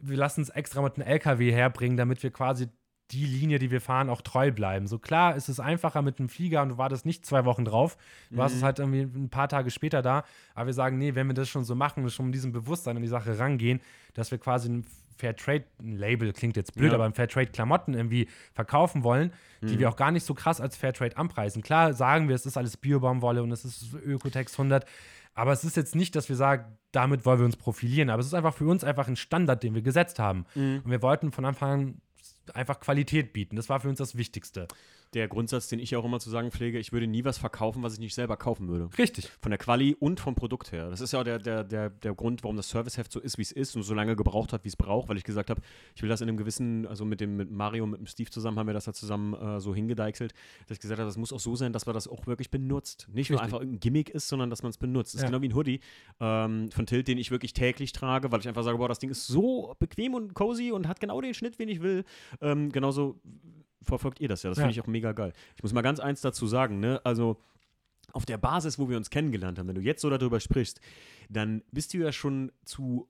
wir 0.00 0.16
lassen 0.16 0.42
es 0.42 0.50
extra 0.50 0.80
mit 0.82 0.94
einem 0.94 1.08
LKW 1.08 1.50
herbringen, 1.52 1.96
damit 1.96 2.22
wir 2.22 2.30
quasi 2.30 2.68
die 3.10 3.26
Linie, 3.26 3.58
die 3.58 3.70
wir 3.70 3.80
fahren, 3.80 4.08
auch 4.08 4.22
treu 4.22 4.50
bleiben. 4.50 4.86
So 4.86 4.98
klar 4.98 5.36
ist 5.36 5.48
es 5.48 5.60
einfacher 5.60 6.02
mit 6.02 6.18
einem 6.18 6.28
Flieger 6.28 6.62
und 6.62 6.70
du 6.70 6.78
wartest 6.78 7.04
nicht 7.04 7.26
zwei 7.26 7.44
Wochen 7.44 7.64
drauf. 7.64 7.96
Du 8.30 8.36
mhm. 8.36 8.42
hast 8.42 8.54
es 8.54 8.62
halt 8.62 8.78
irgendwie 8.78 9.02
ein 9.02 9.28
paar 9.28 9.48
Tage 9.48 9.70
später 9.70 10.02
da. 10.02 10.24
Aber 10.54 10.66
wir 10.66 10.74
sagen, 10.74 10.98
nee, 10.98 11.14
wenn 11.14 11.26
wir 11.26 11.34
das 11.34 11.48
schon 11.48 11.64
so 11.64 11.74
machen, 11.74 12.08
schon 12.10 12.26
mit 12.26 12.34
diesem 12.34 12.52
Bewusstsein 12.52 12.96
an 12.96 13.02
die 13.02 13.08
Sache 13.08 13.38
rangehen, 13.38 13.80
dass 14.14 14.30
wir 14.30 14.38
quasi 14.38 14.70
ein 14.70 14.86
Fairtrade-Label, 15.16 16.32
klingt 16.32 16.56
jetzt 16.56 16.74
blöd, 16.74 16.90
ja. 16.90 16.94
aber 16.94 17.04
ein 17.04 17.14
Fairtrade-Klamotten 17.14 17.94
irgendwie 17.94 18.28
verkaufen 18.52 19.04
wollen, 19.04 19.32
mhm. 19.60 19.66
die 19.68 19.78
wir 19.78 19.88
auch 19.88 19.96
gar 19.96 20.10
nicht 20.10 20.24
so 20.24 20.34
krass 20.34 20.60
als 20.60 20.76
Fairtrade 20.76 21.16
anpreisen. 21.16 21.62
Klar 21.62 21.94
sagen 21.94 22.28
wir, 22.28 22.34
es 22.34 22.46
ist 22.46 22.56
alles 22.56 22.76
Biobaumwolle 22.76 23.42
und 23.42 23.52
es 23.52 23.64
ist 23.64 23.94
Ökotex 23.94 24.54
100, 24.54 24.86
aber 25.34 25.52
es 25.52 25.64
ist 25.64 25.76
jetzt 25.76 25.94
nicht, 25.94 26.16
dass 26.16 26.28
wir 26.28 26.36
sagen, 26.36 26.78
damit 26.92 27.26
wollen 27.26 27.38
wir 27.38 27.46
uns 27.46 27.56
profilieren, 27.56 28.10
aber 28.10 28.20
es 28.20 28.26
ist 28.26 28.34
einfach 28.34 28.54
für 28.54 28.66
uns 28.66 28.84
einfach 28.84 29.08
ein 29.08 29.16
Standard, 29.16 29.62
den 29.62 29.74
wir 29.74 29.82
gesetzt 29.82 30.18
haben. 30.18 30.46
Mhm. 30.54 30.82
Und 30.84 30.90
wir 30.90 31.02
wollten 31.02 31.32
von 31.32 31.44
Anfang 31.44 31.70
an 31.70 31.94
einfach 32.52 32.80
Qualität 32.80 33.32
bieten. 33.32 33.56
Das 33.56 33.68
war 33.68 33.80
für 33.80 33.88
uns 33.88 33.98
das 33.98 34.16
Wichtigste 34.16 34.68
der 35.14 35.28
Grundsatz, 35.28 35.68
den 35.68 35.78
ich 35.78 35.94
auch 35.96 36.04
immer 36.04 36.20
zu 36.20 36.28
sagen 36.28 36.50
pflege, 36.50 36.78
ich 36.78 36.92
würde 36.92 37.06
nie 37.06 37.24
was 37.24 37.38
verkaufen, 37.38 37.82
was 37.82 37.94
ich 37.94 38.00
nicht 38.00 38.14
selber 38.14 38.36
kaufen 38.36 38.68
würde. 38.68 38.88
Richtig. 38.98 39.30
Von 39.40 39.50
der 39.50 39.58
Quali 39.58 39.96
und 39.98 40.20
vom 40.20 40.34
Produkt 40.34 40.72
her. 40.72 40.90
Das 40.90 41.00
ist 41.00 41.12
ja 41.12 41.20
auch 41.20 41.24
der, 41.24 41.38
der, 41.38 41.64
der, 41.64 41.90
der 41.90 42.14
Grund, 42.14 42.42
warum 42.42 42.56
das 42.56 42.68
Serviceheft 42.68 43.12
so 43.12 43.20
ist, 43.20 43.38
wie 43.38 43.42
es 43.42 43.52
ist 43.52 43.76
und 43.76 43.82
so 43.82 43.94
lange 43.94 44.16
gebraucht 44.16 44.52
hat, 44.52 44.64
wie 44.64 44.68
es 44.68 44.76
braucht, 44.76 45.08
weil 45.08 45.16
ich 45.16 45.24
gesagt 45.24 45.50
habe, 45.50 45.60
ich 45.94 46.02
will 46.02 46.08
das 46.08 46.20
in 46.20 46.28
einem 46.28 46.36
gewissen, 46.36 46.86
also 46.86 47.04
mit 47.04 47.20
dem 47.20 47.36
mit 47.36 47.50
Mario, 47.50 47.86
mit 47.86 48.00
dem 48.00 48.06
Steve 48.06 48.30
zusammen 48.30 48.58
haben 48.58 48.66
wir 48.66 48.74
das 48.74 48.84
da 48.84 48.92
zusammen 48.92 49.34
äh, 49.34 49.60
so 49.60 49.74
hingedeichselt, 49.74 50.34
dass 50.66 50.76
ich 50.76 50.80
gesagt 50.80 50.98
habe, 50.98 51.08
das 51.08 51.16
muss 51.16 51.32
auch 51.32 51.40
so 51.40 51.54
sein, 51.54 51.72
dass 51.72 51.86
man 51.86 51.94
das 51.94 52.08
auch 52.08 52.26
wirklich 52.26 52.50
benutzt. 52.50 53.08
Nicht 53.12 53.30
nur 53.30 53.40
einfach 53.40 53.60
irgendein 53.60 53.80
Gimmick 53.80 54.10
ist, 54.10 54.28
sondern 54.28 54.50
dass 54.50 54.62
man 54.62 54.70
es 54.70 54.78
benutzt. 54.78 55.14
Das 55.14 55.20
ja. 55.20 55.26
ist 55.26 55.30
genau 55.30 55.42
wie 55.42 55.48
ein 55.48 55.54
Hoodie 55.54 55.80
ähm, 56.20 56.70
von 56.70 56.86
Tilt, 56.86 57.08
den 57.08 57.18
ich 57.18 57.30
wirklich 57.30 57.52
täglich 57.52 57.92
trage, 57.92 58.32
weil 58.32 58.40
ich 58.40 58.48
einfach 58.48 58.64
sage, 58.64 58.78
boah, 58.78 58.88
das 58.88 58.98
Ding 58.98 59.10
ist 59.10 59.26
so 59.26 59.74
bequem 59.78 60.14
und 60.14 60.34
cozy 60.34 60.72
und 60.72 60.88
hat 60.88 61.00
genau 61.00 61.20
den 61.20 61.34
Schnitt, 61.34 61.58
den 61.58 61.68
ich 61.68 61.80
will. 61.82 62.04
Ähm, 62.40 62.72
genauso 62.72 63.20
verfolgt 63.84 64.20
ihr 64.20 64.28
das 64.28 64.42
ja. 64.42 64.50
Das 64.50 64.58
finde 64.58 64.72
ich 64.72 64.80
auch 64.80 64.86
mega 64.86 65.12
geil. 65.12 65.32
Ich 65.56 65.62
muss 65.62 65.72
mal 65.72 65.82
ganz 65.82 66.00
eins 66.00 66.20
dazu 66.20 66.46
sagen, 66.46 66.80
ne? 66.80 67.00
Also 67.04 67.40
auf 68.12 68.26
der 68.26 68.38
Basis, 68.38 68.78
wo 68.78 68.88
wir 68.88 68.96
uns 68.96 69.10
kennengelernt 69.10 69.58
haben, 69.58 69.68
wenn 69.68 69.74
du 69.74 69.80
jetzt 69.80 70.02
so 70.02 70.10
darüber 70.10 70.40
sprichst, 70.40 70.80
dann 71.28 71.62
bist 71.72 71.94
du 71.94 71.98
ja 71.98 72.12
schon 72.12 72.52
zu 72.64 73.08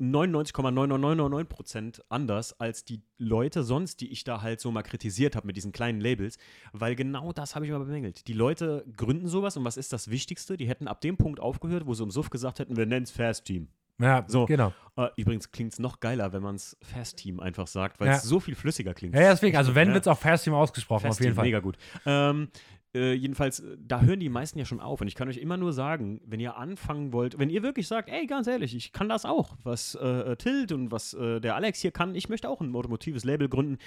99,999% 0.00 2.02
anders 2.08 2.58
als 2.60 2.84
die 2.84 3.02
Leute 3.18 3.64
sonst, 3.64 4.00
die 4.00 4.12
ich 4.12 4.24
da 4.24 4.42
halt 4.42 4.60
so 4.60 4.70
mal 4.70 4.82
kritisiert 4.82 5.34
habe 5.34 5.46
mit 5.46 5.56
diesen 5.56 5.72
kleinen 5.72 6.00
Labels, 6.00 6.38
weil 6.72 6.94
genau 6.94 7.32
das 7.32 7.56
habe 7.56 7.66
ich 7.66 7.72
mal 7.72 7.80
bemängelt. 7.80 8.28
Die 8.28 8.32
Leute 8.32 8.84
gründen 8.96 9.28
sowas 9.28 9.56
und 9.56 9.64
was 9.64 9.76
ist 9.76 9.92
das 9.92 10.08
Wichtigste? 10.08 10.56
Die 10.56 10.68
hätten 10.68 10.86
ab 10.86 11.00
dem 11.00 11.16
Punkt 11.16 11.40
aufgehört, 11.40 11.86
wo 11.86 11.94
sie 11.94 12.04
im 12.04 12.10
Suff 12.10 12.30
gesagt 12.30 12.60
hätten, 12.60 12.76
wir 12.76 12.86
nennen 12.86 13.04
es 13.04 13.10
Fast 13.10 13.44
Team. 13.44 13.68
Ja, 13.98 14.24
so. 14.26 14.46
genau. 14.46 14.72
Äh, 14.96 15.08
übrigens 15.16 15.50
klingt 15.50 15.72
es 15.72 15.78
noch 15.78 16.00
geiler, 16.00 16.32
wenn 16.32 16.42
man 16.42 16.56
es 16.56 16.76
Fast 16.82 17.18
Team 17.18 17.40
einfach 17.40 17.66
sagt, 17.66 18.00
weil 18.00 18.08
es 18.08 18.22
ja. 18.24 18.28
so 18.28 18.40
viel 18.40 18.54
flüssiger 18.54 18.94
klingt. 18.94 19.14
Ja, 19.14 19.30
deswegen, 19.30 19.56
also 19.56 19.74
wenn, 19.74 19.88
ja. 19.88 19.94
wird 19.94 20.04
es 20.04 20.08
auch 20.08 20.18
Fast 20.18 20.44
Team 20.44 20.54
ausgesprochen, 20.54 21.06
Fast 21.06 21.20
auf 21.20 21.24
jeden 21.24 21.36
Fall. 21.36 21.44
Mega 21.44 21.60
gut. 21.60 21.76
Ähm, 22.04 22.48
äh, 22.94 23.12
jedenfalls, 23.12 23.60
äh, 23.60 23.76
da 23.78 24.00
hören 24.00 24.20
die 24.20 24.28
meisten 24.28 24.58
ja 24.58 24.64
schon 24.64 24.80
auf. 24.80 25.00
Und 25.00 25.08
ich 25.08 25.14
kann 25.14 25.28
euch 25.28 25.36
immer 25.36 25.56
nur 25.56 25.72
sagen, 25.72 26.20
wenn 26.24 26.40
ihr 26.40 26.56
anfangen 26.56 27.12
wollt, 27.12 27.38
wenn 27.38 27.50
ihr 27.50 27.62
wirklich 27.62 27.86
sagt, 27.86 28.08
ey, 28.08 28.26
ganz 28.26 28.46
ehrlich, 28.46 28.74
ich 28.74 28.92
kann 28.92 29.08
das 29.08 29.24
auch, 29.24 29.56
was 29.62 29.94
äh, 29.94 30.36
Tilt 30.36 30.72
und 30.72 30.90
was 30.90 31.14
äh, 31.14 31.40
der 31.40 31.54
Alex 31.54 31.80
hier 31.80 31.90
kann, 31.90 32.14
ich 32.14 32.28
möchte 32.28 32.48
auch 32.48 32.60
ein 32.60 32.74
automotives 32.74 33.24
Label 33.24 33.48
gründen. 33.48 33.78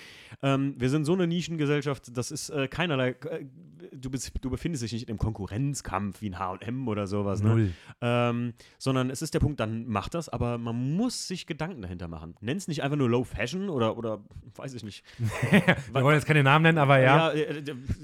Ähm, 0.43 0.76
wir 0.78 0.89
sind 0.89 1.06
so 1.06 1.14
eine 1.14 1.28
Nischengesellschaft, 1.28 2.16
das 2.16 2.32
ist 2.32 2.49
äh, 2.49 2.68
keinerlei, 2.68 3.10
äh, 3.10 3.45
du, 3.91 4.10
du, 4.10 4.49
befindest 4.49 4.84
dich 4.84 4.93
nicht 4.93 5.10
im 5.10 5.18
Konkurrenzkampf 5.18 6.22
wie 6.22 6.30
ein 6.30 6.39
H&M 6.39 6.88
oder 6.88 7.08
sowas. 7.08 7.41
Ne? 7.41 7.49
Null. 7.49 7.72
Ähm, 8.02 8.54
sondern 8.78 9.10
es 9.10 9.22
ist 9.22 9.34
der 9.34 9.39
Punkt, 9.39 9.60
dann 9.60 9.88
macht 9.88 10.14
das, 10.14 10.30
aber 10.30 10.58
man 10.58 10.95
muss 10.95 11.28
sich 11.28 11.47
Gedanken 11.47 11.82
dahinter 11.82 12.08
machen. 12.08 12.36
Nenn 12.41 12.58
es 12.58 12.68
nicht 12.68 12.84
einfach 12.84 12.97
nur 12.97 13.10
Low 13.10 13.24
Fashion 13.24 13.70
oder, 13.70 13.97
oder 13.97 14.22
weiß 14.56 14.74
ich 14.74 14.84
nicht. 14.84 15.04
wir 15.91 16.04
wollen 16.04 16.16
jetzt 16.16 16.28
keine 16.28 16.43
Namen 16.43 16.64
nennen, 16.64 16.78
aber 16.78 16.99
ja. 16.99 17.34
ja 17.34 17.52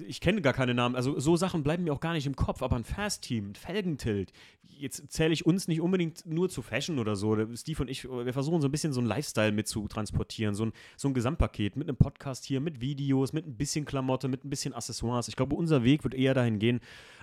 ich 0.07 0.21
kenne 0.21 0.41
gar 0.41 0.53
keine 0.53 0.73
Namen 0.73 0.86
also 0.95 1.19
so 1.19 1.35
Sachen 1.35 1.63
bleiben 1.63 1.83
mir 1.83 1.93
auch 1.93 1.99
gar 1.99 2.13
nicht 2.13 2.27
im 2.27 2.35
Kopf, 2.35 2.61
aber 2.61 2.75
ein 2.75 2.83
Fast-Team, 2.83 3.51
ein 3.51 3.55
Felgentilt, 3.55 4.31
jetzt 4.63 5.11
zähle 5.11 5.33
ich 5.33 5.45
uns 5.45 5.67
nicht 5.67 5.81
unbedingt 5.81 6.25
nur 6.25 6.49
zu 6.49 6.61
Fashion 6.61 6.99
oder 6.99 7.15
so. 7.15 7.35
Steve 7.55 7.81
und 7.81 7.89
ich, 7.89 8.03
wir 8.03 8.33
versuchen 8.33 8.61
so 8.61 8.67
ein 8.67 8.71
bisschen 8.71 8.93
so 8.93 9.01
ein 9.01 9.05
Lifestyle 9.05 9.51
mit 9.51 9.67
zu 9.67 9.87
transportieren, 9.87 10.55
so 10.55 10.65
ein, 10.65 10.73
so 10.95 11.07
ein 11.07 11.13
Gesamtpaket 11.13 11.75
mit 11.75 11.87
einem 11.87 11.97
Podcast 11.97 12.45
hier, 12.45 12.59
mit 12.59 12.81
Videos, 12.81 13.33
mit 13.33 13.47
ein 13.47 13.57
bisschen 13.57 13.85
Klamotte, 13.85 14.27
mit 14.27 14.45
ein 14.45 14.49
bisschen 14.49 14.73
Accessoires. 14.73 15.27
Ich 15.27 15.35
glaube, 15.35 15.55
unser 15.55 15.83
Weg 15.83 16.03
wird 16.03 16.13
eher 16.13 16.33
dahin 16.33 16.59
gehen, 16.59 16.79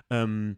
ähm, 0.09 0.57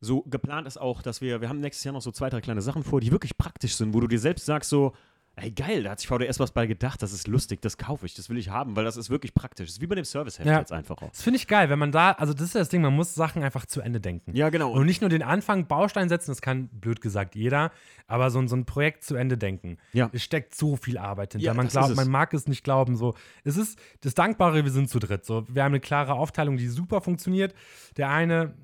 so 0.00 0.22
geplant 0.22 0.66
ist 0.66 0.80
auch, 0.80 1.02
dass 1.02 1.20
wir, 1.20 1.40
wir 1.40 1.48
haben 1.48 1.60
nächstes 1.60 1.84
Jahr 1.84 1.92
noch 1.92 2.02
so 2.02 2.10
zwei, 2.10 2.30
drei 2.30 2.40
kleine 2.40 2.62
Sachen 2.62 2.82
vor, 2.82 3.00
die 3.00 3.12
wirklich 3.12 3.36
praktisch 3.36 3.74
sind, 3.74 3.92
wo 3.92 4.00
du 4.00 4.06
dir 4.06 4.18
selbst 4.18 4.46
sagst 4.46 4.70
so, 4.70 4.94
Ey, 5.36 5.52
geil, 5.52 5.84
da 5.84 5.90
hat 5.92 6.00
sich 6.00 6.08
VDS 6.08 6.38
was 6.38 6.50
bei 6.50 6.66
gedacht. 6.66 7.02
Das 7.02 7.12
ist 7.12 7.26
lustig, 7.26 7.62
das 7.62 7.78
kaufe 7.78 8.04
ich, 8.04 8.14
das 8.14 8.28
will 8.28 8.36
ich 8.36 8.50
haben, 8.50 8.76
weil 8.76 8.84
das 8.84 8.96
ist 8.96 9.08
wirklich 9.08 9.32
praktisch. 9.32 9.68
Das 9.68 9.76
ist 9.76 9.80
wie 9.80 9.86
bei 9.86 9.94
dem 9.94 10.04
Serviceheft 10.04 10.46
ja. 10.46 10.58
jetzt 10.58 10.72
einfach 10.72 11.00
auch. 11.00 11.10
Das 11.10 11.22
finde 11.22 11.38
ich 11.38 11.46
geil, 11.46 11.70
wenn 11.70 11.78
man 11.78 11.92
da, 11.92 12.12
also 12.12 12.34
das 12.34 12.46
ist 12.46 12.54
das 12.56 12.68
Ding, 12.68 12.82
man 12.82 12.94
muss 12.94 13.14
Sachen 13.14 13.42
einfach 13.42 13.64
zu 13.64 13.80
Ende 13.80 14.00
denken. 14.00 14.36
Ja, 14.36 14.50
genau. 14.50 14.70
Und 14.72 14.84
nicht 14.84 15.00
nur 15.00 15.08
den 15.08 15.22
Anfang 15.22 15.66
Baustein 15.66 16.08
setzen, 16.08 16.30
das 16.30 16.42
kann 16.42 16.68
blöd 16.68 17.00
gesagt 17.00 17.34
jeder, 17.36 17.70
aber 18.06 18.30
so, 18.30 18.46
so 18.46 18.56
ein 18.56 18.66
Projekt 18.66 19.04
zu 19.04 19.14
Ende 19.14 19.38
denken. 19.38 19.78
Ja. 19.92 20.10
Es 20.12 20.22
steckt 20.22 20.54
so 20.54 20.76
viel 20.76 20.98
Arbeit 20.98 21.32
hinter. 21.32 21.46
Ja, 21.46 21.54
man 21.54 21.68
glaubt, 21.68 21.96
man 21.96 22.10
mag 22.10 22.34
es 22.34 22.46
nicht 22.46 22.62
glauben. 22.62 22.96
So, 22.96 23.14
es 23.44 23.56
ist 23.56 23.78
das 24.02 24.14
Dankbare, 24.14 24.64
wir 24.64 24.70
sind 24.70 24.90
zu 24.90 24.98
dritt. 24.98 25.24
So, 25.24 25.46
wir 25.48 25.64
haben 25.64 25.72
eine 25.72 25.80
klare 25.80 26.14
Aufteilung, 26.14 26.58
die 26.58 26.68
super 26.68 27.00
funktioniert. 27.00 27.54
Der 27.96 28.10
eine, 28.10 28.54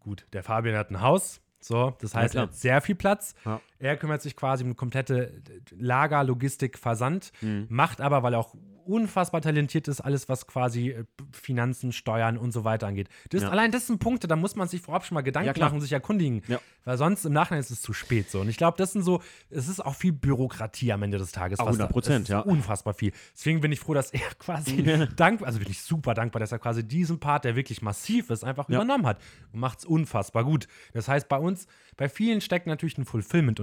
gut, 0.00 0.26
der 0.32 0.42
Fabian 0.42 0.76
hat 0.76 0.90
ein 0.90 1.02
Haus, 1.02 1.42
so, 1.62 1.94
das 2.00 2.14
heißt, 2.14 2.34
ja, 2.34 2.40
er 2.40 2.42
hat 2.48 2.54
sehr 2.54 2.80
viel 2.80 2.96
Platz. 2.96 3.34
Ja. 3.44 3.60
Er 3.82 3.96
kümmert 3.96 4.22
sich 4.22 4.36
quasi 4.36 4.62
um 4.64 4.76
komplette 4.76 5.42
Lager, 5.76 6.22
Logistik, 6.22 6.78
Versand, 6.78 7.32
mhm. 7.40 7.66
macht 7.68 8.00
aber, 8.00 8.22
weil 8.22 8.34
er 8.34 8.38
auch 8.38 8.54
unfassbar 8.84 9.40
talentiert 9.40 9.88
ist, 9.88 10.00
alles, 10.00 10.28
was 10.28 10.46
quasi 10.46 10.90
äh, 10.90 11.04
Finanzen, 11.30 11.92
Steuern 11.92 12.36
und 12.36 12.52
so 12.52 12.64
weiter 12.64 12.86
angeht. 12.86 13.08
Das, 13.30 13.42
ja. 13.42 13.50
Allein 13.50 13.70
das 13.70 13.86
sind 13.86 13.98
Punkte, 13.98 14.26
da 14.26 14.36
muss 14.36 14.56
man 14.56 14.68
sich 14.68 14.80
vorab 14.80 15.04
schon 15.04 15.14
mal 15.14 15.22
Gedanken 15.22 15.58
machen 15.58 15.74
und 15.74 15.80
sich 15.80 15.92
erkundigen. 15.92 16.42
Ja. 16.48 16.60
Weil 16.84 16.98
sonst 16.98 17.24
im 17.24 17.32
Nachhinein 17.32 17.60
ist 17.60 17.70
es 17.70 17.80
zu 17.80 17.92
spät 17.92 18.30
so. 18.30 18.40
Und 18.40 18.48
ich 18.48 18.56
glaube, 18.56 18.76
das 18.76 18.92
sind 18.92 19.02
so, 19.02 19.22
es 19.50 19.68
ist 19.68 19.84
auch 19.84 19.94
viel 19.94 20.12
Bürokratie 20.12 20.92
am 20.92 21.02
Ende 21.02 21.18
des 21.18 21.32
Tages. 21.32 21.60
100 21.60 21.90
Prozent, 21.90 22.28
ja. 22.28 22.40
Unfassbar 22.40 22.94
viel. 22.94 23.12
Deswegen 23.34 23.60
bin 23.60 23.72
ich 23.72 23.80
froh, 23.80 23.94
dass 23.94 24.10
er 24.10 24.20
quasi 24.38 24.82
dankbar, 25.16 25.46
also 25.46 25.58
bin 25.58 25.70
ich 25.70 25.82
super 25.82 26.14
dankbar, 26.14 26.40
dass 26.40 26.52
er 26.52 26.58
quasi 26.58 26.86
diesen 26.86 27.20
Part, 27.20 27.44
der 27.44 27.56
wirklich 27.56 27.82
massiv 27.82 28.30
ist, 28.30 28.44
einfach 28.44 28.68
ja. 28.68 28.76
übernommen 28.76 29.06
hat. 29.06 29.20
Und 29.52 29.60
macht 29.60 29.80
es 29.80 29.84
unfassbar 29.84 30.44
gut. 30.44 30.66
Das 30.92 31.08
heißt, 31.08 31.28
bei 31.28 31.38
uns, 31.38 31.66
bei 31.96 32.08
vielen 32.08 32.40
steckt 32.40 32.66
natürlich 32.66 32.98
ein 32.98 33.04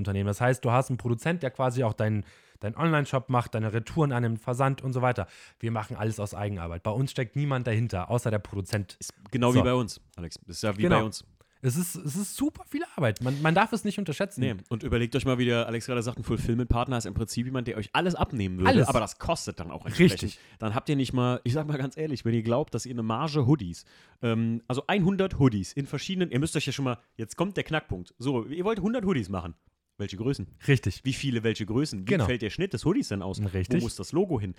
Fulfillment-Unternehmen. 0.09 0.27
Das 0.27 0.41
heißt, 0.41 0.65
du 0.65 0.71
hast 0.71 0.89
einen 0.89 0.97
Produzent, 0.97 1.43
der 1.43 1.51
quasi 1.51 1.83
auch 1.83 1.93
deinen 1.93 2.25
deinen 2.59 2.75
Online-Shop 2.75 3.29
macht, 3.29 3.55
deine 3.55 3.71
Retouren 3.71 4.11
an 4.11 4.21
dem 4.21 4.35
Versand 4.35 4.81
und 4.81 4.91
so 4.91 5.01
weiter. 5.01 5.27
Wir 5.61 5.71
machen 5.71 5.95
alles 5.95 6.19
aus 6.19 6.33
Eigenarbeit. 6.33 6.83
Bei 6.83 6.91
uns 6.91 7.09
steckt 7.11 7.37
niemand 7.37 7.65
dahinter, 7.65 8.09
außer 8.09 8.31
der 8.31 8.39
Produzent. 8.39 8.97
Ist 8.99 9.13
genau 9.31 9.53
so. 9.53 9.59
wie 9.59 9.63
bei 9.63 9.73
uns, 9.73 10.01
Alex. 10.17 10.35
Ist 10.45 10.63
ja 10.63 10.75
wie 10.75 10.81
genau. 10.81 10.97
bei 10.97 11.05
uns. 11.05 11.23
Es 11.61 11.77
ist, 11.77 11.95
es 11.95 12.17
ist 12.17 12.35
super 12.35 12.65
viel 12.69 12.83
Arbeit. 12.97 13.21
Man, 13.21 13.41
man 13.41 13.55
darf 13.55 13.71
es 13.71 13.85
nicht 13.85 13.97
unterschätzen. 13.97 14.41
Nee. 14.41 14.55
Und 14.67 14.83
überlegt 14.83 15.15
euch 15.15 15.25
mal, 15.25 15.37
wie 15.37 15.45
der 15.45 15.67
Alex 15.67 15.85
gerade 15.85 16.03
sagt, 16.03 16.17
ein 16.17 16.23
Fulfillment-Partner 16.25 16.97
ist 16.97 17.05
im 17.05 17.13
Prinzip 17.13 17.45
jemand, 17.45 17.69
der 17.69 17.77
euch 17.77 17.89
alles 17.93 18.15
abnehmen 18.15 18.57
würde. 18.57 18.69
Alles. 18.69 18.87
Aber 18.89 18.99
das 18.99 19.19
kostet 19.19 19.61
dann 19.61 19.71
auch 19.71 19.85
entsprechend. 19.85 20.23
Richtig. 20.23 20.39
Dann 20.59 20.75
habt 20.75 20.89
ihr 20.89 20.97
nicht 20.97 21.13
mal, 21.13 21.39
ich 21.45 21.53
sag 21.53 21.65
mal 21.65 21.77
ganz 21.77 21.95
ehrlich, 21.95 22.25
wenn 22.25 22.33
ihr 22.33 22.43
glaubt, 22.43 22.73
dass 22.73 22.85
ihr 22.85 22.93
eine 22.93 23.03
Marge 23.03 23.45
Hoodies, 23.45 23.85
ähm, 24.21 24.61
also 24.67 24.83
100 24.87 25.39
Hoodies 25.39 25.71
in 25.71 25.85
verschiedenen, 25.85 26.29
ihr 26.29 26.39
müsst 26.39 26.57
euch 26.57 26.65
ja 26.65 26.73
schon 26.73 26.85
mal, 26.85 26.97
jetzt 27.15 27.37
kommt 27.37 27.55
der 27.55 27.63
Knackpunkt. 27.63 28.13
So, 28.17 28.45
ihr 28.45 28.65
wollt 28.65 28.79
100 28.79 29.05
Hoodies 29.05 29.29
machen. 29.29 29.55
Welche 29.99 30.15
Größen? 30.15 30.47
Richtig. 30.65 31.01
Wie 31.03 31.11
viele, 31.11 31.43
welche 31.43 31.65
Größen? 31.65 32.01
Wie 32.01 32.05
genau. 32.05 32.25
fällt 32.25 32.41
der 32.41 32.49
Schnitt 32.49 32.73
des 32.73 32.85
Hoodies 32.85 33.09
denn 33.09 33.21
aus? 33.21 33.41
Richtig. 33.53 33.81
Wo 33.81 33.83
muss 33.83 33.97
das 33.97 34.13
Logo 34.13 34.39
hin? 34.39 34.55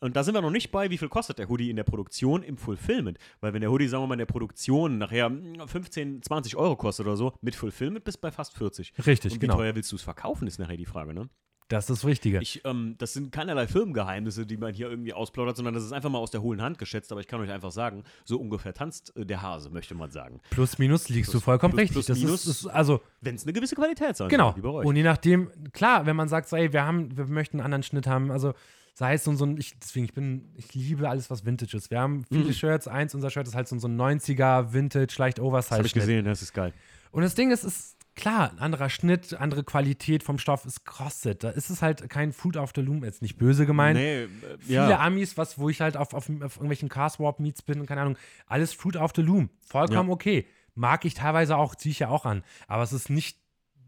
Und 0.00 0.14
da 0.14 0.22
sind 0.22 0.34
wir 0.34 0.42
noch 0.42 0.50
nicht 0.50 0.70
bei, 0.70 0.90
wie 0.90 0.98
viel 0.98 1.08
kostet 1.08 1.38
der 1.38 1.48
Hoodie 1.48 1.70
in 1.70 1.76
der 1.76 1.84
Produktion 1.84 2.42
im 2.42 2.58
Fulfillment. 2.58 3.18
Weil 3.40 3.54
wenn 3.54 3.62
der 3.62 3.70
Hoodie, 3.70 3.88
sagen 3.88 4.02
wir 4.02 4.08
mal, 4.08 4.14
in 4.14 4.18
der 4.18 4.26
Produktion 4.26 4.98
nachher 4.98 5.32
15, 5.66 6.22
20 6.22 6.56
Euro 6.56 6.76
kostet 6.76 7.06
oder 7.06 7.16
so, 7.16 7.32
mit 7.40 7.54
Fulfillment 7.54 8.04
bist 8.04 8.18
du 8.18 8.20
bei 8.20 8.30
fast 8.30 8.56
40. 8.56 8.92
Richtig, 9.06 9.32
Und 9.32 9.36
wie 9.36 9.46
genau. 9.46 9.56
teuer 9.56 9.74
willst 9.74 9.90
du 9.90 9.96
es 9.96 10.02
verkaufen, 10.02 10.46
ist 10.46 10.58
nachher 10.58 10.76
die 10.76 10.84
Frage, 10.84 11.14
ne? 11.14 11.30
Das 11.72 11.88
ist 11.88 11.90
das 11.90 12.04
Richtige. 12.04 12.38
Ich, 12.42 12.60
ähm, 12.64 12.96
das 12.98 13.14
sind 13.14 13.32
keinerlei 13.32 13.66
Firmengeheimnisse, 13.66 14.44
die 14.44 14.58
man 14.58 14.74
hier 14.74 14.90
irgendwie 14.90 15.14
ausplaudert, 15.14 15.56
sondern 15.56 15.72
das 15.72 15.84
ist 15.84 15.92
einfach 15.92 16.10
mal 16.10 16.18
aus 16.18 16.30
der 16.30 16.42
hohlen 16.42 16.60
Hand 16.60 16.78
geschätzt. 16.78 17.10
Aber 17.12 17.22
ich 17.22 17.26
kann 17.26 17.40
euch 17.40 17.50
einfach 17.50 17.72
sagen, 17.72 18.04
so 18.24 18.38
ungefähr 18.38 18.74
tanzt 18.74 19.16
äh, 19.16 19.24
der 19.24 19.40
Hase, 19.40 19.70
möchte 19.70 19.94
man 19.94 20.10
sagen. 20.10 20.40
Plus, 20.50 20.78
minus 20.78 21.08
liegst 21.08 21.30
plus, 21.30 21.40
du 21.40 21.44
vollkommen 21.44 21.72
plus, 21.72 21.80
richtig. 21.80 21.94
Plus, 21.94 22.06
das 22.06 22.18
minus, 22.18 22.46
ist, 22.46 22.64
ist 22.64 22.66
also 22.66 23.00
wenn 23.22 23.36
es 23.36 23.44
eine 23.44 23.54
gewisse 23.54 23.74
Qualität 23.74 24.16
sein 24.16 24.28
Genau. 24.28 24.52
Und 24.52 24.96
je 24.96 25.02
nachdem, 25.02 25.50
klar, 25.72 26.04
wenn 26.04 26.14
man 26.14 26.28
sagt, 26.28 26.50
so, 26.50 26.56
ey, 26.56 26.72
wir 26.74 26.84
haben, 26.84 27.16
wir 27.16 27.24
möchten 27.26 27.56
einen 27.56 27.64
anderen 27.64 27.82
Schnitt 27.82 28.06
haben, 28.06 28.30
also 28.30 28.52
sei 28.92 29.14
es 29.14 29.24
so, 29.24 29.34
so 29.34 29.46
ein, 29.46 29.56
ich, 29.56 29.78
deswegen, 29.78 30.04
ich 30.04 30.12
bin, 30.12 30.52
ich 30.56 30.74
liebe 30.74 31.08
alles, 31.08 31.30
was 31.30 31.46
Vintage 31.46 31.74
ist. 31.74 31.90
Wir 31.90 32.00
haben 32.00 32.24
viele 32.24 32.44
mhm. 32.44 32.52
Shirts, 32.52 32.86
eins 32.86 33.14
unser 33.14 33.30
Shirt 33.30 33.46
ist 33.46 33.54
halt 33.54 33.68
so, 33.68 33.78
so 33.78 33.88
ein 33.88 33.98
90er 33.98 34.74
Vintage, 34.74 35.14
leicht 35.16 35.40
Oversize. 35.40 35.70
Das 35.70 35.78
hab 35.78 35.86
ich 35.86 35.94
gesehen, 35.94 36.26
das 36.26 36.42
ist 36.42 36.52
geil. 36.52 36.74
Und 37.12 37.22
das 37.22 37.34
Ding 37.34 37.50
ist, 37.50 37.64
ist 37.64 37.96
klar, 38.14 38.50
ein 38.50 38.58
anderer 38.58 38.90
Schnitt, 38.90 39.34
andere 39.34 39.64
Qualität 39.64 40.22
vom 40.22 40.38
Stoff, 40.38 40.64
es 40.64 40.84
kostet. 40.84 41.44
Da 41.44 41.50
ist 41.50 41.70
es 41.70 41.82
halt 41.82 42.08
kein 42.10 42.32
Food 42.32 42.56
of 42.56 42.72
the 42.74 42.80
Loom, 42.82 43.04
jetzt 43.04 43.22
nicht 43.22 43.36
böse 43.38 43.66
gemeint. 43.66 43.98
Nee, 43.98 44.22
äh, 44.24 44.28
Viele 44.60 44.90
ja. 44.90 45.00
Amis, 45.00 45.36
was, 45.36 45.58
wo 45.58 45.68
ich 45.68 45.80
halt 45.80 45.96
auf, 45.96 46.14
auf, 46.14 46.28
auf 46.28 46.56
irgendwelchen 46.56 46.88
Carswap 46.88 47.40
Meets 47.40 47.62
bin, 47.62 47.84
keine 47.86 48.02
Ahnung, 48.02 48.16
alles 48.46 48.72
Fruit 48.72 48.96
of 48.96 49.12
the 49.16 49.22
Loom. 49.22 49.50
Vollkommen 49.66 50.08
Ja. 50.08 50.14
okay. 50.14 50.46
Mag 50.74 51.04
ich 51.04 51.14
teilweise 51.14 51.56
auch, 51.56 51.74
ziehe 51.74 51.90
ich 51.90 51.98
ja 51.98 52.08
auch 52.08 52.24
an. 52.24 52.42
Aber 52.66 52.82
es 52.82 52.92
ist 52.92 53.10
nicht 53.10 53.38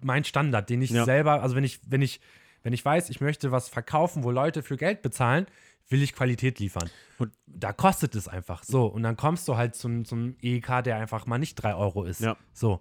mein 0.02 0.24
Standard, 0.24 0.68
den 0.68 0.82
ich 0.82 0.90
Ja. 0.90 1.04
selber, 1.04 1.42
also 1.42 1.56
wenn 1.56 1.64
ich, 1.64 1.80
wenn 1.86 2.02
ich, 2.02 2.20
wenn 2.62 2.72
ich 2.72 2.84
weiß, 2.84 3.10
ich 3.10 3.20
möchte 3.20 3.52
was 3.52 3.68
verkaufen, 3.68 4.22
wo 4.24 4.30
Leute 4.30 4.62
für 4.62 4.76
Geld 4.76 5.00
bezahlen, 5.02 5.46
will 5.88 6.02
ich 6.02 6.14
Qualität 6.14 6.58
liefern. 6.60 6.88
Und- 7.18 7.32
da 7.46 7.72
kostet 7.72 8.14
es 8.14 8.26
einfach 8.26 8.62
so. 8.64 8.86
Und 8.86 9.02
dann 9.02 9.16
kommst 9.16 9.46
du 9.48 9.56
halt 9.56 9.74
zum, 9.76 10.04
zum 10.04 10.36
EEK, 10.42 10.82
der 10.82 10.96
einfach 10.96 11.26
mal 11.26 11.38
nicht 11.38 11.56
3 11.56 11.74
Euro 11.74 12.04
ist. 12.04 12.20
Ja. 12.20 12.36
So. 12.52 12.80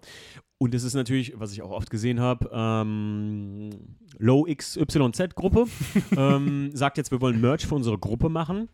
Und 0.64 0.74
es 0.74 0.86
ist 0.86 0.94
natürlich, 0.94 1.34
was 1.36 1.52
ich 1.52 1.62
auch 1.62 1.72
oft 1.72 1.90
gesehen 1.90 2.22
habe, 2.22 2.50
ähm, 2.54 3.70
Low 4.18 4.46
XYZ 4.46 5.36
Gruppe 5.36 5.66
ähm, 6.16 6.72
sagt 6.74 6.98
jetzt, 6.98 7.12
wir 7.12 7.20
wollen 7.20 7.42
Merch 7.42 7.68
für 7.68 7.76
unsere 7.76 7.98
Gruppe 7.98 8.30
machen. 8.30 8.70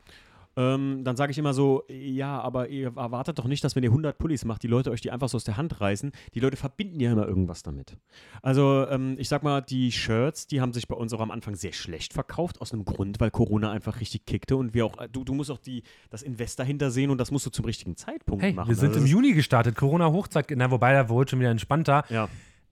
Ähm, 0.58 1.04
dann 1.04 1.16
sage 1.16 1.32
ich 1.32 1.38
immer 1.38 1.54
so, 1.54 1.84
ja, 1.90 2.40
aber 2.42 2.68
ihr 2.70 2.88
erwartet 2.98 3.40
doch 3.40 3.46
nicht, 3.46 3.64
dass 3.64 3.76
wenn 3.76 3.84
ihr 3.84 3.92
100 3.92 4.18
Pullis 4.18 4.44
macht, 4.46 4.64
die 4.64 4.68
Leute 4.68 4.92
euch 4.92 5.00
die 5.02 5.12
einfach 5.12 5.30
so 5.30 5.36
aus 5.38 5.44
der 5.44 5.58
Hand 5.58 5.80
reißen. 5.80 6.12
Die 6.34 6.40
Leute 6.40 6.58
verbinden 6.58 7.00
ja 7.00 7.12
immer 7.12 7.28
irgendwas 7.28 7.64
damit. 7.64 7.96
Also 8.42 8.86
ähm, 8.90 9.16
ich 9.18 9.30
sag 9.30 9.44
mal, 9.44 9.62
die 9.62 9.92
Shirts, 9.92 10.48
die 10.48 10.60
haben 10.60 10.74
sich 10.74 10.88
bei 10.88 10.96
uns 10.96 11.14
auch 11.14 11.22
am 11.22 11.32
Anfang 11.32 11.56
sehr 11.56 11.72
schlecht 11.74 12.14
verkauft, 12.14 12.60
aus 12.62 12.74
einem 12.74 12.84
Grund, 12.84 13.20
weil 13.20 13.32
Corona 13.32 13.72
einfach 13.72 14.00
richtig 14.02 14.26
kickte 14.26 14.58
und 14.58 14.74
wir 14.74 14.86
auch, 14.86 14.98
du, 15.12 15.24
du 15.24 15.34
musst 15.34 15.52
auch 15.52 15.60
die, 15.60 15.84
das 16.10 16.24
Invest 16.24 16.60
dahinter 16.60 16.92
sehen 16.92 17.10
und 17.10 17.20
das 17.20 17.32
musst 17.32 17.46
du 17.46 17.52
zum 17.52 17.66
richtigen 17.66 17.96
Zeitpunkt 17.96 18.44
Hey, 18.44 18.54
machen. 18.54 18.68
wir 18.70 18.76
sind 18.76 18.90
Also 18.90 19.00
im 19.02 19.06
Juni 19.06 19.34
gestartet, 19.34 19.76
Corona-Hochzeit, 19.76 20.48
na, 20.56 20.72
wobei 20.72 20.94
da 20.94 21.08
wurde 21.10 21.30
schon 21.30 21.40
wieder 21.40 21.52
entspannter. 21.52 22.04
Ja. 22.10 22.28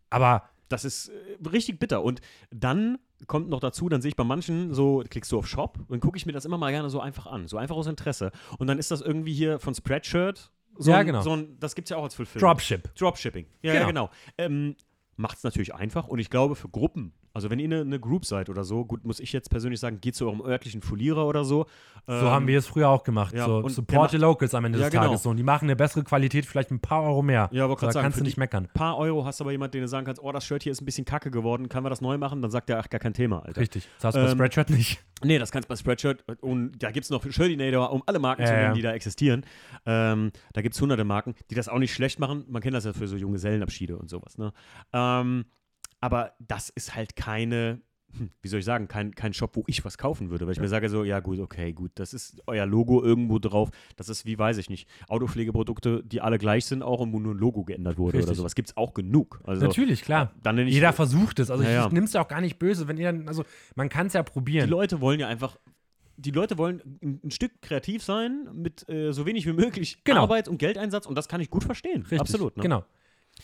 Aber 0.09 0.43
Das 0.69 0.83
ist 0.83 1.09
äh, 1.09 1.47
richtig 1.47 1.79
bitter. 1.79 2.03
Und 2.03 2.19
dann 2.51 2.97
kommt 3.25 3.49
noch 3.49 3.59
dazu, 3.59 3.89
dann 3.89 4.01
sehe 4.01 4.09
ich 4.09 4.15
bei 4.15 4.23
manchen 4.23 4.73
so, 4.73 5.03
klickst 5.09 5.31
du 5.31 5.39
auf 5.39 5.47
Shop, 5.47 5.79
dann 5.89 5.99
gucke 5.99 6.17
ich 6.17 6.25
mir 6.25 6.33
das 6.33 6.45
immer 6.45 6.57
mal 6.57 6.71
gerne 6.71 6.89
so 6.89 6.99
einfach 6.99 7.25
an, 7.25 7.47
so 7.47 7.57
einfach 7.57 7.75
aus 7.75 7.87
Interesse. 7.87 8.31
Und 8.59 8.67
dann 8.67 8.77
ist 8.77 8.91
das 8.91 9.01
irgendwie 9.01 9.33
hier 9.33 9.59
von 9.59 9.73
Spreadshirt. 9.73 10.51
So 10.77 10.91
Ja, 10.91 10.97
ein, 10.97 11.07
genau. 11.07 11.21
So 11.21 11.31
ein, 11.35 11.57
das 11.59 11.73
gibt 11.73 11.87
es 11.87 11.89
ja 11.89 11.97
auch 11.97 12.03
als 12.03 12.13
Fulfillment. 12.15 12.51
Dropship. 12.51 12.93
Dropshipping. 12.95 13.47
Ja, 13.63 13.73
Genau. 13.73 13.81
ja, 13.81 13.87
genau. 13.87 14.09
Ähm, 14.37 14.75
Macht 15.19 15.37
es 15.37 15.43
natürlich 15.43 15.73
einfach 15.73 16.07
und 16.07 16.19
ich 16.19 16.29
glaube 16.29 16.55
für 16.55 16.69
Gruppen, 16.69 17.11
also 17.37 17.49
wenn 17.49 17.59
ihr 17.59 17.65
eine, 17.65 17.81
eine 17.81 17.99
Group 17.99 18.25
seid 18.25 18.49
oder 18.49 18.63
so, 18.63 18.83
gut, 18.83 19.05
muss 19.05 19.19
ich 19.19 19.31
jetzt 19.31 19.49
persönlich 19.49 19.79
sagen, 19.79 20.01
geht 20.01 20.15
zu 20.15 20.25
eurem 20.25 20.41
örtlichen 20.41 20.81
Folierer 20.81 21.25
oder 21.27 21.45
so. 21.45 21.65
So 22.09 22.13
haben 22.31 22.47
wir 22.47 22.57
es 22.57 22.65
früher 22.65 22.87
auch 22.87 23.03
gemacht. 23.03 23.35
ja, 23.35 23.45
so 23.45 23.67
Support 23.67 24.11
the 24.11 24.17
Locals 24.17 24.53
am 24.55 24.63
Ende 24.63 24.79
Ja, 24.79 24.85
des 24.85 24.91
genau. 24.93 25.03
Tages. 25.07 25.23
So. 25.23 25.29
Und 25.29 25.37
die 25.37 25.43
machen 25.43 25.65
eine 25.65 25.75
bessere 25.75 26.03
Qualität, 26.05 26.45
vielleicht 26.45 26.71
ein 26.71 26.79
paar 26.79 27.03
Euro 27.03 27.21
mehr. 27.21 27.49
Ja, 27.51 27.65
aber 27.65 27.77
so, 27.77 27.91
sagen, 27.91 28.03
kannst 28.05 28.19
du 28.19 28.23
nicht 28.23 28.37
meckern. 28.37 28.69
paar 28.73 28.97
Euro 28.97 29.25
hast 29.25 29.41
aber 29.41 29.51
jemand, 29.51 29.73
den 29.73 29.81
du 29.81 29.87
sagen 29.89 30.05
kannst, 30.05 30.23
oh, 30.23 30.31
das 30.31 30.45
Shirt 30.45 30.63
hier 30.63 30.71
ist 30.71 30.81
ein 30.81 30.85
bisschen 30.85 31.03
kacke 31.05 31.31
geworden, 31.31 31.67
kann 31.69 31.83
man 31.83 31.89
das 31.89 31.99
neu 31.99 32.17
machen? 32.17 32.41
Dann 32.41 32.49
sagt 32.49 32.69
er, 32.69 32.79
ach, 32.79 32.89
gar 32.89 32.99
kein 32.99 33.13
Thema, 33.13 33.39
Alter. 33.45 33.59
Richtig. 33.59 33.87
Das 33.97 34.05
hast 34.05 34.15
du 34.15 34.21
bei 34.21 34.31
Ähm, 34.31 34.37
Spreadshirt 34.37 34.69
nicht. 34.69 35.03
Nee, 35.23 35.37
das 35.37 35.51
kannst 35.51 35.67
du 35.69 35.73
bei 35.73 35.75
Spreadshirt 35.77 36.23
und 36.41 36.81
da 36.81 36.91
gibt 36.91 37.03
es 37.03 37.09
noch 37.09 37.23
Shirtinator, 37.29 37.91
um 37.91 38.01
alle 38.05 38.19
Marken 38.19 38.45
zu 38.45 38.51
Ja, 38.53 38.59
nennen, 38.61 38.75
die 38.75 38.81
da 38.81 38.93
existieren. 38.93 39.45
Ähm, 39.85 40.31
da 40.53 40.61
gibt 40.61 40.75
es 40.75 40.81
hunderte 40.81 41.03
Marken, 41.03 41.35
die 41.51 41.55
das 41.55 41.67
auch 41.67 41.79
nicht 41.79 41.93
schlecht 41.93 42.19
machen. 42.19 42.45
Man 42.47 42.61
kennt 42.61 42.73
das 42.75 42.85
ja 42.85 42.93
für 42.93 43.07
so 43.07 43.17
Junggesellenabschiede 43.17 43.97
und 43.97 44.09
sowas. 44.09 44.37
Ne? 44.37 44.53
Ähm, 44.93 45.45
aber 46.01 46.33
das 46.39 46.69
ist 46.69 46.95
halt 46.95 47.15
keine, 47.15 47.81
hm, 48.17 48.29
wie 48.41 48.47
soll 48.47 48.59
ich 48.59 48.65
sagen, 48.65 48.87
kein, 48.87 49.13
kein 49.15 49.33
Shop, 49.33 49.55
wo 49.55 49.63
ich 49.67 49.83
was 49.83 49.97
kaufen 49.97 50.29
würde, 50.29 50.45
weil 50.45 50.53
ich 50.53 50.59
mir 50.59 50.67
sage 50.67 50.89
so, 50.89 51.03
ja 51.03 51.19
gut, 51.19 51.39
okay, 51.39 51.73
gut, 51.73 51.91
das 51.95 52.13
ist 52.13 52.41
euer 52.47 52.65
Logo 52.65 53.03
irgendwo 53.03 53.39
drauf. 53.39 53.69
Das 53.95 54.07
ist 54.09 54.25
wie, 54.25 54.37
weiß 54.37 54.57
ich 54.57 54.69
nicht, 54.69 54.87
Autopflegeprodukte, 55.09 56.03
die 56.05 56.21
alle 56.21 56.37
gleich 56.37 56.65
sind 56.65 56.83
auch 56.83 56.99
und 56.99 57.13
wo 57.13 57.19
nur 57.19 57.33
ein 57.33 57.37
Logo 57.37 57.63
geändert 57.63 57.97
wurde 57.97 58.17
oder 58.17 58.23
Richtig. 58.25 58.37
sowas. 58.37 58.55
Gibt 58.55 58.69
es 58.69 58.77
auch 58.77 58.93
genug. 58.93 59.41
Also, 59.43 59.65
Natürlich, 59.65 60.01
klar. 60.03 60.33
Dann 60.41 60.55
nenne 60.55 60.69
ich 60.69 60.75
Jeder 60.75 60.93
versucht 60.93 61.39
es. 61.39 61.49
Also 61.51 61.63
Ja, 61.63 61.69
ich, 61.69 61.75
ja. 61.75 61.87
ich 61.87 61.91
nimm's 61.93 62.13
ja 62.13 62.21
auch 62.21 62.27
gar 62.27 62.41
nicht 62.41 62.57
böse, 62.59 62.87
wenn 62.87 62.97
ihr, 62.97 63.23
also 63.25 63.43
man 63.75 63.89
kann 63.89 64.07
es 64.07 64.13
ja 64.13 64.23
Die 64.23 64.31
probieren. 64.31 64.69
Leute 64.69 65.01
wollen 65.01 65.19
ja 65.19 65.27
einfach, 65.27 65.57
die 66.15 66.31
Leute 66.31 66.57
wollen 66.57 66.81
ein, 67.03 67.19
ein 67.25 67.31
Stück 67.31 67.61
kreativ 67.61 68.03
sein 68.03 68.47
mit 68.53 68.87
äh, 68.89 69.11
so 69.13 69.25
wenig 69.25 69.45
wie 69.45 69.53
möglich 69.53 70.03
Genau. 70.03 70.21
Arbeit 70.23 70.47
und 70.47 70.57
Geldeinsatz 70.57 71.05
und 71.05 71.15
das 71.15 71.27
kann 71.27 71.41
ich 71.41 71.49
gut 71.49 71.63
verstehen. 71.63 72.01
Richtig. 72.01 72.19
Absolut. 72.21 72.55
Ne? 72.57 72.63
Genau. 72.63 72.83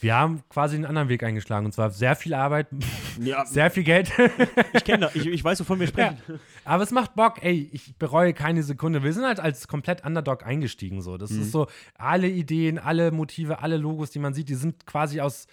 Wir 0.04 0.16
haben 0.16 0.44
quasi 0.50 0.76
einen 0.76 0.86
anderen 0.86 1.10
Weg 1.10 1.24
eingeschlagen 1.24 1.66
und 1.66 1.72
zwar 1.72 1.90
sehr 1.90 2.16
viel 2.16 2.34
Arbeit, 2.34 2.68
Ja, 3.22 3.46
sehr 3.46 3.72
viel 3.72 3.84
Geld. 3.84 4.12
ich 4.74 4.84
kenne 4.84 5.06
das. 5.06 5.16
Ich, 5.16 5.26
ich 5.28 5.44
weiß, 5.44 5.60
wovon 5.62 5.80
wir 5.80 5.86
ja. 5.88 5.92
sprechen. 5.92 6.18
Aber 6.66 6.84
es 6.84 6.92
macht 6.92 7.16
Bock, 7.16 7.44
ey, 7.44 7.70
ich 7.72 7.96
bereue 7.98 8.34
keine 8.34 8.64
Sekunde. 8.64 9.04
Wir 9.04 9.14
sind 9.14 9.26
halt 9.26 9.40
als 9.40 9.68
komplett 9.68 10.06
Underdog 10.06 10.46
eingestiegen. 10.46 11.02
So. 11.02 11.18
Das 11.18 11.32
Mhm. 11.32 11.42
ist 11.42 11.52
so, 11.52 11.68
alle 11.98 12.28
Ideen, 12.28 12.78
alle 12.80 13.12
Motive, 13.12 13.60
alle 13.62 13.78
Logos, 13.78 14.12
die 14.12 14.20
man 14.20 14.34
sieht, 14.34 14.50
die 14.50 14.56
sind 14.56 14.86
quasi 14.86 15.22
aus. 15.22 15.48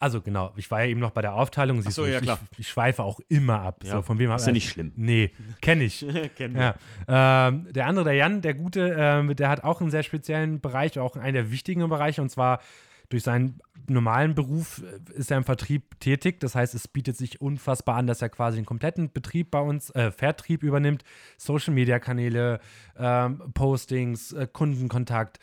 Also 0.00 0.20
genau, 0.20 0.52
ich 0.56 0.70
war 0.70 0.82
ja 0.82 0.90
eben 0.90 1.00
noch 1.00 1.12
bei 1.12 1.22
der 1.22 1.34
Aufteilung. 1.34 1.80
Siehst 1.80 1.94
so, 1.94 2.04
du, 2.04 2.10
ja, 2.10 2.16
ich, 2.18 2.22
klar. 2.24 2.38
Ich, 2.52 2.58
ich 2.58 2.68
schweife 2.68 3.02
auch 3.02 3.20
immer 3.28 3.60
ab. 3.60 3.84
Ja, 3.84 3.92
so, 3.92 4.02
von 4.02 4.18
wem 4.18 4.30
ist 4.32 4.44
ja 4.46 4.52
nicht 4.52 4.68
schlimm. 4.68 4.92
Nee, 4.96 5.30
kenne 5.62 5.84
ich. 5.84 6.02
Wir. 6.36 6.74
Ja. 7.08 7.46
Ähm, 7.48 7.68
der 7.72 7.86
andere, 7.86 8.04
der 8.06 8.14
Jan, 8.14 8.42
der 8.42 8.54
Gute, 8.54 8.94
ähm, 8.98 9.36
der 9.36 9.48
hat 9.48 9.62
auch 9.62 9.80
einen 9.80 9.90
sehr 9.90 10.02
speziellen 10.02 10.60
Bereich, 10.60 10.98
auch 10.98 11.16
einen 11.16 11.34
der 11.34 11.50
wichtigen 11.52 11.88
Bereiche, 11.88 12.20
und 12.20 12.28
zwar 12.28 12.60
durch 13.08 13.22
seinen 13.22 13.60
normalen 13.88 14.34
Beruf 14.34 14.82
äh, 14.82 15.18
ist 15.18 15.30
er 15.30 15.38
im 15.38 15.44
Vertrieb 15.44 15.98
tätig. 16.00 16.40
Das 16.40 16.54
heißt, 16.54 16.74
es 16.74 16.88
bietet 16.88 17.16
sich 17.16 17.40
unfassbar 17.40 17.96
an, 17.96 18.06
dass 18.06 18.22
er 18.22 18.28
quasi 18.28 18.58
einen 18.58 18.66
kompletten 18.66 19.12
Betrieb 19.12 19.50
bei 19.50 19.60
uns, 19.60 19.90
äh, 19.90 20.10
Vertrieb 20.10 20.62
übernimmt, 20.62 21.04
Social-Media-Kanäle, 21.36 22.60
ähm, 22.98 23.52
Postings, 23.54 24.32
äh, 24.32 24.46
Kundenkontakt. 24.52 25.38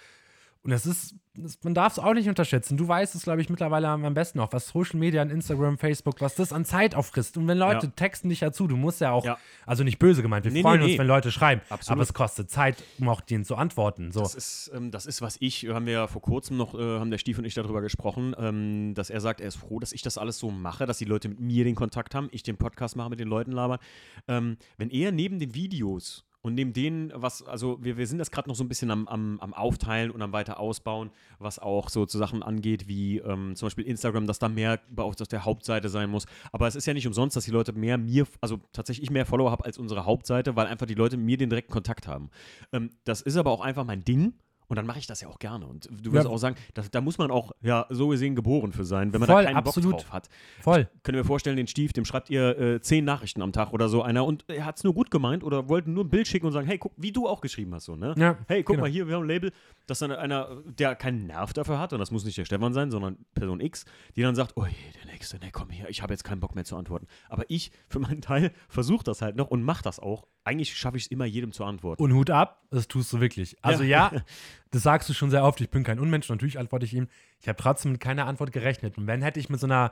Und 0.63 0.69
das 0.69 0.85
ist, 0.85 1.15
man 1.63 1.73
darf 1.73 1.93
es 1.93 1.97
auch 1.99 2.13
nicht 2.13 2.29
unterschätzen. 2.29 2.77
Du 2.77 2.87
weißt 2.87 3.15
es, 3.15 3.23
glaube 3.23 3.41
ich, 3.41 3.49
mittlerweile 3.49 3.87
am 3.87 4.13
besten 4.13 4.39
auch, 4.39 4.53
was 4.53 4.67
Social 4.67 4.99
Media, 4.99 5.23
Instagram, 5.23 5.79
Facebook, 5.79 6.21
was 6.21 6.35
das 6.35 6.53
an 6.53 6.65
Zeit 6.65 6.93
auffrisst. 6.93 7.35
Und 7.35 7.47
wenn 7.47 7.57
Leute 7.57 7.87
Ja. 7.87 7.93
texten 7.95 8.29
dich 8.29 8.41
ja 8.41 8.51
zu, 8.51 8.67
du 8.67 8.77
musst 8.77 9.01
ja 9.01 9.11
auch, 9.11 9.25
Ja. 9.25 9.39
also 9.65 9.83
nicht 9.83 9.97
böse 9.97 10.21
gemeint, 10.21 10.45
wir 10.45 10.51
Nee, 10.51 10.61
freuen 10.61 10.79
nee, 10.81 10.83
uns, 10.85 10.93
nee. 10.93 10.99
wenn 10.99 11.07
Leute 11.07 11.31
schreiben. 11.31 11.61
Absolut. 11.69 11.93
Aber 11.93 12.03
es 12.03 12.13
kostet 12.13 12.51
Zeit, 12.51 12.83
um 12.99 13.09
auch 13.09 13.21
denen 13.21 13.43
zu 13.43 13.55
antworten. 13.55 14.11
So. 14.11 14.19
Das 14.19 14.35
ist, 14.35 14.69
ähm, 14.75 14.91
das 14.91 15.07
ist, 15.07 15.23
was 15.23 15.37
ich, 15.39 15.65
haben 15.67 15.87
wir 15.87 15.93
ja 15.93 16.07
vor 16.07 16.21
kurzem 16.21 16.57
noch, 16.57 16.75
äh, 16.75 16.99
haben 16.99 17.09
der 17.09 17.17
Stief 17.17 17.39
und 17.39 17.45
ich 17.45 17.55
darüber 17.55 17.81
gesprochen, 17.81 18.35
ähm, 18.37 18.93
dass 18.93 19.09
er 19.09 19.19
sagt, 19.19 19.41
er 19.41 19.47
ist 19.47 19.55
froh, 19.55 19.79
dass 19.79 19.93
ich 19.93 20.03
das 20.03 20.19
alles 20.19 20.37
so 20.37 20.51
mache, 20.51 20.85
dass 20.85 20.99
die 20.99 21.05
Leute 21.05 21.27
mit 21.29 21.39
mir 21.39 21.63
den 21.63 21.73
Kontakt 21.75 22.13
haben, 22.13 22.27
ich 22.31 22.43
den 22.43 22.57
Podcast 22.57 22.95
mache, 22.95 23.09
mit 23.09 23.19
den 23.19 23.27
Leuten 23.29 23.51
labern. 23.51 23.79
Ähm, 24.27 24.57
wenn 24.77 24.91
er 24.91 25.11
neben 25.11 25.39
den 25.39 25.55
Videos 25.55 26.23
und 26.41 26.55
neben 26.55 26.73
denen, 26.73 27.11
was, 27.15 27.43
also 27.43 27.77
wir, 27.83 27.97
wir 27.97 28.07
sind 28.07 28.17
das 28.17 28.31
gerade 28.31 28.49
noch 28.49 28.55
so 28.55 28.63
ein 28.63 28.67
bisschen 28.67 28.89
am, 28.89 29.07
am, 29.07 29.39
am 29.39 29.53
Aufteilen 29.53 30.09
und 30.09 30.21
am 30.21 30.33
weiter 30.33 30.59
ausbauen, 30.59 31.11
was 31.39 31.59
auch 31.59 31.89
so 31.89 32.05
zu 32.05 32.17
Sachen 32.17 32.41
angeht, 32.41 32.87
wie 32.87 33.19
ähm, 33.19 33.55
zum 33.55 33.67
Beispiel 33.67 33.85
Instagram, 33.85 34.25
dass 34.25 34.39
da 34.39 34.49
mehr 34.49 34.79
auf 34.95 35.15
der 35.15 35.45
Hauptseite 35.45 35.89
sein 35.89 36.09
muss. 36.09 36.25
Aber 36.51 36.67
es 36.67 36.75
ist 36.75 36.87
ja 36.87 36.93
nicht 36.93 37.07
umsonst, 37.07 37.35
dass 37.35 37.45
die 37.45 37.51
Leute 37.51 37.73
mehr 37.73 37.97
mir, 37.97 38.25
also 38.41 38.59
tatsächlich 38.73 39.03
ich 39.03 39.11
mehr 39.11 39.25
Follower 39.25 39.51
habe 39.51 39.65
als 39.65 39.77
unsere 39.77 40.05
Hauptseite, 40.05 40.55
weil 40.55 40.67
einfach 40.67 40.87
die 40.87 40.95
Leute 40.95 41.17
mir 41.17 41.37
den 41.37 41.49
direkten 41.49 41.73
Kontakt 41.73 42.07
haben. 42.07 42.29
Ähm, 42.71 42.89
das 43.03 43.21
ist 43.21 43.37
aber 43.37 43.51
auch 43.51 43.61
einfach 43.61 43.85
mein 43.85 44.03
Ding. 44.03 44.33
Und 44.71 44.77
dann 44.77 44.85
mache 44.85 44.99
ich 44.99 45.05
das 45.05 45.19
ja 45.19 45.27
auch 45.27 45.37
gerne. 45.37 45.67
Und 45.67 45.89
du 45.91 46.13
wirst 46.13 46.23
Ja. 46.23 46.31
auch 46.31 46.37
sagen, 46.37 46.55
da, 46.73 46.81
da 46.89 47.01
muss 47.01 47.17
man 47.17 47.29
auch 47.29 47.51
ja 47.61 47.87
so 47.89 48.07
gesehen 48.07 48.35
geboren 48.35 48.71
für 48.71 48.85
sein, 48.85 49.11
wenn 49.11 49.19
man 49.19 49.27
Voll, 49.27 49.43
da 49.43 49.49
keinen 49.49 49.57
absolut. 49.57 49.91
Bock 49.91 49.99
drauf 50.03 50.13
hat. 50.13 50.29
Voll. 50.61 50.87
Könnt 51.03 51.17
ihr 51.17 51.23
mir 51.23 51.25
vorstellen, 51.25 51.57
den 51.57 51.67
Stief, 51.67 51.91
dem 51.91 52.05
schreibt 52.05 52.29
ihr 52.29 52.57
äh, 52.57 52.79
zehn 52.79 53.03
Nachrichten 53.03 53.41
am 53.41 53.51
Tag 53.51 53.73
oder 53.73 53.89
so 53.89 54.01
einer 54.01 54.23
und 54.25 54.45
er 54.47 54.63
hat 54.63 54.77
es 54.77 54.85
nur 54.85 54.93
gut 54.93 55.11
gemeint 55.11 55.43
oder 55.43 55.67
wollte 55.67 55.91
nur 55.91 56.05
ein 56.05 56.09
Bild 56.09 56.25
schicken 56.25 56.45
und 56.45 56.53
sagen, 56.53 56.67
hey, 56.67 56.77
guck, 56.77 56.93
wie 56.95 57.11
du 57.11 57.27
auch 57.27 57.41
geschrieben 57.41 57.75
hast, 57.75 57.83
so, 57.83 57.97
ne? 57.97 58.15
Ja, 58.17 58.37
hey, 58.47 58.63
guck 58.63 58.75
genau. 58.77 58.85
mal 58.85 58.89
hier, 58.89 59.09
wir 59.09 59.15
haben 59.15 59.23
ein 59.23 59.27
Label, 59.27 59.51
dass 59.87 59.99
dann 59.99 60.13
einer, 60.13 60.47
der 60.63 60.95
keinen 60.95 61.27
Nerv 61.27 61.51
dafür 61.51 61.77
hat, 61.77 61.91
und 61.91 61.99
das 61.99 62.09
muss 62.11 62.23
nicht 62.23 62.37
der 62.37 62.45
Stefan 62.45 62.71
sein, 62.71 62.91
sondern 62.91 63.17
Person 63.35 63.59
X, 63.59 63.83
die 64.15 64.21
dann 64.21 64.35
sagt, 64.35 64.53
oh 64.55 64.65
je, 64.65 64.71
der 65.03 65.11
Nächste, 65.11 65.37
ne, 65.39 65.49
komm 65.51 65.69
hier, 65.69 65.89
ich 65.89 66.01
habe 66.01 66.13
jetzt 66.13 66.23
keinen 66.23 66.39
Bock 66.39 66.55
mehr 66.55 66.63
zu 66.63 66.77
antworten. 66.77 67.07
Aber 67.27 67.43
ich, 67.49 67.73
für 67.89 67.99
meinen 67.99 68.21
Teil, 68.21 68.53
versuche 68.69 69.03
das 69.03 69.21
halt 69.21 69.35
noch 69.35 69.49
und 69.49 69.63
mache 69.63 69.83
das 69.83 69.99
auch. 69.99 70.27
Eigentlich 70.43 70.75
schaffe 70.75 70.97
ich 70.97 71.03
es 71.03 71.11
immer, 71.11 71.25
jedem 71.25 71.51
zu 71.51 71.63
antworten. 71.63 72.01
Und 72.01 72.13
Hut 72.13 72.29
ab, 72.31 72.63
das 72.71 72.87
tust 72.87 73.13
du 73.13 73.19
wirklich. 73.19 73.57
Also 73.61 73.83
ja, 73.83 74.11
das 74.71 74.83
sagst 74.83 75.07
du 75.09 75.13
schon 75.13 75.29
sehr 75.29 75.43
oft, 75.43 75.61
ich 75.61 75.69
bin 75.69 75.83
kein 75.83 75.99
Unmensch, 75.99 76.29
natürlich 76.29 76.57
antworte 76.57 76.85
ich 76.85 76.93
ihm. 76.93 77.07
Ich 77.39 77.47
habe 77.47 77.61
trotzdem 77.61 77.91
mit 77.91 78.01
keiner 78.01 78.25
Antwort 78.25 78.51
gerechnet. 78.51 78.97
Und 78.97 79.05
wenn 79.07 79.21
hätte 79.21 79.39
ich 79.39 79.49
mit 79.49 79.59
so 79.59 79.67
einer 79.67 79.91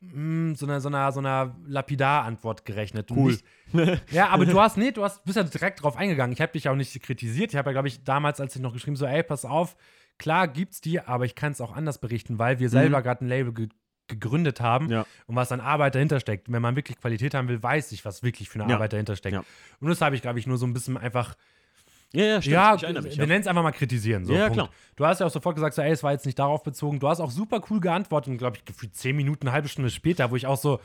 mm, 0.00 0.54
so 0.54 0.64
einer, 0.64 0.80
so 0.80 0.88
einer, 0.88 1.12
so 1.12 1.20
einer 1.20 1.54
Lapidar-Antwort 1.66 2.64
gerechnet. 2.64 3.10
Cool. 3.10 3.38
Nicht, 3.72 4.02
ja, 4.10 4.28
aber 4.28 4.46
du 4.46 4.58
hast, 4.60 4.78
nee, 4.78 4.90
du 4.90 5.04
hast, 5.04 5.24
bist 5.24 5.36
ja 5.36 5.42
direkt 5.42 5.82
drauf 5.82 5.96
eingegangen. 5.96 6.32
Ich 6.32 6.40
habe 6.40 6.52
dich 6.52 6.68
auch 6.68 6.76
nicht 6.76 7.02
kritisiert. 7.02 7.52
Ich 7.52 7.56
habe 7.56 7.70
ja, 7.70 7.72
glaube 7.72 7.88
ich, 7.88 8.04
damals, 8.04 8.40
als 8.40 8.56
ich 8.56 8.62
noch 8.62 8.72
geschrieben 8.72 8.96
so, 8.96 9.04
ey, 9.04 9.22
pass 9.22 9.44
auf, 9.44 9.76
klar 10.18 10.48
gibt's 10.48 10.80
die, 10.80 11.00
aber 11.00 11.26
ich 11.26 11.34
kann 11.34 11.52
es 11.52 11.60
auch 11.60 11.72
anders 11.72 11.98
berichten, 11.98 12.38
weil 12.38 12.58
wir 12.58 12.70
selber 12.70 13.02
gerade 13.02 13.24
ein 13.24 13.28
Label 13.28 13.52
ge 13.52 13.68
gegründet 14.08 14.60
haben 14.60 14.90
Ja. 14.90 15.06
und 15.26 15.36
was 15.36 15.52
an 15.52 15.60
Arbeit 15.60 15.94
dahinter 15.94 16.20
steckt. 16.20 16.50
Wenn 16.52 16.60
man 16.62 16.76
wirklich 16.76 16.98
Qualität 16.98 17.34
haben 17.34 17.48
will, 17.48 17.62
weiß 17.62 17.92
ich, 17.92 18.04
was 18.04 18.22
wirklich 18.22 18.48
für 18.48 18.60
eine 18.60 18.68
Ja. 18.70 18.76
Arbeit 18.76 18.92
dahinter 18.92 19.16
steckt. 19.16 19.34
Ja. 19.34 19.44
Und 19.80 19.88
das 19.88 20.00
habe 20.00 20.14
ich, 20.16 20.22
glaube 20.22 20.38
ich, 20.38 20.46
nur 20.46 20.58
so 20.58 20.66
ein 20.66 20.72
bisschen 20.72 20.96
einfach 20.96 21.34
Ja, 22.12 22.24
ja, 22.24 22.42
stimmt. 22.42 22.52
ja, 22.54 22.74
ich 22.74 22.82
mich. 23.02 23.16
wir 23.18 23.26
nennen 23.26 23.40
es 23.40 23.46
einfach 23.46 23.62
mal 23.62 23.72
kritisieren. 23.72 24.26
So, 24.26 24.32
Ja, 24.34 24.40
ja, 24.40 24.44
Punkt. 24.48 24.56
klar. 24.64 24.70
Du 24.96 25.06
hast 25.06 25.20
ja 25.20 25.26
auch 25.26 25.30
sofort 25.30 25.54
gesagt, 25.54 25.74
so, 25.74 25.80
ey, 25.82 25.92
es 25.92 26.02
war 26.02 26.12
jetzt 26.12 26.26
nicht 26.26 26.38
darauf 26.38 26.62
bezogen. 26.62 27.00
Du 27.00 27.08
hast 27.08 27.20
auch 27.20 27.30
super 27.30 27.62
cool 27.70 27.80
geantwortet 27.80 28.30
und, 28.32 28.38
glaube 28.38 28.58
ich, 28.58 28.64
gefühlt 28.66 28.94
zehn 28.94 29.16
Minuten, 29.16 29.46
eine 29.46 29.52
halbe 29.54 29.68
Stunde 29.68 29.88
später, 29.90 30.30
wo 30.30 30.36
ich 30.36 30.46
auch 30.46 30.58
so, 30.58 30.78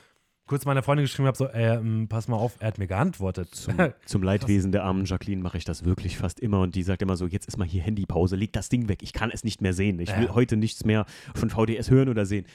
kurz 0.48 0.66
meiner 0.66 0.82
Freundin 0.84 1.06
geschrieben 1.06 1.28
habe, 1.28 1.38
so, 1.38 1.46
äh, 1.48 1.80
pass 2.08 2.28
mal 2.28 2.38
auf, 2.38 2.56
er 2.60 2.68
hat 2.70 2.78
mir 2.78 2.88
geantwortet. 2.88 3.54
Zum, 3.54 3.76
zum 4.06 4.24
Leidwesen 4.24 4.72
der 4.72 4.84
armen 4.84 5.06
Jacqueline 5.06 5.42
mache 5.42 5.58
ich 5.58 5.66
das 5.66 5.86
wirklich 5.86 6.18
fast 6.18 6.40
immer 6.40 6.62
und 6.62 6.76
die 6.76 6.84
sagt 6.84 7.02
immer 7.02 7.16
so, 7.18 7.28
jetzt 7.28 7.48
ist 7.48 7.58
mal 7.58 7.68
hier 7.68 7.82
Handypause, 7.84 8.36
leg 8.36 8.54
das 8.54 8.70
Ding 8.70 8.88
weg, 8.88 9.04
ich 9.04 9.14
kann 9.14 9.30
es 9.32 9.44
nicht 9.44 9.62
mehr 9.62 9.74
sehen. 9.74 10.00
Ich 10.00 10.10
Ja. 10.10 10.20
will 10.20 10.30
heute 10.30 10.58
nichts 10.58 10.84
mehr 10.86 11.06
von 11.36 11.50
VDS 11.50 11.92
hören 11.92 12.10
oder 12.10 12.26
sehen. 12.26 12.46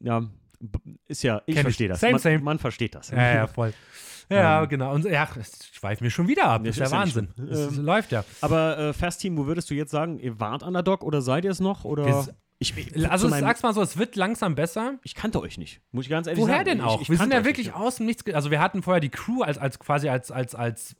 Ja, 0.00 0.22
ist 1.06 1.22
ja, 1.22 1.38
ich 1.46 1.54
Kenn 1.54 1.56
ich. 1.56 1.62
verstehe 1.62 1.88
das. 1.88 2.00
Same, 2.00 2.12
man, 2.12 2.20
same. 2.20 2.38
man 2.40 2.58
versteht 2.58 2.94
das. 2.94 3.10
ja, 3.10 3.34
ja, 3.34 3.46
voll. 3.46 3.72
Ja, 4.32 4.62
Ähm. 4.62 4.68
genau. 4.68 4.94
Und 4.94 5.04
ja, 5.06 5.28
es 5.40 5.70
schweift 5.72 6.02
mir 6.02 6.10
schon 6.10 6.28
wieder 6.28 6.44
ab. 6.44 6.60
Ja, 6.64 6.66
Das 6.68 6.76
ist 6.76 6.78
ja 6.78 6.84
ist 6.84 6.92
ja 6.92 7.04
nicht 7.04 7.16
Wahnsinn. 7.16 7.28
schlimm. 7.34 7.48
Es 7.48 7.76
Ähm, 7.78 7.84
läuft 7.84 8.12
ja. 8.12 8.24
Aber 8.40 8.78
äh, 8.78 8.92
Fast-Team, 8.92 9.36
wo 9.36 9.46
würdest 9.46 9.68
du 9.70 9.74
jetzt 9.74 9.90
sagen, 9.90 10.20
ihr 10.20 10.38
wart 10.38 10.62
Underdog 10.62 11.02
oder 11.02 11.20
seid 11.20 11.44
ihr 11.44 11.50
es 11.50 11.58
noch? 11.58 11.84
Oder? 11.84 12.28
Wir- 12.62 12.94
ich, 12.94 13.10
Also 13.10 13.28
sag's 13.30 13.62
mal 13.62 13.72
so, 13.72 13.80
es 13.80 13.96
wird 13.96 14.16
langsam 14.16 14.54
besser. 14.54 14.98
ich 15.02 15.14
kannte 15.14 15.40
euch 15.40 15.56
nicht, 15.56 15.80
muss 15.92 16.04
ich 16.04 16.10
ganz 16.10 16.26
ehrlich 16.26 16.42
Woher 16.42 16.56
sagen. 16.56 16.64
denn 16.66 16.78
Ich- 16.78 16.84
auch? 16.84 17.00
Ich, 17.00 17.08
wir 17.08 17.16
sind 17.16 17.32
ja 17.32 17.44
wirklich 17.44 17.68
nicht. 17.68 17.76
aus 17.76 17.96
dem 17.96 18.06
Nichts. 18.06 18.22
Also 18.34 18.50
wir 18.50 18.60
hatten 18.60 18.82
vorher 18.82 19.00
die 19.00 19.08
Crew 19.08 19.42
als, 19.42 19.56
als 19.56 19.78
quasi 19.78 20.08
als, 20.10 20.30
als, 20.30 20.54
als, 20.54 20.94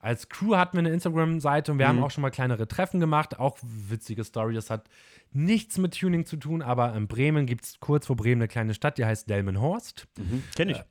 als 0.00 0.28
Crew 0.28 0.56
hatten 0.56 0.72
wir 0.76 0.80
eine 0.80 0.90
Instagram-Seite 0.90 1.70
und 1.72 1.78
wir 1.78 1.86
Mhm. 1.86 1.90
haben 1.90 2.02
auch 2.04 2.10
schon 2.10 2.22
mal 2.22 2.30
kleinere 2.30 2.66
Treffen 2.66 2.98
gemacht. 2.98 3.38
Auch 3.38 3.56
witzige 3.62 4.24
Story, 4.24 4.54
das 4.54 4.68
hat 4.70 4.88
nichts 5.32 5.78
mit 5.78 5.96
Tuning 5.96 6.26
zu 6.26 6.36
tun, 6.36 6.60
aber 6.60 6.92
in 6.96 7.06
Bremen 7.06 7.46
gibt 7.46 7.64
es 7.64 7.78
kurz 7.78 8.06
vor 8.06 8.16
Bremen 8.16 8.40
eine 8.40 8.48
kleine 8.48 8.74
Stadt, 8.74 8.98
die 8.98 9.04
heißt 9.04 9.30
Delmenhorst. 9.30 10.08
Mhm, 10.18 10.42
Kenn 10.56 10.70
ich. 10.70 10.82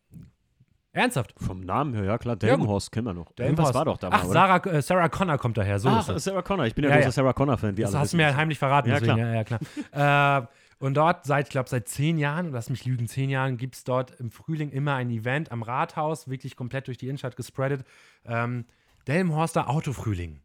Ernsthaft? 0.99 1.33
Vom 1.37 1.61
Namen 1.61 1.93
her, 1.93 2.03
ja 2.03 2.17
klar. 2.17 2.35
Delmenhorst 2.35 2.91
kennen 2.91 3.07
wir 3.07 3.13
noch. 3.13 3.31
Delmenhorst. 3.33 3.73
War 3.73 3.85
doch 3.85 3.97
da 3.97 4.09
Ach, 4.11 4.23
mal? 4.25 4.31
Sarah, 4.33 4.65
äh, 4.65 4.81
Sarah 4.81 5.09
Connor 5.09 5.37
kommt 5.37 5.57
daher. 5.57 5.79
So 5.79 5.89
Ach. 5.89 6.17
Sarah 6.19 6.41
Connor. 6.41 6.65
Ich 6.65 6.75
bin 6.75 6.83
ja, 6.83 6.89
Ja, 6.91 6.95
großer 6.97 7.07
ja. 7.07 7.11
Sarah 7.11 7.33
Connor-Fan. 7.33 7.77
wie 7.77 7.81
Das 7.81 7.95
hast 7.95 8.13
du 8.13 8.17
mir 8.17 8.35
heimlich 8.35 8.59
verraten. 8.59 8.89
Ja, 8.89 8.99
deswegen. 8.99 9.15
klar. 9.15 9.33
Ja, 9.33 9.43
klar. 9.43 10.41
äh, 10.43 10.47
und 10.79 10.93
dort 10.95 11.25
seit, 11.25 11.47
ich 11.47 11.51
glaube, 11.51 11.67
seit 11.69 11.89
zehn 11.89 12.17
Jahren, 12.17 12.51
lass 12.51 12.69
mich 12.69 12.85
lügen, 12.85 13.07
zehn 13.07 13.29
Jahren 13.29 13.57
gibt 13.57 13.75
es 13.75 13.83
dort 13.83 14.11
im 14.19 14.31
Frühling 14.31 14.69
immer 14.69 14.95
ein 14.95 15.09
Event 15.09 15.51
am 15.51 15.61
Rathaus, 15.61 16.29
wirklich 16.29 16.55
komplett 16.55 16.87
durch 16.87 16.97
die 16.97 17.07
Innenstadt 17.07 17.35
gespreadet. 17.35 17.83
Ähm, 18.25 18.65
Delmenhorster 19.07 19.69
Autofrühling. 19.69 20.39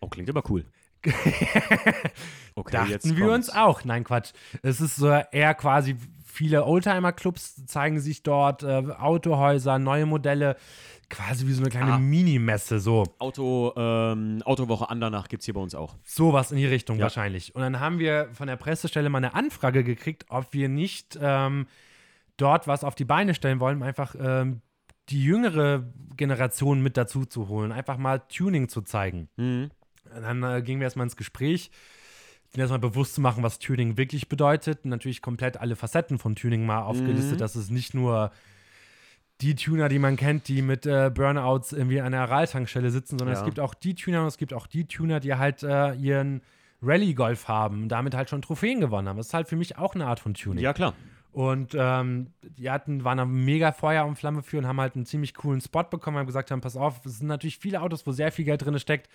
Oh, 0.00 0.08
klingt 0.08 0.28
aber 0.28 0.42
cool. 0.50 0.64
okay, 2.54 2.72
Dachten 2.72 3.16
wir 3.16 3.30
uns 3.30 3.50
auch. 3.50 3.84
Nein, 3.84 4.04
Quatsch. 4.04 4.32
Es 4.62 4.80
ist 4.80 4.96
so 4.96 5.08
eher 5.08 5.54
quasi, 5.54 5.96
viele 6.36 6.64
Oldtimer-Clubs 6.66 7.64
zeigen 7.66 7.98
sich 7.98 8.22
dort, 8.22 8.62
äh, 8.62 8.66
Autohäuser, 8.98 9.78
neue 9.78 10.04
Modelle, 10.04 10.56
quasi 11.08 11.46
wie 11.46 11.52
so 11.52 11.62
eine 11.62 11.70
kleine 11.70 11.92
Ah. 11.94 11.98
Minimesse, 11.98 12.78
so. 12.78 13.04
Auto, 13.18 13.72
ähm, 13.76 14.42
Autowoche 14.44 14.90
Andernach 14.90 15.28
gibt 15.28 15.40
es 15.40 15.44
hier 15.46 15.54
bei 15.54 15.60
uns 15.60 15.74
auch. 15.74 15.96
Sowas 16.04 16.50
in 16.52 16.58
die 16.58 16.66
Richtung 16.66 16.98
Ja. 16.98 17.04
wahrscheinlich. 17.04 17.54
Und 17.54 17.62
dann 17.62 17.80
haben 17.80 17.98
wir 17.98 18.28
von 18.32 18.48
der 18.48 18.56
Pressestelle 18.56 19.08
mal 19.08 19.18
eine 19.18 19.34
Anfrage 19.34 19.82
gekriegt, 19.82 20.26
ob 20.28 20.52
wir 20.52 20.68
nicht 20.68 21.18
ähm, 21.20 21.66
dort 22.36 22.68
was 22.68 22.84
auf 22.84 22.94
die 22.94 23.04
Beine 23.06 23.34
stellen 23.34 23.60
wollen, 23.60 23.82
einfach 23.82 24.14
ähm, 24.18 24.60
die 25.08 25.22
jüngere 25.22 25.84
Generation 26.16 26.82
mit 26.82 26.96
dazu 26.96 27.24
zu 27.24 27.48
holen, 27.48 27.72
einfach 27.72 27.96
mal 27.96 28.18
Tuning 28.28 28.68
zu 28.68 28.82
zeigen. 28.82 29.28
Mhm. 29.36 29.70
Dann 30.20 30.42
äh, 30.42 30.60
gingen 30.62 30.80
wir 30.80 30.84
erstmal 30.86 31.04
ins 31.06 31.16
Gespräch, 31.16 31.70
ihnen 32.56 32.62
erstmal 32.62 32.78
bewusst 32.80 33.14
zu 33.14 33.20
machen, 33.20 33.42
was 33.42 33.58
Tuning 33.58 33.96
wirklich 33.96 34.28
bedeutet. 34.28 34.84
Und 34.84 34.90
natürlich 34.90 35.22
komplett 35.22 35.56
alle 35.58 35.76
Facetten 35.76 36.18
von 36.18 36.34
Tuning 36.36 36.66
mal 36.66 36.82
aufgelistet, 36.82 37.34
Mhm. 37.34 37.38
dass 37.38 37.54
es 37.54 37.70
nicht 37.70 37.94
nur 37.94 38.30
die 39.42 39.54
Tuner, 39.54 39.88
die 39.88 39.98
man 39.98 40.16
kennt, 40.16 40.48
die 40.48 40.62
mit 40.62 40.86
äh, 40.86 41.10
Burnouts 41.14 41.72
irgendwie 41.72 42.00
an 42.00 42.12
der 42.12 42.24
Ralltankstelle 42.30 42.90
sitzen, 42.90 43.18
sondern 43.18 43.34
Ja. 43.36 43.40
es 43.40 43.44
gibt 43.44 43.60
auch 43.60 43.74
die 43.74 43.94
Tuner 43.94 44.22
und 44.22 44.28
es 44.28 44.38
gibt 44.38 44.54
auch 44.54 44.66
die 44.66 44.86
Tuner, 44.86 45.20
die 45.20 45.34
halt 45.34 45.62
äh, 45.62 45.92
ihren 45.94 46.40
Rallye-Golf 46.82 47.48
haben 47.48 47.82
und 47.84 47.88
damit 47.90 48.14
halt 48.14 48.30
schon 48.30 48.42
Trophäen 48.42 48.80
gewonnen 48.80 49.08
haben. 49.08 49.16
Das 49.18 49.28
ist 49.28 49.34
halt 49.34 49.48
für 49.48 49.56
mich 49.56 49.76
auch 49.78 49.94
eine 49.94 50.06
Art 50.06 50.20
von 50.20 50.34
Tuning. 50.34 50.62
Ja, 50.62 50.72
klar. 50.72 50.94
Und 51.32 51.76
ähm, 51.78 52.28
die 52.42 52.70
hatten, 52.70 53.04
waren 53.04 53.18
da 53.18 53.26
mega 53.26 53.72
Feuer 53.72 54.06
und 54.06 54.16
Flamme 54.16 54.42
für 54.42 54.56
und 54.56 54.66
haben 54.66 54.80
halt 54.80 54.96
einen 54.96 55.04
ziemlich 55.04 55.34
coolen 55.34 55.60
Spot 55.60 55.82
bekommen, 55.82 56.16
haben 56.16 56.26
gesagt 56.26 56.50
haben, 56.50 56.62
pass 56.62 56.76
auf, 56.78 57.04
es 57.04 57.18
sind 57.18 57.26
natürlich 57.26 57.58
viele 57.58 57.82
Autos, 57.82 58.06
wo 58.06 58.12
sehr 58.12 58.32
viel 58.32 58.46
Geld 58.46 58.64
drin 58.64 58.78
steckt. 58.78 59.10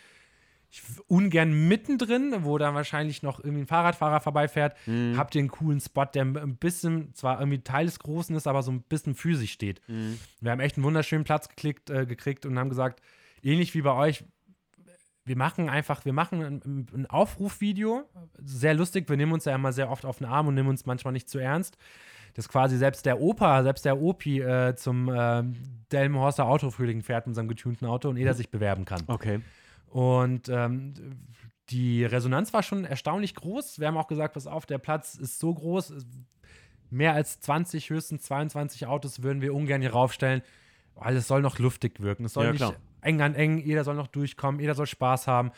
Ich 0.74 0.82
ungern 1.08 1.68
mittendrin, 1.68 2.34
wo 2.46 2.58
dann 2.58 2.74
wahrscheinlich 2.76 3.24
noch 3.24 3.40
irgendwie 3.44 3.64
ein 3.64 3.68
Fahrradfahrer 3.68 4.22
vorbeifährt, 4.22 4.76
Mhm. 4.86 5.18
habt 5.18 5.36
ihr 5.36 5.40
einen 5.40 5.50
coolen 5.52 5.82
Spot, 5.82 6.06
der 6.06 6.24
ein 6.24 6.56
bisschen, 6.56 7.14
zwar 7.14 7.40
irgendwie 7.40 7.60
Teil 7.60 7.86
des 7.88 8.00
Großen 8.00 8.34
ist, 8.38 8.48
aber 8.48 8.64
so 8.64 8.72
ein 8.72 8.82
bisschen 8.82 9.14
physisch 9.14 9.52
steht. 9.52 9.82
Mhm. 9.90 10.18
Wir 10.40 10.52
haben 10.52 10.62
echt 10.62 10.78
einen 10.78 10.86
wunderschönen 10.86 11.26
Platz 11.26 11.50
geklickt, 11.50 11.90
äh, 11.90 12.06
gekriegt 12.06 12.46
und 12.46 12.58
haben 12.58 12.70
gesagt, 12.70 13.02
ähnlich 13.44 13.76
wie 13.76 13.82
bei 13.82 13.92
euch, 13.94 14.24
wir 15.26 15.36
machen 15.38 15.70
einfach, 15.70 16.06
wir 16.06 16.14
machen 16.14 16.42
ein, 16.42 16.88
ein 16.94 17.06
Aufrufvideo, 17.10 18.10
sehr 18.42 18.74
lustig, 18.74 19.10
wir 19.10 19.18
nehmen 19.18 19.34
uns 19.34 19.46
ja 19.46 19.54
immer 19.54 19.74
sehr 19.74 19.92
oft 19.92 20.06
auf 20.06 20.18
den 20.20 20.26
Arm 20.28 20.48
und 20.48 20.56
nehmen 20.56 20.70
uns 20.70 20.86
manchmal 20.86 21.12
nicht 21.14 21.30
zu 21.30 21.38
ernst. 21.38 21.78
Das 22.34 22.48
quasi 22.48 22.78
selbst 22.78 23.06
der 23.06 23.20
Opa, 23.20 23.62
selbst 23.62 23.84
der 23.84 24.00
Opi 24.00 24.40
äh, 24.40 24.74
zum 24.76 25.12
ähm, 25.14 25.54
Delmenhorster 25.92 26.46
Autofrühling 26.46 27.02
fährt 27.04 27.28
mit 27.28 27.36
seinem 27.36 27.50
getunten 27.50 27.86
Auto 27.86 28.08
und 28.10 28.16
jeder 28.16 28.34
sich 28.34 28.50
bewerben 28.50 28.86
kann. 28.86 29.02
Okay. 29.08 29.42
Und 29.92 30.48
ähm, 30.48 30.94
die 31.70 32.06
Resonanz 32.06 32.54
war 32.54 32.64
schon 32.64 32.86
erstaunlich 32.86 33.36
groß. 33.36 33.80
Wir 33.80 33.88
haben 33.88 33.98
auch 33.98 34.08
gesagt, 34.08 34.34
pass 34.34 34.48
auf, 34.48 34.66
der 34.66 34.78
Platz 34.78 35.16
ist 35.16 35.38
so 35.40 35.54
groß, 35.54 35.94
mehr 36.90 37.14
als 37.14 37.42
20, 37.42 37.90
höchstens 37.90 38.24
22 38.24 38.88
Autos 38.88 39.22
würden 39.22 39.42
wir 39.42 39.54
ungern 39.54 39.82
hier 39.82 39.92
raufstellen, 39.92 40.44
weil 40.96 41.16
es 41.18 41.28
soll 41.28 41.42
noch 41.42 41.60
luftig 41.60 42.00
wirken. 42.02 42.24
Es 42.26 42.34
soll 42.34 42.46
Ja, 42.46 42.52
nicht 42.52 42.60
klar. 42.60 42.76
eng 43.02 43.22
an 43.22 43.36
eng, 43.36 43.58
jeder 43.58 43.84
soll 43.84 43.96
noch 43.96 44.08
durchkommen, 44.08 44.62
jeder 44.62 44.76
soll 44.76 44.88
Spaß 44.88 45.28
haben. 45.28 45.52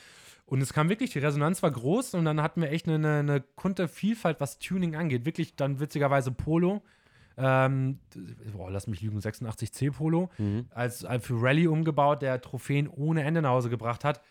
Und 0.45 0.61
es 0.61 0.73
kam 0.73 0.89
wirklich, 0.89 1.11
die 1.11 1.19
Resonanz 1.19 1.61
war 1.61 1.71
groß 1.71 2.15
und 2.15 2.25
dann 2.25 2.41
hatten 2.41 2.61
wir 2.61 2.71
echt 2.71 2.87
eine, 2.87 2.95
eine, 2.95 3.19
eine 3.19 3.41
kunte 3.55 3.87
Vielfalt, 3.87 4.41
was 4.41 4.57
Tuning 4.57 4.95
angeht. 4.95 5.25
Wirklich 5.25 5.55
dann 5.55 5.79
witzigerweise 5.79 6.31
Polo. 6.31 6.81
Ähm, 7.37 7.99
boah, 8.53 8.69
lass 8.71 8.87
mich 8.87 9.01
lügen, 9.01 9.19
86C 9.19 9.91
Polo, 9.91 10.29
Mhm. 10.37 10.67
als, 10.71 11.03
als 11.05 11.25
für 11.25 11.41
Rallye 11.41 11.67
umgebaut, 11.67 12.21
der 12.21 12.39
Trophäen 12.41 12.87
ohne 12.87 13.23
Ende 13.23 13.41
nach 13.41 13.49
Hause 13.51 13.69
gebracht 13.69 14.03
hat. 14.03 14.21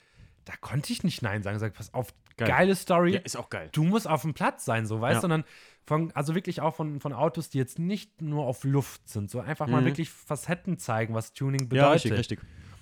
Da 0.44 0.54
konnte 0.60 0.92
ich 0.92 1.04
nicht 1.04 1.22
Nein 1.22 1.42
sagen. 1.42 1.58
Sag, 1.58 1.74
pass 1.74 1.94
auf, 1.94 2.12
Geil. 2.36 2.48
geile 2.48 2.74
Story. 2.74 3.14
Ja, 3.14 3.20
ist 3.20 3.36
auch 3.36 3.48
geil. 3.50 3.68
du 3.72 3.84
musst 3.84 4.08
auf 4.08 4.22
dem 4.22 4.34
Platz 4.34 4.64
sein, 4.64 4.86
so, 4.86 5.00
weißt 5.00 5.14
Ja. 5.14 5.18
du? 5.18 5.20
Sondern 5.22 5.44
von, 5.84 6.10
also 6.12 6.34
wirklich 6.34 6.60
auch 6.60 6.74
von, 6.74 7.00
von 7.00 7.12
Autos, 7.12 7.50
die 7.50 7.58
jetzt 7.58 7.78
nicht 7.78 8.22
nur 8.22 8.46
auf 8.46 8.64
Luft 8.64 9.08
sind, 9.08 9.30
so 9.30 9.40
einfach 9.40 9.66
mal 9.68 9.80
Mhm. 9.82 9.86
wirklich 9.86 10.10
Facetten 10.10 10.78
zeigen, 10.78 11.14
was 11.14 11.32
Tuning 11.32 11.62
Ja, 11.62 11.66
bedeutet. 11.68 11.94
richtig, 12.12 12.18
richtig. 12.18 12.40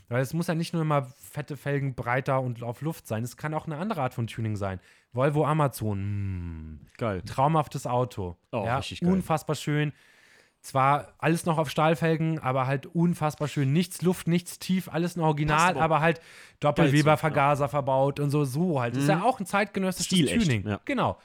Weil 0.08 0.22
es 0.22 0.34
muss 0.34 0.48
ja 0.48 0.54
nicht 0.54 0.72
nur 0.72 0.82
immer 0.82 1.04
fette 1.04 1.56
Felgen 1.56 1.94
breiter 1.94 2.40
und 2.40 2.62
auf 2.64 2.80
Luft 2.82 3.06
sein. 3.06 3.22
Es 3.22 3.36
kann 3.36 3.54
auch 3.54 3.66
eine 3.66 3.76
andere 3.76 4.02
Art 4.02 4.12
von 4.14 4.26
Tuning 4.26 4.56
sein. 4.56 4.80
Volvo 5.12 5.44
Amazon, 5.46 6.72
mm, 6.72 6.86
Geil. 6.98 7.22
traumhaftes 7.22 7.86
Auto. 7.86 8.36
Oh, 8.52 8.64
ja, 8.64 8.78
richtig 8.78 9.00
geil. 9.02 9.12
Unfassbar 9.12 9.54
schön. 9.56 9.92
Zwar 10.62 11.14
alles 11.18 11.46
noch 11.46 11.56
auf 11.56 11.70
Stahlfelgen, 11.70 12.38
aber 12.38 12.66
halt 12.66 12.84
unfassbar 12.86 13.48
schön. 13.48 13.72
Nichts 13.72 14.02
Luft, 14.02 14.28
nichts 14.28 14.58
tief, 14.58 14.88
alles 14.90 15.16
ein 15.16 15.20
Original, 15.20 15.70
aber 15.70 15.80
aber 15.80 16.00
halt 16.00 16.20
Doppelweber-Vergaser 16.60 17.68
verbaut 17.68 18.20
und 18.20 18.30
so, 18.30 18.44
so 18.44 18.80
halt. 18.80 18.94
Das 18.94 19.04
ist 19.04 19.08
ja 19.08 19.22
auch 19.22 19.40
ein 19.40 19.46
zeitgenössisches 19.46 20.12
Mhm. 20.12 20.16
Stilecht, 20.26 20.42
Tuning. 20.46 20.68
ja. 20.68 20.80
Genau. 20.84 21.18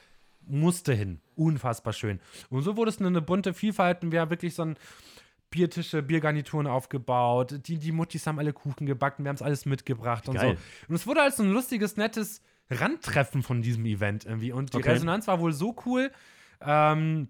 Musste 0.46 0.94
hin. 0.94 1.20
Unfassbar 1.34 1.92
schön. 1.92 2.20
Und 2.50 2.62
so 2.62 2.76
wurde 2.76 2.88
es 2.90 2.98
eine, 2.98 3.08
eine 3.08 3.20
bunte 3.20 3.52
Vielfalt 3.52 4.02
und 4.02 4.12
wir 4.12 4.20
haben 4.20 4.30
wirklich 4.30 4.54
so 4.54 4.62
ein 4.62 4.76
Biertische, 5.50 6.02
Biergarnituren 6.02 6.66
aufgebaut. 6.66 7.60
Die, 7.68 7.78
die 7.78 7.92
Muttis 7.92 8.26
haben 8.26 8.38
alle 8.38 8.52
Kuchen 8.52 8.86
gebacken, 8.86 9.24
wir 9.24 9.28
haben 9.28 9.36
es 9.36 9.42
alles 9.42 9.66
mitgebracht 9.66 10.28
und 10.28 10.36
Geil. 10.36 10.56
so. 10.56 10.88
Und 10.88 10.94
es 10.94 11.06
wurde 11.06 11.20
als 11.22 11.36
so 11.36 11.42
ein 11.42 11.52
lustiges, 11.52 11.96
nettes 11.96 12.40
Randtreffen 12.70 13.42
von 13.42 13.60
diesem 13.62 13.84
Event 13.86 14.24
irgendwie. 14.24 14.52
Und 14.52 14.72
die 14.72 14.78
Okay. 14.78 14.92
Resonanz 14.92 15.26
war 15.28 15.40
wohl 15.40 15.52
so 15.52 15.76
cool, 15.84 16.10
ähm, 16.60 17.28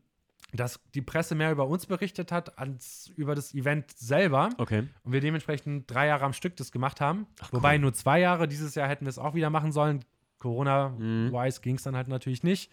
dass 0.57 0.81
die 0.95 1.03
Presse 1.03 1.35
mehr 1.35 1.51
über 1.53 1.67
uns 1.67 1.87
berichtet 1.87 2.33
hat, 2.33 2.59
als 2.59 3.11
über 3.17 3.35
das 3.35 3.55
Event 3.55 3.91
selber. 3.93 4.51
Okay. 4.59 4.89
Und 5.05 5.13
wir 5.13 5.21
dementsprechend 5.21 5.91
drei 5.91 6.07
Jahre 6.09 6.25
am 6.25 6.33
Stück 6.33 6.57
das 6.57 6.73
gemacht 6.73 7.01
haben. 7.01 7.27
Wobei 7.53 7.79
nur 7.79 7.93
zwei 7.93 8.21
Jahre. 8.21 8.49
Dieses 8.49 8.75
Jahr 8.75 8.89
hätten 8.89 9.05
wir 9.05 9.11
es 9.11 9.19
auch 9.19 9.35
wieder 9.35 9.51
machen 9.51 9.73
sollen. 9.73 10.05
Corona-wise 10.39 11.61
ging 11.61 11.77
es 11.77 11.83
dann 11.83 11.97
halt 11.97 12.09
natürlich 12.09 12.43
nicht. 12.43 12.71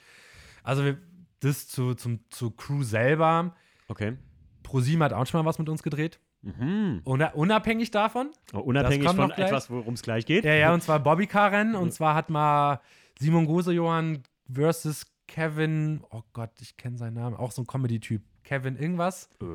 Also 0.64 0.84
wir, 0.84 0.98
das 1.40 1.68
zu, 1.68 1.94
zum, 1.96 2.20
zu 2.30 2.52
Crew 2.52 2.84
selber. 2.84 3.56
Okay. 3.88 4.18
ProSieben 4.64 5.04
hat 5.04 5.14
auch 5.14 5.26
schon 5.28 5.42
mal 5.44 5.46
was 5.50 5.60
mit 5.60 5.70
uns 5.70 5.84
gedreht. 5.84 6.20
Mhm. 6.42 7.02
Una- 7.06 7.32
Unabhängig 7.34 7.92
davon. 7.92 8.32
Oh, 8.54 8.60
Unabhängig 8.60 9.10
von 9.10 9.32
etwas, 9.32 9.70
worum 9.70 9.94
es 9.94 10.02
gleich 10.02 10.26
geht. 10.26 10.44
Ja, 10.46 10.54
ja, 10.54 10.74
und 10.74 10.82
zwar 10.84 11.00
Bobbycar-Rennen. 11.00 11.76
Und 11.76 11.94
zwar 11.94 12.16
hat 12.16 12.30
mal 12.30 12.82
Simon 13.20 13.46
Gose-Johann 13.46 14.24
versus 14.52 15.06
Kevin, 15.34 16.02
oh 16.12 16.22
Gott, 16.34 16.52
ich 16.62 16.78
kenne 16.78 16.96
seinen 17.00 17.16
Namen, 17.16 17.36
auch 17.36 17.52
so 17.52 17.64
ein 17.64 17.66
Comedy-Typ. 17.66 18.22
Kevin 18.44 18.78
irgendwas. 18.78 19.30
Äh, 19.42 19.46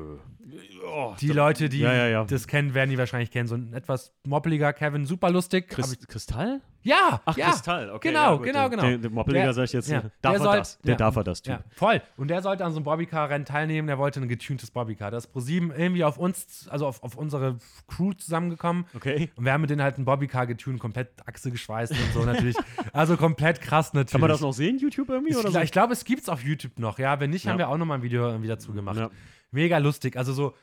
oh, 0.85 1.15
Die 1.21 1.29
Leute, 1.29 1.69
die 1.69 1.79
Ja, 1.79 1.93
ja, 1.93 2.07
ja. 2.07 2.25
das 2.25 2.47
kennen, 2.47 2.73
werden 2.73 2.89
die 2.89 2.97
wahrscheinlich 2.97 3.31
kennen. 3.31 3.47
So 3.47 3.55
ein 3.55 3.71
etwas 3.71 4.11
moppeliger 4.27 4.73
Kevin, 4.73 5.05
super 5.05 5.29
lustig. 5.29 5.69
Kristall? 5.69 6.59
Ja, 6.81 7.21
Ach, 7.25 7.37
ja. 7.37 7.49
Kristall, 7.49 7.89
okay. 7.89 8.09
Genau, 8.09 8.31
ja, 8.31 8.35
gut. 8.37 8.45
genau, 8.45 8.69
genau. 8.69 8.83
Der, 8.83 8.97
der 8.97 9.09
Moppeliger 9.09 9.53
sag 9.53 9.65
ich 9.65 9.73
jetzt, 9.73 9.89
ja, 9.89 10.01
darf 10.01 10.11
der 10.21 10.31
er 10.31 10.39
soll- 10.39 10.57
das? 10.57 10.79
Der 10.79 10.91
ja. 10.91 10.97
darf 10.97 11.15
er 11.15 11.23
das 11.23 11.41
tun. 11.41 11.53
Ja, 11.53 11.63
voll. 11.75 12.01
Und 12.17 12.29
der 12.29 12.41
sollte 12.41 12.63
an 12.63 12.71
so 12.71 12.77
einem 12.77 12.85
Bobbycar-Rennen 12.85 13.45
teilnehmen. 13.45 13.87
Der 13.87 13.97
wollte 13.97 14.21
ein 14.21 14.27
getuntes 14.29 14.71
Bobbycar. 14.71 15.11
Das 15.11 15.25
ist 15.25 15.31
ProSieben 15.31 15.71
irgendwie 15.71 16.03
auf 16.03 16.17
uns, 16.17 16.67
also 16.69 16.87
auf, 16.87 17.03
auf 17.03 17.15
unsere 17.15 17.57
Crew 17.87 18.13
zusammengekommen. 18.13 18.85
Okay. 18.95 19.29
Und 19.35 19.45
wir 19.45 19.53
haben 19.53 19.61
mit 19.61 19.69
denen 19.69 19.81
halt 19.81 19.97
ein 19.97 20.05
Bobbycar 20.05 20.47
getunt, 20.47 20.79
komplett 20.79 21.09
Achse 21.25 21.51
geschweißt 21.51 21.91
und 21.91 22.13
so 22.13 22.23
natürlich. 22.23 22.55
Also 22.93 23.17
komplett 23.17 23.61
krass 23.61 23.93
natürlich. 23.93 24.11
Kann 24.11 24.21
man 24.21 24.29
das 24.29 24.41
noch 24.41 24.53
sehen, 24.53 24.79
YouTube 24.79 25.09
irgendwie? 25.09 25.31
Ich, 25.31 25.37
oder 25.37 25.51
so? 25.51 25.59
ich 25.59 25.71
glaube, 25.71 25.93
es 25.93 26.05
gibt 26.05 26.21
es 26.23 26.29
auf 26.29 26.43
YouTube 26.43 26.79
noch, 26.79 26.97
ja. 26.99 27.19
Wenn 27.19 27.29
nicht, 27.29 27.47
haben 27.47 27.57
wir 27.57 27.69
auch 27.69 27.77
noch 27.77 27.85
mal 27.85 27.95
ein 27.95 28.03
Video 28.03 28.27
irgendwie 28.27 28.47
dazu 28.47 28.73
gemacht. 28.73 29.11
Mega 29.51 29.79
lustig. 29.79 30.15
Also 30.15 30.31
so 30.31 30.53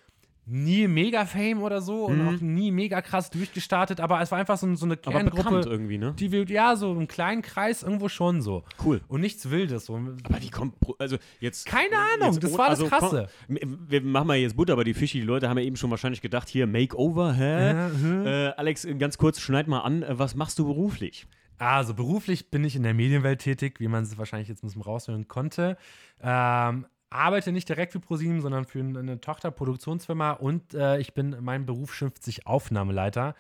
nie 0.48 0.86
mega 0.86 1.26
Fame 1.26 1.60
oder 1.62 1.80
so 1.80 2.04
und 2.06 2.22
Mhm. 2.22 2.28
auch 2.28 2.40
nie 2.40 2.70
mega 2.70 3.02
krass 3.02 3.30
durchgestartet, 3.30 4.00
aber 4.00 4.20
es 4.20 4.30
war 4.30 4.38
einfach 4.38 4.56
so, 4.56 4.72
so 4.76 4.84
eine 4.86 4.94
Aber 4.94 5.10
Kerngruppe, 5.10 5.68
irgendwie, 5.68 5.98
ne? 5.98 6.14
die 6.18 6.30
wir, 6.30 6.44
ja, 6.46 6.76
so 6.76 6.90
einen 6.92 7.08
kleinen 7.08 7.42
Kreis 7.42 7.82
irgendwo 7.82 8.08
schon 8.08 8.40
so. 8.42 8.62
Cool. 8.84 9.00
Und 9.08 9.22
nichts 9.22 9.50
Wildes. 9.50 9.86
So. 9.86 9.96
Aber 9.96 10.40
wie 10.40 10.50
kommt, 10.50 10.74
also 10.98 11.16
jetzt. 11.40 11.66
Keine 11.66 11.96
Ahnung, 11.98 12.32
jetzt 12.34 12.44
das 12.44 12.56
war 12.56 12.70
das 12.70 12.78
also, 12.80 12.88
Krasse. 12.90 13.28
komm, 13.48 13.78
wir 13.88 14.02
machen 14.02 14.26
mal 14.28 14.36
jetzt 14.36 14.56
Butter 14.56 14.76
bei 14.76 14.84
die 14.84 14.94
Fische. 14.94 15.18
Die 15.18 15.24
Leute 15.24 15.48
haben 15.48 15.58
ja 15.58 15.64
eben 15.64 15.76
schon 15.76 15.90
wahrscheinlich 15.90 16.20
gedacht, 16.22 16.48
hier 16.48 16.66
Makeover, 16.68 17.32
hä? 17.34 17.72
Ja, 17.72 17.90
hm. 17.90 18.26
Äh, 18.26 18.46
Alex, 18.56 18.86
ganz 18.98 19.18
kurz, 19.18 19.40
schneid 19.40 19.66
mal 19.66 19.80
an, 19.80 20.02
äh, 20.04 20.16
was 20.18 20.36
machst 20.36 20.58
du 20.60 20.64
beruflich? 20.66 21.26
Also 21.58 21.94
beruflich 21.94 22.50
bin 22.50 22.64
ich 22.64 22.76
in 22.76 22.82
der 22.82 22.92
Medienwelt 22.94 23.40
tätig, 23.40 23.80
wie 23.80 23.88
man 23.88 24.04
es 24.04 24.16
wahrscheinlich 24.18 24.48
jetzt 24.48 24.62
ein 24.62 24.66
bisschen 24.66 24.82
raushören 24.82 25.26
konnte. 25.26 25.76
Ähm, 26.22 26.86
arbeite 27.10 27.52
nicht 27.52 27.68
direkt 27.68 27.92
für 27.92 28.00
ProSieben, 28.00 28.40
sondern 28.40 28.64
für 28.64 28.80
eine 28.80 29.20
Tochterproduktionsfirma 29.20 30.32
und 30.32 30.74
äh, 30.74 30.98
ich 30.98 31.14
bin, 31.14 31.36
mein 31.40 31.66
Beruf 31.66 31.94
schimpft 31.94 32.22
sich 32.24 32.46
Aufnahmeleiter. 32.46 33.34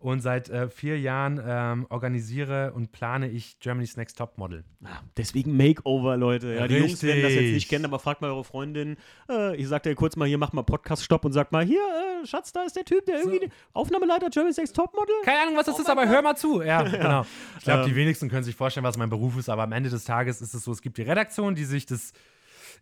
Und 0.00 0.20
seit 0.20 0.50
äh, 0.50 0.68
vier 0.68 1.00
Jahren 1.00 1.40
ähm, 1.42 1.86
organisiere 1.88 2.72
und 2.74 2.92
plane 2.92 3.30
ich 3.30 3.58
Germany's 3.60 3.96
Next 3.96 4.18
Top 4.18 4.36
Model. 4.36 4.62
Ah, 4.84 4.98
Deswegen 5.16 5.56
Makeover, 5.56 6.18
Leute. 6.18 6.52
Ja, 6.54 6.68
die 6.68 6.74
Jungs 6.76 7.02
werden 7.02 7.22
das 7.22 7.32
jetzt 7.32 7.54
nicht 7.54 7.70
kennen, 7.70 7.86
aber 7.86 7.98
fragt 7.98 8.20
mal 8.20 8.28
eure 8.30 8.44
Freundin. 8.44 8.98
Äh, 9.30 9.56
ich 9.56 9.66
sagte 9.66 9.88
ihr 9.88 9.94
kurz 9.94 10.16
mal, 10.16 10.28
hier, 10.28 10.36
mach 10.36 10.52
mal 10.52 10.62
Podcast-Stopp 10.62 11.24
und 11.24 11.32
sagt 11.32 11.52
mal, 11.52 11.64
hier, 11.64 11.80
äh, 12.22 12.26
Schatz, 12.26 12.52
da 12.52 12.64
ist 12.64 12.76
der 12.76 12.84
Typ, 12.84 13.06
der 13.06 13.20
irgendwie 13.20 13.48
Aufnahmeleiter 13.72 14.28
Germany's 14.28 14.58
Next 14.58 14.76
Topmodel. 14.76 15.14
Keine 15.24 15.40
Ahnung, 15.42 15.56
was 15.56 15.66
das 15.66 15.78
ist, 15.78 15.88
aber 15.88 16.06
hör 16.06 16.20
mal 16.20 16.36
zu. 16.36 16.60
Ja, 16.60 16.82
genau. 16.90 17.24
Ich 17.58 17.64
glaube, 17.64 17.84
Ähm. 17.84 17.88
die 17.88 17.96
wenigsten 17.96 18.28
können 18.28 18.44
sich 18.44 18.56
vorstellen, 18.56 18.84
was 18.84 18.98
mein 18.98 19.08
Beruf 19.08 19.38
ist, 19.38 19.48
aber 19.48 19.62
am 19.62 19.72
Ende 19.72 19.88
des 19.88 20.04
Tages 20.04 20.42
ist 20.42 20.52
es 20.52 20.64
so, 20.64 20.72
es 20.72 20.82
gibt 20.82 20.98
die 20.98 21.02
Redaktion, 21.02 21.54
die 21.54 21.64
sich 21.64 21.86
das, 21.86 22.12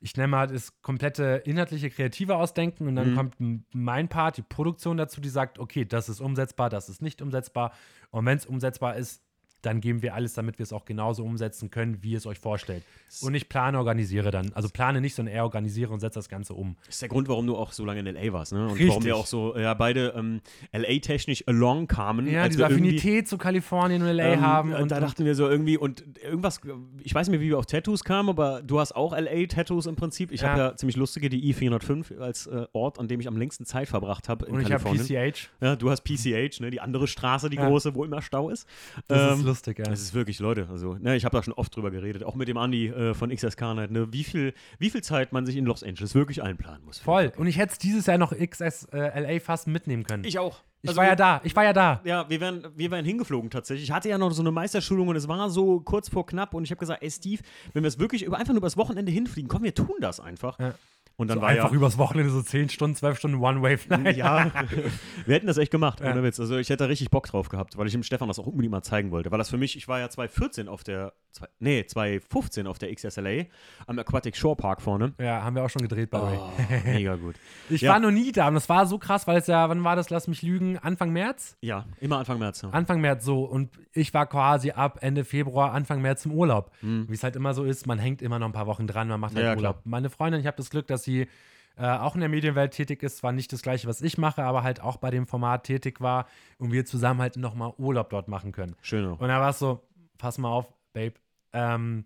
ich 0.03 0.17
nenne 0.17 0.29
mal 0.29 0.47
das 0.49 0.83
komplette 0.83 1.43
inhaltliche 1.45 1.89
Kreative 1.89 2.37
ausdenken 2.37 2.89
und 2.89 2.97
dann 2.97 3.13
Mhm. 3.13 3.17
kommt 3.17 3.37
mein 3.73 4.09
Part, 4.09 4.37
die 4.37 4.43
Produktion 4.43 4.97
dazu, 4.97 5.21
die 5.21 5.29
sagt, 5.29 5.59
okay, 5.59 5.85
das 5.85 6.09
ist 6.09 6.21
umsetzbar, 6.21 6.69
das 6.71 6.89
ist 6.89 7.01
nicht 7.03 7.23
umsetzbar 7.23 7.73
und 8.11 8.27
wenn 8.27 8.37
es 8.37 8.45
umsetzbar 8.45 8.97
ist, 8.97 9.23
dann 9.63 9.81
geben 9.81 10.03
wir 10.03 10.15
alles, 10.15 10.35
damit 10.35 10.59
wir 10.59 10.65
es 10.65 10.73
auch 10.73 10.85
genauso 10.85 11.25
umsetzen 11.25 11.71
können, 11.71 12.03
wie 12.03 12.11
ihr 12.13 12.19
es 12.19 12.27
euch 12.27 12.39
vorstellt. 12.39 12.83
Und 13.23 13.35
ich 13.35 13.49
plane, 13.49 13.79
organisiere 13.79 14.31
dann. 14.31 14.53
Also 14.55 14.69
plane 14.69 15.01
nicht, 15.01 15.15
sondern 15.15 15.35
eher 15.35 15.45
organisiere 15.45 15.93
und 15.93 16.01
setze 16.01 16.19
das 16.19 16.29
Ganze 16.29 16.55
um. 16.55 16.77
Das 16.87 16.97
ist 16.97 17.03
der 17.03 17.09
Grund, 17.09 17.29
warum 17.29 17.47
du 17.47 17.57
auch 17.57 17.73
so 17.73 17.85
lange 17.85 18.01
in 18.01 18.07
L.A. 18.07 18.33
warst, 18.33 18.53
ne? 18.53 18.65
Und 18.65 18.71
Richtig. 18.73 18.89
warum 18.89 19.05
wir 19.05 19.17
auch 19.17 19.27
so, 19.27 19.57
ja, 19.57 19.75
beide 19.75 20.15
ähm, 20.17 20.41
L.A.-technisch 20.73 21.45
along 21.47 21.87
kamen. 21.87 22.27
Ja, 22.27 22.49
diese 22.49 22.65
Affinität 22.67 23.29
zu 23.29 23.39
Kalifornien 23.39 24.03
und 24.03 24.09
LA 24.09 24.25
Ähm, 24.35 24.41
haben. 24.41 24.73
Und, 24.75 24.91
da 24.91 25.01
dachten 25.01 25.25
wir 25.25 25.35
so 25.35 25.49
irgendwie 25.49 25.77
und 25.77 26.05
irgendwas, 26.23 26.61
ich 27.03 27.15
weiß 27.15 27.29
nicht 27.29 27.33
mehr, 27.39 27.41
wie 27.41 27.51
wir 27.51 27.59
auf 27.59 27.67
Tattoos 27.67 28.05
kamen, 28.05 28.29
aber 28.29 28.63
du 28.63 28.81
hast 28.81 28.93
auch 28.97 29.13
LA-Tattoos 29.17 29.87
im 29.87 29.97
Prinzip. 29.97 30.33
Ich 30.33 30.41
Ja. 30.43 30.49
habe 30.51 30.61
ja 30.61 30.77
ziemlich 30.77 30.97
lustige, 30.97 31.29
die 31.29 31.53
I405 31.55 32.19
als 32.19 32.47
äh, 32.47 32.67
Ort, 32.73 32.99
an 32.99 33.09
dem 33.09 33.21
ich 33.21 33.29
am 33.29 33.37
längsten 33.37 33.65
Zeit 33.65 33.89
verbracht 33.89 34.29
habe 34.29 34.47
in 34.47 34.55
und 34.55 34.61
ich 34.63 34.73
habe 34.73 34.83
Kalifornien. 34.85 35.33
PCH. 35.35 35.51
ja, 35.61 35.77
du 35.77 35.91
hast 35.91 36.03
PCH, 36.05 36.61
ne, 36.61 36.71
die 36.71 36.81
andere 36.81 37.07
Straße, 37.07 37.51
die 37.51 37.57
Ja. 37.57 37.69
große, 37.69 37.95
wo 37.95 38.05
immer 38.05 38.23
Stau 38.23 38.49
ist. 38.51 38.67
Das 39.09 39.33
Ähm, 39.35 39.39
ist 39.41 39.45
lustig, 39.47 39.52
ja. 39.79 39.85
Das 39.85 40.01
ist 40.01 40.15
wirklich, 40.15 40.39
Leute, 40.39 40.69
also, 40.71 40.95
ne, 40.95 41.17
ich 41.17 41.25
habe 41.25 41.37
da 41.37 41.43
schon 41.43 41.55
oft 41.55 41.75
drüber 41.75 41.91
geredet, 41.91 42.25
auch 42.25 42.35
mit 42.35 42.49
dem 42.49 42.57
Andi 42.57 42.89
äh, 42.89 43.15
von 43.15 43.31
XSK 43.31 43.61
Night, 43.61 43.91
ne, 43.91 44.13
wie 44.13 44.25
viel, 44.25 44.55
wie 44.79 44.91
viel 44.91 45.03
Zeit 45.03 45.33
man 45.33 45.47
sich 45.47 45.57
in 45.57 45.65
Los 45.65 45.83
Angeles 45.83 46.15
wirklich 46.15 46.43
einplanen 46.43 46.85
muss. 46.85 46.99
Voll. 46.99 47.33
Und 47.37 47.47
ich 47.47 47.59
hätte 47.59 47.73
es 47.73 47.79
dieses 47.79 48.07
Jahr 48.07 48.19
noch 48.19 48.33
XS 48.33 48.89
äh, 48.93 49.21
LA 49.21 49.41
fast 49.41 49.67
mitnehmen 49.67 50.05
können. 50.05 50.25
Ich 50.25 50.39
auch. 50.39 50.63
Ich 50.83 50.89
Also 50.89 50.99
war 50.99 51.07
ja 51.07 51.15
da. 51.15 51.41
Ich 51.45 51.55
war 51.55 51.65
ja 51.65 51.73
da. 51.73 52.01
Ja, 52.05 52.29
wir 52.29 52.41
wären, 52.41 52.67
wir 52.75 52.91
wären 52.91 53.05
hingeflogen 53.05 53.51
tatsächlich. 53.51 53.85
Ich 53.85 53.93
hatte 53.93 54.09
ja 54.09 54.19
noch 54.19 54.33
so 54.33 54.43
eine 54.43 54.51
Meisterschulung 54.51 55.09
und 55.09 55.17
es 55.17 55.29
war 55.29 55.49
so 55.49 55.81
kurz 55.81 56.09
vor 56.09 56.27
knapp 56.27 56.55
und 56.55 56.65
ich 56.65 56.71
habe 56.71 56.81
gesagt, 56.81 57.03
ey 57.03 57.11
Steve, 57.11 57.43
wenn 57.73 57.85
wir 57.85 57.89
es 57.89 58.01
wirklich 58.01 58.25
über, 58.25 58.37
einfach 58.37 58.53
nur 58.53 58.59
übers 58.59 58.77
Wochenende 58.77 59.13
hinfliegen, 59.13 59.49
komm, 59.49 59.63
wir 59.63 59.75
tun 59.75 59.95
das 60.01 60.19
einfach. 60.19 60.59
Ja. 60.59 60.75
Und 61.23 61.29
dann 61.29 61.39
so 61.39 61.43
war 61.43 61.49
einfach 61.49 61.71
ja, 61.71 61.77
übers 61.77 61.99
Wochenende 61.99 62.31
so 62.31 62.43
10 62.43 62.69
Stunden, 62.69 62.95
12 62.97 63.19
Stunden 63.19 63.39
One-Way-Flight. 63.39 64.17
ja, 64.17 64.51
wir 65.27 65.35
hätten 65.35 65.47
das 65.47 65.57
echt 65.59 65.71
gemacht, 65.71 66.01
Ja. 66.01 66.11
ohne 66.13 66.23
Witz. 66.23 66.39
Also 66.41 66.57
ich 66.59 66.69
hätte 66.69 66.85
da 66.85 66.87
richtig 66.87 67.11
Bock 67.11 67.27
drauf 67.27 67.49
gehabt, 67.49 67.77
weil 67.79 67.87
ich 67.87 67.93
dem 67.93 68.03
Stefan 68.03 68.29
das 68.29 68.39
auch 68.39 68.47
unbedingt 68.47 68.73
mal 68.73 68.83
zeigen 68.83 69.11
wollte. 69.11 69.31
Weil 69.31 69.39
das 69.39 69.51
für 69.51 69.57
mich, 69.59 69.77
ich 69.77 69.89
war 69.89 70.01
ja 70.01 70.09
2014 70.09 70.69
auf 70.69 70.85
der, 70.85 71.13
zwei, 71.31 71.47
nee, 71.59 71.85
2015 71.87 72.67
auf 72.67 72.79
der 72.79 72.95
XSLA 72.95 73.45
am 73.87 73.99
Aquatic 73.99 74.37
Shore 74.37 74.57
Park 74.57 74.83
vorne. 74.83 75.13
Ja, 75.19 75.43
haben 75.43 75.57
wir 75.57 75.65
auch 75.65 75.71
schon 75.71 75.83
gedreht 75.83 76.11
bei. 76.11 76.21
Oh, 76.21 76.51
mega 76.85 77.17
gut. 77.17 77.37
Ich 77.71 77.81
ja. 77.83 77.93
war 77.93 78.01
noch 78.01 78.11
nie 78.11 78.33
da 78.33 78.49
und 78.49 78.55
das 78.55 78.69
war 78.69 78.87
so 78.87 78.99
krass, 78.99 79.27
weil 79.27 79.39
es 79.39 79.47
ja, 79.47 79.69
wann 79.69 79.83
war 79.85 79.97
das, 79.97 80.11
lass 80.11 80.29
mich 80.29 80.43
lügen, 80.43 80.77
Anfang 80.79 81.11
März? 81.11 81.57
Ja, 81.63 81.87
immer 82.01 82.19
Anfang 82.19 82.39
März. 82.39 82.63
Ja. 82.63 82.71
Anfang 82.71 83.01
März 83.01 83.25
so 83.25 83.45
und 83.45 83.71
ich 83.95 84.13
war 84.13 84.27
quasi 84.27 84.73
ab 84.73 84.99
Ende 85.01 85.25
Februar, 85.25 85.73
Anfang 85.73 86.03
März 86.03 86.27
im 86.27 86.33
Urlaub. 86.33 86.71
Wie 86.81 87.13
es 87.13 87.23
halt 87.23 87.37
immer 87.37 87.55
so 87.55 87.65
ist, 87.65 87.87
man 87.87 87.99
hängt 87.99 88.21
immer 88.21 88.39
noch 88.39 88.47
ein 88.47 88.53
paar 88.53 88.67
Wochen 88.67 88.87
dran, 88.87 89.09
man 89.09 89.21
macht 89.21 89.35
halt. 89.35 89.45
Ja, 89.45 89.51
Urlaub. 89.57 89.77
klar. 89.77 89.83
Meine 89.85 90.11
Freundin, 90.11 90.41
ich 90.41 90.47
habe 90.47 90.57
das 90.57 90.71
Glück, 90.71 90.87
dass 90.87 91.05
sie 91.05 91.12
äh, 91.21 91.87
auch 91.87 92.15
in 92.15 92.21
der 92.21 92.29
Medienwelt 92.29 92.73
tätig 92.73 93.03
ist, 93.03 93.19
zwar 93.19 93.33
nicht 93.33 93.53
das 93.53 93.63
gleiche, 93.63 93.87
was 93.89 94.03
ich 94.03 94.19
mache, 94.19 94.43
aber 94.43 94.63
halt 94.63 94.81
auch 94.81 94.97
bei 94.99 95.11
dem 95.11 95.27
Format 95.27 95.65
tätig 95.65 96.01
war 96.01 96.27
und 96.59 96.73
wir 96.73 96.85
zusammen 96.85 97.21
halt 97.21 97.37
nochmal 97.37 97.73
Urlaub 97.79 98.11
dort 98.11 98.29
machen 98.29 98.53
können. 98.53 98.75
Schön 98.83 99.07
auch. 99.07 99.21
Und 99.21 99.29
da 99.29 99.41
war 99.41 99.51
es 99.51 99.59
so, 99.59 99.83
pass 100.19 100.39
mal 100.39 100.51
auf, 100.51 100.67
Babe, 100.93 101.15
ähm, 101.53 102.05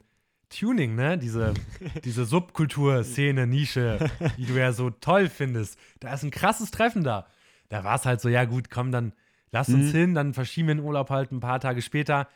Tuning, 0.49 0.95
ne? 0.95 1.19
Diese, 1.19 1.55
diese 2.05 2.25
Subkultur-Szene, 2.25 3.47
Nische, 3.47 3.99
die 4.37 4.47
du 4.47 4.55
ja 4.55 4.73
so 4.73 4.91
toll 4.91 5.29
findest. 5.29 5.79
Da 6.01 6.13
ist 6.15 6.23
ein 6.23 6.31
krasses 6.31 6.71
Treffen 6.71 7.03
da. 7.03 7.27
Da 7.69 7.83
war 7.83 7.97
es 7.97 8.05
halt 8.07 8.21
so, 8.21 8.29
ja 8.29 8.45
gut, 8.45 8.71
komm, 8.71 8.93
dann 8.93 9.13
lass 9.51 9.69
uns 9.69 9.93
Mhm. 9.93 9.97
hin, 9.99 10.15
dann 10.15 10.35
verschieben 10.35 10.69
wir 10.69 10.75
den 10.77 10.85
Urlaub 10.85 11.11
halt 11.11 11.33
ein 11.33 11.41
paar 11.41 11.59
Tage 11.59 11.83
später. 11.83 12.29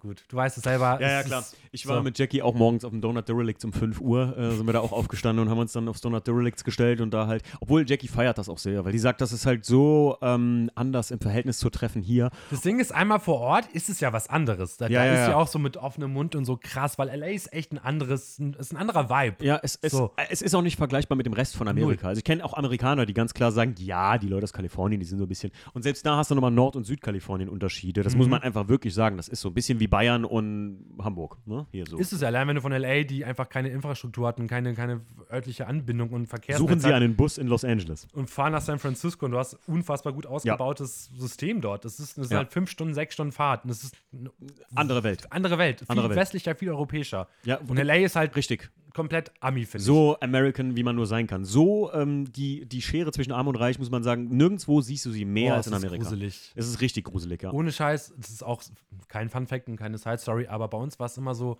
Gut, 0.00 0.22
du 0.28 0.36
weißt 0.36 0.56
es 0.56 0.62
selber. 0.62 0.98
Ja, 1.00 1.08
ja, 1.08 1.20
es 1.22 1.26
klar. 1.26 1.44
Ich 1.72 1.86
war 1.88 1.96
so. 1.96 2.02
mit 2.04 2.16
Jackie 2.18 2.40
auch 2.40 2.54
morgens 2.54 2.84
auf 2.84 2.92
dem 2.92 3.00
Donut 3.00 3.28
Derelicts 3.28 3.64
um 3.64 3.72
5 3.72 4.00
Uhr, 4.00 4.38
äh, 4.38 4.52
sind 4.52 4.64
wir 4.64 4.72
da 4.72 4.78
auch 4.80 4.92
aufgestanden 4.92 5.44
und 5.44 5.50
haben 5.50 5.58
uns 5.58 5.72
dann 5.72 5.88
aufs 5.88 6.00
Donut 6.00 6.24
Derelicts 6.24 6.62
gestellt 6.62 7.00
und 7.00 7.10
da 7.12 7.26
halt, 7.26 7.42
obwohl 7.60 7.84
Jackie 7.84 8.06
feiert 8.06 8.38
das 8.38 8.48
auch 8.48 8.58
sehr, 8.58 8.84
weil 8.84 8.92
die 8.92 9.00
sagt, 9.00 9.20
das 9.20 9.32
ist 9.32 9.44
halt 9.44 9.64
so 9.64 10.16
ähm, 10.22 10.70
anders 10.76 11.10
im 11.10 11.18
Verhältnis 11.20 11.58
zu 11.58 11.68
Treffen 11.68 12.00
hier. 12.00 12.30
Das 12.50 12.60
Ding 12.60 12.78
ist, 12.78 12.92
einmal 12.94 13.18
vor 13.18 13.40
Ort 13.40 13.66
ist 13.72 13.88
es 13.88 13.98
ja 13.98 14.12
was 14.12 14.28
anderes. 14.30 14.76
Da, 14.76 14.86
Ja, 14.86 15.00
da 15.00 15.06
ja, 15.06 15.12
ist 15.14 15.18
ja. 15.18 15.30
ja 15.30 15.36
auch 15.36 15.48
so 15.48 15.58
mit 15.58 15.76
offenem 15.76 16.12
Mund 16.12 16.36
und 16.36 16.44
so 16.44 16.56
krass, 16.62 16.96
weil 16.96 17.08
LA 17.08 17.26
ist 17.30 17.52
echt 17.52 17.72
ein 17.72 17.78
anderes, 17.78 18.38
ein, 18.38 18.52
ist 18.54 18.72
ein 18.72 18.76
anderer 18.76 19.10
Vibe. 19.10 19.44
Ja, 19.44 19.58
es, 19.64 19.76
es, 19.82 19.90
So. 19.92 20.12
äh, 20.16 20.26
es 20.30 20.42
ist 20.42 20.54
auch 20.54 20.62
nicht 20.62 20.76
vergleichbar 20.76 21.16
mit 21.16 21.26
dem 21.26 21.32
Rest 21.32 21.56
von 21.56 21.66
Amerika. 21.66 22.06
Also 22.06 22.18
ich 22.20 22.24
kenne 22.24 22.44
auch 22.44 22.54
Amerikaner, 22.54 23.04
die 23.04 23.14
ganz 23.14 23.34
klar 23.34 23.50
sagen, 23.50 23.74
ja, 23.78 24.16
die 24.16 24.28
Leute 24.28 24.44
aus 24.44 24.52
Kalifornien, 24.52 25.00
die 25.00 25.06
sind 25.06 25.18
so 25.18 25.24
ein 25.24 25.28
bisschen. 25.28 25.50
Und 25.74 25.82
selbst 25.82 26.06
da 26.06 26.16
hast 26.18 26.30
du 26.30 26.36
nochmal 26.36 26.52
Nord- 26.52 26.76
und 26.76 26.84
Südkalifornien 26.84 27.48
Unterschiede. 27.48 28.04
Das 28.04 28.12
Mhm. 28.12 28.18
muss 28.18 28.28
man 28.28 28.42
einfach 28.42 28.68
wirklich 28.68 28.94
sagen. 28.94 29.16
Das 29.16 29.26
ist 29.26 29.40
so 29.40 29.48
ein 29.48 29.54
bisschen 29.54 29.80
wie 29.80 29.87
Bayern 29.88 30.24
und 30.24 30.84
Hamburg. 31.02 31.36
Ne? 31.46 31.66
Hier 31.72 31.84
so. 31.86 31.98
Ist 31.98 32.12
es 32.12 32.20
ja, 32.20 32.28
allein 32.28 32.48
wenn 32.48 32.56
du 32.56 32.60
von 32.62 32.72
LA, 32.72 33.04
die 33.04 33.24
einfach 33.24 33.48
keine 33.48 33.68
Infrastruktur 33.70 34.26
hatten, 34.28 34.46
keine, 34.46 34.74
keine 34.74 35.00
örtliche 35.30 35.66
Anbindung 35.66 36.10
und 36.10 36.26
Verkehrsnetz 36.26 36.58
Suchen 36.68 36.80
Sie 36.80 36.92
einen 36.92 37.16
Bus 37.16 37.38
in 37.38 37.46
Los 37.48 37.64
Angeles. 37.64 38.06
und 38.12 38.30
fahren 38.30 38.52
nach 38.52 38.60
San 38.62 38.78
Francisco 38.78 39.26
und 39.26 39.32
du 39.32 39.38
hast 39.38 39.58
unfassbar 39.66 40.12
gut 40.12 40.26
ausgebautes 40.26 41.10
System 41.16 41.60
dort. 41.60 41.84
Das 41.84 41.98
ist, 42.00 42.16
das 42.18 42.26
ist 42.26 42.30
Ja. 42.32 42.38
halt 42.38 42.52
fünf 42.52 42.70
Stunden, 42.70 42.94
sechs 42.94 43.14
Stunden 43.14 43.32
Fahrt. 43.32 43.64
Und 43.64 43.70
das 43.70 43.84
ist 43.84 43.96
eine 44.12 44.30
Andere 44.74 45.02
Welt. 45.02 45.26
andere 45.30 45.58
Welt. 45.58 45.80
Viel 45.80 45.86
Andere 45.88 46.08
Welt. 46.10 46.18
westlicher, 46.18 46.54
viel 46.54 46.70
europäischer. 46.70 47.28
Ja, 47.44 47.56
Und 47.66 47.78
LA 47.78 47.94
ist 48.04 48.16
halt 48.16 48.34
Richtig. 48.36 48.70
Komplett 48.94 49.32
Ami, 49.40 49.64
finde 49.64 49.82
ich. 49.82 49.86
So 49.86 50.18
American, 50.20 50.76
wie 50.76 50.82
man 50.82 50.96
nur 50.96 51.06
sein 51.06 51.26
kann. 51.26 51.44
So 51.44 51.92
ähm, 51.92 52.32
die, 52.32 52.66
die 52.66 52.82
Schere 52.82 53.12
zwischen 53.12 53.32
Arm 53.32 53.46
und 53.48 53.56
Reich, 53.56 53.78
muss 53.78 53.90
man 53.90 54.02
sagen, 54.02 54.28
nirgendwo 54.28 54.80
siehst 54.80 55.06
du 55.06 55.10
sie 55.10 55.24
mehr 55.24 55.50
Boah, 55.50 55.56
als 55.56 55.66
es 55.66 55.72
in 55.72 55.78
ist 55.78 55.84
Amerika. 55.84 56.02
gruselig. 56.04 56.52
Es 56.54 56.66
ist 56.66 56.80
richtig 56.80 57.04
gruselig, 57.04 57.42
ja. 57.42 57.52
Ohne 57.52 57.72
Scheiß, 57.72 58.14
das 58.16 58.30
ist 58.30 58.42
auch 58.42 58.62
kein 59.08 59.28
Fun 59.28 59.46
Fact 59.46 59.68
und 59.68 59.76
keine 59.76 59.98
Side 59.98 60.18
Story, 60.18 60.46
aber 60.46 60.68
bei 60.68 60.78
uns 60.78 60.98
war 60.98 61.06
es 61.06 61.16
immer 61.16 61.34
so, 61.34 61.58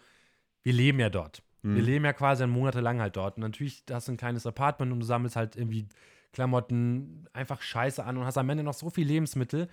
wir 0.62 0.72
leben 0.72 1.00
ja 1.00 1.10
dort. 1.10 1.42
Mhm. 1.62 1.76
Wir 1.76 1.82
leben 1.82 2.04
ja 2.04 2.12
quasi 2.12 2.46
monatelang 2.46 3.00
halt 3.00 3.16
dort. 3.16 3.36
Und 3.36 3.42
natürlich 3.42 3.84
hast 3.90 4.08
du 4.08 4.12
ein 4.12 4.16
kleines 4.16 4.46
Apartment 4.46 4.92
und 4.92 5.00
du 5.00 5.06
sammelst 5.06 5.36
halt 5.36 5.56
irgendwie 5.56 5.86
Klamotten, 6.32 7.26
einfach 7.32 7.62
Scheiße 7.62 8.04
an 8.04 8.16
und 8.16 8.24
hast 8.24 8.38
am 8.38 8.48
Ende 8.50 8.62
noch 8.62 8.74
so 8.74 8.90
viel 8.90 9.06
Lebensmittel, 9.06 9.68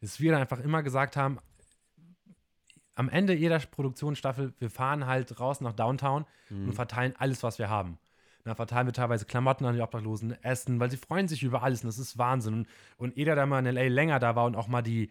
dass 0.00 0.20
wir 0.20 0.32
dann 0.32 0.40
einfach 0.40 0.60
immer 0.60 0.82
gesagt 0.82 1.16
haben, 1.16 1.38
am 2.96 3.08
Ende 3.08 3.34
jeder 3.34 3.58
Produktionsstaffel, 3.60 4.52
wir 4.58 4.70
fahren 4.70 5.06
halt 5.06 5.38
raus 5.38 5.60
nach 5.60 5.72
Downtown 5.72 6.24
Mhm. 6.50 6.66
und 6.68 6.72
verteilen 6.72 7.14
alles, 7.18 7.42
was 7.42 7.58
wir 7.58 7.68
haben. 7.70 7.98
Da 8.44 8.54
verteilen 8.54 8.86
wir 8.86 8.92
teilweise 8.92 9.24
Klamotten 9.24 9.64
an 9.64 9.74
die 9.74 9.80
Obdachlosen, 9.80 10.40
Essen, 10.44 10.78
weil 10.80 10.90
sie 10.90 10.96
freuen 10.96 11.26
sich 11.28 11.42
über 11.42 11.62
alles 11.62 11.82
und 11.82 11.88
das 11.88 11.98
ist 11.98 12.16
Wahnsinn. 12.18 12.54
Und, 12.54 12.68
und 12.96 13.16
jeder, 13.16 13.34
der 13.34 13.46
mal 13.46 13.58
in 13.58 13.66
L.A. 13.66 13.88
länger 13.88 14.18
da 14.20 14.36
war 14.36 14.44
und 14.44 14.54
auch 14.56 14.68
mal 14.68 14.82
die, 14.82 15.10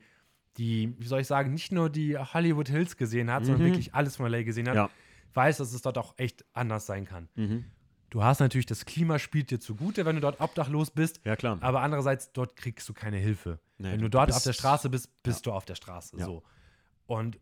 die, 0.57 0.95
wie 0.99 1.05
soll 1.07 1.19
ich 1.19 1.27
sagen, 1.27 1.51
nicht 1.53 1.71
nur 1.73 1.89
die 1.89 2.17
Hollywood 2.17 2.69
Hills 2.69 2.95
gesehen 2.97 3.29
hat, 3.31 3.43
sondern 3.45 3.63
Mhm. 3.63 3.71
wirklich 3.71 3.93
alles 3.93 4.15
von 4.15 4.25
L.A. 4.27 4.43
gesehen 4.43 4.69
hat, 4.69 4.75
Ja. 4.75 4.89
weiß, 5.33 5.57
dass 5.57 5.73
es 5.73 5.81
dort 5.81 5.97
auch 5.97 6.13
echt 6.17 6.45
anders 6.53 6.85
sein 6.85 7.03
kann. 7.05 7.27
Mhm. 7.35 7.65
Du 8.09 8.23
hast 8.23 8.39
natürlich, 8.39 8.65
das 8.67 8.85
Klima 8.85 9.19
spielt 9.19 9.51
dir 9.51 9.59
zugute, 9.59 10.05
wenn 10.05 10.15
du 10.15 10.21
dort 10.21 10.39
obdachlos 10.39 10.91
bist, 10.91 11.19
Ja, 11.25 11.35
klar. 11.35 11.57
aber 11.59 11.81
andererseits, 11.81 12.31
dort 12.31 12.55
kriegst 12.55 12.87
du 12.87 12.93
keine 12.93 13.17
Hilfe. 13.17 13.59
Nee, 13.77 13.91
wenn 13.91 13.99
du 14.01 14.09
dort 14.09 14.27
bist- 14.27 14.37
auf 14.37 14.43
der 14.43 14.53
Straße 14.53 14.89
bist, 14.89 15.09
bist 15.23 15.45
du 15.45 15.51
auf 15.51 15.65
der 15.65 15.75
Straße. 15.75 16.15
Ja. 16.17 16.23
So. 16.25 16.41
Und 17.07 17.37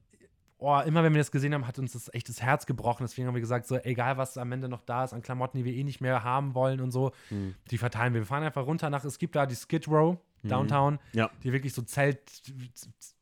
oh, 0.63 0.79
immer 0.81 1.03
wenn 1.03 1.13
wir 1.13 1.19
das 1.19 1.31
gesehen 1.31 1.53
haben, 1.53 1.67
hat 1.67 1.77
uns 1.79 1.93
das 1.93 2.13
echt 2.13 2.29
das 2.29 2.41
Herz 2.41 2.65
gebrochen. 2.65 3.03
Deswegen 3.03 3.27
haben 3.27 3.35
wir 3.35 3.41
gesagt, 3.41 3.67
so, 3.67 3.77
egal 3.77 4.17
was 4.17 4.37
am 4.37 4.51
Ende 4.51 4.69
noch 4.69 4.81
da 4.81 5.03
ist 5.03 5.13
an 5.13 5.21
Klamotten, 5.21 5.57
die 5.57 5.65
wir 5.65 5.73
eh 5.73 5.83
nicht 5.83 6.01
mehr 6.01 6.23
haben 6.23 6.55
wollen 6.55 6.79
und 6.81 6.91
so, 6.91 7.11
Mhm. 7.29 7.55
die 7.71 7.77
verteilen 7.77 8.13
wir. 8.13 8.21
Wir 8.21 8.25
fahren 8.25 8.43
einfach 8.43 8.65
runter 8.65 8.89
nach, 8.89 9.03
es 9.05 9.17
gibt 9.19 9.35
da 9.35 9.45
die 9.45 9.55
Skid 9.55 9.87
Row, 9.87 10.17
Downtown, 10.43 10.99
Ja. 11.13 11.29
die 11.43 11.53
wirklich 11.53 11.73
so 11.73 11.81
Zelt, 11.83 12.19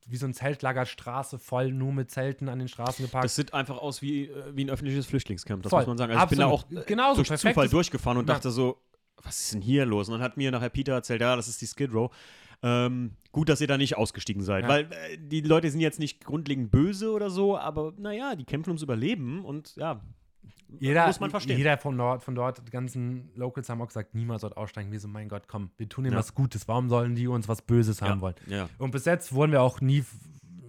wie 0.08 0.18
so 0.18 0.26
ein 0.26 0.34
Zeltlagerstraße 0.34 1.38
voll 1.40 1.72
nur 1.72 1.94
mit 1.94 2.10
Zelten 2.10 2.50
an 2.50 2.58
den 2.60 2.68
Straßen 2.68 3.06
geparkt. 3.06 3.26
Das 3.26 3.36
sieht 3.36 3.54
einfach 3.54 3.78
aus 3.78 4.02
wie, 4.02 4.26
äh, 4.26 4.56
wie 4.56 4.66
ein 4.66 4.70
öffentliches 4.72 5.06
Flüchtlingscamp, 5.06 5.62
das 5.64 5.70
Voll. 5.70 5.82
muss 5.82 5.88
man 5.88 5.98
sagen. 5.98 6.14
Also 6.14 6.24
ich 6.24 6.30
bin 6.32 6.40
da 6.40 6.46
auch 6.48 6.64
Absolut. 6.64 6.88
Genauso, 6.88 7.16
durch 7.18 7.28
perfektes- 7.28 7.54
Zufall 7.54 7.70
durchgefahren 7.70 8.18
und 8.18 8.28
Ja. 8.28 8.34
dachte 8.36 8.50
so, 8.52 8.78
was 9.24 9.40
ist 9.40 9.54
denn 9.54 9.62
hier 9.62 9.86
los? 9.86 10.08
Und 10.10 10.14
dann 10.16 10.22
hat 10.24 10.36
mir 10.38 10.50
nachher 10.52 10.70
Peter 10.70 10.94
erzählt, 10.94 11.22
ja, 11.22 11.36
das 11.36 11.48
ist 11.48 11.62
die 11.62 11.68
Skid 11.68 11.94
Row. 11.94 12.10
Ähm, 12.64 13.12
gut, 13.32 13.50
dass 13.50 13.60
ihr 13.62 13.68
da 13.68 13.78
nicht 13.78 13.98
ausgestiegen 13.98 14.44
seid, 14.44 14.64
Ja. 14.64 14.70
weil 14.70 14.82
äh, 14.92 15.18
die 15.18 15.42
Leute 15.42 15.70
sind 15.72 15.80
jetzt 15.80 16.00
nicht 16.00 16.24
grundlegend 16.24 16.70
böse 16.70 17.12
oder 17.12 17.30
so, 17.30 17.58
aber 17.58 17.94
naja, 17.98 18.36
die 18.36 18.44
kämpfen 18.44 18.70
ums 18.70 18.84
Überleben 18.84 19.44
und 19.44 19.76
ja, 19.78 20.00
Jeder, 20.80 21.08
muss 21.08 21.20
man 21.20 21.32
verstehen. 21.32 21.58
Jeder 21.58 21.78
von 21.78 21.98
dort, 21.98 22.24
von 22.24 22.36
dort, 22.36 22.66
die 22.66 22.72
ganzen 22.72 23.32
Locals 23.36 23.68
haben 23.68 23.82
auch 23.82 23.88
gesagt, 23.88 24.14
niemals 24.16 24.42
dort 24.42 24.58
aussteigen. 24.58 24.92
Wir 24.92 25.00
so, 25.00 25.08
mein 25.08 25.28
Gott, 25.28 25.48
komm, 25.48 25.72
wir 25.78 25.90
tun 25.90 26.06
ihnen 26.06 26.14
Ja. 26.14 26.20
was 26.20 26.36
Gutes. 26.36 26.68
Warum 26.68 26.88
sollen 26.88 27.16
die 27.16 27.28
uns 27.28 27.48
was 27.48 27.62
Böses 27.64 28.02
haben 28.02 28.20
ja, 28.20 28.22
wollen? 28.22 28.70
Und 28.78 28.92
bis 28.92 29.06
jetzt 29.06 29.34
wurden 29.34 29.52
wir 29.52 29.62
auch 29.64 29.82
nie, 29.82 30.04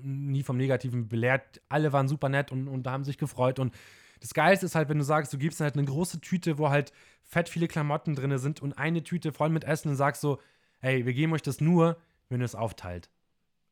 nie 0.02 0.43
vom 0.43 0.56
Negativen 0.56 1.09
belehrt. 1.09 1.60
Alle 1.69 1.93
waren 1.93 2.09
super 2.09 2.28
nett 2.31 2.51
und, 2.52 2.69
und 2.69 2.86
haben 2.89 3.05
sich 3.05 3.19
gefreut. 3.19 3.59
Und 3.59 3.74
das 4.20 4.35
Geilste 4.35 4.66
ist 4.66 4.74
halt, 4.74 4.89
wenn 4.89 4.98
du 4.98 5.05
sagst, 5.05 5.32
du 5.32 5.39
gibst 5.39 5.60
halt 5.60 5.74
eine 5.77 5.85
große 5.85 6.20
Tüte, 6.20 6.59
wo 6.59 6.70
halt 6.70 6.93
fett 7.23 7.48
viele 7.48 7.69
Klamotten 7.69 8.14
drin 8.14 8.36
sind 8.39 8.60
und 8.62 8.73
eine 8.78 9.02
Tüte 9.05 9.32
voll 9.32 9.51
mit 9.51 9.64
Essen 9.64 9.89
und 9.90 9.97
sagst 9.97 10.20
so, 10.23 10.39
hey, 10.83 11.07
wir 11.07 11.15
geben 11.15 11.33
euch 11.33 11.43
das 11.43 11.61
nur, 11.61 11.97
wenn 12.29 12.41
ihr 12.41 12.45
es 12.45 12.55
aufteilt. 12.55 13.09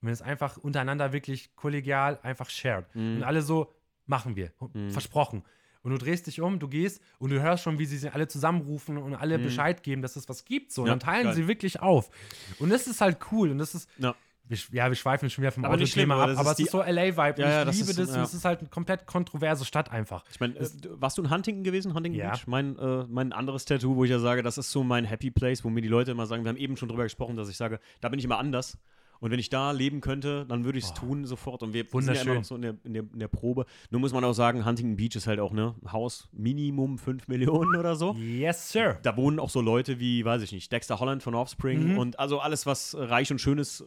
Wenn 0.00 0.12
es 0.12 0.22
einfach 0.22 0.56
untereinander 0.56 1.12
wirklich 1.12 1.54
kollegial 1.56 2.18
einfach 2.22 2.48
shared. 2.48 2.86
Mhm. 2.94 3.16
Und 3.16 3.22
alle 3.24 3.42
so, 3.42 3.70
machen 4.06 4.34
wir. 4.36 4.50
Versprochen. 4.88 5.42
Und 5.82 5.92
du 5.92 5.98
drehst 5.98 6.26
dich 6.26 6.40
um, 6.40 6.58
du 6.58 6.68
gehst 6.68 7.00
und 7.18 7.30
du 7.30 7.40
hörst 7.40 7.62
schon, 7.64 7.78
wie 7.78 7.86
sie 7.86 7.96
sich 7.98 8.12
alle 8.12 8.28
zusammenrufen 8.28 8.96
und 8.98 9.14
alle 9.14 9.38
Bescheid 9.38 9.82
geben, 9.82 10.02
dass 10.02 10.16
es 10.16 10.28
was 10.28 10.44
gibt. 10.44 10.72
So. 10.72 10.82
Und 10.82 10.86
Mhm. 10.86 10.88
Ja, 10.88 10.92
dann 10.96 11.00
teilen 11.00 11.24
geil. 11.26 11.34
sie 11.34 11.48
wirklich 11.48 11.80
auf. 11.80 12.10
Und 12.58 12.70
das 12.70 12.86
ist 12.86 13.00
halt 13.00 13.18
cool. 13.32 13.50
Und 13.50 13.58
das 13.58 13.74
ist, 13.74 13.88
Ja. 13.98 14.14
Wir, 14.50 14.58
ja, 14.72 14.88
wir 14.88 14.94
schweifen 14.96 15.30
schon 15.30 15.42
wieder 15.42 15.52
vom 15.52 15.64
Aber 15.64 15.74
Autothema 15.74 16.14
aber 16.14 16.22
ab, 16.24 16.28
das 16.30 16.38
aber 16.38 16.52
es 16.52 16.58
ist 16.58 16.70
so 16.72 16.82
LA-Vibe. 16.82 17.40
Ja, 17.40 17.48
ja, 17.64 17.68
ich 17.68 17.76
liebe 17.78 17.90
ist- 17.90 17.98
das. 17.98 18.14
ja. 18.14 18.22
Es 18.22 18.34
ist 18.34 18.44
halt 18.44 18.60
eine 18.60 18.68
komplett 18.68 19.06
kontroverse 19.06 19.64
Stadt 19.64 19.90
einfach. 19.90 20.24
Ich 20.30 20.40
meine, 20.40 20.54
warst 20.90 21.16
du 21.16 21.22
in 21.22 21.30
Huntington 21.30 21.64
gewesen, 21.64 21.94
Huntington 21.94 22.20
Ja. 22.20 22.32
Beach? 22.32 22.46
Mein, 22.46 22.78
äh, 22.78 23.04
mein 23.08 23.32
anderes 23.32 23.64
Tattoo, 23.64 23.96
wo 23.96 24.04
ich 24.04 24.10
ja 24.10 24.18
sage, 24.18 24.42
das 24.42 24.58
ist 24.58 24.70
so 24.70 24.82
mein 24.84 25.04
Happy 25.04 25.30
Place, 25.30 25.64
wo 25.64 25.70
mir 25.70 25.80
die 25.80 25.88
Leute 25.88 26.10
immer 26.10 26.26
sagen, 26.26 26.44
wir 26.44 26.48
haben 26.50 26.56
eben 26.58 26.76
schon 26.76 26.88
drüber 26.88 27.04
gesprochen, 27.04 27.36
dass 27.36 27.48
ich 27.48 27.56
sage, 27.56 27.80
da 28.00 28.08
bin 28.08 28.18
ich 28.18 28.24
immer 28.24 28.38
anders. 28.38 28.76
Und 29.22 29.30
wenn 29.30 29.38
ich 29.38 29.50
da 29.50 29.72
leben 29.72 30.00
könnte, 30.00 30.46
dann 30.48 30.64
würde 30.64 30.78
ich 30.78 30.84
es 30.86 30.94
tun 30.94 31.26
sofort. 31.26 31.62
Und 31.62 31.74
wir 31.74 31.84
sind 31.90 32.06
ja 32.14 32.22
immer 32.22 32.36
noch 32.36 32.44
so 32.44 32.54
in 32.56 32.62
der, 32.62 32.74
in, 32.84 32.94
der, 32.94 33.02
in 33.12 33.18
der 33.18 33.28
Probe. 33.28 33.66
Nur 33.90 34.00
muss 34.00 34.14
man 34.14 34.24
auch 34.24 34.32
sagen, 34.32 34.64
Huntington 34.64 34.96
Beach 34.96 35.14
ist 35.14 35.26
halt 35.26 35.40
auch 35.40 35.52
ne 35.52 35.74
Haus 35.92 36.30
Minimum 36.32 36.96
5 36.96 37.28
Millionen 37.28 37.76
oder 37.76 37.96
so. 37.96 38.14
Yes, 38.14 38.72
sir. 38.72 38.98
Da 39.02 39.18
wohnen 39.18 39.38
auch 39.38 39.50
so 39.50 39.60
Leute 39.60 40.00
wie, 40.00 40.24
weiß 40.24 40.40
ich 40.40 40.52
nicht, 40.52 40.72
Dexter 40.72 41.00
Holland 41.00 41.22
von 41.22 41.34
Offspring 41.34 41.92
Mhm. 41.92 41.98
und 41.98 42.18
also 42.18 42.40
alles, 42.40 42.64
was 42.64 42.96
reich 42.98 43.30
und 43.30 43.42
schön 43.42 43.58
ist 43.58 43.84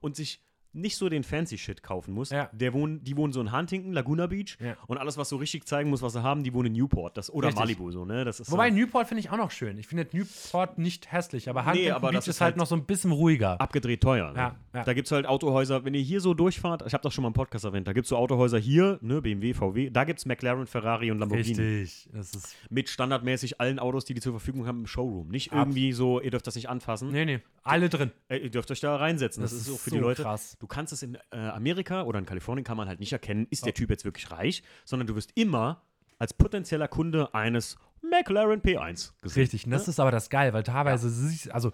und 0.00 0.16
sich 0.16 0.40
nicht 0.72 0.96
so 0.96 1.08
den 1.08 1.24
fancy 1.24 1.58
Shit 1.58 1.82
kaufen 1.82 2.14
muss. 2.14 2.30
Ja. 2.30 2.48
Der 2.52 2.72
wohnen, 2.72 3.02
die 3.02 3.16
wohnen 3.16 3.32
so 3.32 3.40
in 3.40 3.52
Huntington, 3.52 3.92
Laguna 3.92 4.26
Beach 4.26 4.56
Ja. 4.60 4.76
und 4.86 4.98
alles, 4.98 5.16
was 5.18 5.28
so 5.28 5.36
richtig 5.36 5.66
zeigen 5.66 5.90
muss, 5.90 6.02
was 6.02 6.12
sie 6.12 6.22
haben, 6.22 6.42
die 6.44 6.52
wohnen 6.54 6.66
in 6.66 6.72
Newport 6.74 7.16
das, 7.16 7.30
oder 7.32 7.48
Richtig. 7.48 7.60
Malibu 7.60 7.90
so, 7.90 8.04
ne? 8.04 8.24
Das 8.24 8.40
ist 8.40 8.50
Wobei 8.52 8.68
äh, 8.68 8.70
Newport 8.70 9.08
finde 9.08 9.20
ich 9.20 9.30
auch 9.30 9.36
noch 9.36 9.50
schön. 9.50 9.78
Ich 9.78 9.86
finde 9.88 10.06
Newport 10.12 10.78
nicht 10.78 11.10
hässlich, 11.12 11.48
aber 11.48 11.66
Huntington 11.66 11.92
aber 11.92 12.08
Beach 12.08 12.16
das 12.18 12.28
ist, 12.28 12.36
ist 12.36 12.40
halt 12.40 12.52
halt 12.52 12.56
noch 12.58 12.66
so 12.66 12.74
ein 12.76 12.84
bisschen 12.84 13.12
ruhiger. 13.12 13.60
abgedreht 13.60 14.00
teuer. 14.02 14.32
Ne? 14.32 14.54
Ja. 14.74 14.84
Da 14.84 14.92
gibt 14.92 15.06
es 15.06 15.12
halt 15.12 15.26
Autohäuser, 15.26 15.84
wenn 15.84 15.94
ihr 15.94 16.00
hier 16.02 16.20
so 16.20 16.34
durchfahrt, 16.34 16.82
ich 16.86 16.92
habe 16.94 17.02
das 17.02 17.12
schon 17.14 17.22
mal 17.22 17.28
im 17.28 17.34
Podcast 17.34 17.64
erwähnt, 17.64 17.88
da 17.88 17.92
gibt 17.92 18.04
es 18.04 18.08
so 18.10 18.16
Autohäuser 18.16 18.58
hier, 18.58 18.98
ne, 19.02 19.20
BMW, 19.20 19.54
VW, 19.54 19.90
da 19.90 20.04
gibt 20.04 20.18
es 20.20 20.26
McLaren, 20.26 20.66
Ferrari 20.66 21.10
und 21.10 21.18
Lamborghini. 21.18 21.60
Richtig. 21.60 22.08
Das 22.12 22.32
ist, 22.34 22.56
Mit 22.70 22.88
standardmäßig 22.88 23.60
allen 23.60 23.78
Autos, 23.78 24.04
die 24.04 24.14
die 24.14 24.20
zur 24.20 24.32
Verfügung 24.32 24.66
haben 24.66 24.80
im 24.80 24.86
Showroom. 24.86 25.28
Nicht 25.28 25.52
Ab- 25.52 25.58
irgendwie 25.58 25.92
so, 25.92 26.20
ihr 26.20 26.30
dürft 26.30 26.46
das 26.46 26.54
nicht 26.54 26.68
anfassen. 26.68 27.10
nee, 27.10 27.24
nee. 27.24 27.40
Alle 27.62 27.90
drin. 27.90 28.10
Ey, 28.28 28.44
ihr 28.44 28.50
dürft 28.50 28.70
euch 28.70 28.80
da 28.80 28.96
reinsetzen. 28.96 29.42
Das, 29.42 29.50
Das 29.50 29.60
ist 29.60 29.66
so 29.66 29.74
ist 29.74 29.82
für 29.82 29.90
so 29.90 29.96
die 29.96 30.00
Leute. 30.02 30.22
krass. 30.22 30.56
Du 30.60 30.66
kannst 30.68 30.92
es 30.92 31.02
in 31.02 31.16
äh, 31.32 31.36
Amerika 31.36 32.02
oder 32.02 32.18
in 32.20 32.26
Kalifornien 32.26 32.64
kann 32.64 32.76
man 32.76 32.86
halt 32.86 33.00
nicht 33.00 33.12
erkennen, 33.12 33.46
ist 33.50 33.66
der 33.66 33.74
Typ 33.74 33.90
jetzt 33.90 34.04
wirklich 34.04 34.30
reich, 34.30 34.62
sondern 34.84 35.06
du 35.08 35.16
wirst 35.16 35.32
immer 35.34 35.82
als 36.18 36.32
potenzieller 36.34 36.86
Kunde 36.86 37.34
eines 37.34 37.76
McLaren 38.02 38.60
P1 38.62 39.12
gesehen. 39.22 39.40
Richtig. 39.42 39.64
Und 39.64 39.72
das 39.72 39.88
ist 39.88 39.98
aber 39.98 40.10
das 40.12 40.30
Geil, 40.30 40.52
weil 40.52 40.62
teilweise, 40.62 41.08
siehst- 41.08 41.50
also 41.50 41.72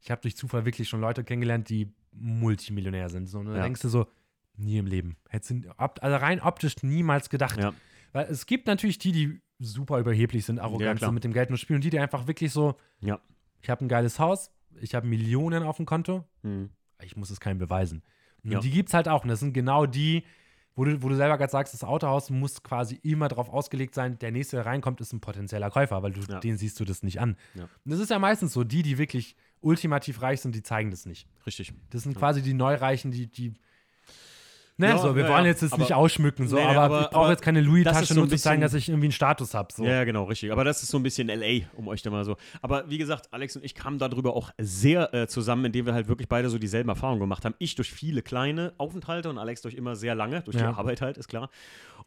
ich 0.00 0.10
habe 0.10 0.20
durch 0.22 0.36
Zufall 0.36 0.64
wirklich 0.64 0.88
schon 0.88 1.00
Leute 1.00 1.22
kennengelernt, 1.24 1.68
die 1.68 1.92
Multimillionär 2.12 3.08
sind. 3.08 3.26
So, 3.28 3.38
und 3.38 3.46
dann 3.46 3.56
Ja. 3.56 3.62
denkst 3.62 3.80
du 3.82 3.88
so, 3.88 4.06
nie 4.56 4.78
im 4.78 4.86
Leben. 4.86 5.16
Hättest 5.28 5.50
du 5.50 5.70
also 5.78 6.16
rein 6.16 6.40
optisch 6.40 6.82
niemals 6.82 7.30
gedacht. 7.30 7.58
Ja. 7.58 7.72
Weil 8.12 8.26
es 8.30 8.46
gibt 8.46 8.66
natürlich 8.66 8.98
die, 8.98 9.12
die 9.12 9.40
super 9.58 9.98
überheblich 9.98 10.44
sind, 10.44 10.56
Ja, 10.56 10.64
arrogant 10.64 11.00
sind 11.00 11.14
mit 11.14 11.24
dem 11.24 11.32
Geld 11.32 11.50
und 11.50 11.56
spielen, 11.58 11.76
und 11.76 11.84
die, 11.84 11.90
die 11.90 11.98
einfach 11.98 12.26
wirklich 12.26 12.52
so, 12.52 12.76
Ja. 13.00 13.20
ich 13.60 13.70
habe 13.70 13.84
ein 13.84 13.88
geiles 13.88 14.18
Haus, 14.18 14.50
ich 14.80 14.94
habe 14.94 15.06
Millionen 15.06 15.62
auf 15.62 15.76
dem 15.76 15.86
Konto, 15.86 16.24
Hm. 16.42 16.70
ich 17.02 17.16
muss 17.16 17.30
es 17.30 17.40
keinem 17.40 17.58
beweisen. 17.58 18.02
Und 18.44 18.52
Ja. 18.52 18.60
die 18.60 18.70
gibt 18.70 18.88
es 18.88 18.94
halt 18.94 19.08
auch. 19.08 19.22
Und 19.22 19.28
das 19.28 19.40
sind 19.40 19.52
genau 19.52 19.86
die, 19.86 20.24
wo 20.74 20.84
du, 20.84 21.02
wo 21.02 21.08
du 21.08 21.14
selber 21.16 21.36
gerade 21.38 21.50
sagst, 21.52 21.74
das 21.74 21.84
Autohaus 21.84 22.30
muss 22.30 22.62
quasi 22.62 22.98
immer 23.02 23.28
darauf 23.28 23.48
ausgelegt 23.50 23.94
sein, 23.94 24.18
der 24.18 24.30
nächste, 24.32 24.56
der 24.56 24.66
reinkommt, 24.66 25.00
ist 25.00 25.12
ein 25.12 25.20
potenzieller 25.20 25.70
Käufer, 25.70 26.02
weil 26.02 26.12
du 26.12 26.20
Ja. 26.22 26.40
den 26.40 26.56
siehst 26.56 26.80
du 26.80 26.84
das 26.84 27.02
nicht 27.02 27.20
an. 27.20 27.36
Ja. 27.54 27.64
Und 27.64 27.90
das 27.92 28.00
ist 28.00 28.10
ja 28.10 28.18
meistens 28.18 28.52
so, 28.52 28.64
die, 28.64 28.82
die 28.82 28.96
wirklich 28.98 29.36
ultimativ 29.60 30.22
reich 30.22 30.40
sind, 30.40 30.54
die 30.54 30.62
zeigen 30.62 30.90
das 30.90 31.06
nicht. 31.06 31.28
Richtig. 31.46 31.72
Das 31.90 32.02
sind 32.02 32.16
quasi 32.16 32.42
die 32.42 32.54
Neureichen, 32.54 33.10
die, 33.12 33.26
die 33.30 33.52
Ne, 34.78 34.88
Ja, 34.88 34.98
so, 34.98 35.14
wir 35.14 35.24
ja, 35.24 35.28
wollen 35.28 35.44
jetzt 35.44 35.62
das 35.62 35.72
Aber- 35.72 35.82
nicht 35.82 35.92
ausschmücken, 35.92 36.48
so, 36.48 36.56
Nee, 36.56 36.62
aber, 36.62 36.80
aber- 36.80 37.00
ich 37.02 37.10
brauche 37.10 37.30
jetzt 37.30 37.42
keine 37.42 37.60
Louis-Tasche 37.60 38.02
ist 38.04 38.08
so 38.08 38.14
nur 38.14 38.28
zu 38.28 38.36
zeigen, 38.38 38.62
dass 38.62 38.72
ich 38.72 38.88
irgendwie 38.88 39.06
einen 39.06 39.12
Status 39.12 39.52
habe. 39.52 39.68
So. 39.72 39.84
Ja, 39.84 39.90
ja, 39.92 40.04
genau, 40.04 40.24
richtig. 40.24 40.50
Aber 40.50 40.64
das 40.64 40.82
ist 40.82 40.90
so 40.90 40.96
ein 40.98 41.02
bisschen 41.02 41.28
LA, 41.28 41.66
um 41.76 41.88
euch 41.88 42.00
da 42.02 42.10
mal 42.10 42.24
so. 42.24 42.36
Aber 42.62 42.88
wie 42.88 42.96
gesagt, 42.98 43.28
Alex 43.32 43.54
und 43.54 43.64
ich 43.64 43.74
kamen 43.74 43.98
darüber 43.98 44.34
auch 44.34 44.50
sehr 44.58 45.12
äh, 45.14 45.26
zusammen, 45.28 45.66
indem 45.66 45.84
wir 45.86 45.92
halt 45.94 46.08
wirklich 46.08 46.28
beide 46.28 46.48
so 46.48 46.58
dieselben 46.58 46.88
Erfahrungen 46.88 47.20
gemacht 47.20 47.44
haben. 47.44 47.54
Ich 47.58 47.74
durch 47.74 47.92
viele 47.92 48.22
kleine 48.22 48.72
Aufenthalte 48.78 49.28
und 49.28 49.36
Alex 49.38 49.60
durch 49.60 49.74
immer 49.74 49.94
sehr 49.94 50.14
lange, 50.14 50.40
durch 50.40 50.56
Ja. 50.56 50.72
die 50.72 50.76
Arbeit 50.78 51.02
halt, 51.02 51.18
ist 51.18 51.28
klar. 51.28 51.50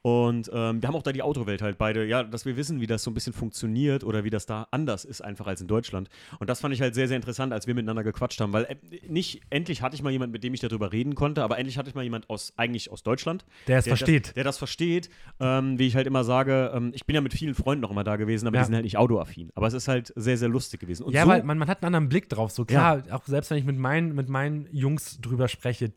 Und 0.01 0.51
ähm, 0.53 0.81
wir 0.83 0.87
haben 0.87 0.95
auch 0.95 1.01
da 1.01 1.11
die 1.11 1.23
Autowelt 1.23 1.63
halt 1.63 1.79
beide, 1.79 2.05
ja, 2.05 2.21
dass 2.23 2.45
wir 2.45 2.57
wissen, 2.57 2.79
wie 2.79 2.85
das 2.85 3.01
so 3.01 3.09
ein 3.09 3.15
bisschen 3.15 3.33
funktioniert 3.33 4.03
oder 4.03 4.23
wie 4.23 4.29
das 4.29 4.45
da 4.45 4.67
anders 4.69 5.03
ist 5.03 5.21
einfach 5.21 5.47
als 5.47 5.61
in 5.61 5.67
Deutschland. 5.67 6.09
Und 6.39 6.47
das 6.47 6.59
fand 6.61 6.75
ich 6.75 6.81
halt 6.81 6.93
sehr, 6.93 7.07
sehr 7.07 7.15
interessant, 7.15 7.51
als 7.53 7.65
wir 7.65 7.73
miteinander 7.73 8.03
gequatscht 8.03 8.39
haben, 8.39 8.53
weil 8.53 8.65
äh, 8.65 8.75
nicht, 9.07 9.41
endlich 9.49 9.81
hatte 9.81 9.95
ich 9.95 10.03
mal 10.03 10.11
jemanden, 10.11 10.33
mit 10.33 10.43
dem 10.43 10.53
ich 10.53 10.59
darüber 10.59 10.91
reden 10.91 11.15
konnte, 11.15 11.41
aber 11.43 11.57
endlich 11.57 11.79
hatte 11.79 11.89
ich 11.89 11.95
mal 11.95 12.03
jemand 12.03 12.29
aus, 12.29 12.53
eigentlich 12.65 12.91
aus 12.91 13.03
Deutschland, 13.03 13.45
Der 13.67 13.77
es 13.79 13.85
das, 13.85 13.99
versteht. 13.99 14.35
der 14.35 14.43
das 14.43 14.57
versteht. 14.57 15.09
Ähm, 15.39 15.79
wie 15.79 15.87
ich 15.87 15.95
halt 15.95 16.07
immer 16.07 16.23
sage, 16.23 16.71
ähm, 16.75 16.91
ich 16.93 17.05
bin 17.05 17.15
ja 17.15 17.21
mit 17.21 17.33
vielen 17.33 17.55
Freunden 17.55 17.81
noch 17.81 17.91
immer 17.91 18.03
da 18.03 18.15
gewesen, 18.17 18.47
aber 18.47 18.57
Ja. 18.57 18.61
die 18.63 18.65
sind 18.65 18.75
halt 18.75 18.83
nicht 18.83 18.97
autoaffin. 18.97 19.51
Aber 19.55 19.67
es 19.67 19.73
ist 19.73 19.87
halt 19.87 20.11
sehr, 20.15 20.37
sehr 20.37 20.49
lustig 20.49 20.79
gewesen. 20.79 21.03
Und 21.03 21.13
ja, 21.13 21.23
so, 21.23 21.29
weil 21.29 21.43
man, 21.43 21.57
man 21.57 21.67
hat 21.67 21.81
einen 21.81 21.87
anderen 21.95 22.09
Blick 22.09 22.29
drauf. 22.29 22.51
So 22.51 22.65
klar, 22.65 23.03
auch 23.11 23.25
selbst 23.25 23.49
wenn 23.51 23.57
ich 23.57 23.65
mit 23.65 23.77
meinen, 23.77 24.13
mit 24.15 24.29
meinen 24.29 24.67
Jungs 24.71 25.19
drüber 25.21 25.47
spreche, 25.47 25.93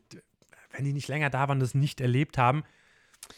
wenn 0.71 0.85
die 0.85 0.93
nicht 0.93 1.07
länger 1.07 1.29
da 1.29 1.47
waren, 1.47 1.59
das 1.59 1.73
nicht 1.73 1.99
erlebt 2.01 2.37
haben, 2.37 2.63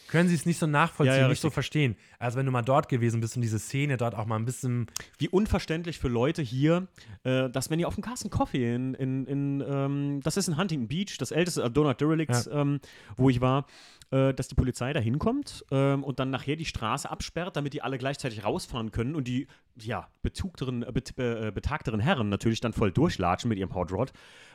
können 0.08 0.28
sie 0.28 0.34
es 0.34 0.46
nicht 0.46 0.58
so 0.58 0.66
nachvollziehen, 0.66 1.14
Ja, 1.14 1.22
ja, 1.22 1.28
nicht 1.28 1.40
so 1.40 1.50
verstehen. 1.50 1.96
Also 2.18 2.38
wenn 2.38 2.46
du 2.46 2.52
mal 2.52 2.62
dort 2.62 2.88
gewesen 2.88 3.20
bist 3.20 3.36
und 3.36 3.42
diese 3.42 3.58
Szene 3.58 3.96
dort 3.96 4.14
auch 4.14 4.26
mal 4.26 4.36
ein 4.36 4.44
bisschen 4.44 4.86
wie 5.18 5.28
unverständlich 5.28 5.98
für 5.98 6.08
Leute 6.08 6.42
hier, 6.42 6.86
äh, 7.24 7.48
dass 7.50 7.70
wenn 7.70 7.78
ihr 7.80 7.88
auf 7.88 7.94
dem 7.94 8.02
Carsten 8.02 8.30
Coffee 8.30 8.74
in, 8.74 8.94
in, 8.94 9.26
in 9.26 9.64
ähm, 9.66 10.20
das 10.22 10.36
ist 10.36 10.48
in 10.48 10.56
Huntington 10.56 10.88
Beach, 10.88 11.16
das 11.18 11.30
älteste 11.30 11.62
äh, 11.62 11.70
Donut 11.70 12.00
Derelicts, 12.00 12.48
ähm, 12.52 12.80
wo 13.16 13.30
ich 13.30 13.40
war, 13.40 13.66
äh, 14.12 14.32
dass 14.32 14.46
die 14.48 14.54
Polizei 14.54 14.92
da 14.92 15.00
hinkommt 15.00 15.64
ähm, 15.72 16.04
und 16.04 16.20
dann 16.20 16.30
nachher 16.30 16.54
die 16.56 16.64
Straße 16.64 17.10
absperrt, 17.10 17.56
damit 17.56 17.72
die 17.72 17.82
alle 17.82 17.98
gleichzeitig 17.98 18.44
rausfahren 18.44 18.92
können 18.92 19.14
und 19.16 19.26
die 19.26 19.48
ja, 19.76 20.06
betugteren, 20.22 20.82
äh, 20.82 20.92
bet, 20.92 21.18
äh, 21.18 21.50
betagteren 21.52 21.98
Herren 21.98 22.28
natürlich 22.28 22.60
dann 22.60 22.72
voll 22.74 22.92
durchlatschen 22.92 23.48
mit 23.48 23.58
ihrem 23.58 23.74
Hot 23.74 23.90
Rod. 23.90 24.12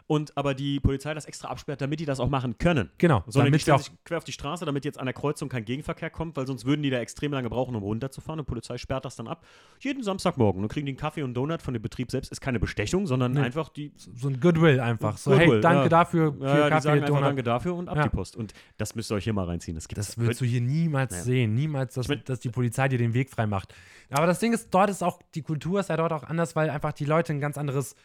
Und 0.10 0.38
aber 0.38 0.54
die 0.54 0.80
Polizei 0.80 1.14
das 1.14 1.26
extra 1.26 1.50
absperrt, 1.50 1.82
damit 1.82 2.00
die 2.00 2.06
das 2.06 2.22
auch 2.22 2.30
machen 2.30 2.58
können. 2.58 2.90
Genau, 2.98 3.24
Sondern 3.28 3.48
die 3.48 3.52
damit 3.52 3.62
stellen 3.64 3.76
auch- 3.76 3.82
sich 3.84 3.92
quer 4.06 4.18
auf 4.20 4.24
die 4.24 4.32
Straße, 4.32 4.64
damit 4.64 4.86
jetzt 4.86 4.98
an 4.98 5.06
der 5.06 5.14
Kreuzung 5.14 5.50
kein 5.50 5.66
Gegenverkehr 5.66 6.10
kommt, 6.10 6.38
weil 6.38 6.48
sonst 6.48 6.66
würden 6.66 6.82
die 6.82 6.90
da 6.90 7.00
extrem 7.00 7.34
lange 7.34 7.50
brauchen, 7.50 7.76
um 7.76 7.84
runterzufahren. 7.84 8.40
Und 8.40 8.46
die 8.48 8.52
Polizei 8.52 8.78
sperrt 8.78 9.04
das 9.04 9.18
dann 9.18 9.28
ab. 9.28 9.44
Jeden 9.82 10.04
Samstagmorgen. 10.04 10.62
Dann 10.62 10.70
kriegen 10.70 10.86
die 10.86 10.92
einen 10.92 10.98
Kaffee 10.98 11.24
und 11.24 11.34
Donut 11.34 11.62
von 11.62 11.74
dem 11.74 11.82
Betrieb 11.84 12.10
selbst. 12.10 12.32
Ist 12.32 12.40
keine 12.40 12.58
Bestechung, 12.58 13.06
sondern 13.06 13.34
Nee. 13.34 13.42
einfach 13.42 13.68
die. 13.68 13.92
so 13.98 14.30
ein 14.30 14.40
Goodwill 14.40 14.80
einfach. 14.80 15.18
So, 15.18 15.32
Goodwill, 15.32 15.56
hey, 15.56 15.62
danke 15.62 15.84
ja. 15.84 15.90
dafür 15.90 16.32
für 16.34 16.40
Ja, 16.46 16.48
ja, 16.48 16.64
die 16.66 16.70
Kaffee, 16.70 16.82
sagen 16.84 16.96
einfach 17.02 17.08
Donut. 17.08 17.24
Danke 17.24 17.44
dafür 17.44 17.76
und 17.76 17.90
ab 17.90 17.98
Ja. 17.98 18.04
die 18.04 18.10
Post. 18.10 18.38
Und 18.38 18.54
das 18.78 18.96
müsst 18.96 19.12
ihr 19.12 19.16
euch 19.16 19.26
hier 19.26 19.34
mal 19.34 19.47
reinziehen. 19.48 19.76
Das, 19.76 19.88
gibt's- 19.88 20.08
Das 20.08 20.18
würdest 20.18 20.42
du 20.42 20.46
hier 20.46 20.62
niemals 20.62 21.12
Naja. 21.12 21.24
sehen. 21.24 21.54
Niemals, 21.56 21.94
dass, 21.96 22.06
Ich 22.06 22.10
mein- 22.10 22.24
dass 22.26 22.40
die 22.40 22.50
Polizei 22.50 22.88
dir 22.88 22.98
den 22.98 23.14
Weg 23.14 23.30
frei 23.30 23.48
macht. 23.48 23.74
Aber 24.10 24.26
das 24.28 24.40
Ding 24.40 24.54
ist, 24.54 24.70
dort 24.74 24.90
ist 24.90 25.04
auch, 25.04 25.22
die 25.36 25.42
Kultur 25.42 25.80
ist 25.80 25.90
ja 25.90 25.98
dort 25.98 26.14
auch 26.14 26.24
anders, 26.24 26.56
weil 26.56 26.70
einfach 26.70 26.94
die 26.94 27.06
Leute 27.06 27.34
ein 27.34 27.40
ganz 27.40 27.58
anderes 27.58 27.96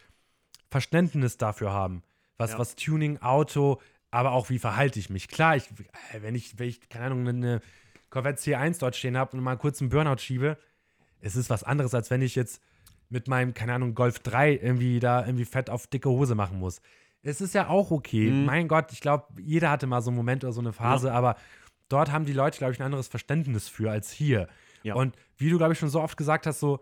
Verständnis 0.71 1.37
dafür 1.37 1.73
haben. 1.73 2.03
Was, 2.39 2.53
Ja. 2.53 2.59
was 2.59 2.75
Tuning, 2.77 3.19
Auto, 3.19 3.81
aber 4.11 4.33
auch 4.33 4.51
wie 4.51 4.59
verhalte 4.59 4.99
ich 4.99 5.11
mich. 5.11 5.29
Klar, 5.29 5.57
ich, 5.57 5.65
äh, 6.13 6.23
wenn, 6.23 6.35
ich, 6.35 6.59
wenn 6.59 6.69
ich, 6.69 6.89
keine 6.89 7.07
Ahnung, 7.07 7.29
eine 7.29 7.61
Corvette 8.11 8.41
C1 8.43 8.79
dort 8.81 8.97
stehen 8.97 9.17
habe 9.17 9.37
und 9.37 9.43
mal 9.43 9.57
kurz 9.57 9.81
einen 9.81 9.91
Burnout 9.91 10.19
schiebe, 10.19 10.59
es 11.21 11.37
ist 11.37 11.51
was 11.51 11.63
anderes, 11.63 11.95
als 11.95 12.11
wenn 12.11 12.23
ich 12.23 12.35
jetzt 12.35 12.61
mit 13.11 13.29
meinem, 13.29 13.55
keine 13.55 13.75
Ahnung, 13.75 13.95
Golf 13.95 14.19
3 14.21 14.53
irgendwie 14.55 14.99
da 14.99 15.25
irgendwie 15.25 15.45
fett 15.45 15.71
auf 15.71 15.87
dicke 15.87 16.09
Hose 16.09 16.35
machen 16.35 16.59
muss. 16.59 16.81
Es 17.23 17.41
ist 17.41 17.55
ja 17.55 17.69
auch 17.69 17.91
okay. 17.91 18.31
Mhm. 18.31 18.45
Mein 18.45 18.69
Gott, 18.69 18.93
ich 18.93 19.01
glaube, 19.01 19.27
jeder 19.41 19.71
hatte 19.71 19.87
mal 19.87 20.03
so 20.03 20.11
einen 20.11 20.17
Moment 20.17 20.45
oder 20.45 20.53
so 20.53 20.61
eine 20.61 20.73
Phase, 20.73 21.13
aber 21.13 21.37
dort 21.89 22.11
haben 22.11 22.25
die 22.25 22.33
Leute, 22.33 22.59
glaube 22.59 22.73
ich, 22.73 22.81
ein 22.81 22.85
anderes 22.85 23.09
Verständnis 23.09 23.69
für 23.69 23.91
als 23.91 24.11
hier. 24.11 24.49
Ja. 24.83 24.95
Und 24.95 25.15
wie 25.37 25.49
du, 25.51 25.59
glaube 25.59 25.73
ich, 25.73 25.79
schon 25.79 25.89
so 25.89 26.01
oft 26.01 26.17
gesagt 26.17 26.47
hast, 26.47 26.59
so, 26.61 26.81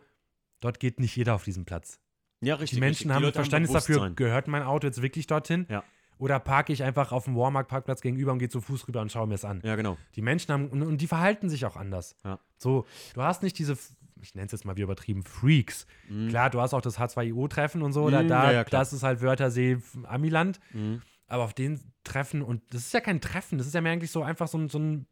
dort 0.61 0.81
geht 0.81 0.99
nicht 1.01 1.15
jeder 1.17 1.35
auf 1.35 1.45
diesen 1.45 1.65
Platz. 1.65 2.01
ja, 2.41 2.55
richtig. 2.55 2.77
Die 2.77 2.81
Menschen 2.81 2.95
richtig. 2.95 3.11
haben 3.11 3.23
ein 3.23 3.25
Leute 3.25 3.35
Verständnis 3.35 3.73
dafür, 3.73 3.97
Bewusstsein. 3.97 4.17
gehört 4.17 4.49
mein 4.49 4.63
Auto 4.63 4.87
jetzt 4.87 5.03
wirklich 5.03 5.27
dorthin? 5.27 5.67
Ja. 5.69 5.85
Oder 6.17 6.39
parke 6.39 6.73
ich 6.73 6.83
einfach 6.83 7.13
auf 7.13 7.25
dem 7.25 7.35
Walmart-Parkplatz 7.35 8.03
gegenüber 8.03 8.33
und 8.33 8.39
gehe 8.39 8.51
zu 8.51 8.61
Fuß 8.61 8.87
rüber 8.89 9.01
und 9.01 9.11
schaue 9.11 9.27
mir 9.27 9.35
es 9.35 9.45
an? 9.47 9.63
Ja, 9.65 9.75
genau. 9.77 9.97
Die 10.17 10.21
Menschen 10.23 10.53
haben, 10.53 10.69
und, 10.69 10.83
und 10.83 10.99
die 10.99 11.07
verhalten 11.07 11.49
sich 11.49 11.65
auch 11.65 11.77
anders. 11.77 12.15
Ja. 12.25 12.39
So, 12.59 12.87
du 13.15 13.23
hast 13.23 13.43
nicht 13.43 13.59
diese 13.59 13.79
ich 14.23 14.35
nenne 14.35 14.47
es 14.47 14.53
jetzt 14.53 14.65
mal 14.65 14.77
wie 14.77 14.83
übertrieben, 14.83 15.23
Freaks. 15.23 15.87
Klar, 16.29 16.51
du 16.51 16.61
hast 16.61 16.75
auch 16.75 16.81
das 16.81 16.99
H2IO-Treffen 16.99 17.83
und 17.83 17.93
so, 17.93 18.11
da, 18.11 18.23
Mhm, 18.23 18.29
da 18.29 18.45
ja, 18.47 18.53
ja, 18.53 18.65
das 18.65 18.93
ist 18.93 19.03
halt 19.03 19.21
Wörthersee, 19.21 19.79
Amiland. 20.05 20.61
Mhm. 20.73 21.03
Aber 21.27 21.45
auf 21.45 21.55
den 21.55 21.81
Treffen, 22.05 22.43
und 22.43 22.63
das 22.75 22.83
ist 22.87 22.95
ja 22.95 23.01
kein 23.01 23.21
Treffen, 23.21 23.59
das 23.59 23.67
ist 23.67 23.75
ja 23.75 23.81
mehr 23.81 23.93
eigentlich 23.93 24.11
so 24.11 24.23
einfach 24.23 24.49
so 24.49 24.59
ein, 24.59 24.69
so 24.69 24.79
ein 24.79 25.07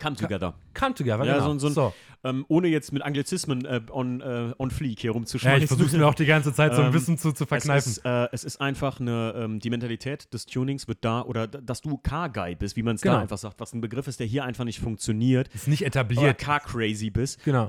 Come 0.00 0.14
together. 0.16 0.54
Come-Together. 0.74 1.24
Ja, 1.24 1.38
genau. 1.38 1.58
so 1.58 1.68
so 1.70 1.86
ein- 1.86 1.92
Ähm, 2.24 2.44
ohne 2.48 2.66
jetzt 2.68 2.92
mit 2.92 3.02
Anglizismen 3.02 3.64
äh, 3.64 3.80
on, 3.92 4.20
äh, 4.20 4.52
on 4.58 4.70
fleek 4.72 4.98
hier 5.00 5.10
Ja, 5.10 5.14
rumzuschmeißen. 5.14 5.62
ich 5.62 5.68
versuche 5.68 5.96
mir 5.98 6.06
auch 6.06 6.14
die 6.16 6.26
ganze 6.26 6.52
Zeit 6.52 6.74
so 6.74 6.80
ein 6.80 6.86
Ähm, 6.88 6.92
bisschen 6.92 7.16
zu, 7.16 7.30
zu 7.32 7.46
verkneifen. 7.46 7.90
Es 7.92 7.98
ist, 7.98 8.04
äh, 8.04 8.28
es 8.32 8.42
ist 8.44 8.60
einfach 8.60 8.98
eine, 8.98 9.34
ähm, 9.36 9.60
die 9.60 9.70
Mentalität 9.70 10.32
des 10.34 10.44
Tunings 10.46 10.88
wird 10.88 11.04
da, 11.04 11.22
oder 11.22 11.46
dass 11.46 11.80
du 11.80 11.96
Car-Guy 11.96 12.56
bist, 12.56 12.76
wie 12.76 12.82
man 12.82 12.96
es 12.96 13.02
Genau. 13.02 13.14
da 13.16 13.20
einfach 13.22 13.38
sagt, 13.38 13.60
was 13.60 13.72
ein 13.72 13.80
Begriff 13.80 14.08
ist, 14.08 14.18
der 14.18 14.26
hier 14.26 14.44
einfach 14.44 14.64
nicht 14.64 14.80
funktioniert. 14.80 15.48
ist 15.54 15.68
nicht 15.68 15.82
etabliert. 15.84 16.38
Car-Crazy 16.38 17.10
bist. 17.10 17.42
Genau. 17.44 17.68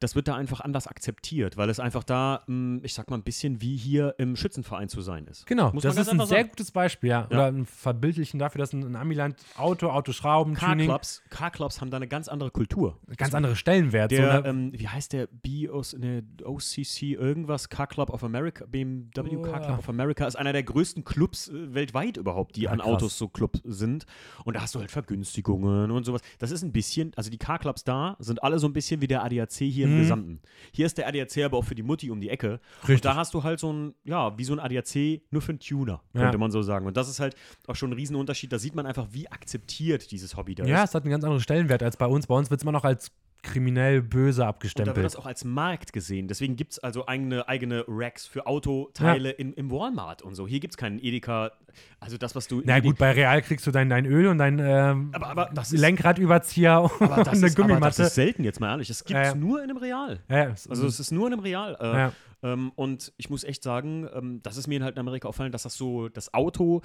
Das 0.00 0.14
wird 0.16 0.28
da 0.28 0.34
einfach 0.34 0.60
anders 0.60 0.86
akzeptiert, 0.86 1.56
weil 1.56 1.70
es 1.70 1.80
einfach 1.80 2.04
da, 2.04 2.42
mh, 2.46 2.80
ich 2.82 2.94
sag 2.94 3.08
mal, 3.10 3.16
ein 3.16 3.22
bisschen 3.22 3.60
wie 3.62 3.76
hier 3.76 4.14
im 4.18 4.36
Schützenverein 4.36 4.88
zu 4.88 5.00
sein 5.00 5.26
ist. 5.26 5.46
Genau, 5.46 5.72
Muss 5.72 5.82
das 5.84 5.96
ist 5.96 6.08
ein 6.08 6.26
sehr 6.26 6.44
gutes 6.44 6.70
Beispiel, 6.72 7.10
ja. 7.10 7.26
Oder 7.26 7.46
ein 7.46 7.64
Verbildlichen 7.64 8.38
dafür, 8.38 8.58
dass 8.58 8.72
ein, 8.72 8.82
ein 8.82 8.96
Amiland 8.96 9.36
Auto, 9.56 9.88
Autoschrauben, 9.88 10.54
Tuning, 10.54 10.88
Car-Clubs 10.88 11.22
Car 11.30 11.80
haben 11.80 11.90
da 11.90 11.96
eine 11.96 12.08
ganz 12.08 12.28
andere 12.28 12.50
Kultur. 12.50 12.98
ganz 13.16 13.34
andere 13.34 13.56
Stellenwert. 13.56 14.10
so, 14.10 14.16
Der, 14.16 14.40
ne? 14.42 14.48
ähm, 14.48 14.72
wie 14.74 14.88
heißt 14.88 15.12
der 15.12 15.28
BOS, 15.28 15.96
ne, 15.96 16.24
OCC 16.44 17.02
irgendwas, 17.12 17.68
Car 17.68 17.86
Club 17.86 18.10
of 18.10 18.24
America, 18.24 18.64
BMW 18.66 19.40
Car 19.42 19.60
Club 19.60 19.78
of 19.78 19.88
America 19.88 20.26
ist 20.26 20.36
einer 20.36 20.52
der 20.52 20.62
größten 20.64 21.04
Clubs 21.04 21.48
äh, 21.48 21.74
weltweit 21.74 22.16
überhaupt, 22.16 22.56
die 22.56 22.62
Ja, 22.62 22.70
an 22.70 22.78
krass. 22.78 22.88
Autos 22.88 23.18
so 23.18 23.28
Club 23.28 23.58
sind. 23.64 24.06
Und 24.44 24.56
da 24.56 24.62
hast 24.62 24.74
du 24.74 24.80
halt 24.80 24.90
Vergünstigungen 24.90 25.90
und 25.90 26.04
sowas. 26.04 26.20
Das 26.38 26.50
ist 26.50 26.62
ein 26.62 26.72
bisschen, 26.72 27.12
also 27.16 27.30
die 27.30 27.38
Car 27.38 27.58
Clubs 27.58 27.84
da 27.84 28.16
sind 28.18 28.42
alle 28.42 28.58
so 28.58 28.66
ein 28.66 28.72
bisschen 28.72 29.00
wie 29.00 29.06
der 29.06 29.22
ADAC 29.24 29.52
hier 29.52 29.83
im 29.84 29.94
Mhm. 29.96 30.00
Gesamten. 30.00 30.40
Hier 30.72 30.86
ist 30.86 30.98
der 30.98 31.06
ADAC 31.08 31.44
aber 31.44 31.56
auch 31.58 31.64
für 31.64 31.74
die 31.74 31.82
Mutti 31.82 32.10
um 32.10 32.20
die 32.20 32.28
Ecke. 32.30 32.60
Und 32.82 32.88
Richtig. 32.88 33.00
da 33.02 33.14
hast 33.16 33.34
du 33.34 33.42
halt 33.42 33.60
so 33.60 33.72
ein, 33.72 33.94
ja, 34.04 34.36
wie 34.38 34.44
so 34.44 34.52
ein 34.52 34.58
ADAC 34.60 35.22
nur 35.30 35.42
für 35.42 35.52
einen 35.52 35.60
Tuner, 35.60 36.02
Ja. 36.12 36.22
könnte 36.22 36.38
man 36.38 36.50
so 36.50 36.62
sagen. 36.62 36.86
Und 36.86 36.96
das 36.96 37.08
ist 37.08 37.20
halt 37.20 37.36
auch 37.66 37.76
schon 37.76 37.90
ein 37.90 37.94
Riesenunterschied. 37.94 38.52
Da 38.52 38.58
sieht 38.58 38.74
man 38.74 38.86
einfach, 38.86 39.06
wie 39.12 39.28
akzeptiert 39.28 40.10
dieses 40.10 40.36
Hobby 40.36 40.54
da 40.54 40.64
ja, 40.64 40.82
ist. 40.82 40.90
es 40.90 40.94
hat 40.94 41.04
einen 41.04 41.10
ganz 41.12 41.24
anderen 41.24 41.40
Stellenwert 41.42 41.82
als 41.82 41.96
bei 41.96 42.06
uns. 42.06 42.26
Bei 42.26 42.34
uns 42.34 42.50
wird 42.50 42.58
es 42.60 42.62
immer 42.62 42.72
noch 42.72 42.84
als 42.84 43.10
kriminell 43.44 44.02
böse 44.02 44.42
Und 44.42 44.46
da 44.46 44.46
wird 44.46 44.48
abgestempelt. 44.56 45.04
das 45.04 45.14
auch 45.16 45.26
als 45.26 45.44
Markt 45.44 45.92
gesehen. 45.92 46.26
Deswegen 46.26 46.56
gibt 46.56 46.72
es 46.72 46.78
also 46.80 47.06
eigene, 47.06 47.46
eigene 47.46 47.84
Racks 47.86 48.26
für 48.26 48.46
Autoteile 48.48 49.30
in, 49.30 49.52
im 49.52 49.70
Walmart 49.70 50.22
und 50.22 50.34
so. 50.34 50.48
Hier 50.48 50.58
gibt 50.58 50.72
es 50.74 50.76
keinen 50.76 50.98
Edeka. 50.98 51.52
Also 52.00 52.18
das, 52.18 52.34
was 52.34 52.48
du. 52.48 52.62
Na 52.64 52.80
gut, 52.80 52.98
bei 52.98 53.12
Real 53.12 53.40
kriegst 53.42 53.66
du 53.66 53.70
dein, 53.70 53.88
dein 53.90 54.06
Öl 54.06 54.26
und 54.26 54.38
dein 54.38 54.58
ähm, 54.58 55.10
Aber- 55.12 55.28
aber 55.28 55.50
das 55.54 55.72
ist- 55.72 55.80
Lenkradüberzieher 55.80 56.82
und 57.00 57.02
aber 57.02 57.14
eine 57.14 57.22
ist, 57.22 57.28
aber 57.28 57.40
das 57.40 57.54
Gummimatte. 57.54 58.02
ist 58.04 58.14
selten, 58.14 58.44
jetzt 58.44 58.60
mal 58.60 58.70
ehrlich. 58.70 58.90
Es 58.90 59.04
gibt 59.04 59.18
es 59.18 59.26
Ja, 59.28 59.32
ja. 59.32 59.34
nur 59.34 59.58
in 59.62 59.70
einem 59.70 59.78
Real. 59.78 60.20
ja, 60.28 60.36
ja, 60.36 60.44
es- 60.50 60.68
Also 60.68 60.86
es 60.86 60.98
ist 61.00 61.10
nur 61.12 61.26
in 61.28 61.32
einem 61.34 61.42
Real. 61.42 61.76
Äh, 61.80 61.84
Ja. 61.84 62.12
ähm, 62.42 62.72
und 62.76 63.12
ich 63.16 63.30
muss 63.30 63.44
echt 63.44 63.62
sagen, 63.62 64.08
ähm, 64.14 64.40
das 64.42 64.56
ist 64.56 64.66
mir 64.68 64.82
halt 64.82 64.94
in 64.96 65.00
Amerika 65.00 65.28
auffallen, 65.28 65.52
dass 65.52 65.64
das 65.64 65.74
so 65.76 66.08
das 66.08 66.32
Auto. 66.34 66.82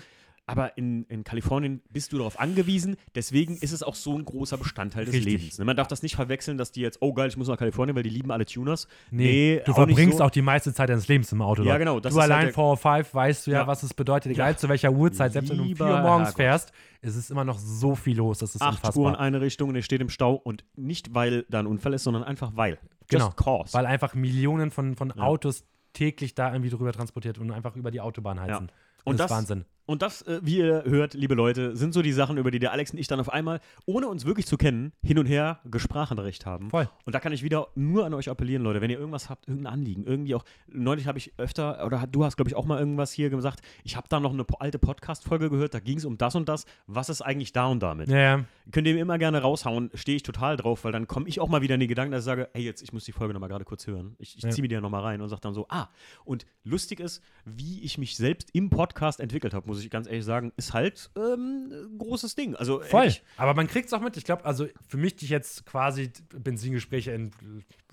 Aber 0.49 0.77
in, 0.77 1.03
in 1.05 1.23
Kalifornien 1.23 1.81
bist 1.91 2.11
du 2.11 2.17
darauf 2.17 2.39
angewiesen, 2.39 2.95
deswegen 3.15 3.55
ist 3.57 3.71
es 3.71 3.83
auch 3.83 3.95
so 3.95 4.17
ein 4.17 4.25
großer 4.25 4.57
Bestandteil 4.57 5.05
des 5.05 5.13
Richtig. 5.13 5.33
Lebens. 5.41 5.59
Ne? 5.59 5.65
Man 5.65 5.77
darf 5.77 5.87
das 5.87 6.01
nicht 6.01 6.15
verwechseln, 6.15 6.57
dass 6.57 6.71
die 6.71 6.81
jetzt, 6.81 6.97
oh 7.01 7.13
geil, 7.13 7.27
ich 7.29 7.37
muss 7.37 7.47
nach 7.47 7.57
Kalifornien, 7.57 7.95
weil 7.95 8.03
die 8.03 8.09
lieben 8.09 8.31
alle 8.31 8.45
Tuners. 8.45 8.87
Nee, 9.11 9.61
du 9.65 9.71
auch 9.71 9.75
verbringst 9.75 10.17
so. 10.17 10.23
auch 10.23 10.31
die 10.31 10.41
meiste 10.41 10.73
Zeit 10.73 10.89
deines 10.89 11.07
Lebens 11.07 11.31
im 11.31 11.41
Auto. 11.41 11.61
Ja, 11.63 11.69
dort. 11.73 11.79
genau, 11.79 11.99
das 11.99 12.13
Du 12.13 12.17
ist 12.19 12.21
halt 12.23 12.31
allein 12.31 12.45
der- 12.45 12.53
vor 12.53 12.77
5 12.77 13.13
weißt 13.13 13.47
du 13.47 13.51
ja, 13.51 13.59
Ja. 13.61 13.67
was 13.67 13.83
es 13.83 13.93
bedeutet, 13.93 14.31
egal 14.31 14.51
Ja. 14.51 14.57
zu 14.57 14.69
welcher 14.69 14.91
Uhrzeit, 14.91 15.33
selbst 15.33 15.49
wenn 15.49 15.57
du 15.57 15.63
um 15.63 15.67
4 15.69 15.75
Lieber 15.75 15.93
Uhr 15.93 16.01
morgens 16.01 16.33
fährst, 16.33 16.71
ist 17.01 17.15
es 17.15 17.29
immer 17.29 17.43
noch 17.45 17.59
so 17.59 17.95
viel 17.95 18.17
los, 18.17 18.39
das 18.39 18.55
ist 18.55 18.61
acht 18.61 18.69
unfassbar. 18.77 18.91
Spuren 18.91 19.15
eine 19.15 19.41
Richtung 19.41 19.69
und 19.69 19.75
er 19.75 19.81
steht 19.83 20.01
im 20.01 20.09
Stau 20.09 20.33
und 20.33 20.65
nicht, 20.75 21.13
weil 21.13 21.45
da 21.49 21.59
ein 21.59 21.67
Unfall 21.67 21.93
ist, 21.93 22.03
sondern 22.03 22.23
einfach 22.23 22.53
weil. 22.55 22.79
Genau, 23.07 23.25
Just 23.25 23.37
cause. 23.37 23.73
Weil 23.73 23.85
einfach 23.85 24.15
Millionen 24.15 24.71
von, 24.71 24.95
von 24.95 25.13
Ja. 25.15 25.23
Autos 25.23 25.63
täglich 25.93 26.35
da 26.35 26.51
irgendwie 26.51 26.69
drüber 26.69 26.91
transportiert 26.91 27.37
und 27.39 27.51
einfach 27.51 27.75
über 27.75 27.89
die 27.91 28.01
Autobahn 28.01 28.39
heizen. 28.39 28.71
Und 29.05 29.19
das 29.19 29.27
das- 29.27 29.31
ist 29.31 29.37
Wahnsinn. 29.49 29.65
Und 29.89 30.03
das, 30.03 30.21
äh, 30.21 30.39
wie 30.43 30.57
ihr 30.59 30.83
hört, 30.85 31.15
liebe 31.15 31.33
Leute, 31.33 31.75
sind 31.75 31.95
so 31.95 32.03
die 32.03 32.11
Sachen, 32.11 32.37
über 32.37 32.51
die 32.51 32.59
der 32.59 32.71
Alex 32.73 32.91
und 32.91 32.99
ich 32.99 33.07
dann 33.07 33.19
auf 33.19 33.33
einmal, 33.33 33.59
ohne 33.87 34.07
uns 34.07 34.23
wirklich 34.23 34.45
zu 34.45 34.55
kennen, 34.55 34.93
hin 35.01 35.17
und 35.17 35.25
her 35.25 35.61
Gesprachenrecht 35.65 36.45
haben. 36.45 36.69
Voll. 36.69 36.87
Und 37.05 37.15
da 37.15 37.19
kann 37.19 37.33
ich 37.33 37.41
wieder 37.41 37.69
nur 37.73 38.05
an 38.05 38.13
euch 38.13 38.29
appellieren, 38.29 38.61
Leute, 38.61 38.81
wenn 38.81 38.91
ihr 38.91 38.99
irgendwas 38.99 39.31
habt, 39.31 39.47
irgendein 39.47 39.73
Anliegen, 39.73 40.03
irgendwie 40.05 40.35
auch, 40.35 40.45
neulich 40.67 41.07
habe 41.07 41.17
ich 41.17 41.33
öfter, 41.39 41.83
oder 41.87 42.05
du 42.05 42.23
hast, 42.23 42.35
glaube 42.35 42.49
ich, 42.49 42.55
auch 42.55 42.65
mal 42.65 42.77
irgendwas 42.79 43.11
hier 43.11 43.31
gesagt, 43.31 43.61
ich 43.83 43.95
habe 43.97 44.05
da 44.09 44.19
noch 44.19 44.31
eine 44.31 44.45
alte 44.59 44.77
Podcast-Folge 44.77 45.49
gehört, 45.49 45.73
da 45.73 45.79
ging 45.79 45.97
es 45.97 46.05
um 46.05 46.19
das 46.19 46.35
und 46.35 46.47
das, 46.49 46.65
was 46.85 47.09
ist 47.09 47.23
eigentlich 47.23 47.51
da 47.51 47.65
und 47.65 47.81
damit? 47.81 48.09
Ja, 48.09 48.17
ja. 48.19 48.45
Könnt 48.71 48.85
ihr 48.87 48.93
mir 48.93 49.01
immer 49.01 49.17
gerne 49.17 49.41
raushauen, 49.41 49.89
stehe 49.95 50.17
ich 50.17 50.21
total 50.23 50.55
drauf, 50.55 50.83
weil 50.83 50.91
dann 50.91 51.07
komme 51.07 51.27
ich 51.27 51.39
auch 51.39 51.49
mal 51.49 51.63
wieder 51.63 51.73
in 51.73 51.79
die 51.79 51.87
Gedanken, 51.87 52.11
dass 52.11 52.21
ich 52.21 52.25
sage, 52.25 52.49
ey, 52.53 52.61
jetzt, 52.61 52.83
ich 52.83 52.93
muss 52.93 53.05
die 53.05 53.11
Folge 53.11 53.33
nochmal 53.33 53.49
gerade 53.49 53.65
kurz 53.65 53.87
hören. 53.87 54.15
Ich, 54.19 54.37
ich 54.37 54.43
Ja. 54.43 54.51
ziehe 54.51 54.61
mir 54.61 54.67
die 54.67 54.75
ja 54.75 54.81
nochmal 54.81 55.01
rein 55.01 55.19
und 55.21 55.29
sage 55.29 55.41
dann 55.41 55.55
so, 55.55 55.65
ah, 55.69 55.89
und 56.25 56.45
lustig 56.63 56.99
ist, 56.99 57.23
wie 57.45 57.81
ich 57.81 57.97
mich 57.97 58.15
selbst 58.15 58.49
im 58.53 58.69
Podcast 58.69 59.19
entwickelt 59.19 59.55
habe, 59.55 59.65
muss 59.65 59.78
ich 59.83 59.89
ganz 59.89 60.07
ehrlich 60.07 60.25
sagen, 60.25 60.51
ist 60.57 60.73
halt 60.73 61.09
ähm, 61.15 61.71
ein 61.71 61.97
großes 61.97 62.35
Ding. 62.35 62.55
Also 62.55 62.81
Voll. 62.81 63.03
ehrlich, 63.03 63.23
Aber 63.37 63.53
man 63.53 63.67
kriegt 63.67 63.87
es 63.87 63.93
auch 63.93 64.01
mit. 64.01 64.17
Ich 64.17 64.23
glaube, 64.23 64.45
also 64.45 64.67
für 64.87 64.97
mich, 64.97 65.15
die 65.15 65.25
ich 65.25 65.31
jetzt 65.31 65.65
quasi 65.65 66.11
Benzingespräche 66.37 67.11
in 67.11 67.31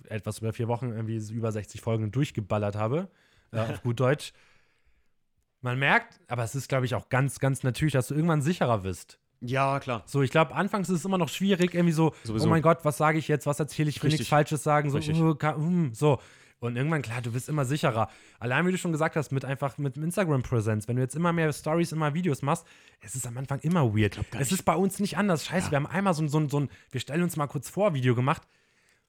etwas 0.08 0.38
über 0.38 0.52
vier 0.52 0.68
Wochen 0.68 0.90
irgendwie 0.90 1.16
über 1.32 1.52
60 1.52 1.80
Folgen 1.80 2.10
durchgeballert 2.10 2.76
habe, 2.76 3.08
äh, 3.52 3.60
auf 3.60 3.82
gut 3.82 4.00
Deutsch. 4.00 4.32
Man 5.60 5.78
merkt, 5.78 6.20
aber 6.28 6.44
es 6.44 6.54
ist, 6.54 6.68
glaube 6.68 6.86
ich, 6.86 6.94
auch 6.94 7.08
ganz, 7.08 7.40
ganz 7.40 7.62
natürlich, 7.62 7.92
dass 7.92 8.08
du 8.08 8.14
irgendwann 8.14 8.42
sicherer 8.42 8.84
wirst. 8.84 9.18
Ja, 9.40 9.80
klar. 9.80 10.02
So, 10.06 10.22
ich 10.22 10.30
glaube, 10.30 10.54
anfangs 10.54 10.88
ist 10.88 11.00
es 11.00 11.04
immer 11.04 11.18
noch 11.18 11.28
schwierig, 11.28 11.74
irgendwie 11.74 11.92
so, 11.92 12.14
Sowieso. 12.22 12.46
oh 12.46 12.50
mein 12.50 12.62
Gott, 12.62 12.84
was 12.84 12.96
sage 12.96 13.18
ich 13.18 13.28
jetzt, 13.28 13.46
was 13.46 13.60
erzähle 13.60 13.88
ich, 13.90 14.02
will 14.02 14.08
nichts 14.08 14.20
Richtig. 14.20 14.30
Falsches 14.30 14.62
sagen, 14.62 14.90
so, 14.90 14.98
uh, 14.98 15.88
so. 15.92 16.20
Und 16.58 16.76
irgendwann, 16.76 17.02
klar, 17.02 17.20
du 17.20 17.34
wirst 17.34 17.48
immer 17.50 17.64
sicherer. 17.66 18.08
Allein, 18.38 18.66
wie 18.66 18.72
du 18.72 18.78
schon 18.78 18.92
gesagt 18.92 19.14
hast, 19.16 19.30
mit 19.30 19.44
einfach 19.44 19.76
mit 19.76 19.96
Instagram-Präsenz. 19.96 20.88
Wenn 20.88 20.96
du 20.96 21.02
jetzt 21.02 21.14
immer 21.14 21.32
mehr 21.32 21.52
Stories, 21.52 21.92
immer 21.92 22.14
Videos 22.14 22.40
machst, 22.42 22.66
es 23.00 23.14
ist 23.14 23.26
am 23.26 23.36
Anfang 23.36 23.58
immer 23.60 23.94
weird. 23.94 24.18
Es 24.38 24.52
ist 24.52 24.62
bei 24.64 24.74
uns 24.74 24.98
nicht 24.98 25.18
anders. 25.18 25.44
Scheiße, 25.44 25.70
wir 25.70 25.76
haben 25.76 25.86
einmal 25.86 26.14
so 26.14 26.22
ein, 26.22 26.28
so 26.28 26.40
ein, 26.40 26.48
so 26.48 26.60
ein, 26.60 26.70
wir 26.90 27.00
stellen 27.00 27.22
uns 27.22 27.36
mal 27.36 27.46
kurz 27.46 27.68
vor, 27.68 27.92
Video 27.94 28.14
gemacht. 28.14 28.42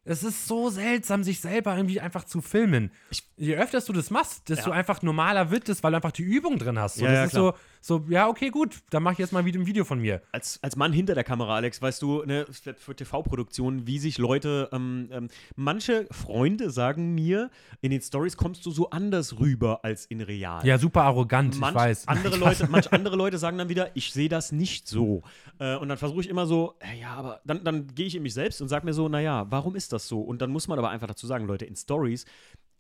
Es 0.10 0.24
ist 0.24 0.48
so 0.48 0.70
seltsam, 0.70 1.24
sich 1.24 1.42
selber 1.42 1.76
irgendwie 1.76 2.00
einfach 2.00 2.24
zu 2.24 2.42
filmen. 2.42 2.92
Je 3.36 3.58
öfter 3.58 3.82
du 3.82 3.92
das 3.92 4.10
machst, 4.10 4.48
desto 4.48 4.70
Ja. 4.70 4.76
einfach 4.78 5.02
normaler 5.02 5.52
wird 5.52 5.68
es, 5.68 5.84
weil 5.84 5.92
du 5.92 5.98
einfach 5.98 6.14
die 6.14 6.24
Übung 6.24 6.58
drin 6.58 6.80
hast. 6.80 6.96
So, 6.96 7.04
Ja, 7.06 7.12
das 7.12 7.18
ja, 7.18 7.24
ist 7.26 7.32
klar. 7.32 7.44
so, 7.54 7.58
so, 7.88 8.04
ja, 8.10 8.28
okay, 8.28 8.50
gut, 8.50 8.80
dann 8.90 9.02
mach 9.02 9.14
ich 9.14 9.18
jetzt 9.18 9.32
mal 9.32 9.46
wieder 9.46 9.58
ein 9.58 9.66
Video 9.66 9.86
von 9.86 10.02
mir. 10.02 10.22
Als, 10.34 10.60
als 10.62 10.76
Mann 10.76 10.92
hinter 10.92 11.16
der 11.16 11.24
Kamera, 11.24 11.56
Alex, 11.56 11.82
weißt 11.82 12.02
du, 12.02 12.24
ne, 12.26 12.46
für, 12.52 12.74
für 12.74 12.94
TV-Produktionen, 12.94 13.88
wie 13.88 13.98
sich 13.98 14.18
Leute, 14.18 14.70
ähm, 14.74 15.08
ähm, 15.10 15.30
manche 15.56 16.06
Freunde 16.12 16.70
sagen 16.70 17.16
mir, 17.16 17.50
in 17.80 17.92
den 17.92 18.02
Stories 18.02 18.36
kommst 18.36 18.66
du 18.66 18.72
so 18.72 18.90
anders 18.90 19.40
rüber 19.40 19.86
als 19.86 20.06
in 20.06 20.20
real. 20.20 20.66
Ja, 20.66 20.78
super 20.78 21.04
arrogant, 21.04 21.58
Manch 21.60 21.72
ich 21.72 21.80
weiß. 21.80 22.08
Andere 22.10 22.36
Leute, 22.36 22.68
manch 22.68 22.92
andere 22.92 23.16
Leute 23.18 23.38
sagen 23.38 23.58
dann 23.58 23.70
wieder, 23.70 23.96
ich 23.96 24.12
sehe 24.12 24.28
das 24.28 24.52
nicht 24.52 24.90
so. 24.90 25.24
Äh, 25.60 25.78
und 25.78 25.88
dann 25.88 25.98
versuche 25.98 26.20
ich 26.20 26.28
immer 26.28 26.46
so, 26.46 26.76
äh, 26.80 27.00
ja, 27.00 27.14
aber 27.14 27.40
dann, 27.46 27.64
dann 27.64 27.88
gehe 27.88 28.08
ich 28.08 28.16
in 28.16 28.24
mich 28.24 28.34
selbst 28.34 28.62
und 28.62 28.68
sage 28.68 28.86
mir 28.86 28.94
so, 28.94 29.08
naja, 29.08 29.46
warum 29.50 29.78
ist 29.78 29.94
das 29.94 30.10
so? 30.10 30.20
Und 30.20 30.42
dann 30.42 30.52
muss 30.52 30.68
man 30.68 30.78
aber 30.78 30.90
einfach 30.90 31.08
dazu 31.08 31.26
sagen, 31.26 31.48
Leute, 31.48 31.64
in 31.64 31.78
Stories 31.78 32.26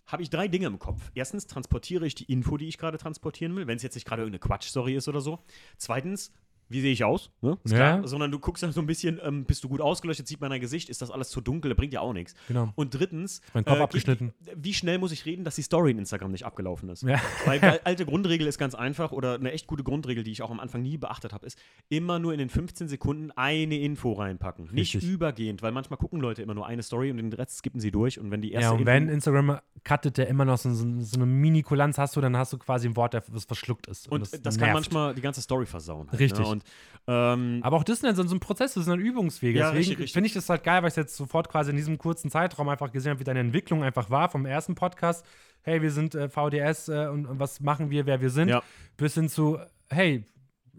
habe 0.08 0.24
ich 0.24 0.30
drei 0.30 0.48
Dinge 0.48 0.68
im 0.68 0.80
Kopf. 0.80 1.12
Erstens 1.14 1.48
transportiere 1.48 2.08
ich 2.08 2.16
die 2.16 2.32
Info, 2.32 2.58
die 2.58 2.68
ich 2.68 2.78
gerade 2.78 2.98
transportieren 2.98 3.56
will, 3.56 3.68
wenn 3.68 3.78
es 3.78 3.84
jetzt 3.84 3.96
nicht 3.96 4.08
gerade 4.08 4.24
irgendeine 4.24 4.40
Quatsch-Story 4.40 4.96
ist 4.96 5.08
oder 5.08 5.22
so. 5.22 5.40
Zweitens, 5.78 6.32
wie 6.70 6.82
sehe 6.82 6.92
ich 6.92 7.04
aus? 7.04 7.30
Ne? 7.42 7.58
Ist 7.64 7.72
Ja. 7.72 7.78
klar. 7.98 8.08
Sondern 8.08 8.32
du 8.32 8.40
guckst 8.40 8.64
dann 8.64 8.72
so 8.72 8.82
ein 8.82 8.88
bisschen, 8.88 9.20
ähm, 9.24 9.46
bist 9.46 9.64
du 9.64 9.70
gut 9.70 9.82
ausgeleuchtet, 9.82 10.28
sieht 10.28 10.42
man 10.42 10.50
dein 10.50 10.62
Gesicht, 10.62 10.90
ist 10.90 11.02
das 11.02 11.12
alles 11.12 11.30
zu 11.30 11.42
dunkel, 11.42 11.74
bringt 11.76 11.94
ja 11.94 12.02
auch 12.02 12.14
nichts. 12.14 12.36
Genau. 12.48 12.72
Und 12.76 12.94
drittens, 12.94 13.42
Mein 13.54 13.66
Kopf 13.66 13.78
äh, 13.78 13.82
abgeschnitten. 13.82 14.34
Wie 14.56 14.74
schnell 14.74 14.98
muss 15.00 15.12
ich 15.12 15.26
reden, 15.26 15.44
dass 15.44 15.56
die 15.56 15.62
Story 15.62 15.92
in 15.92 15.98
Instagram 16.00 16.32
nicht 16.32 16.46
abgelaufen 16.46 16.90
ist? 16.90 17.04
Ja. 17.04 17.20
Weil 17.46 17.60
die 17.60 17.66
alte 17.86 18.06
Grundregel 18.06 18.48
ist 18.48 18.58
ganz 18.58 18.76
einfach 18.76 19.12
oder 19.12 19.36
eine 19.36 19.52
echt 19.52 19.68
gute 19.68 19.84
Grundregel, 19.84 20.24
die 20.24 20.32
ich 20.32 20.42
auch 20.42 20.52
am 20.52 20.60
Anfang 20.60 20.82
nie 20.82 20.98
beachtet 20.98 21.34
habe, 21.34 21.46
ist 21.46 21.58
immer 21.90 22.20
nur 22.20 22.34
in 22.34 22.40
den 22.40 22.50
15 22.50 22.88
Sekunden 22.88 23.32
eine 23.32 23.78
Info 23.80 24.14
reinpacken. 24.14 24.70
Nicht 24.72 24.96
Richtig. 24.96 25.10
übergehend, 25.12 25.62
weil 25.62 25.72
manchmal 25.72 25.98
gucken 25.98 26.20
Leute 26.20 26.42
immer 26.42 26.54
nur 26.54 26.68
eine 26.68 26.84
Story 26.84 27.12
und 27.12 27.18
den 27.18 27.32
Rest 27.34 27.58
skippen 27.58 27.80
sie 27.80 27.92
durch 27.92 28.20
und 28.20 28.32
wenn 28.32 28.42
die 28.42 28.52
erste 28.52 28.66
Ja, 28.66 28.72
und 28.72 28.80
Info 28.80 28.92
wenn 28.92 29.10
Instagram 29.10 29.60
cuttet, 29.84 30.18
der 30.18 30.28
immer 30.28 30.46
noch 30.46 30.58
so, 30.58 30.74
so, 30.74 30.86
so 31.00 31.16
eine 31.16 31.26
Mini-Kulanz 31.26 31.98
hast 31.98 32.16
du, 32.16 32.22
dann 32.22 32.36
hast 32.36 32.54
du 32.54 32.58
quasi 32.58 32.88
ein 32.88 32.96
Wort, 32.96 33.14
das 33.14 33.46
verschluckt 33.46 33.88
ist. 33.88 34.12
und 34.12 34.22
das, 34.22 34.32
kann 34.58 34.68
nervt. 34.68 34.74
manchmal 34.74 35.14
die 35.16 35.22
ganze 35.22 35.42
Story 35.42 35.66
versauen. 35.66 36.10
Halt, 36.10 36.20
Richtig. 36.20 36.46
Ne? 36.46 36.57
Und 36.58 36.64
ähm, 37.10 37.60
Aber 37.64 37.78
auch 37.78 37.84
das 37.86 37.96
ist 37.98 38.04
dann 38.04 38.16
so 38.16 38.24
so 38.24 38.36
ein 38.36 38.40
Prozess, 38.42 38.74
das 38.74 38.84
sind 38.86 38.92
dann 38.92 39.00
Übungswege. 39.00 39.60
Ja, 39.60 39.72
Deswegen 39.72 40.08
finde 40.08 40.28
ich 40.28 40.34
das 40.34 40.50
halt 40.50 40.64
geil, 40.64 40.82
weil 40.84 40.90
ich 40.90 40.96
jetzt 40.98 41.16
sofort 41.16 41.48
quasi 41.50 41.72
in 41.72 41.78
diesem 41.78 41.98
kurzen 41.98 42.30
Zeitraum 42.30 42.68
einfach 42.68 42.92
gesehen 42.92 43.12
habe, 43.12 43.20
wie 43.22 43.24
deine 43.24 43.40
Entwicklung 43.40 43.84
einfach 43.84 44.10
war 44.10 44.30
vom 44.30 44.46
ersten 44.46 44.76
Podcast. 44.76 45.26
Hey, 45.62 45.82
wir 45.82 45.92
sind 45.92 46.16
äh, 46.16 46.28
VDS 46.30 46.90
äh, 46.90 47.08
und, 47.08 47.26
und 47.26 47.40
was 47.40 47.62
machen 47.62 47.90
wir, 47.90 48.06
wer 48.06 48.20
wir 48.20 48.30
sind, 48.30 48.50
Ja. 48.50 48.62
bis 48.98 49.14
hin 49.14 49.30
zu, 49.30 49.58
hey, 49.90 50.26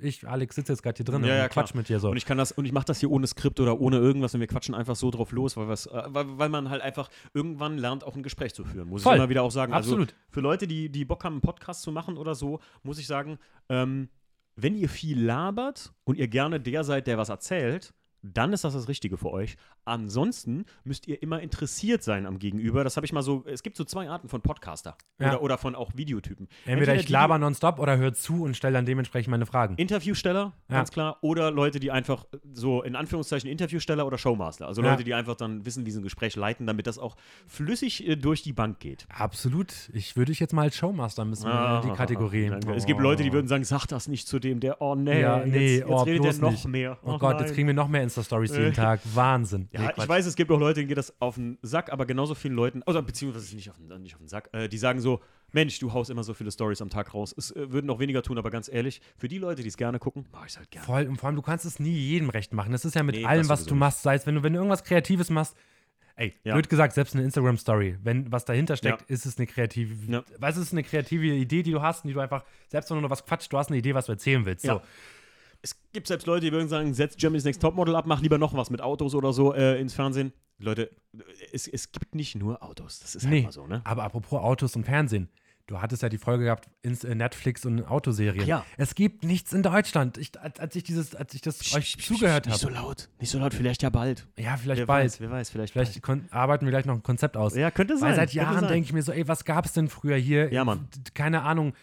ich, 0.00 0.28
Alex, 0.28 0.54
sitze 0.54 0.72
jetzt 0.72 0.82
gerade 0.82 0.96
hier 0.96 1.04
drin 1.04 1.24
Ja, 1.24 1.34
ja, 1.34 1.42
und 1.44 1.50
quatsch 1.50 1.70
klar. 1.70 1.78
mit 1.78 1.88
dir 1.88 1.98
so. 1.98 2.10
Und 2.10 2.16
ich 2.16 2.24
kann 2.26 2.38
das, 2.38 2.52
und 2.52 2.64
ich 2.64 2.72
mache 2.72 2.84
das 2.84 3.00
hier 3.00 3.10
ohne 3.10 3.26
Skript 3.26 3.58
oder 3.58 3.80
ohne 3.80 3.96
irgendwas 3.96 4.34
und 4.34 4.40
wir 4.40 4.46
quatschen 4.46 4.74
einfach 4.74 4.96
so 4.96 5.10
drauf 5.10 5.32
los, 5.32 5.56
weil, 5.56 5.66
was, 5.68 5.86
äh, 5.86 6.02
weil, 6.08 6.26
weil 6.38 6.48
man 6.50 6.70
halt 6.70 6.82
einfach 6.82 7.08
irgendwann 7.34 7.78
lernt, 7.78 8.04
auch 8.04 8.14
ein 8.14 8.22
Gespräch 8.22 8.54
zu 8.54 8.64
führen. 8.64 8.88
Muss 8.88 9.02
Voll. 9.02 9.14
ich 9.14 9.18
immer 9.18 9.28
wieder 9.28 9.42
auch 9.42 9.50
sagen. 9.50 9.72
Absolut. 9.72 10.10
Also 10.10 10.14
für 10.30 10.40
Leute, 10.40 10.66
die, 10.66 10.88
die 10.90 11.04
Bock 11.04 11.24
haben, 11.24 11.34
einen 11.34 11.40
Podcast 11.40 11.82
zu 11.82 11.90
machen 11.90 12.16
oder 12.16 12.34
so, 12.34 12.60
muss 12.82 12.98
ich 12.98 13.06
sagen, 13.06 13.38
ähm, 13.68 14.08
wenn 14.60 14.74
ihr 14.74 14.88
viel 14.88 15.22
labert 15.22 15.92
und 16.04 16.18
ihr 16.18 16.26
gerne 16.26 16.58
der 16.60 16.82
seid, 16.82 17.06
der 17.06 17.16
was 17.16 17.28
erzählt, 17.28 17.94
dann 18.22 18.52
ist 18.52 18.64
das 18.64 18.74
das 18.74 18.88
Richtige 18.88 19.16
für 19.16 19.30
euch. 19.30 19.56
Ansonsten 19.88 20.64
müsst 20.84 21.06
ihr 21.08 21.22
immer 21.22 21.40
interessiert 21.40 22.02
sein 22.02 22.26
am 22.26 22.38
Gegenüber. 22.38 22.84
Das 22.84 22.96
habe 22.96 23.06
ich 23.06 23.12
mal 23.12 23.22
so, 23.22 23.44
es 23.46 23.62
gibt 23.62 23.76
so 23.76 23.84
zwei 23.84 24.08
Arten 24.08 24.28
von 24.28 24.40
Podcaster 24.40 24.96
Ja. 25.20 25.28
oder, 25.30 25.42
oder 25.42 25.58
von 25.58 25.74
auch 25.74 25.90
Videotypen. 25.96 26.48
Entweder 26.66 26.94
ich 26.94 27.06
die, 27.06 27.12
laber 27.12 27.38
nonstop 27.38 27.78
oder 27.78 27.96
höre 27.96 28.14
zu 28.14 28.42
und 28.44 28.56
stelle 28.56 28.74
dann 28.74 28.86
dementsprechend 28.86 29.30
meine 29.30 29.46
Fragen. 29.46 29.74
Interviewsteller, 29.76 30.52
Ja. 30.70 30.76
ganz 30.76 30.90
klar, 30.90 31.18
oder 31.22 31.50
Leute, 31.50 31.80
die 31.80 31.90
einfach 31.90 32.24
so 32.52 32.82
in 32.82 32.94
Anführungszeichen 32.96 33.50
Interviewsteller 33.50 34.06
oder 34.06 34.18
Showmaster, 34.18 34.66
also 34.66 34.82
Ja. 34.82 34.90
Leute, 34.90 35.04
die 35.04 35.14
einfach 35.14 35.34
dann 35.36 35.64
wissen, 35.66 35.86
wie 35.86 35.90
sie 35.90 36.00
ein 36.00 36.04
Gespräch 36.04 36.36
leiten, 36.36 36.66
damit 36.66 36.86
das 36.86 36.98
auch 36.98 37.16
flüssig 37.46 38.06
äh, 38.06 38.16
durch 38.16 38.42
die 38.42 38.52
Bank 38.52 38.78
geht. 38.80 39.06
Absolut. 39.08 39.72
Ich 39.92 40.16
würde 40.16 40.30
dich 40.32 40.40
jetzt 40.40 40.52
mal 40.52 40.62
als 40.62 40.76
Showmaster 40.76 41.24
müssen 41.24 41.46
in 41.46 41.52
die 41.52 41.56
Ah, 41.90 41.94
Kategorie. 41.96 42.48
danke. 42.48 42.74
Es 42.74 42.86
gibt 42.86 43.00
Leute, 43.00 43.22
die 43.22 43.32
würden 43.32 43.48
sagen, 43.48 43.64
sag 43.64 43.86
das 43.86 44.08
nicht 44.08 44.28
zu 44.28 44.38
dem, 44.38 44.60
der, 44.60 44.80
oh 44.82 44.94
nee, 44.94 45.20
Ja, 45.20 45.44
nee, 45.44 45.76
jetzt, 45.76 45.80
jetzt 45.80 45.88
oh, 45.88 46.02
redet 46.02 46.24
der 46.24 46.34
noch 46.34 46.50
nicht. 46.50 46.66
mehr. 46.68 46.98
Oh 47.02 47.12
Ach 47.14 47.18
Gott, 47.18 47.32
jetzt 47.40 47.48
nein. 47.48 47.54
kriegen 47.54 47.66
wir 47.68 47.74
noch 47.74 47.88
mehr 47.88 48.02
Insta-Stories 48.02 48.56
jeden. 48.56 48.72
Tag. 48.74 49.00
Wahnsinn. 49.14 49.68
Ja, 49.78 49.92
Nee, 49.96 50.02
ich 50.02 50.08
weiß, 50.08 50.26
es 50.26 50.34
gibt 50.36 50.50
auch 50.50 50.58
Leute, 50.58 50.80
denen 50.80 50.88
geht 50.88 50.98
das 50.98 51.14
auf 51.20 51.36
den 51.36 51.58
Sack, 51.62 51.92
aber 51.92 52.04
genauso 52.06 52.34
vielen 52.34 52.54
Leuten, 52.54 52.82
also 52.84 53.00
beziehungsweise 53.02 53.54
nicht 53.56 53.70
auf 53.70 53.76
den, 53.78 54.02
nicht 54.02 54.14
auf 54.14 54.20
den 54.20 54.28
Sack, 54.28 54.48
äh, 54.52 54.68
die 54.68 54.78
sagen 54.78 55.00
so, 55.00 55.20
Mensch, 55.52 55.78
du 55.78 55.92
haust 55.92 56.10
immer 56.10 56.24
so 56.24 56.34
viele 56.34 56.50
Stories 56.50 56.82
am 56.82 56.90
Tag 56.90 57.14
raus. 57.14 57.34
Es 57.36 57.50
äh, 57.52 57.72
würden 57.72 57.86
noch 57.86 57.98
weniger 58.00 58.22
tun, 58.22 58.36
aber 58.38 58.50
ganz 58.50 58.68
ehrlich, 58.68 59.00
für 59.16 59.28
die 59.28 59.38
Leute, 59.38 59.62
die 59.62 59.68
es 59.68 59.76
gerne 59.76 59.98
gucken, 59.98 60.26
mache 60.32 60.46
ich 60.46 60.52
es 60.52 60.58
halt 60.58 60.70
gerne. 60.70 60.84
Voll, 60.86 61.06
und 61.06 61.16
vor 61.16 61.28
allem, 61.28 61.36
du 61.36 61.42
kannst 61.42 61.64
es 61.64 61.78
nie 61.80 61.92
jedem 61.96 62.28
recht 62.30 62.52
machen. 62.52 62.72
Das 62.72 62.84
ist 62.84 62.94
ja 62.94 63.02
mit 63.02 63.14
Nee, 63.16 63.24
allem, 63.24 63.48
was 63.48 63.64
du 63.64 63.74
machst, 63.74 64.02
sei 64.02 64.14
es, 64.14 64.26
wenn 64.26 64.34
du, 64.34 64.42
wenn 64.42 64.52
du 64.52 64.58
irgendwas 64.58 64.84
Kreatives 64.84 65.30
machst, 65.30 65.56
ey, 66.16 66.34
Ja. 66.44 66.54
blöd 66.54 66.68
gesagt, 66.68 66.94
selbst 66.94 67.14
eine 67.14 67.24
Instagram-Story, 67.24 67.98
wenn 68.02 68.30
was 68.32 68.44
dahinter 68.44 68.76
steckt, 68.76 69.02
Ja. 69.02 69.06
ist 69.14 69.24
es 69.24 69.38
eine 69.38 69.46
kreative, 69.46 69.94
Ja. 70.12 70.24
weißt 70.38 70.56
du, 70.58 70.62
es 70.62 70.66
ist 70.68 70.72
eine 70.72 70.82
kreative 70.82 71.26
Idee, 71.26 71.62
die 71.62 71.70
du 71.70 71.80
hast, 71.80 72.04
und 72.04 72.08
die 72.08 72.14
du 72.14 72.20
einfach, 72.20 72.44
selbst 72.68 72.90
wenn 72.90 72.96
du 72.96 73.02
nur 73.02 73.10
was 73.10 73.24
quatscht, 73.24 73.52
du 73.52 73.56
hast 73.56 73.68
eine 73.68 73.78
Idee, 73.78 73.94
was 73.94 74.06
du 74.06 74.12
erzählen 74.12 74.44
willst. 74.44 74.64
Ja. 74.64 74.74
So. 74.74 74.82
Es 75.62 75.76
gibt 75.92 76.06
selbst 76.06 76.26
Leute, 76.26 76.46
die 76.46 76.52
würden 76.52 76.68
sagen, 76.68 76.94
setz 76.94 77.16
Germany's 77.16 77.44
Next 77.44 77.60
Topmodel 77.60 77.96
ab, 77.96 78.06
mach 78.06 78.20
lieber 78.20 78.38
noch 78.38 78.54
was 78.54 78.70
mit 78.70 78.80
Autos 78.80 79.14
oder 79.14 79.32
so 79.32 79.54
äh, 79.54 79.80
ins 79.80 79.94
Fernsehen. 79.94 80.32
Leute, 80.60 80.90
es, 81.52 81.68
es 81.68 81.92
gibt 81.92 82.14
nicht 82.14 82.34
nur 82.36 82.62
Autos. 82.62 83.00
Das 83.00 83.14
ist 83.14 83.22
halt 83.24 83.32
Nee, 83.32 83.42
mal 83.42 83.52
so, 83.52 83.66
ne? 83.66 83.80
aber 83.84 84.04
apropos 84.04 84.40
Autos 84.40 84.74
und 84.76 84.84
Fernsehen. 84.84 85.28
Du 85.66 85.82
hattest 85.82 86.02
ja 86.02 86.08
die 86.08 86.16
Folge 86.16 86.44
gehabt, 86.44 86.66
ins, 86.80 87.04
äh, 87.04 87.14
Netflix 87.14 87.66
und 87.66 87.82
Autoserien. 87.84 88.42
Ach 88.42 88.46
ja. 88.48 88.64
Es 88.78 88.94
gibt 88.94 89.22
nichts 89.24 89.52
in 89.52 89.62
Deutschland. 89.62 90.16
Ich, 90.16 90.30
als, 90.40 90.58
als 90.58 90.74
ich 90.76 90.82
dieses, 90.82 91.14
als 91.14 91.34
ich 91.34 91.42
das 91.42 91.74
euch 91.74 91.98
zugehört 91.98 92.46
Nicht 92.46 92.58
so 92.58 92.68
habe. 92.68 92.76
laut. 92.78 93.08
Nicht 93.20 93.30
so 93.30 93.38
laut, 93.38 93.52
vielleicht 93.52 93.82
ja 93.82 93.90
bald. 93.90 94.26
ja, 94.38 94.56
vielleicht 94.56 94.78
wer 94.78 94.86
bald. 94.86 95.04
Weiß, 95.04 95.20
wer 95.20 95.30
weiß, 95.30 95.50
vielleicht, 95.50 95.72
Vielleicht 95.74 96.02
kon- 96.02 96.26
arbeiten 96.30 96.64
wir 96.64 96.70
gleich 96.70 96.86
noch 96.86 96.94
ein 96.94 97.02
Konzept 97.02 97.36
aus. 97.36 97.52
bald. 97.52 97.60
Ja, 97.60 97.70
könnte 97.70 97.98
sein. 97.98 98.08
Weil 98.10 98.16
seit 98.16 98.32
Jahren 98.32 98.66
denke 98.66 98.86
ich 98.86 98.92
mir 98.94 99.02
so, 99.02 99.12
ey, 99.12 99.28
was 99.28 99.44
gab 99.44 99.66
es 99.66 99.74
denn 99.74 99.88
früher 99.88 100.16
hier? 100.16 100.50
Ja, 100.52 100.64
Mann. 100.64 100.88
Keine 101.12 101.42
Ahnung. 101.42 101.74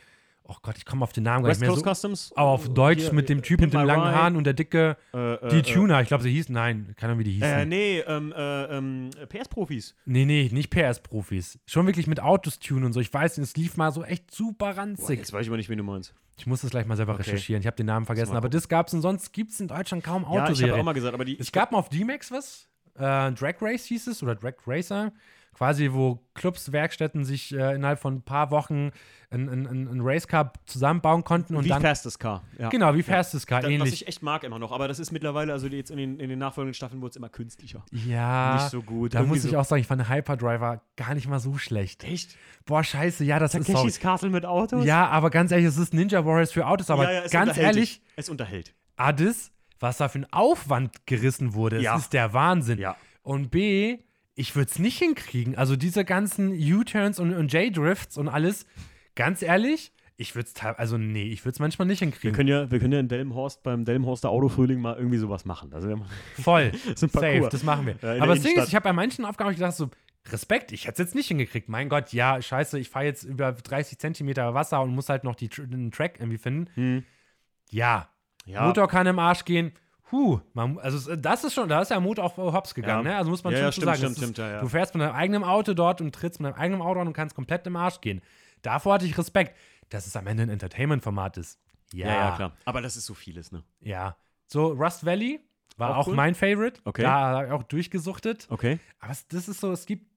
Oh 0.47 0.55
Gott, 0.61 0.77
ich 0.77 0.85
komme 0.85 1.01
auf 1.03 1.11
den 1.11 1.23
Namen 1.23 1.43
gar 1.43 1.49
nicht 1.49 1.59
West 1.59 1.61
mehr. 1.61 1.69
Coast 1.69 2.01
So, 2.01 2.09
Customs. 2.09 2.31
aber 2.35 2.49
auf 2.49 2.69
Deutsch 2.71 3.01
Hier, 3.01 3.13
mit 3.13 3.29
dem 3.29 3.41
Typ 3.41 3.59
Pimp 3.59 3.73
mit 3.73 3.81
den 3.81 3.87
langen 3.87 4.03
Haaren 4.13 4.35
und 4.35 4.43
der 4.43 4.53
dicke, 4.53 4.95
äh, 5.11 5.37
die 5.49 5.57
äh, 5.57 5.61
Tuner. 5.63 6.01
Ich 6.01 6.07
glaube, 6.07 6.21
sie 6.23 6.31
hießen, 6.31 6.53
nein, 6.53 6.93
keine 6.97 7.13
Ahnung, 7.13 7.19
wie 7.21 7.23
die 7.23 7.31
hießen. 7.31 7.49
Äh, 7.49 7.65
nee, 7.65 7.99
ähm, 8.01 8.31
äh, 8.31 8.77
ähm, 8.77 9.09
PS-Profis. 9.27 9.95
Nee, 10.05 10.25
nee, 10.25 10.49
nicht 10.53 10.69
PS-Profis. 10.69 11.57
Schon 11.65 11.87
wirklich 11.87 12.05
mit 12.05 12.19
Autos 12.19 12.59
tunen 12.59 12.85
und 12.85 12.93
so. 12.93 12.99
Ich 12.99 13.11
weiß, 13.11 13.39
es 13.39 13.55
lief 13.55 13.75
mal 13.75 13.91
so 13.91 14.03
echt 14.03 14.29
super 14.31 14.77
ranzig. 14.77 15.17
Jetzt 15.19 15.33
weiß 15.33 15.41
ich 15.43 15.47
aber 15.49 15.57
nicht, 15.57 15.69
wen 15.69 15.77
du 15.79 15.83
meinst. 15.83 16.13
Ich 16.37 16.45
muss 16.45 16.61
das 16.61 16.69
gleich 16.69 16.85
mal 16.85 16.95
selber 16.97 17.13
Okay. 17.13 17.23
recherchieren. 17.23 17.61
Ich 17.61 17.67
habe 17.67 17.77
den 17.77 17.85
Namen 17.87 18.05
vergessen. 18.05 18.35
Aber 18.35 18.49
das 18.49 18.67
gab 18.69 18.87
es 18.87 18.93
und 18.93 19.01
sonst 19.01 19.31
gibt 19.33 19.51
es 19.51 19.59
in 19.59 19.67
Deutschland 19.67 20.03
kaum 20.03 20.27
Ja, 20.31 20.49
ich 20.49 20.61
habe 20.61 20.75
auch 20.75 20.83
mal 20.83 20.93
gesagt, 20.93 21.13
aber 21.13 21.25
die. 21.25 21.39
es 21.39 21.51
gab 21.51 21.71
mal 21.71 21.79
auf 21.79 21.89
D-Max 21.89 22.29
was. 22.31 22.67
Äh, 22.95 23.31
Drag 23.31 23.55
Race 23.61 23.85
hieß 23.85 24.07
es 24.07 24.21
oder 24.21 24.35
Drag 24.35 24.53
Racer. 24.67 25.11
Quasi, 25.55 25.93
wo 25.93 26.19
Clubs, 26.33 26.73
Werkstätten 26.73 27.23
sich 27.23 27.55
äh, 27.55 27.75
innerhalb 27.75 27.97
von 27.99 28.15
ein 28.15 28.21
paar 28.23 28.51
Wochen 28.51 28.91
ein, 29.31 29.47
ein, 29.47 29.65
ein, 29.65 30.01
Racecar 30.01 30.51
zusammenbauen 30.65 31.23
konnten 31.23 31.55
und 31.55 31.63
wie 31.63 31.69
dann. 31.69 31.81
Fastest 31.81 32.19
Car. 32.19 32.43
Ja. 32.59 32.67
Genau, 32.67 32.93
wie 32.93 33.03
Fastest 33.03 33.47
Car, 33.47 33.61
Das, 33.61 33.69
was 33.69 33.73
ähnlich. 33.73 33.93
ich 33.93 34.07
echt 34.09 34.21
mag 34.21 34.43
immer 34.43 34.59
noch, 34.59 34.73
aber 34.73 34.89
das 34.89 34.99
ist 34.99 35.11
mittlerweile, 35.13 35.53
also 35.53 35.67
jetzt 35.67 35.91
in 35.91 35.97
den, 35.97 36.19
in 36.19 36.27
den 36.29 36.39
nachfolgenden 36.39 36.73
Staffeln 36.73 36.99
wurde 37.01 37.11
es 37.11 37.15
immer 37.15 37.29
künstlicher. 37.29 37.85
Ja, 37.91 38.55
Nicht 38.55 38.69
so 38.69 38.81
gut. 38.81 39.15
da 39.15 39.23
muss 39.23 39.45
ich 39.45 39.51
so- 39.51 39.57
auch 39.57 39.63
sagen, 39.63 39.79
ich 39.79 39.87
fand 39.87 40.09
Hyperdriver 40.09 40.81
gar 40.97 41.15
nicht 41.15 41.27
mal 41.29 41.39
so 41.39 41.57
schlecht. 41.57 42.03
Echt? 42.03 42.35
Boah, 42.65 42.83
scheiße, 42.83 43.23
ja, 43.23 43.39
das 43.39 43.55
ist 43.55 43.65
sorry. 43.65 43.77
Takeshis 43.77 43.99
Castle 44.01 44.29
mit 44.31 44.45
Autos? 44.45 44.83
Ja, 44.85 45.07
aber 45.07 45.29
ganz 45.29 45.51
ehrlich, 45.51 45.67
es 45.67 45.77
ist 45.77 45.93
Ninja 45.93 46.25
Warriors 46.25 46.51
für 46.51 46.67
Autos, 46.67 46.89
aber 46.89 47.05
ja, 47.11 47.21
ja, 47.23 47.27
ganz 47.29 47.55
ehrlich, 47.57 48.01
Dich. 48.01 48.01
Es 48.17 48.27
unterhält. 48.27 48.73
Adis, 48.97 49.51
was 49.79 49.97
da 49.97 50.09
für 50.09 50.19
ein 50.19 50.27
Aufwand 50.33 51.05
gerissen 51.05 51.53
wurde, 51.53 51.79
Ja. 51.79 51.93
das 51.93 52.03
ist 52.03 52.13
der 52.13 52.33
Wahnsinn. 52.33 52.77
Ja. 52.77 52.97
Und 53.23 53.51
B, 53.51 53.99
ich 54.35 54.55
würde 54.55 54.69
es 54.69 54.79
nicht 54.79 54.97
hinkriegen. 54.99 55.55
Also 55.57 55.75
diese 55.75 56.05
ganzen 56.05 56.51
U-Turns 56.51 57.19
und, 57.19 57.33
und 57.33 57.51
J-Drifts 57.53 58.17
und 58.17 58.27
alles, 58.27 58.65
ganz 59.15 59.41
ehrlich, 59.41 59.91
ich 60.17 60.35
würde 60.35 60.47
es 60.53 60.61
also 60.77 60.97
nee, 60.97 61.23
ich 61.23 61.43
würde 61.43 61.53
es 61.55 61.59
manchmal 61.59 61.87
nicht 61.87 61.99
Wir 62.01 62.07
hinkriegen. 62.07 62.35
können 62.35 62.47
ja, 62.49 62.69
wir 62.71 62.79
können 62.79 62.93
ja 62.93 62.99
in 62.99 63.07
Delmenhorst 63.09 63.63
beim 63.63 63.83
Delmenhorster 63.85 64.29
Autofrühling 64.29 64.79
mal 64.79 64.95
irgendwie 64.97 65.17
sowas 65.17 65.43
machen. 65.45 65.73
Also 65.73 65.89
wir- 65.89 66.05
Voll. 66.41 66.71
so 66.95 67.07
Safe, 67.07 67.47
das 67.51 67.63
machen 67.63 67.85
wir. 67.87 67.95
Ja, 68.01 68.23
Aber 68.23 68.33
das 68.35 68.43
Ding 68.43 68.57
ist, 68.57 68.67
ich 68.69 68.75
habe 68.75 68.83
bei 68.83 68.93
manchen 68.93 69.25
Aufgaben 69.25 69.51
gedacht 69.53 69.75
so, 69.75 69.89
Respekt, 70.31 70.71
ich 70.71 70.85
hätte 70.87 70.93
es 71.03 71.09
jetzt 71.09 71.15
nicht 71.15 71.27
hingekriegt. 71.27 71.69
Mein 71.69 71.87
Gott, 71.87 72.11
ja, 72.13 72.41
scheiße, 72.41 72.79
ich 72.79 72.89
fahre 72.89 73.05
jetzt 73.05 73.23
über 73.23 73.51
30 73.51 73.99
Zentimeter 73.99 74.53
Wasser 74.53 74.81
und 74.81 74.95
muss 74.95 75.07
halt 75.09 75.23
noch 75.23 75.35
die, 75.35 75.49
den 75.49 75.91
Track 75.91 76.15
irgendwie 76.19 76.37
finden. 76.39 76.67
Hm. 76.75 77.03
Ja, 77.69 78.09
Ja. 78.45 78.65
Motor 78.67 78.87
kann 78.87 79.05
im 79.07 79.19
Arsch 79.19 79.45
gehen. 79.45 79.71
Huh, 80.15 80.39
man, 80.53 80.79
also 80.79 81.15
das 81.15 81.43
ist 81.43 81.53
schon, 81.53 81.67
da 81.67 81.81
ist 81.81 81.91
der 81.91 81.99
Motor 81.99 82.23
auf 82.25 82.37
Hops 82.37 82.73
gegangen, 82.73 83.05
Ja. 83.05 83.11
ne? 83.11 83.17
Also 83.17 83.29
muss 83.31 83.43
man 83.43 83.51
Ja, 83.53 83.59
schon 83.59 83.65
ja, 83.65 83.71
stimmt, 83.73 83.85
sagen. 83.85 83.97
stimmt, 83.97 84.11
ist, 84.13 84.17
stimmt, 84.23 84.37
ja, 84.37 84.49
ja. 84.49 84.59
Du 84.61 84.69
fährst 84.69 84.93
mit 84.95 85.01
deinem 85.03 85.13
eigenen 85.15 85.43
Auto 85.43 85.73
dort 85.73 85.99
und 85.99 86.15
trittst 86.15 86.39
mit 86.39 86.51
deinem 86.51 86.59
eigenen 86.59 86.81
Auto 86.81 86.99
an 87.01 87.07
und 87.07 87.13
kannst 87.13 87.35
komplett 87.35 87.67
im 87.67 87.75
Arsch 87.75 87.99
gehen. 88.01 88.21
Davor 88.61 88.93
hatte 88.93 89.05
ich 89.05 89.17
Respekt, 89.17 89.57
dass 89.89 90.07
es 90.07 90.15
am 90.15 90.25
Ende 90.27 90.43
ein 90.43 90.49
Entertainment-Format 90.49 91.37
ist. 91.37 91.59
Ja, 91.93 92.07
ja, 92.07 92.13
ja, 92.29 92.35
klar. 92.35 92.51
Aber 92.65 92.81
das 92.81 92.95
ist 92.95 93.05
so 93.05 93.13
vieles, 93.13 93.51
ne? 93.51 93.63
Ja. 93.81 94.15
So, 94.47 94.67
Rust 94.67 95.05
Valley 95.05 95.39
war 95.77 95.91
Auch 95.91 95.97
auch, 95.97 96.07
cool. 96.07 96.15
mein 96.15 96.33
Favorite. 96.35 96.79
Okay. 96.85 97.01
Da 97.03 97.11
habe 97.11 97.47
ich 97.47 97.51
auch 97.51 97.63
durchgesuchtet. 97.63 98.47
Okay. 98.49 98.79
Aber 98.99 99.13
das 99.29 99.47
ist 99.49 99.59
so, 99.59 99.71
es 99.71 99.85
gibt 99.85 100.14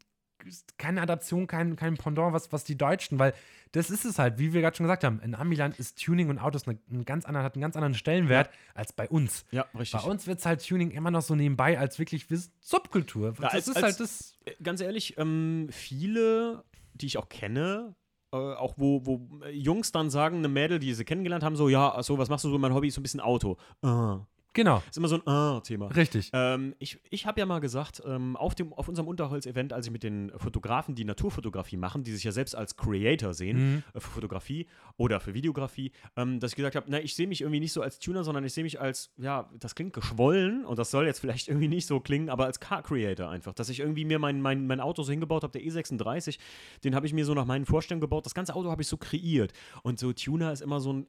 keine 0.78 1.02
Adaption, 1.02 1.46
kein, 1.46 1.76
kein 1.76 1.96
Pendant, 1.96 2.32
was, 2.32 2.52
was 2.52 2.64
die 2.64 2.76
Deutschen, 2.76 3.18
weil 3.18 3.34
das 3.72 3.90
ist 3.90 4.04
es 4.04 4.18
halt, 4.18 4.38
wie 4.38 4.52
wir 4.54 4.60
gerade 4.62 4.76
schon 4.76 4.84
gesagt 4.84 5.04
haben, 5.04 5.20
in 5.20 5.34
Amiland 5.34 5.78
ist 5.78 6.02
Tuning 6.02 6.30
und 6.30 6.38
Autos 6.38 6.66
eine, 6.66 6.78
einen 6.90 7.04
ganz 7.04 7.24
anderen, 7.26 7.44
hat 7.44 7.54
einen 7.54 7.60
ganz 7.62 7.76
anderen 7.76 7.94
Stellenwert 7.94 8.48
als 8.74 8.92
bei 8.92 9.08
uns. 9.08 9.44
Ja, 9.50 9.66
richtig. 9.78 10.00
Bei 10.00 10.08
uns 10.08 10.26
wird 10.26 10.38
es 10.38 10.46
halt 10.46 10.66
Tuning 10.66 10.90
immer 10.90 11.10
noch 11.10 11.22
so 11.22 11.34
nebenbei 11.34 11.78
als 11.78 11.98
wirklich 11.98 12.30
Wiss- 12.30 12.50
Subkultur. 12.60 13.32
das 13.40 13.52
als- 13.52 13.68
ist 13.68 13.76
als- 13.76 13.84
halt 13.84 14.00
das. 14.00 14.34
Äh, 14.46 14.52
Ganz 14.62 14.80
ehrlich, 14.80 15.18
ähm, 15.18 15.68
viele, 15.70 16.64
die 16.94 17.06
ich 17.06 17.18
auch 17.18 17.28
kenne, 17.28 17.94
äh, 18.32 18.36
auch 18.36 18.74
wo, 18.78 19.04
wo 19.04 19.28
äh, 19.44 19.50
Jungs 19.50 19.92
dann 19.92 20.08
sagen, 20.10 20.38
eine 20.38 20.48
Mädel, 20.48 20.78
die 20.78 20.94
sie 20.94 21.04
kennengelernt 21.04 21.44
haben, 21.44 21.56
so, 21.56 21.68
ja, 21.68 22.02
so, 22.02 22.16
was 22.18 22.28
machst 22.28 22.44
du 22.44 22.50
so? 22.50 22.58
Mein 22.58 22.72
Hobby 22.74 22.88
ist 22.88 22.94
so 22.94 23.00
ein 23.00 23.02
bisschen 23.02 23.20
Auto. 23.20 23.56
Ah. 23.82 24.20
Genau, 24.58 24.82
Ist 24.90 24.98
immer 24.98 25.06
so 25.06 25.14
ein 25.14 25.24
Ah-Thema. 25.24 25.86
richtig. 25.86 26.30
Ähm, 26.32 26.74
ich 26.80 26.98
ich 27.10 27.26
habe 27.26 27.38
ja 27.38 27.46
mal 27.46 27.60
gesagt, 27.60 28.02
ähm, 28.04 28.34
auf, 28.36 28.56
dem, 28.56 28.72
auf 28.72 28.88
unserem 28.88 29.06
Unterholz-Event, 29.06 29.72
als 29.72 29.86
ich 29.86 29.92
mit 29.92 30.02
den 30.02 30.32
Fotografen, 30.36 30.96
die 30.96 31.04
Naturfotografie 31.04 31.76
machen, 31.76 32.02
die 32.02 32.10
sich 32.10 32.24
ja 32.24 32.32
selbst 32.32 32.56
als 32.56 32.76
Creator 32.76 33.34
sehen, 33.34 33.56
Mhm. 33.58 33.82
äh, 33.94 34.00
für 34.00 34.10
Fotografie 34.10 34.66
oder 34.96 35.20
für 35.20 35.32
Videografie, 35.32 35.92
ähm, 36.16 36.40
dass 36.40 36.50
ich 36.50 36.56
gesagt 36.56 36.74
habe, 36.74 36.86
na, 36.88 36.98
ich 37.00 37.14
sehe 37.14 37.28
mich 37.28 37.42
irgendwie 37.42 37.60
nicht 37.60 37.72
so 37.72 37.82
als 37.82 38.00
Tuner, 38.00 38.24
sondern 38.24 38.44
ich 38.44 38.52
sehe 38.52 38.64
mich 38.64 38.80
als, 38.80 39.12
ja, 39.16 39.48
das 39.60 39.76
klingt 39.76 39.92
geschwollen 39.92 40.64
und 40.64 40.76
das 40.76 40.90
soll 40.90 41.06
jetzt 41.06 41.20
vielleicht 41.20 41.46
irgendwie 41.48 41.68
nicht 41.68 41.86
so 41.86 42.00
klingen, 42.00 42.28
aber 42.28 42.46
als 42.46 42.58
Car-Creator 42.58 43.30
einfach, 43.30 43.54
dass 43.54 43.68
ich 43.68 43.78
irgendwie 43.78 44.04
mir 44.04 44.18
mein, 44.18 44.42
mein, 44.42 44.66
mein 44.66 44.80
Auto 44.80 45.04
so 45.04 45.12
hingebaut 45.12 45.44
habe, 45.44 45.52
der 45.56 45.62
E36, 45.62 46.36
den 46.82 46.96
habe 46.96 47.06
ich 47.06 47.12
mir 47.12 47.24
so 47.24 47.32
nach 47.32 47.44
meinen 47.46 47.64
Vorstellungen 47.64 48.00
gebaut, 48.00 48.26
das 48.26 48.34
ganze 48.34 48.56
Auto 48.56 48.72
habe 48.72 48.82
ich 48.82 48.88
so 48.88 48.96
kreiert 48.96 49.52
und 49.84 50.00
so 50.00 50.12
Tuner 50.12 50.50
ist 50.52 50.62
immer 50.62 50.80
so 50.80 50.92
ein 50.92 51.06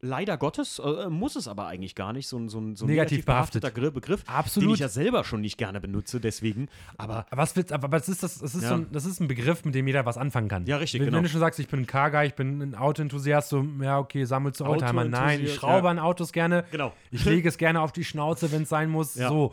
Leider 0.00 0.36
Gottes, 0.38 0.78
äh, 0.78 1.08
muss 1.10 1.34
es 1.34 1.48
aber 1.48 1.66
eigentlich 1.66 1.96
gar 1.96 2.12
nicht, 2.12 2.28
so 2.28 2.38
ein, 2.38 2.48
so 2.48 2.60
so 2.76 2.84
ein 2.84 2.88
Negativ 2.88 3.24
behafteter 3.24 3.72
Gr- 3.72 3.90
Begriff, 3.90 4.22
den 4.22 4.32
Absolut. 4.32 4.74
ich 4.74 4.80
ja 4.80 4.88
selber 4.88 5.24
schon 5.24 5.40
nicht 5.40 5.58
gerne 5.58 5.80
benutze, 5.80 6.20
deswegen. 6.20 6.68
Aber 6.96 7.26
Aber 7.30 7.42
was 7.42 7.56
willst, 7.56 7.72
aber 7.72 7.86
aber 7.88 7.98
das 7.98 8.08
ist 8.08 8.22
das, 8.22 8.38
das 8.38 8.54
ist 8.54 8.62
Ja. 8.62 8.68
so 8.68 8.74
ein, 8.76 8.86
das 8.92 9.04
ist 9.06 9.18
ein 9.18 9.26
Begriff, 9.26 9.64
mit 9.64 9.74
dem 9.74 9.88
jeder 9.88 10.06
was 10.06 10.16
anfangen 10.16 10.46
kann. 10.48 10.66
Ja, 10.66 10.76
richtig, 10.76 11.00
wenn, 11.00 11.06
genau. 11.06 11.16
Wenn 11.16 11.24
du 11.24 11.28
schon 11.30 11.40
sagst, 11.40 11.58
ich 11.58 11.66
bin 11.66 11.80
ein 11.80 11.86
Car-Guy, 11.88 12.28
ich 12.28 12.34
bin 12.34 12.60
ein 12.62 12.74
Autoenthusiast, 12.76 13.48
so, 13.48 13.66
ja, 13.80 13.98
okay, 13.98 14.24
sammelst 14.24 14.60
du 14.60 14.66
Oldtimer. 14.66 15.04
Nein, 15.04 15.40
ich 15.42 15.54
schraube 15.54 15.86
ja. 15.86 15.90
an 15.90 15.98
Autos 15.98 16.32
gerne. 16.32 16.64
genau. 16.70 16.92
Ich 17.10 17.24
lege 17.24 17.48
es 17.48 17.58
gerne 17.58 17.80
auf 17.80 17.90
die 17.90 18.04
Schnauze, 18.04 18.52
wenn 18.52 18.62
es 18.62 18.68
sein 18.68 18.90
muss. 18.90 19.16
Ja. 19.16 19.28
So. 19.28 19.52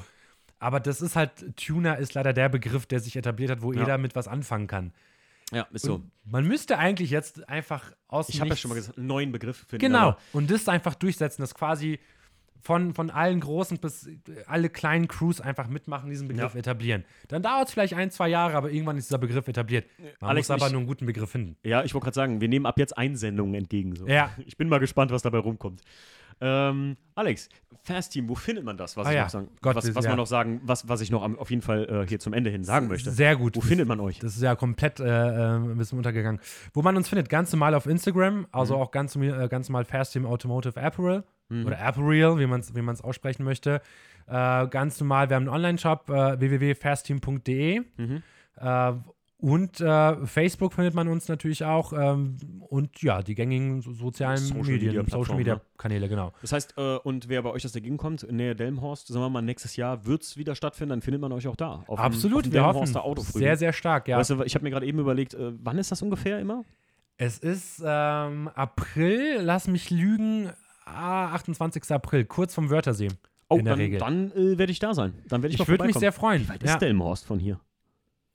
Aber 0.60 0.80
das 0.80 1.02
ist 1.02 1.16
halt, 1.16 1.32
Tuner 1.58 1.98
ist 1.98 2.14
leider 2.14 2.34
der 2.34 2.50
Begriff, 2.50 2.86
der 2.86 3.00
sich 3.00 3.16
etabliert 3.16 3.50
hat, 3.50 3.62
wo 3.64 3.74
jeder 3.74 3.98
mit 3.98 4.16
was 4.16 4.28
anfangen 4.28 4.68
kann. 4.68 4.94
Ja, 5.54 5.68
ist 5.72 5.86
so. 5.86 5.96
Und 5.96 6.12
man 6.26 6.48
müsste 6.48 6.78
eigentlich 6.78 7.10
jetzt 7.12 7.48
einfach 7.48 7.92
aus 8.08 8.30
Ich 8.30 8.40
habe 8.42 8.50
ja 8.50 8.56
schon 8.56 8.70
mal 8.70 8.76
gesagt, 8.76 8.98
einen 8.98 9.08
neuen 9.08 9.32
Begriff 9.32 9.58
finden. 9.68 9.86
Genau. 9.86 10.00
aber- 10.10 10.18
Und 10.34 10.50
das 10.50 10.68
einfach 10.68 10.96
durchsetzen, 10.96 11.42
dass 11.44 11.54
quasi 11.54 12.00
von, 12.62 12.96
von 12.96 13.12
allen 13.12 13.42
großen 13.42 13.78
bis 13.78 14.08
äh, 14.08 14.18
alle 14.48 14.70
kleinen 14.70 15.08
Crews 15.08 15.40
einfach 15.40 15.68
mitmachen, 15.68 16.10
diesen 16.10 16.28
Begriff 16.28 16.56
Ja. 16.56 16.60
etablieren. 16.60 17.06
Dann 17.28 17.44
dauert 17.44 17.68
es 17.68 17.74
vielleicht 17.74 17.94
ein, 17.94 18.10
zwei 18.10 18.28
Jahre, 18.28 18.56
aber 18.56 18.72
irgendwann 18.72 18.98
ist 18.98 19.08
dieser 19.08 19.20
Begriff 19.20 19.48
etabliert. 19.48 19.86
Man 20.20 20.32
Alex, 20.32 20.50
muss 20.50 20.56
aber 20.56 20.66
mich- 20.66 20.72
nur 20.72 20.80
einen 20.80 20.88
guten 20.88 21.06
Begriff 21.06 21.30
finden. 21.30 21.58
Ja, 21.64 21.84
ich 21.84 21.94
wollte 21.94 22.06
gerade 22.06 22.16
sagen, 22.16 22.42
wir 22.42 22.48
nehmen 22.48 22.66
ab 22.66 22.80
jetzt 22.80 22.98
Einsendungen 22.98 23.54
entgegen. 23.54 23.96
So. 23.96 24.08
Ja. 24.08 24.32
Ich 24.48 24.58
bin 24.58 24.68
mal 24.68 24.80
gespannt, 24.80 25.12
was 25.12 25.22
dabei 25.22 25.38
rumkommt. 25.38 25.82
Ähm, 26.42 26.98
Alex, 27.16 27.50
Fast 27.84 28.14
Team, 28.14 28.28
wo 28.28 28.36
findet 28.36 28.66
man 28.66 28.78
das? 28.78 28.98
Was, 28.98 29.06
Ah 29.06 29.12
ich 29.12 29.16
ja. 29.16 29.24
noch 29.24 29.30
sagen, 29.30 29.50
Gott, 29.62 29.76
was, 29.76 29.94
was 29.96 30.06
ja. 30.06 30.12
man 30.12 30.18
noch 30.18 30.28
sagen, 30.28 30.60
was, 30.64 30.88
was 30.90 31.02
ich 31.02 31.12
noch 31.12 31.24
am, 31.24 31.38
auf 31.38 31.50
jeden 31.52 31.62
Fall 31.62 32.04
äh, 32.04 32.08
hier 32.08 32.20
zum 32.20 32.34
Ende 32.34 32.50
hin 32.50 32.64
sagen 32.64 32.88
möchte. 32.88 33.12
Sehr 33.12 33.36
gut. 33.36 33.56
Wo 33.56 33.62
findet 33.62 33.88
man 33.88 34.00
euch? 34.00 34.20
Das 34.20 34.36
ist 34.36 34.42
ja 34.42 34.56
komplett 34.56 35.00
äh, 35.00 35.06
äh, 35.06 35.56
ein 35.58 35.78
bisschen 35.78 35.98
untergegangen. 35.98 36.42
Wo 36.74 36.82
man 36.82 36.98
uns 36.98 37.08
findet, 37.08 37.30
ganz 37.30 37.52
normal 37.52 37.76
auf 37.76 37.86
Instagram, 37.86 38.48
also 38.52 38.76
Mhm. 38.76 38.82
auch 38.82 38.92
ganz, 38.92 39.16
äh, 39.16 39.48
ganz 39.50 39.70
normal 39.70 39.86
Fast 39.86 40.14
Team 40.14 40.26
Automotive 40.26 40.82
Apparel. 40.82 41.24
Mhm. 41.50 41.68
Oder 41.68 41.80
Apparel, 41.80 42.40
wie 42.40 42.48
man 42.48 42.60
es 42.62 42.76
wie 42.76 42.82
man's 42.82 43.02
aussprechen 43.02 43.44
möchte. 43.44 43.82
Äh, 44.28 44.68
ganz 44.68 45.00
normal, 45.00 45.30
wir 45.30 45.36
haben 45.36 45.44
einen 45.44 45.56
Online-Shop, 45.56 46.10
äh, 46.10 46.40
www.fastteam.de. 46.40 47.82
Mhm. 47.98 48.24
Und 49.38 49.82
äh, 49.82 50.26
Facebook 50.26 50.74
findet 50.74 50.94
man 50.94 51.08
uns 51.10 51.28
natürlich 51.28 51.64
auch. 51.66 51.92
Ähm, 51.94 52.38
und 52.70 53.02
ja, 53.02 53.22
die 53.22 53.36
gängigen 53.36 53.82
so- 53.82 53.92
sozialen 53.92 54.38
Social 54.38 54.64
Medien, 54.64 54.96
Media 54.96 55.10
Social 55.10 55.36
Media 55.36 55.56
ne? 55.56 55.62
Kanäle, 55.78 56.08
genau. 56.08 56.32
Das 56.42 56.54
heißt, 56.54 56.76
äh, 56.78 56.96
und 56.98 57.28
wer 57.28 57.42
bei 57.44 57.50
euch 57.52 57.66
aus 57.66 57.74
der 57.74 57.82
Gegend 57.82 58.00
kommt, 58.00 58.24
in 58.24 58.38
Nähe 58.38 58.56
Delmenhorst, 58.56 59.08
sagen 59.08 59.20
wir 59.24 59.30
mal, 59.30 59.42
nächstes 59.42 59.76
Jahr 59.76 60.06
wird 60.06 60.24
es 60.24 60.38
wieder 60.38 60.56
stattfinden, 60.56 60.92
dann 60.92 61.02
findet 61.02 61.22
man 61.22 61.32
euch 61.34 61.48
auch 61.48 61.56
da. 61.58 61.72
Auf 61.72 61.86
dem- 61.86 61.90
auf 61.94 62.00
Absolut, 62.00 62.46
dem 62.46 62.54
wir 62.54 62.66
hoffen. 62.66 62.96
Autofrühling. 62.96 63.46
Sehr, 63.46 63.58
sehr 63.58 63.74
stark, 63.74 64.08
ja. 64.08 64.18
Weißt 64.18 64.30
du, 64.32 64.42
ich 64.44 64.56
habe 64.56 64.64
mir 64.64 64.72
gerade 64.72 64.86
eben 64.86 65.00
überlegt, 65.00 65.34
äh, 65.34 65.52
wann 65.62 65.78
ist 65.78 65.92
das 65.92 66.02
ungefähr 66.02 66.40
immer? 66.40 66.64
Es 67.18 67.38
ist 67.38 67.82
ähm, 67.86 68.50
April, 68.56 69.40
lass 69.42 69.68
mich 69.68 69.90
lügen, 69.90 70.50
ah, 70.86 71.34
28. 71.34 71.92
April, 71.92 72.26
kurz 72.26 72.54
vom 72.54 72.70
Wörthersee. 72.70 73.10
Oh, 73.48 73.58
in 73.58 73.66
der 73.66 73.74
dann, 73.74 73.80
Regel. 73.82 74.00
dann 74.00 74.32
äh, 74.32 74.58
werde 74.58 74.72
ich 74.72 74.80
da 74.80 74.94
sein. 74.94 75.14
Dann 75.30 75.44
werde 75.44 75.54
ich, 75.54 75.62
Ich 75.62 75.68
würde 75.68 75.84
mich 75.86 75.96
sehr 75.98 76.12
freuen. 76.12 76.44
Wie 76.44 76.50
weit 76.50 76.64
ja. 76.64 76.74
ist 76.74 76.82
Delmenhorst 76.82 77.26
von 77.26 77.38
hier? 77.38 77.60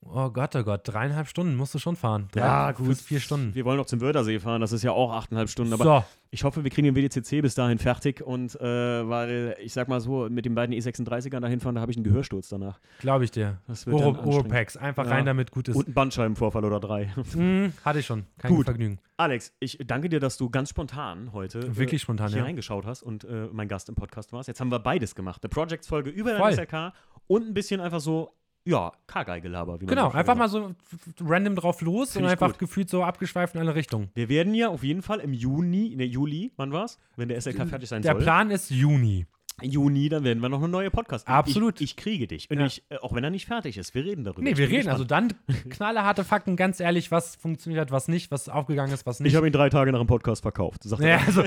Oh 0.03 0.31
Gott, 0.31 0.57
oh 0.57 0.63
Gott, 0.63 0.81
dreieinhalb 0.85 1.29
Stunden 1.29 1.57
musst 1.57 1.75
du 1.75 1.79
schon 1.79 1.95
fahren. 1.95 2.29
Drei, 2.33 2.41
Ja, 2.41 2.73
gut. 2.73 2.87
fast 2.89 3.03
Vier 3.03 3.21
Stunden. 3.21 3.55
Wir 3.55 3.67
wollen 3.67 3.77
noch 3.77 3.85
zum 3.87 4.01
Wörthersee 4.01 4.39
fahren, 4.41 4.61
das 4.63 4.73
ist 4.73 4.83
ja 4.83 4.93
auch 4.93 5.13
achteinhalb 5.13 5.51
Stunden. 5.51 5.75
Aber 5.75 5.85
so, 5.85 6.05
ich 6.31 6.43
hoffe, 6.43 6.65
wir 6.65 6.71
kriegen 6.71 6.93
den 6.93 6.97
WDCC 6.97 7.43
bis 7.43 7.55
dahin 7.55 7.79
fertig. 7.79 8.23
Und 8.23 8.59
äh, 8.61 9.09
weil, 9.09 9.57
ich 9.61 9.75
sag 9.75 9.89
mal 9.89 10.01
so, 10.01 10.27
mit 10.31 10.47
den 10.47 10.55
beiden 10.55 10.75
E36ern 10.75 11.41
dahin 11.41 11.61
fahren, 11.61 11.75
da 11.75 11.83
habe 11.83 11.93
ich 11.93 11.99
einen 11.99 12.05
Gehörsturz 12.05 12.49
danach. 12.49 12.81
glaube 13.01 13.25
ich 13.25 13.31
dir. 13.31 13.59
Das 13.69 13.87
wird 13.87 13.95
Oro. 13.97 14.19
Oropax, 14.25 14.79
einfach 14.79 15.05
Ja. 15.05 15.13
rein 15.13 15.27
damit, 15.27 15.51
gut 15.51 15.69
ist. 15.69 15.77
Und 15.77 15.87
einen 15.87 15.95
Bandscheibenvorfall 15.95 16.65
oder 16.65 16.81
drei. 16.81 17.13
Hm, 17.33 17.75
hatte 17.85 17.99
ich 17.99 18.07
schon. 18.07 18.25
Kein 18.39 18.55
Gut. 18.55 18.65
Vergnügen. 18.65 18.99
Alex, 19.19 19.53
ich 19.61 19.79
danke 19.87 20.09
dir, 20.09 20.19
dass 20.19 20.39
du 20.39 20.49
ganz 20.49 20.71
spontan 20.71 21.33
heute 21.35 21.77
Wirklich 21.77 22.01
äh, 22.01 22.05
spontan, 22.05 22.29
hier 22.31 22.39
ja. 22.39 22.45
reingeschaut 22.45 22.87
hast 22.87 23.03
und 23.03 23.25
äh, 23.25 23.49
mein 23.53 23.69
Gast 23.69 23.91
im 23.91 23.95
Podcast 23.97 24.33
warst. 24.33 24.49
Jetzt 24.49 24.61
haben 24.61 24.71
wir 24.73 24.79
beides 24.79 25.15
gemacht. 25.15 25.43
Eine 25.43 25.51
Projects-Folge 25.51 26.09
über 26.09 26.31
Voll. 26.39 26.41
dein 26.41 26.55
SRK 26.55 26.95
und 27.27 27.47
ein 27.49 27.53
bisschen 27.55 27.81
einfach 27.83 28.01
so, 28.01 28.33
ja, 28.65 28.93
K-Geigelaber. 29.07 29.81
wie 29.81 29.87
man 29.87 29.95
Genau, 29.95 30.07
einfach 30.11 30.37
sagt. 30.37 30.39
mal 30.39 30.49
so 30.49 30.75
random 31.21 31.57
drauf 31.57 31.81
los 31.81 32.13
Find 32.13 32.25
und 32.25 32.31
einfach 32.31 32.49
gut. 32.51 32.59
gefühlt 32.59 32.89
so 32.91 33.03
abgeschweift 33.03 33.55
in 33.55 33.61
alle 33.61 33.75
Richtungen. 33.75 34.11
Wir 34.15 34.29
werden 34.29 34.55
ja 34.55 34.69
auf 34.69 34.83
jeden 34.85 35.03
Fall 35.03 35.21
im 35.21 35.33
Juni, 35.33 35.95
ne, 35.97 36.05
Juli, 36.05 36.53
wann 36.57 36.73
war's? 36.73 36.99
Wenn 37.17 37.29
der 37.29 37.41
SRK 37.41 37.67
fertig 37.67 37.89
sein 37.89 38.03
Der 38.03 38.13
soll. 38.13 38.23
Plan 38.23 38.51
ist 38.51 38.71
Juni. 38.71 39.27
Juni, 39.63 40.09
dann 40.09 40.25
werden 40.25 40.41
wir 40.41 40.49
noch 40.49 40.61
eine 40.61 40.69
neue 40.69 40.91
Podcast. 40.91 41.29
Absolut. 41.29 41.83
Ich, 41.83 41.91
ich 41.91 41.97
kriege 41.97 42.27
dich. 42.27 42.49
Und 42.51 42.61
Ja. 42.61 42.67
ich, 42.67 42.83
äh, 42.89 42.97
auch 42.97 43.15
wenn 43.15 43.23
er 43.25 43.29
nicht 43.29 43.45
fertig 43.45 43.77
ist, 43.77 43.95
wir 43.95 44.03
reden 44.07 44.25
darüber. 44.25 44.41
Nee, 44.43 44.57
wir 44.57 44.71
reden 44.71 44.89
also 44.89 45.05
dann 45.05 45.35
knallharte 45.69 46.25
Fakten, 46.25 46.57
ganz 46.57 46.81
ehrlich, 46.81 47.11
was 47.11 47.37
funktioniert 47.37 47.79
hat, 47.81 47.91
was 47.91 48.09
nicht, 48.09 48.31
was 48.31 48.49
aufgegangen 48.49 48.91
ist, 48.95 49.05
was 49.05 49.21
nicht. 49.21 49.33
Ich 49.33 49.37
habe 49.37 49.47
ihn 49.47 49.53
drei 49.53 49.69
Tage 49.69 49.93
nach 49.93 49.99
dem 49.99 50.07
Podcast 50.07 50.41
verkauft. 50.43 50.85
Sagt 50.85 51.03
ja, 51.03 51.09
er. 51.09 51.27
also, 51.27 51.43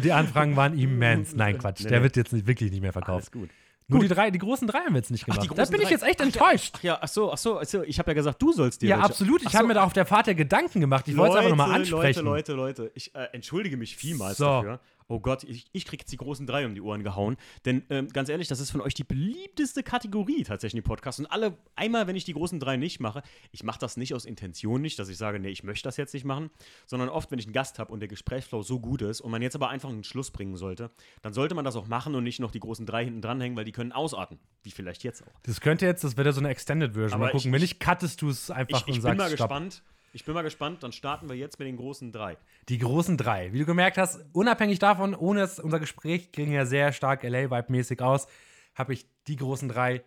die 0.00 0.12
Anfragen 0.12 0.56
waren 0.56 0.76
immens. 0.76 1.34
Nein, 1.36 1.58
Quatsch. 1.58 1.82
Nee, 1.84 1.90
Der 1.90 1.98
nee. 1.98 2.04
wird 2.04 2.16
jetzt 2.16 2.32
nicht, 2.32 2.48
wirklich 2.48 2.72
nicht 2.72 2.80
mehr 2.82 2.92
verkauft. 2.92 3.10
Alles 3.18 3.30
gut. 3.30 3.50
Nur 3.90 4.00
die, 4.00 4.08
drei, 4.08 4.30
die 4.30 4.38
großen 4.38 4.66
drei 4.66 4.78
haben 4.80 4.94
wir 4.94 4.98
jetzt 4.98 5.10
nicht 5.10 5.24
Ach, 5.24 5.34
gemacht. 5.34 5.50
da 5.50 5.54
großen 5.54 5.72
bin 5.72 5.82
ich 5.82 5.90
jetzt 5.90 6.02
echt 6.04 6.20
Ach, 6.20 6.24
enttäuscht. 6.24 6.74
Ach 6.78 6.82
ja, 6.82 6.98
ach 7.00 7.08
so, 7.08 7.32
ach 7.32 7.38
so, 7.38 7.58
ach 7.60 7.64
so. 7.64 7.82
Ich 7.82 7.98
habe 7.98 8.10
ja 8.10 8.14
gesagt, 8.14 8.40
du 8.40 8.52
sollst 8.52 8.82
dir 8.82 8.88
Ja, 8.90 8.96
welche- 8.96 9.06
absolut. 9.10 9.42
Ich 9.42 9.48
Ach 9.48 9.54
habe 9.54 9.64
so. 9.64 9.68
mir 9.68 9.74
da 9.74 9.84
auf 9.84 9.92
der 9.92 10.06
Fahrt 10.06 10.26
ja 10.26 10.32
Gedanken 10.32 10.80
gemacht. 10.80 11.06
Ich 11.08 11.16
wollte 11.16 11.32
es 11.32 11.36
einfach 11.38 11.50
nochmal 11.50 11.72
ansprechen. 11.74 12.24
Leute, 12.24 12.52
Leute, 12.54 12.82
Leute. 12.84 12.92
Ich 12.94 13.14
äh, 13.14 13.28
entschuldige 13.32 13.76
mich 13.76 13.96
vielmals 13.96 14.38
So. 14.38 14.44
dafür. 14.44 14.80
Oh 15.10 15.18
Gott, 15.18 15.42
ich, 15.42 15.66
ich 15.72 15.84
krieg 15.86 16.00
jetzt 16.00 16.12
die 16.12 16.16
großen 16.16 16.46
drei 16.46 16.64
um 16.64 16.74
die 16.74 16.80
Ohren 16.80 17.02
gehauen. 17.02 17.36
Denn 17.64 17.82
ähm, 17.90 18.08
ganz 18.08 18.28
ehrlich, 18.28 18.46
das 18.46 18.60
ist 18.60 18.70
von 18.70 18.80
euch 18.80 18.94
die 18.94 19.02
beliebteste 19.02 19.82
Kategorie 19.82 20.44
tatsächlich 20.44 20.78
im 20.78 20.84
Podcast. 20.84 21.18
Und 21.18 21.26
alle, 21.26 21.58
einmal, 21.74 22.06
wenn 22.06 22.14
ich 22.14 22.24
die 22.24 22.32
großen 22.32 22.60
drei 22.60 22.76
nicht 22.76 23.00
mache, 23.00 23.22
ich 23.50 23.64
mache 23.64 23.80
das 23.80 23.96
nicht 23.96 24.14
aus 24.14 24.24
Intention 24.24 24.80
nicht, 24.80 24.98
dass 25.00 25.08
ich 25.08 25.16
sage, 25.18 25.40
nee, 25.40 25.48
ich 25.48 25.64
möchte 25.64 25.82
das 25.88 25.96
jetzt 25.96 26.14
nicht 26.14 26.24
machen, 26.24 26.48
sondern 26.86 27.08
oft, 27.08 27.30
wenn 27.32 27.40
ich 27.40 27.46
einen 27.46 27.52
Gast 27.52 27.80
habe 27.80 27.92
und 27.92 27.98
der 28.00 28.08
Gesprächsflow 28.08 28.62
so 28.62 28.78
gut 28.78 29.02
ist 29.02 29.20
und 29.20 29.30
man 29.32 29.42
jetzt 29.42 29.56
aber 29.56 29.68
einfach 29.68 29.88
einen 29.88 30.04
Schluss 30.04 30.30
bringen 30.30 30.56
sollte, 30.56 30.90
dann 31.22 31.32
sollte 31.32 31.56
man 31.56 31.64
das 31.64 31.74
auch 31.74 31.88
machen 31.88 32.14
und 32.14 32.22
nicht 32.22 32.38
noch 32.38 32.52
die 32.52 32.60
großen 32.60 32.86
drei 32.86 33.04
hinten 33.04 33.20
dranhängen, 33.20 33.56
weil 33.56 33.64
die 33.64 33.72
können 33.72 33.90
ausarten. 33.92 34.38
Wie 34.62 34.70
vielleicht 34.70 35.02
jetzt 35.02 35.22
auch. 35.26 35.40
Das 35.42 35.60
könnte 35.60 35.86
jetzt, 35.86 36.04
das 36.04 36.16
wäre 36.16 36.28
ja 36.28 36.32
so 36.32 36.40
eine 36.40 36.50
Extended 36.50 36.92
Version. 36.94 37.14
Aber 37.14 37.24
Mal 37.24 37.32
gucken. 37.32 37.48
ich- 37.48 37.52
Wenn 37.52 37.60
nicht, 37.62 37.80
cuttest 37.80 38.22
du 38.22 38.28
es 38.28 38.50
einfach 38.50 38.82
Ich, 38.82 38.86
und 38.86 38.94
ich 38.96 39.02
sagst 39.02 39.10
bin 39.10 39.16
mal 39.18 39.26
Stopp. 39.34 39.48
gespannt. 39.48 39.82
Ich 40.12 40.24
bin 40.24 40.34
mal 40.34 40.42
gespannt, 40.42 40.82
dann 40.82 40.92
starten 40.92 41.28
wir 41.28 41.36
jetzt 41.36 41.58
mit 41.58 41.68
den 41.68 41.76
großen 41.76 42.10
drei. 42.10 42.36
Die 42.68 42.78
großen 42.78 43.16
drei. 43.16 43.52
Wie 43.52 43.60
du 43.60 43.64
gemerkt 43.64 43.96
hast, 43.96 44.20
unabhängig 44.32 44.80
davon, 44.80 45.14
ohne 45.14 45.40
das, 45.40 45.60
unser 45.60 45.78
Gespräch 45.78 46.32
ging 46.32 46.50
ja 46.52 46.66
sehr 46.66 46.92
stark 46.92 47.22
LA-Vibe-mäßig 47.22 48.02
aus, 48.02 48.26
habe 48.74 48.92
ich 48.92 49.06
die 49.28 49.36
großen 49.36 49.68
drei 49.68 50.02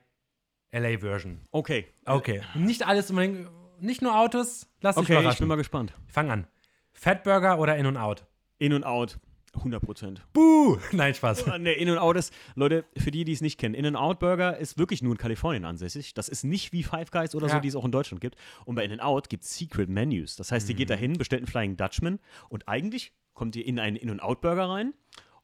LA-Version. 0.72 1.40
Okay. 1.52 1.88
Okay. 2.06 2.42
Nicht 2.56 2.86
alles 2.86 3.10
unbedingt, 3.12 3.50
nicht 3.80 4.02
nur 4.02 4.18
Autos, 4.18 4.68
lass 4.82 4.96
dich 4.96 5.04
Okay, 5.04 5.14
ich 5.14 5.18
bin 5.18 5.24
überraschen. 5.24 5.48
mal 5.48 5.56
gespannt. 5.56 5.94
Fang 6.08 6.32
an. 6.32 6.48
Fatburger 6.92 7.60
oder 7.60 7.78
In 7.78 7.86
und 7.86 7.98
Out? 7.98 8.26
In 8.60 8.74
und 8.74 8.84
Out. 8.84 9.20
100 9.56 9.82
Prozent. 9.84 10.22
Buh! 10.34 10.78
Nein, 10.92 11.14
Spaß. 11.14 11.46
Ne, 11.60 11.74
In 11.74 11.90
und 11.90 11.98
Out 11.98 12.16
ist, 12.18 12.34
Leute, 12.56 12.86
für 12.98 13.12
die, 13.12 13.24
die 13.24 13.34
es 13.34 13.42
nicht 13.42 13.60
kennen, 13.60 13.76
In 13.76 13.86
und 13.86 13.96
Out 13.96 14.20
Burger 14.20 14.58
ist 14.58 14.78
wirklich 14.78 15.02
nur 15.02 15.12
in 15.14 15.18
Kalifornien 15.18 15.66
ansässig. 15.66 16.14
Das 16.14 16.28
ist 16.30 16.44
nicht 16.44 16.74
wie 16.74 16.84
Five 16.84 17.12
Guys 17.12 17.36
oder 17.36 17.48
so, 17.48 17.56
Ja. 17.56 17.60
die 17.60 17.68
es 17.68 17.76
auch 17.76 17.86
in 17.86 17.92
Deutschland 17.92 18.22
gibt. 18.22 18.36
Und 18.66 18.76
bei 18.76 18.84
In 18.86 18.92
und 18.92 19.00
Out 19.00 19.30
gibt 19.30 19.44
es 19.44 19.56
Secret 19.56 19.90
Menus. 19.90 20.36
Das 20.36 20.52
heißt, 20.52 20.68
ihr 20.70 20.76
Mhm. 20.76 20.78
geht 20.78 20.90
dahin, 20.90 21.14
bestellt 21.14 21.42
einen 21.42 21.48
Flying 21.48 21.78
Dutchman 21.78 22.20
und 22.50 22.68
eigentlich 22.68 23.14
kommt 23.34 23.56
ihr 23.56 23.66
in 23.66 23.80
einen 23.80 23.96
In 23.96 24.10
und 24.10 24.20
Out 24.22 24.42
Burger 24.42 24.70
rein 24.70 24.94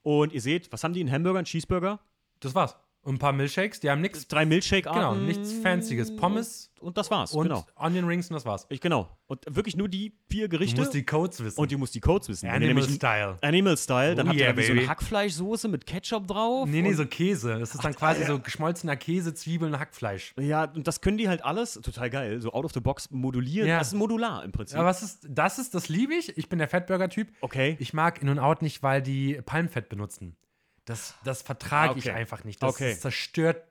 und 0.02 0.34
ihr 0.34 0.41
seht, 0.41 0.72
was 0.72 0.84
haben 0.84 0.94
die? 0.94 0.99
Einen 1.02 1.11
Hamburger, 1.11 1.40
einen 1.40 1.45
Cheeseburger? 1.45 1.99
Das 2.40 2.56
war's. 2.56 2.76
Und 3.01 3.15
ein 3.15 3.19
paar 3.19 3.31
Milkshakes, 3.31 3.80
die 3.80 3.89
haben 3.89 4.01
nichts. 4.01 4.27
Drei 4.27 4.45
Milkshake-Arten. 4.45 4.99
Genau, 5.19 5.26
nichts 5.26 5.53
Fancyes. 5.53 6.13
Pommes 6.17 6.69
Und 6.81 6.97
das 6.97 7.09
war's, 7.09 7.31
und 7.34 7.43
genau. 7.47 7.65
Onion 7.77 8.05
Rings 8.05 8.30
und 8.30 8.34
das 8.34 8.45
war's. 8.45 8.65
Ich, 8.69 8.81
genau. 8.81 9.09
Und 9.27 9.43
wirklich 9.49 9.77
nur 9.77 9.88
die 9.88 10.13
vier 10.30 10.47
Du 10.49 10.57
Gerichte. 10.57 10.81
musst 10.81 10.93
die 10.93 11.05
Codes 11.05 11.41
wissen. 11.43 11.59
und 11.59 11.71
ihr 11.71 11.77
musst 11.77 11.95
die 11.95 12.01
Codes 12.01 12.27
wissen. 12.27 12.49
Animal 12.49 12.84
Style. 12.89 13.38
Animal 13.41 13.77
Style, 13.77 14.15
dann 14.15 14.27
Oh 14.27 14.30
habt 14.31 14.39
ihr 14.39 14.45
yeah, 14.53 14.61
so 14.63 14.71
eine 14.73 14.88
Hackfleischsoße 14.88 15.69
mit 15.69 15.85
Ketchup 15.85 16.27
drauf. 16.27 16.67
Nee, 16.67 16.81
nee, 16.81 16.93
so 16.93 17.05
Käse. 17.05 17.57
Das 17.57 17.73
ist 17.73 17.84
dann 17.84 17.95
quasi 17.95 18.26
so 18.26 18.38
geschmolzener 18.39 18.97
Käse, 18.97 19.34
Zwiebeln, 19.34 19.80
Hackfleisch. 19.80 20.34
Ja, 20.38 20.65
und 20.65 20.85
das 20.85 20.99
können 20.99 21.17
die 21.17 21.30
halt 21.30 21.43
alles, 21.45 21.76
total 21.81 22.09
geil, 22.09 22.41
so 22.41 22.51
out 22.51 22.65
of 22.65 22.73
the 22.73 22.81
box 22.81 23.09
modulieren. 23.11 23.67
Ja. 23.69 23.80
Das 23.80 23.88
ist 23.88 23.93
modular 23.93 24.43
im 24.43 24.51
Prinzip. 24.51 24.77
Aber 24.77 24.88
was 24.89 25.03
ist, 25.03 25.26
das 25.30 25.57
ist, 25.57 25.73
das 25.73 25.88
liebe 25.88 26.13
ich. 26.15 26.38
Ich 26.38 26.49
bin 26.49 26.59
der 26.59 26.67
Fettburger-Typ. 26.67 27.30
okay. 27.41 27.77
Ich 27.80 27.93
mag 27.93 28.21
In 28.21 28.27
und 28.30 28.39
Out 28.39 28.61
nicht, 28.61 28.84
weil 28.84 29.01
die 29.01 29.39
Palmfett 29.45 29.88
benutzen. 29.89 30.35
Das, 30.90 31.14
das 31.24 31.41
vertrage 31.44 31.90
Ah, 31.90 31.91
okay. 31.91 31.99
ich 31.99 32.11
einfach 32.11 32.44
nicht. 32.44 32.61
Das 32.64 32.70
Okay. 32.72 32.98
zerstört 32.98 33.64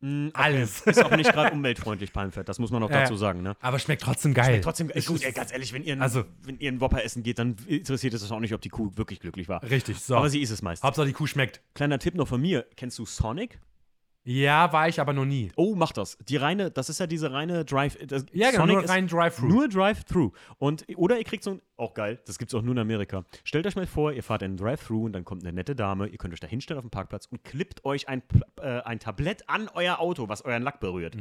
Mm, 0.00 0.28
okay. 0.28 0.32
alles. 0.40 0.80
Ist 0.86 1.04
auch 1.04 1.10
nicht 1.16 1.32
gerade 1.32 1.52
umweltfreundlich, 1.52 2.12
Palmfett, 2.12 2.48
das 2.48 2.60
muss 2.60 2.70
man 2.70 2.80
auch 2.84 2.90
Ja. 2.90 3.00
dazu 3.00 3.16
sagen, 3.16 3.42
ne? 3.42 3.56
Aber 3.60 3.80
schmeckt 3.80 4.02
trotzdem 4.02 4.32
geil. 4.32 4.60
Trotzdem, 4.60 4.90
ey, 4.90 4.98
Es 4.98 5.06
gut, 5.06 5.24
ey, 5.24 5.32
ganz 5.32 5.50
ehrlich, 5.50 5.72
wenn 5.72 5.82
ihr, 5.82 5.94
einen, 5.94 6.02
Also- 6.02 6.24
wenn 6.44 6.56
ihr 6.60 6.68
einen 6.68 6.80
Whopper 6.80 7.02
essen 7.02 7.24
geht, 7.24 7.40
dann 7.40 7.56
interessiert 7.66 8.14
es 8.14 8.30
auch 8.30 8.38
nicht, 8.38 8.54
ob 8.54 8.60
die 8.60 8.68
Kuh 8.68 8.92
wirklich 8.94 9.18
glücklich 9.18 9.48
war. 9.48 9.60
Richtig, 9.64 9.98
so. 9.98 10.14
Aber 10.16 10.30
sie 10.30 10.40
ist 10.40 10.50
es 10.50 10.62
meist. 10.62 10.84
Hauptsache 10.84 11.06
die 11.08 11.14
Kuh 11.14 11.26
schmeckt. 11.26 11.62
Kleiner 11.74 11.98
Tipp 11.98 12.14
noch 12.14 12.28
von 12.28 12.40
mir, 12.40 12.64
kennst 12.76 12.96
du 13.00 13.06
Sonic? 13.06 13.58
Ja, 14.22 14.72
war 14.72 14.88
ich 14.88 15.00
aber 15.00 15.14
noch 15.14 15.24
nie. 15.24 15.50
Oh, 15.56 15.74
mach 15.74 15.90
das. 15.90 16.16
Die 16.28 16.36
reine, 16.36 16.70
das 16.70 16.90
ist 16.90 17.00
ja 17.00 17.08
diese 17.08 17.32
reine 17.32 17.64
Drive. 17.64 17.96
Das, 18.06 18.24
Ja, 18.32 18.50
genau, 18.52 18.66
Sonic 18.66 18.76
nur 18.82 18.88
rein 18.88 19.06
Drive-Thru. 19.08 19.46
Nur 19.46 19.68
Drive-Thru. 19.68 20.30
Und, 20.58 20.84
oder 20.96 21.18
ihr 21.18 21.24
kriegt 21.24 21.42
so 21.42 21.52
ein, 21.52 21.62
auch 21.78 21.94
geil, 21.94 22.20
das 22.26 22.38
gibt's 22.38 22.54
auch 22.54 22.62
nur 22.62 22.72
in 22.72 22.78
Amerika. 22.78 23.24
Stellt 23.44 23.66
euch 23.66 23.76
mal 23.76 23.86
vor, 23.86 24.12
ihr 24.12 24.22
fahrt 24.22 24.42
in 24.42 24.46
einen 24.52 24.56
Drive-Thru 24.56 25.04
und 25.06 25.12
dann 25.12 25.24
kommt 25.24 25.42
eine 25.44 25.52
nette 25.52 25.74
Dame, 25.76 26.06
ihr 26.08 26.18
könnt 26.18 26.34
euch 26.34 26.40
da 26.40 26.46
hinstellen 26.46 26.78
auf 26.78 26.84
dem 26.84 26.90
Parkplatz 26.90 27.26
und 27.26 27.44
klippt 27.44 27.84
euch 27.84 28.08
ein, 28.08 28.22
äh, 28.60 28.80
ein 28.80 28.98
Tablett 28.98 29.48
an 29.48 29.68
euer 29.74 29.98
Auto, 30.00 30.28
was 30.28 30.42
euren 30.44 30.62
Lack 30.62 30.80
berührt. 30.80 31.16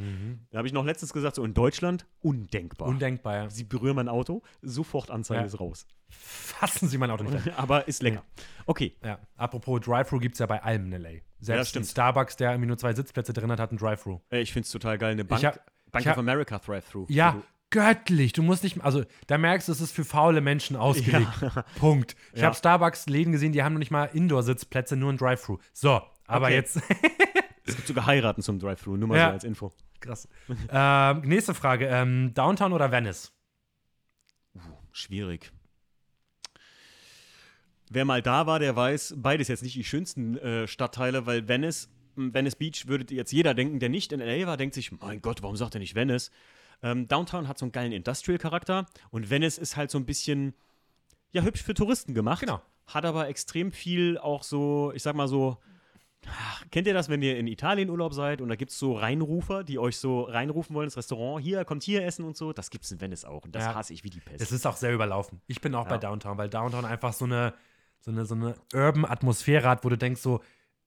Da 0.52 0.58
habe 0.58 0.68
ich 0.68 0.74
noch 0.74 0.84
letztens 0.86 1.14
gesagt, 1.14 1.36
so 1.36 1.44
in 1.46 1.54
Deutschland, 1.54 2.06
undenkbar. 2.22 2.88
Undenkbar, 2.88 3.36
ja. 3.36 3.50
Sie 3.50 3.64
berühren 3.64 3.96
mein 3.96 4.10
Auto, 4.10 4.42
sofort 4.62 5.12
Anzeige 5.12 5.42
Ja. 5.42 5.46
ist 5.46 5.60
raus. 5.60 5.86
Fassen 6.10 6.88
Sie 6.88 6.98
mein 6.98 7.12
Auto 7.12 7.24
nicht 7.24 7.36
an. 7.48 7.54
Aber 7.58 7.88
ist 7.88 8.02
lecker. 8.02 8.24
Okay. 8.66 8.96
Ja, 9.04 9.20
apropos 9.36 9.82
Drive-Thru 9.82 10.20
gibt 10.20 10.36
es 10.36 10.40
ja 10.40 10.46
bei 10.46 10.64
allem 10.64 10.92
in 10.92 11.02
LA. 11.02 11.10
Selbst 11.40 11.70
stimmt. 11.70 11.86
ein 11.86 11.90
Starbucks, 11.90 12.36
der 12.38 12.52
irgendwie 12.52 12.68
nur 12.68 12.78
zwei 12.78 12.94
Sitzplätze 12.94 13.34
drin 13.34 13.52
hat, 13.52 13.60
hat 13.60 13.70
einen 13.72 13.80
Drive-Thru. 13.80 14.20
Äh, 14.32 14.40
Ich 14.42 14.54
finde 14.54 14.66
es 14.66 14.72
total 14.72 14.98
geil. 14.98 15.12
Eine 15.12 15.26
Bank, 15.26 15.44
hab- 15.44 15.60
Bank 15.92 16.06
hab- 16.06 16.14
of 16.14 16.20
America 16.20 16.58
Drive-Thru. 16.60 17.06
Ja, 17.10 17.34
du- 17.34 17.44
göttlich. 17.70 18.34
Du 18.34 18.44
musst 18.44 18.64
nicht, 18.64 18.82
also 18.82 19.04
da 19.28 19.38
merkst 19.38 19.68
du, 19.68 19.72
es 19.72 19.82
ist 19.82 19.92
für 19.92 20.06
faule 20.06 20.42
Menschen 20.42 20.76
ausgelegt. 20.76 21.32
Punkt. 21.80 22.16
Ich 22.34 22.40
Ja. 22.42 22.48
habe 22.48 22.56
Starbucks-Läden 22.56 23.32
gesehen, 23.32 23.52
die 23.52 23.64
haben 23.64 23.74
noch 23.74 23.80
nicht 23.80 23.92
mal 23.92 24.06
Indoor-Sitzplätze, 24.06 24.96
nur 24.96 25.12
ein 25.12 25.18
Drive-Thru. 25.18 25.58
So, 25.74 26.02
aber 26.26 26.46
Okay. 26.48 26.56
jetzt, 26.56 26.80
Es 27.66 27.76
gibt 27.76 27.88
sogar 27.88 28.06
Heiraten 28.06 28.42
zum 28.42 28.60
Drive-Thru, 28.60 28.96
nur 28.96 29.10
mal 29.10 29.18
Ja. 29.18 29.28
so 29.28 29.34
als 29.34 29.44
Info. 29.44 29.74
krass. 30.00 30.28
ähm, 30.70 31.22
nächste 31.22 31.54
Frage, 31.54 31.88
ähm, 31.88 32.34
Downtown 32.34 32.72
oder 32.74 32.92
Venice? 32.92 33.34
Schwierig. 34.94 35.52
Wer 37.90 38.04
mal 38.06 38.22
da 38.22 38.46
war, 38.48 38.60
der 38.60 38.76
weiß, 38.76 39.16
beides 39.18 39.48
jetzt 39.48 39.64
nicht 39.64 39.76
die 39.76 39.84
schönsten 39.84 40.38
äh, 40.38 40.68
Stadtteile, 40.68 41.26
weil 41.26 41.48
Venice, 41.48 41.90
m, 42.18 42.34
Venice 42.34 42.56
Beach 42.56 42.88
würde 42.88 43.14
jetzt 43.16 43.32
jeder 43.32 43.54
denken, 43.54 43.80
der 43.80 43.90
nicht 43.90 44.12
in 44.12 44.20
LA 44.20 44.46
war, 44.48 44.58
denkt 44.58 44.76
sich, 44.76 44.92
mein 44.92 45.22
Gott, 45.22 45.42
warum 45.42 45.56
sagt 45.56 45.76
er 45.76 45.80
nicht 45.80 45.96
Venice? 45.96 46.32
Ähm, 46.84 47.08
Downtown 47.08 47.48
hat 47.48 47.58
so 47.58 47.66
einen 47.66 47.72
geilen 47.72 47.92
Industrial-Charakter 47.92 48.86
und 49.10 49.30
Venice 49.30 49.58
ist 49.58 49.78
halt 49.78 49.90
so 49.92 49.98
ein 49.98 50.06
bisschen, 50.06 50.54
ja, 51.32 51.42
hübsch 51.42 51.64
für 51.64 51.74
Touristen 51.74 52.14
gemacht. 52.14 52.42
Genau. 52.42 52.62
Hat 52.86 53.06
aber 53.06 53.28
extrem 53.28 53.72
viel 53.72 54.18
auch 54.18 54.44
so, 54.44 54.92
ich 54.96 55.04
sag 55.04 55.16
mal 55.16 55.28
so, 55.28 55.58
ach, 56.28 56.64
kennt 56.72 56.88
ihr 56.88 56.94
das, 56.94 57.10
wenn 57.10 57.22
ihr 57.22 57.38
in 57.38 57.48
Italien 57.48 57.90
Urlaub 57.90 58.14
seid 58.14 58.42
und 58.42 58.50
da 58.50 58.56
gibt 58.56 58.72
es 58.72 58.80
so 58.80 58.94
Reinrufer, 58.96 59.64
die 59.64 59.80
euch 59.80 59.98
so 59.98 60.22
reinrufen 60.22 60.76
wollen 60.76 60.86
ins 60.88 60.98
Restaurant, 60.98 61.44
hier, 61.44 61.66
kommt 61.66 61.84
hier 61.84 62.06
essen 62.06 62.24
und 62.26 62.38
so? 62.38 62.54
Das 62.54 62.70
gibt 62.70 62.86
es 62.86 62.92
in 62.92 63.02
Venice 63.02 63.26
auch 63.26 63.44
und 63.44 63.56
das 63.56 63.64
Ja. 63.64 63.76
hasse 63.76 63.94
ich 63.94 64.04
wie 64.04 64.10
die 64.10 64.20
Pest. 64.20 64.42
Es 64.42 64.52
ist 64.52 64.66
auch 64.68 64.78
sehr 64.78 64.94
überlaufen. 64.94 65.42
Ich 65.48 65.60
bin 65.62 65.74
auch 65.76 65.86
bei 65.88 65.96
Ja. 65.96 66.00
Downtown, 66.02 66.38
weil 66.38 66.50
Downtown 66.50 66.86
einfach 66.86 67.14
so 67.14 67.26
eine, 67.26 67.54
so 68.00 68.12
eine, 68.12 68.26
so 68.26 68.36
eine 68.36 68.56
Urban-Atmosphäre 68.74 69.68
hat, 69.68 69.84
wo 69.84 69.90
du 69.90 69.98
denkst 69.98 70.22
so, 70.22 70.42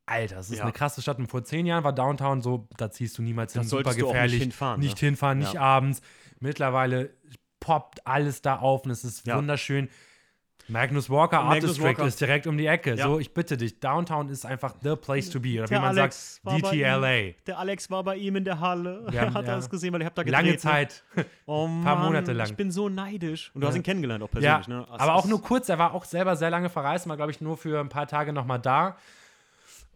Alter, 0.07 0.37
das 0.37 0.51
ist 0.51 0.59
Ja. 0.59 0.65
eine 0.65 0.73
krasse 0.73 1.03
Stadt. 1.03 1.19
Und 1.19 1.29
vor 1.29 1.45
zehn 1.45 1.67
Jahren 1.67 1.85
war 1.85 1.93
Downtown 1.93 2.43
so, 2.43 2.67
da 2.77 2.91
ziehst 2.91 3.17
du 3.19 3.23
niemals 3.23 3.53
hin, 3.53 3.63
Das 3.63 3.71
super 3.71 3.85
solltest 3.85 4.01
du 4.01 4.07
auch 4.07 4.13
nicht 4.13 4.15
gefährlich. 4.23 4.41
hinfahren, 4.43 4.81
Nicht 4.81 5.01
ne? 5.03 5.07
hinfahren, 5.09 5.39
nicht 5.39 5.55
Ja. 5.55 5.61
abends. 5.61 6.01
Mittlerweile 6.41 7.11
poppt 7.61 8.07
alles 8.07 8.43
da 8.43 8.57
auf 8.57 8.85
und 8.85 8.91
es 8.91 9.05
ist 9.05 9.27
Ja. 9.27 9.37
wunderschön. 9.37 9.89
Magnus 10.69 11.11
Walker 11.11 11.41
Art 11.41 11.63
District 11.65 11.99
ist 12.07 12.21
direkt 12.21 12.47
um 12.47 12.57
die 12.57 12.67
Ecke. 12.67 12.95
Ja. 12.95 13.07
So, 13.09 13.19
ich 13.19 13.35
bitte 13.35 13.57
dich, 13.57 13.81
Downtown 13.81 14.29
ist 14.29 14.47
einfach 14.47 14.75
the 14.83 14.95
place 14.95 15.29
to 15.29 15.41
be. 15.41 15.55
Oder 15.59 15.65
wie 15.65 15.69
Der 15.71 15.81
man 15.81 15.99
Alex 15.99 16.39
war 16.45 16.53
sagt, 16.53 16.63
bei 16.63 16.71
DTLA. 16.71 17.35
Der 17.47 17.59
Alex 17.59 17.91
war 17.91 18.05
bei 18.05 18.17
ihm 18.17 18.37
in 18.37 18.45
der 18.45 18.61
Halle. 18.61 19.05
Wir 19.11 19.21
haben- 19.23 19.35
hat 19.35 19.47
ja. 19.47 19.51
er 19.53 19.57
das 19.57 19.69
gesehen, 19.69 19.93
weil 19.93 20.01
ich 20.03 20.07
hab 20.07 20.15
da 20.15 20.23
gedreht. 20.23 20.45
Lange? 20.45 20.57
Zeit. 20.59 21.03
Oh 21.47 21.67
Mann, 21.67 21.83
Paar 21.83 21.97
Monate 22.05 22.33
lang. 22.33 22.47
Ich 22.47 22.55
bin 22.57 22.71
so 22.71 22.89
neidisch. 22.89 23.51
Und 23.55 23.63
du 23.63 23.67
hast 23.67 23.75
Ja. 23.75 23.81
ihn 23.81 23.83
kennengelernt 23.83 24.23
auch 24.23 24.29
Ja, 24.35 24.59
persönlich, 24.59 24.69
ne? 24.69 24.87
Aber 24.91 25.15
auch 25.15 25.25
nur 25.27 25.43
kurz. 25.43 25.69
Er 25.69 25.79
war 25.79 25.93
auch 25.93 26.05
selber 26.05 26.37
sehr 26.37 26.51
lange 26.51 26.69
verreist, 26.69 27.09
war, 27.09 27.17
glaube 27.17 27.33
ich, 27.33 27.41
nur 27.41 27.57
für 27.57 27.81
ein 27.81 27.89
paar 27.89 28.07
Tage 28.07 28.33
nochmal 28.33 28.61
da. 28.61 28.97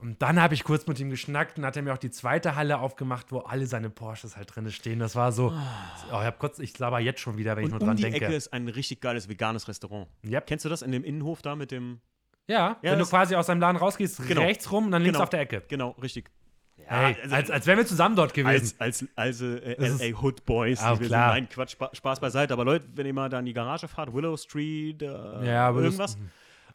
Und 0.04 0.20
dann 0.20 0.38
habe 0.40 0.52
ich 0.52 0.64
kurz 0.64 0.86
mit 0.86 1.00
ihm 1.00 1.08
geschnackt 1.08 1.56
und 1.58 1.64
hat 1.64 1.76
er 1.76 1.82
mir 1.82 1.94
auch 1.94 1.98
die 1.98 2.10
zweite 2.10 2.56
Halle 2.56 2.78
aufgemacht, 2.78 3.32
wo 3.32 3.38
alle 3.38 3.66
seine 3.66 3.88
Porsches 3.88 4.36
halt 4.36 4.54
drin 4.54 4.70
stehen. 4.70 4.98
Das 4.98 5.16
war 5.16 5.32
so. 5.32 5.46
Oh, 5.50 5.52
ich 6.08 6.12
habe 6.12 6.36
kurz, 6.38 6.58
ich 6.58 6.78
laber 6.78 7.00
jetzt 7.00 7.20
schon 7.20 7.38
wieder, 7.38 7.56
wenn 7.56 7.64
ich 7.64 7.72
Und 7.72 7.78
nur 7.78 7.80
um 7.80 7.86
dran 7.88 7.96
die 7.96 8.02
denke. 8.02 8.26
Ecke 8.26 8.34
ist 8.34 8.52
ein 8.52 8.68
richtig 8.68 9.00
geiles 9.00 9.30
veganes 9.30 9.66
Restaurant. 9.66 10.06
Yep. 10.28 10.46
Kennst 10.46 10.66
du 10.66 10.68
das 10.68 10.82
in 10.82 10.92
dem 10.92 11.04
Innenhof 11.04 11.40
da 11.40 11.56
mit 11.56 11.70
dem. 11.70 12.00
Ja, 12.46 12.76
Ja, 12.82 12.92
wenn 12.92 12.98
du 12.98 13.06
quasi 13.06 13.34
aus 13.34 13.46
deinem 13.46 13.60
Laden 13.60 13.78
rausgehst, 13.78 14.26
Genau. 14.28 14.42
rechts 14.42 14.70
rum 14.70 14.84
und 14.86 14.90
dann 14.90 15.00
links 15.00 15.14
Genau. 15.14 15.22
auf 15.24 15.30
der 15.30 15.40
Ecke. 15.40 15.62
Genau, 15.68 15.90
richtig. 16.02 16.30
Hey, 16.86 17.16
also- 17.22 17.34
als, 17.34 17.50
als 17.50 17.66
wären 17.66 17.78
wir 17.78 17.86
zusammen 17.86 18.14
dort 18.16 18.34
gewesen. 18.34 18.76
Als, 18.78 19.02
als, 19.02 19.08
als 19.16 19.40
äh, 19.40 19.74
ist- 19.76 20.02
LA 20.02 20.20
Hood 20.20 20.44
Boys. 20.44 20.80
Die 20.80 21.00
wir 21.00 21.06
klar. 21.06 21.28
Nein, 21.32 21.48
Quatsch, 21.48 21.70
Spa 21.72 21.88
Spaß 21.94 22.20
beiseite. 22.20 22.52
Aber 22.52 22.66
Leute, 22.66 22.84
wenn 22.94 23.06
ihr 23.06 23.14
mal 23.14 23.30
da 23.30 23.38
in 23.38 23.46
die 23.46 23.54
Garage 23.54 23.88
fahrt, 23.88 24.12
Willow 24.12 24.36
Street, 24.36 25.00
äh, 25.00 25.06
Ja, 25.06 25.70
irgendwas. 25.70 26.18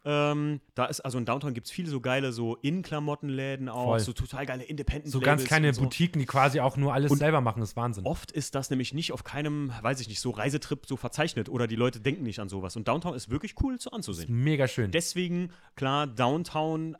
Ähm, 0.02 0.60
da 0.74 0.86
ist, 0.86 1.00
also 1.00 1.18
in 1.18 1.26
Downtown 1.26 1.52
gibt 1.52 1.66
es 1.66 1.70
viele 1.70 1.90
so 1.90 2.00
geile 2.00 2.32
so 2.32 2.56
In-Klamottenläden 2.56 3.68
auch, 3.68 3.84
Voll. 3.84 4.00
so 4.00 4.12
total 4.14 4.46
geile 4.46 4.62
Independent 4.64 5.12
so 5.12 5.20
ganz 5.20 5.44
kleine 5.44 5.74
so. 5.74 5.82
Boutiquen, 5.82 6.20
die 6.20 6.24
quasi 6.26 6.60
auch 6.60 6.78
nur 6.78 6.94
alles 6.94 7.10
Und 7.12 7.18
selber 7.18 7.42
machen, 7.42 7.60
das 7.60 7.70
ist 7.70 7.76
Wahnsinn. 7.76 8.06
Oft 8.06 8.32
ist 8.32 8.54
das 8.54 8.70
nämlich 8.70 8.94
nicht 8.94 9.12
auf 9.12 9.24
keinem, 9.24 9.72
weiß 9.82 10.00
ich 10.00 10.08
nicht, 10.08 10.20
so 10.20 10.30
Reisetrip 10.30 10.86
so 10.86 10.96
verzeichnet 10.96 11.50
oder 11.50 11.66
die 11.66 11.76
Leute 11.76 12.00
denken 12.00 12.22
nicht 12.22 12.38
an 12.40 12.48
sowas. 12.48 12.76
Und 12.76 12.88
Downtown 12.88 13.14
ist 13.14 13.28
wirklich 13.28 13.56
cool 13.62 13.78
zu 13.78 13.92
anzusehen. 13.92 14.32
Mega 14.42 14.68
schön. 14.68 14.90
Deswegen, 14.90 15.52
klar, 15.76 16.06
Downtown, 16.06 16.96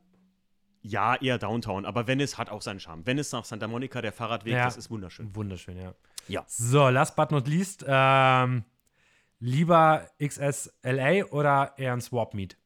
ja, 0.83 1.15
eher 1.17 1.39
Downtown, 1.39 1.87
aber 1.87 2.07
Venice 2.07 2.37
hat 2.37 2.51
auch 2.51 2.61
seinen 2.61 2.81
Charme. 2.81 3.07
Venice 3.07 3.33
nach 3.33 3.47
Santa 3.47 3.67
Monica, 3.67 4.03
der 4.03 4.13
Fahrradweg, 4.13 4.53
Ja. 4.53 4.65
das 4.67 4.77
ist 4.77 4.91
wunderschön. 4.91 5.35
Wunderschön, 5.35 5.79
ja. 5.79 5.95
Ja. 6.29 6.45
So, 6.47 6.91
last 6.91 7.17
but 7.17 7.31
not 7.33 7.49
least, 7.49 7.83
ähm, 7.89 8.65
lieber 9.39 10.07
XSLA 10.23 11.25
oder 11.31 11.73
eher 11.79 11.95
ein 11.95 12.03
Swap 12.03 12.35
Meet? 12.35 12.59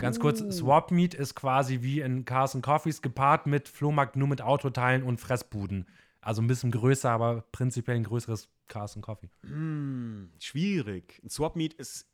Ganz 0.00 0.20
kurz, 0.20 0.38
Swap 0.56 0.90
Meet 0.90 1.14
ist 1.14 1.34
quasi 1.34 1.82
wie 1.82 2.00
in 2.00 2.24
Cars 2.24 2.54
and 2.54 2.64
Coffees 2.64 3.02
gepaart 3.02 3.46
mit 3.46 3.68
Flohmarkt 3.68 4.16
nur 4.16 4.28
mit 4.28 4.42
Autoteilen 4.42 5.02
und 5.02 5.18
Fressbuden. 5.18 5.86
Also 6.20 6.42
ein 6.42 6.46
bisschen 6.46 6.70
größer, 6.70 7.10
aber 7.10 7.44
prinzipiell 7.52 7.96
ein 7.96 8.04
größeres 8.04 8.48
Cars 8.68 8.96
and 8.96 9.04
Coffee. 9.04 9.30
Hm, 9.42 10.30
schwierig. 10.38 11.20
Ein 11.24 11.30
Swap 11.30 11.56
Meet 11.56 11.74
ist 11.74 12.06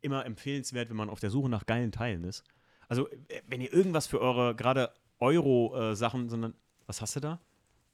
immer 0.00 0.26
empfehlenswert, 0.26 0.90
wenn 0.90 0.96
man 0.96 1.10
auf 1.10 1.20
der 1.20 1.30
Suche 1.30 1.48
nach 1.48 1.66
geilen 1.66 1.92
Teilen 1.92 2.24
ist. 2.24 2.44
Also, 2.88 3.08
äh, 3.08 3.40
wenn 3.46 3.60
ihr 3.60 3.72
irgendwas 3.72 4.06
für 4.06 4.20
eure 4.20 4.54
gerade 4.54 4.92
Euro-Sachen, 5.18 6.28
sondern, 6.28 6.54
was 6.86 7.00
hast 7.00 7.16
du 7.16 7.20
da? 7.20 7.40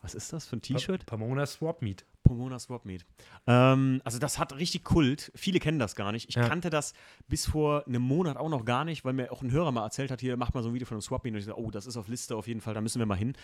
Was 0.03 0.15
ist 0.15 0.33
das 0.33 0.47
für 0.47 0.57
ein 0.57 0.63
T-Shirt? 0.63 1.05
Pomona 1.05 1.45
Swap 1.45 1.83
Meet. 1.83 2.07
Pomona 2.23 2.59
Swap 2.59 2.87
Meet. 2.87 3.05
Ähm, 3.47 4.01
also 4.05 4.19
das 4.19 4.39
hat 4.39 4.57
richtig 4.57 4.83
Kult. 4.85 5.31
Viele 5.35 5.59
kennen 5.59 5.79
das 5.79 5.95
gar 5.95 6.11
nicht. 6.13 6.29
Ich 6.29 6.37
Ja. 6.37 6.49
kannte 6.49 6.71
das 6.71 6.95
bis 7.29 7.47
vor 7.47 7.87
einem 7.87 8.03
Monat 8.03 8.37
auch 8.39 8.49
noch 8.49 8.65
gar 8.65 8.85
nicht, 8.85 9.05
weil 9.05 9.13
mir 9.13 9.31
auch 9.31 9.43
ein 9.43 9.51
Hörer 9.51 9.73
mal 9.73 9.85
erzählt 9.85 10.11
hat, 10.11 10.21
hier, 10.21 10.37
macht 10.39 10.55
mal 10.55 10.63
so 10.63 10.71
ein 10.71 10.75
Video 10.75 10.87
von 10.87 10.95
einem 10.97 11.03
Swap 11.03 11.25
Meet. 11.25 11.35
Und 11.35 11.39
ich 11.41 11.45
so, 11.45 11.55
oh, 11.55 11.71
das 11.71 11.87
ist 11.87 11.97
auf 11.99 12.09
Liste 12.09 12.35
auf 12.37 12.47
jeden 12.47 12.61
Fall, 12.63 12.73
da 12.73 12.81
müssen 12.81 12.99
wir 12.99 13.07
mal 13.07 13.17
hin. 13.17 13.35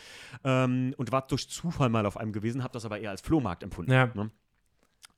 Ähm, 0.45 0.95
und 0.97 1.13
war 1.13 1.27
durch 1.27 1.49
Zufall 1.51 1.91
mal 1.91 2.07
auf 2.07 2.17
einem 2.17 2.33
gewesen, 2.33 2.63
habe 2.63 2.73
das 2.73 2.85
aber 2.87 3.01
eher 3.01 3.11
als 3.11 3.21
Flohmarkt 3.21 3.63
empfunden. 3.63 3.93
Ja. 3.93 4.07
Ne? 4.15 4.31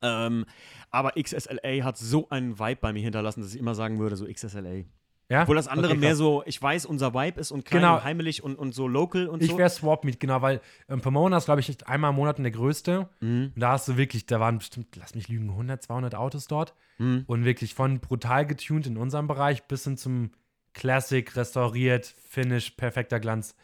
Ähm, 0.01 0.45
aber 0.91 1.11
XSLA 1.21 1.83
hat 1.83 1.97
so 1.97 2.29
einen 2.29 2.59
Vibe 2.59 2.79
bei 2.81 2.93
mir 2.93 3.01
hinterlassen, 3.01 3.41
dass 3.41 3.53
ich 3.53 3.59
immer 3.59 3.75
sagen 3.75 3.99
würde, 3.99 4.15
so 4.15 4.25
XSLA. 4.25 4.83
Ja? 5.29 5.43
Obwohl 5.43 5.55
das 5.57 5.67
andere 5.67 5.91
Okay, 5.91 5.99
mehr 5.99 6.15
so, 6.15 6.41
ich 6.47 6.59
weiß, 6.59 6.85
unser 6.87 7.13
Vibe 7.13 7.39
ist 7.39 7.51
und 7.51 7.63
klein 7.63 7.81
Genau. 7.81 7.95
und 7.97 8.03
heimelig 8.03 8.43
und, 8.43 8.55
und 8.57 8.73
so 8.73 8.87
local 8.87 9.27
und 9.27 9.43
Ich 9.43 9.51
so. 9.51 9.57
wäre 9.59 9.69
Swap 9.69 10.03
Meet, 10.03 10.19
genau, 10.19 10.41
weil 10.41 10.59
ähm, 10.89 11.01
Pomona 11.01 11.37
ist, 11.37 11.45
glaube 11.45 11.61
ich, 11.61 11.87
einmal 11.87 12.09
im 12.09 12.15
Monat 12.15 12.39
der 12.39 12.49
größte. 12.49 13.07
Mhm. 13.19 13.51
Und 13.53 13.59
da 13.61 13.73
hast 13.73 13.87
du 13.87 13.95
wirklich, 13.95 14.25
da 14.25 14.39
waren 14.39 14.57
bestimmt, 14.57 14.95
lass 14.95 15.13
mich 15.13 15.27
lügen, 15.27 15.51
100, 15.51 15.83
200 15.83 16.15
Autos 16.15 16.47
dort. 16.47 16.73
Mhm. 16.97 17.25
Und 17.27 17.45
wirklich 17.45 17.75
von 17.75 17.99
brutal 17.99 18.47
getuned 18.47 18.87
in 18.87 18.97
unserem 18.97 19.27
Bereich 19.27 19.63
bis 19.65 19.83
hin 19.83 19.97
zum 19.97 20.31
Classic, 20.73 21.35
restauriert, 21.35 22.05
Finish, 22.29 22.71
perfekter 22.71 23.19
Glanz, 23.19 23.55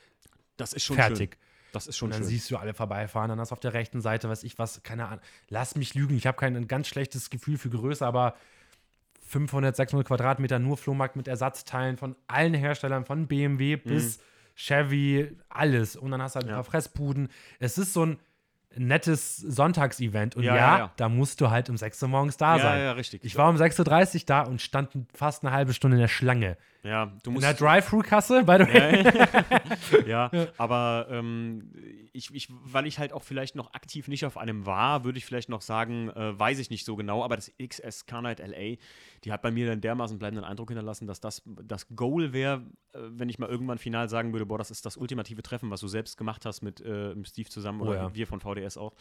Das 0.58 0.72
ist 0.74 0.84
schon 0.84 0.96
fertig. 0.98 1.32
schön. 1.34 1.40
Das 1.72 1.88
ist 1.88 1.98
schon 1.98 2.08
Und 2.08 2.14
dann 2.14 2.22
schön. 2.22 2.30
siehst 2.30 2.50
du 2.52 2.58
alle 2.58 2.74
vorbeifahren, 2.74 3.30
dann 3.30 3.40
hast 3.40 3.50
du 3.50 3.54
auf 3.54 3.60
der 3.60 3.74
rechten 3.74 4.00
Seite, 4.02 4.30
weiß 4.30 4.44
ich 4.44 4.58
was, 4.58 4.82
keine 4.84 5.08
Ahnung. 5.08 5.20
Lass 5.50 5.76
mich 5.76 5.94
lügen, 5.94 6.16
ich 6.16 6.26
habe 6.26 6.38
kein 6.38 6.56
ein 6.56 6.68
ganz 6.68 6.88
schlechtes 6.88 7.30
Gefühl 7.30 7.58
für 7.58 7.70
Größe, 7.70 8.06
aber 8.06 8.36
500, 9.26 9.76
600 9.76 10.07
Quadratmeter 10.07 10.60
nur 10.60 10.77
Flohmarkt 10.77 11.15
mit 11.15 11.27
Ersatzteilen 11.27 11.97
von 11.97 12.15
allen 12.27 12.53
Herstellern, 12.53 13.06
von 13.06 13.27
BMW 13.27 13.76
bis 13.76 14.19
Chevy, 14.56 15.35
alles. 15.49 15.95
Und 15.95 16.11
dann 16.11 16.22
hast 16.22 16.35
du 16.35 16.38
halt 16.38 16.45
ein 16.45 16.47
Mhm. 16.47 16.52
Ja. 16.52 16.56
paar 16.57 16.64
Fressbuden. 16.72 17.30
Es 17.60 17.77
ist 17.77 17.93
so 17.93 18.06
ein 18.06 18.19
nettes 18.77 19.38
Sonntagsevent. 19.38 20.35
Und 20.35 20.43
ja, 20.43 20.56
Ja, 20.56 20.61
ja, 20.61 20.77
ja. 20.77 20.91
da 20.97 21.10
musst 21.10 21.41
du 21.41 21.49
halt 21.49 21.69
um 21.69 21.77
6 21.77 22.02
Uhr 22.03 22.10
morgens 22.10 22.38
da 22.38 22.57
ja, 22.57 22.61
sein. 22.64 22.81
ja, 22.81 22.91
richtig. 22.93 23.23
Ich 23.23 23.38
war 23.38 23.49
um 23.49 23.56
6.30 23.57 24.19
Uhr 24.19 24.23
da 24.26 24.41
und 24.41 24.61
stand 24.61 24.91
fast 25.14 25.43
eine 25.43 25.53
halbe 25.53 25.73
Stunde 25.73 25.95
in 25.97 26.02
der 26.02 26.07
Schlange. 26.07 26.57
Ja, 26.86 27.12
du 27.24 27.32
In 27.32 27.34
musst 27.34 27.45
der 27.45 27.56
Drive-Thru-Kasse, 27.56 28.44
by 28.44 28.57
the 28.60 28.68
way. 28.72 30.07
ja, 30.07 30.30
aber 30.57 31.07
ähm, 31.10 31.72
ich, 32.14 32.34
ich, 32.34 32.48
weil 32.49 32.86
ich 32.86 32.99
halt 32.99 33.12
auch 33.12 33.24
vielleicht 33.24 33.56
noch 33.56 33.74
aktiv 33.74 34.07
nicht 34.07 34.24
auf 34.24 34.38
einem 34.38 34.68
war, 34.68 35.03
würde 35.03 35.18
ich 35.18 35.26
vielleicht 35.26 35.49
noch 35.49 35.62
sagen, 35.62 36.10
äh, 36.12 36.38
weiß 36.38 36.60
ich 36.60 36.70
nicht 36.70 36.86
so 36.86 36.95
genau, 36.95 37.24
aber 37.24 37.38
das 37.38 37.52
XS 37.57 38.06
Carnight 38.06 38.40
LA, 38.40 38.78
die 39.24 39.32
hat 39.32 39.41
bei 39.41 39.49
mir 39.49 39.66
dann 39.66 39.82
dermaßen 39.82 40.20
bleibenden 40.20 40.45
Eindruck 40.45 40.70
hinterlassen, 40.70 41.07
dass 41.07 41.20
das 41.20 41.41
das 41.64 41.88
Goal 41.95 42.34
wäre, 42.34 42.62
äh, 42.94 42.99
wenn 43.10 43.30
ich 43.30 43.40
mal 43.40 43.49
irgendwann 43.49 43.80
final 43.80 44.07
sagen 44.07 44.32
würde, 44.32 44.45
boah, 44.45 44.60
das 44.60 44.70
ist 44.70 44.86
das 44.86 44.95
ultimative 44.95 45.41
Treffen, 45.41 45.72
was 45.72 45.82
du 45.82 45.88
selbst 45.88 46.18
gemacht 46.18 46.45
hast 46.45 46.62
mit 46.62 46.82
äh, 46.82 47.16
Steve 47.26 47.49
zusammen 47.49 47.82
Oh 47.82 47.86
oder 47.86 47.95
ja. 47.95 48.16
wir 48.16 48.28
von 48.28 48.41
VDS 48.41 48.78
auch. 48.78 48.94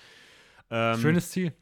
Ähm, 0.70 0.98
Schönes 0.98 1.30
Ziel. 1.30 1.52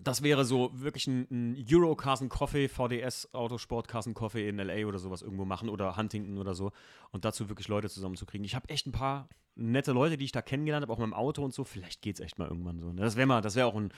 Das 0.00 0.22
wäre 0.22 0.44
so 0.44 0.70
wirklich 0.74 1.06
ein, 1.06 1.26
ein 1.30 1.66
Euro 1.70 1.94
Carson 1.96 2.28
Coffee, 2.28 2.68
VDS 2.68 3.32
Autosport 3.32 3.88
Carson 3.88 4.14
Coffee 4.14 4.48
in 4.48 4.58
LA 4.58 4.86
oder 4.86 4.98
sowas 4.98 5.22
irgendwo 5.22 5.44
machen 5.44 5.68
oder 5.68 5.96
Huntington 5.96 6.38
oder 6.38 6.54
so 6.54 6.72
und 7.10 7.24
dazu 7.24 7.48
wirklich 7.48 7.68
Leute 7.68 7.88
zusammenzukriegen. 7.88 8.44
Ich 8.44 8.54
habe 8.54 8.68
echt 8.68 8.86
ein 8.86 8.92
paar 8.92 9.28
nette 9.56 9.92
Leute, 9.92 10.16
die 10.16 10.24
ich 10.24 10.32
da 10.32 10.42
kennengelernt 10.42 10.82
habe, 10.82 10.92
auch 10.92 10.98
mit 10.98 11.06
dem 11.06 11.14
Auto 11.14 11.44
und 11.44 11.54
so. 11.54 11.64
Vielleicht 11.64 12.02
geht 12.02 12.16
es 12.16 12.20
echt 12.20 12.38
mal 12.38 12.48
irgendwann 12.48 12.78
so. 12.78 12.92
ne? 12.92 13.02
Das 13.02 13.16
wäre 13.16 13.26
mal, 13.26 13.40
das 13.40 13.54
wäre 13.56 13.66
auch 13.66 13.74
ein, 13.74 13.90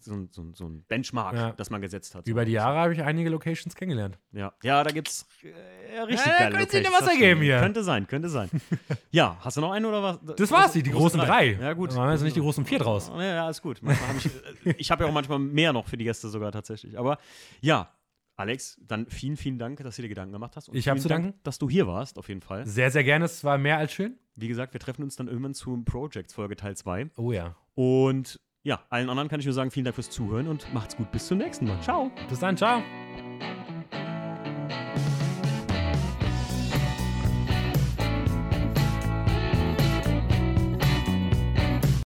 so, 0.00 0.12
ein, 0.12 0.28
so, 0.30 0.42
ein, 0.42 0.54
so 0.54 0.66
ein 0.66 0.82
Benchmark, 0.82 1.34
Ja. 1.34 1.52
das 1.52 1.70
man 1.70 1.80
gesetzt 1.80 2.14
hat. 2.14 2.26
Über 2.26 2.44
die 2.44 2.52
Jahre 2.52 2.78
habe 2.78 2.94
ich 2.94 3.02
einige 3.02 3.30
Locations 3.30 3.74
kennengelernt. 3.74 4.18
Ja, 4.32 4.52
ja 4.62 4.82
da 4.84 4.90
gibt 4.90 5.08
es 5.08 5.26
äh, 5.42 6.00
richtig 6.00 6.26
Ja, 6.26 6.38
geile 6.38 6.58
Locations, 6.58 6.92
was 7.00 7.08
ergeben 7.08 7.42
hier. 7.42 7.58
Könnte 7.60 7.82
sein, 7.82 8.06
könnte 8.06 8.28
sein. 8.28 8.50
ja, 9.10 9.36
hast 9.40 9.56
du 9.56 9.60
noch 9.60 9.72
einen 9.72 9.86
oder 9.86 10.02
was? 10.02 10.18
Das 10.36 10.50
war's, 10.50 10.72
die, 10.72 10.82
die 10.82 10.90
großen 10.90 11.20
drei. 11.20 11.52
Ja, 11.60 11.72
gut. 11.72 11.92
Da 11.92 11.96
waren 11.96 12.12
jetzt 12.12 12.22
nicht 12.22 12.36
die 12.36 12.40
großen 12.40 12.64
vier 12.64 12.78
draus. 12.78 13.10
Ja, 13.14 13.22
ja, 13.22 13.44
alles 13.44 13.62
gut. 13.62 13.80
Hab 13.82 14.16
ich 14.16 14.26
äh, 14.26 14.74
ich 14.78 14.90
habe 14.90 15.04
ja 15.04 15.10
auch 15.10 15.14
manchmal 15.14 15.38
mehr 15.38 15.72
noch 15.72 15.86
für 15.86 15.96
die 15.96 16.04
Gäste 16.04 16.28
sogar 16.28 16.52
tatsächlich. 16.52 16.98
Aber 16.98 17.18
ja, 17.60 17.90
Alex, 18.36 18.78
dann 18.86 19.06
vielen, 19.06 19.36
vielen 19.36 19.58
Dank, 19.58 19.82
dass 19.82 19.96
du 19.96 20.02
dir 20.02 20.08
Gedanken 20.08 20.32
gemacht 20.32 20.56
hast. 20.56 20.68
Und 20.68 20.76
Ich 20.76 20.88
hab 20.88 20.96
vielen 20.96 21.02
zu 21.02 21.08
Dank, 21.08 21.24
danken. 21.24 21.40
dass 21.42 21.58
du 21.58 21.70
hier 21.70 21.86
warst, 21.86 22.18
auf 22.18 22.28
jeden 22.28 22.42
Fall. 22.42 22.66
Sehr, 22.66 22.90
sehr 22.90 23.02
gerne. 23.02 23.24
Es 23.24 23.42
war 23.44 23.56
mehr 23.58 23.78
als 23.78 23.92
schön. 23.92 24.18
Wie 24.34 24.48
gesagt, 24.48 24.74
wir 24.74 24.80
treffen 24.80 25.02
uns 25.02 25.16
dann 25.16 25.28
irgendwann 25.28 25.54
zum 25.54 25.84
Projects 25.84 26.34
Folge 26.34 26.56
Teil 26.56 26.76
2. 26.76 27.10
Oh 27.16 27.32
ja. 27.32 27.56
Und 27.74 28.38
ja, 28.62 28.84
allen 28.90 29.08
anderen 29.08 29.28
kann 29.28 29.40
ich 29.40 29.46
nur 29.46 29.54
sagen, 29.54 29.70
vielen 29.70 29.84
Dank 29.84 29.94
fürs 29.94 30.10
Zuhören 30.10 30.48
und 30.48 30.72
macht's 30.74 30.96
gut. 30.96 31.10
Bis 31.12 31.26
zum 31.26 31.38
nächsten 31.38 31.66
Mal. 31.66 31.80
Ciao. 31.80 32.10
Bis 32.28 32.40
dann, 32.40 32.56
ciao. 32.56 32.82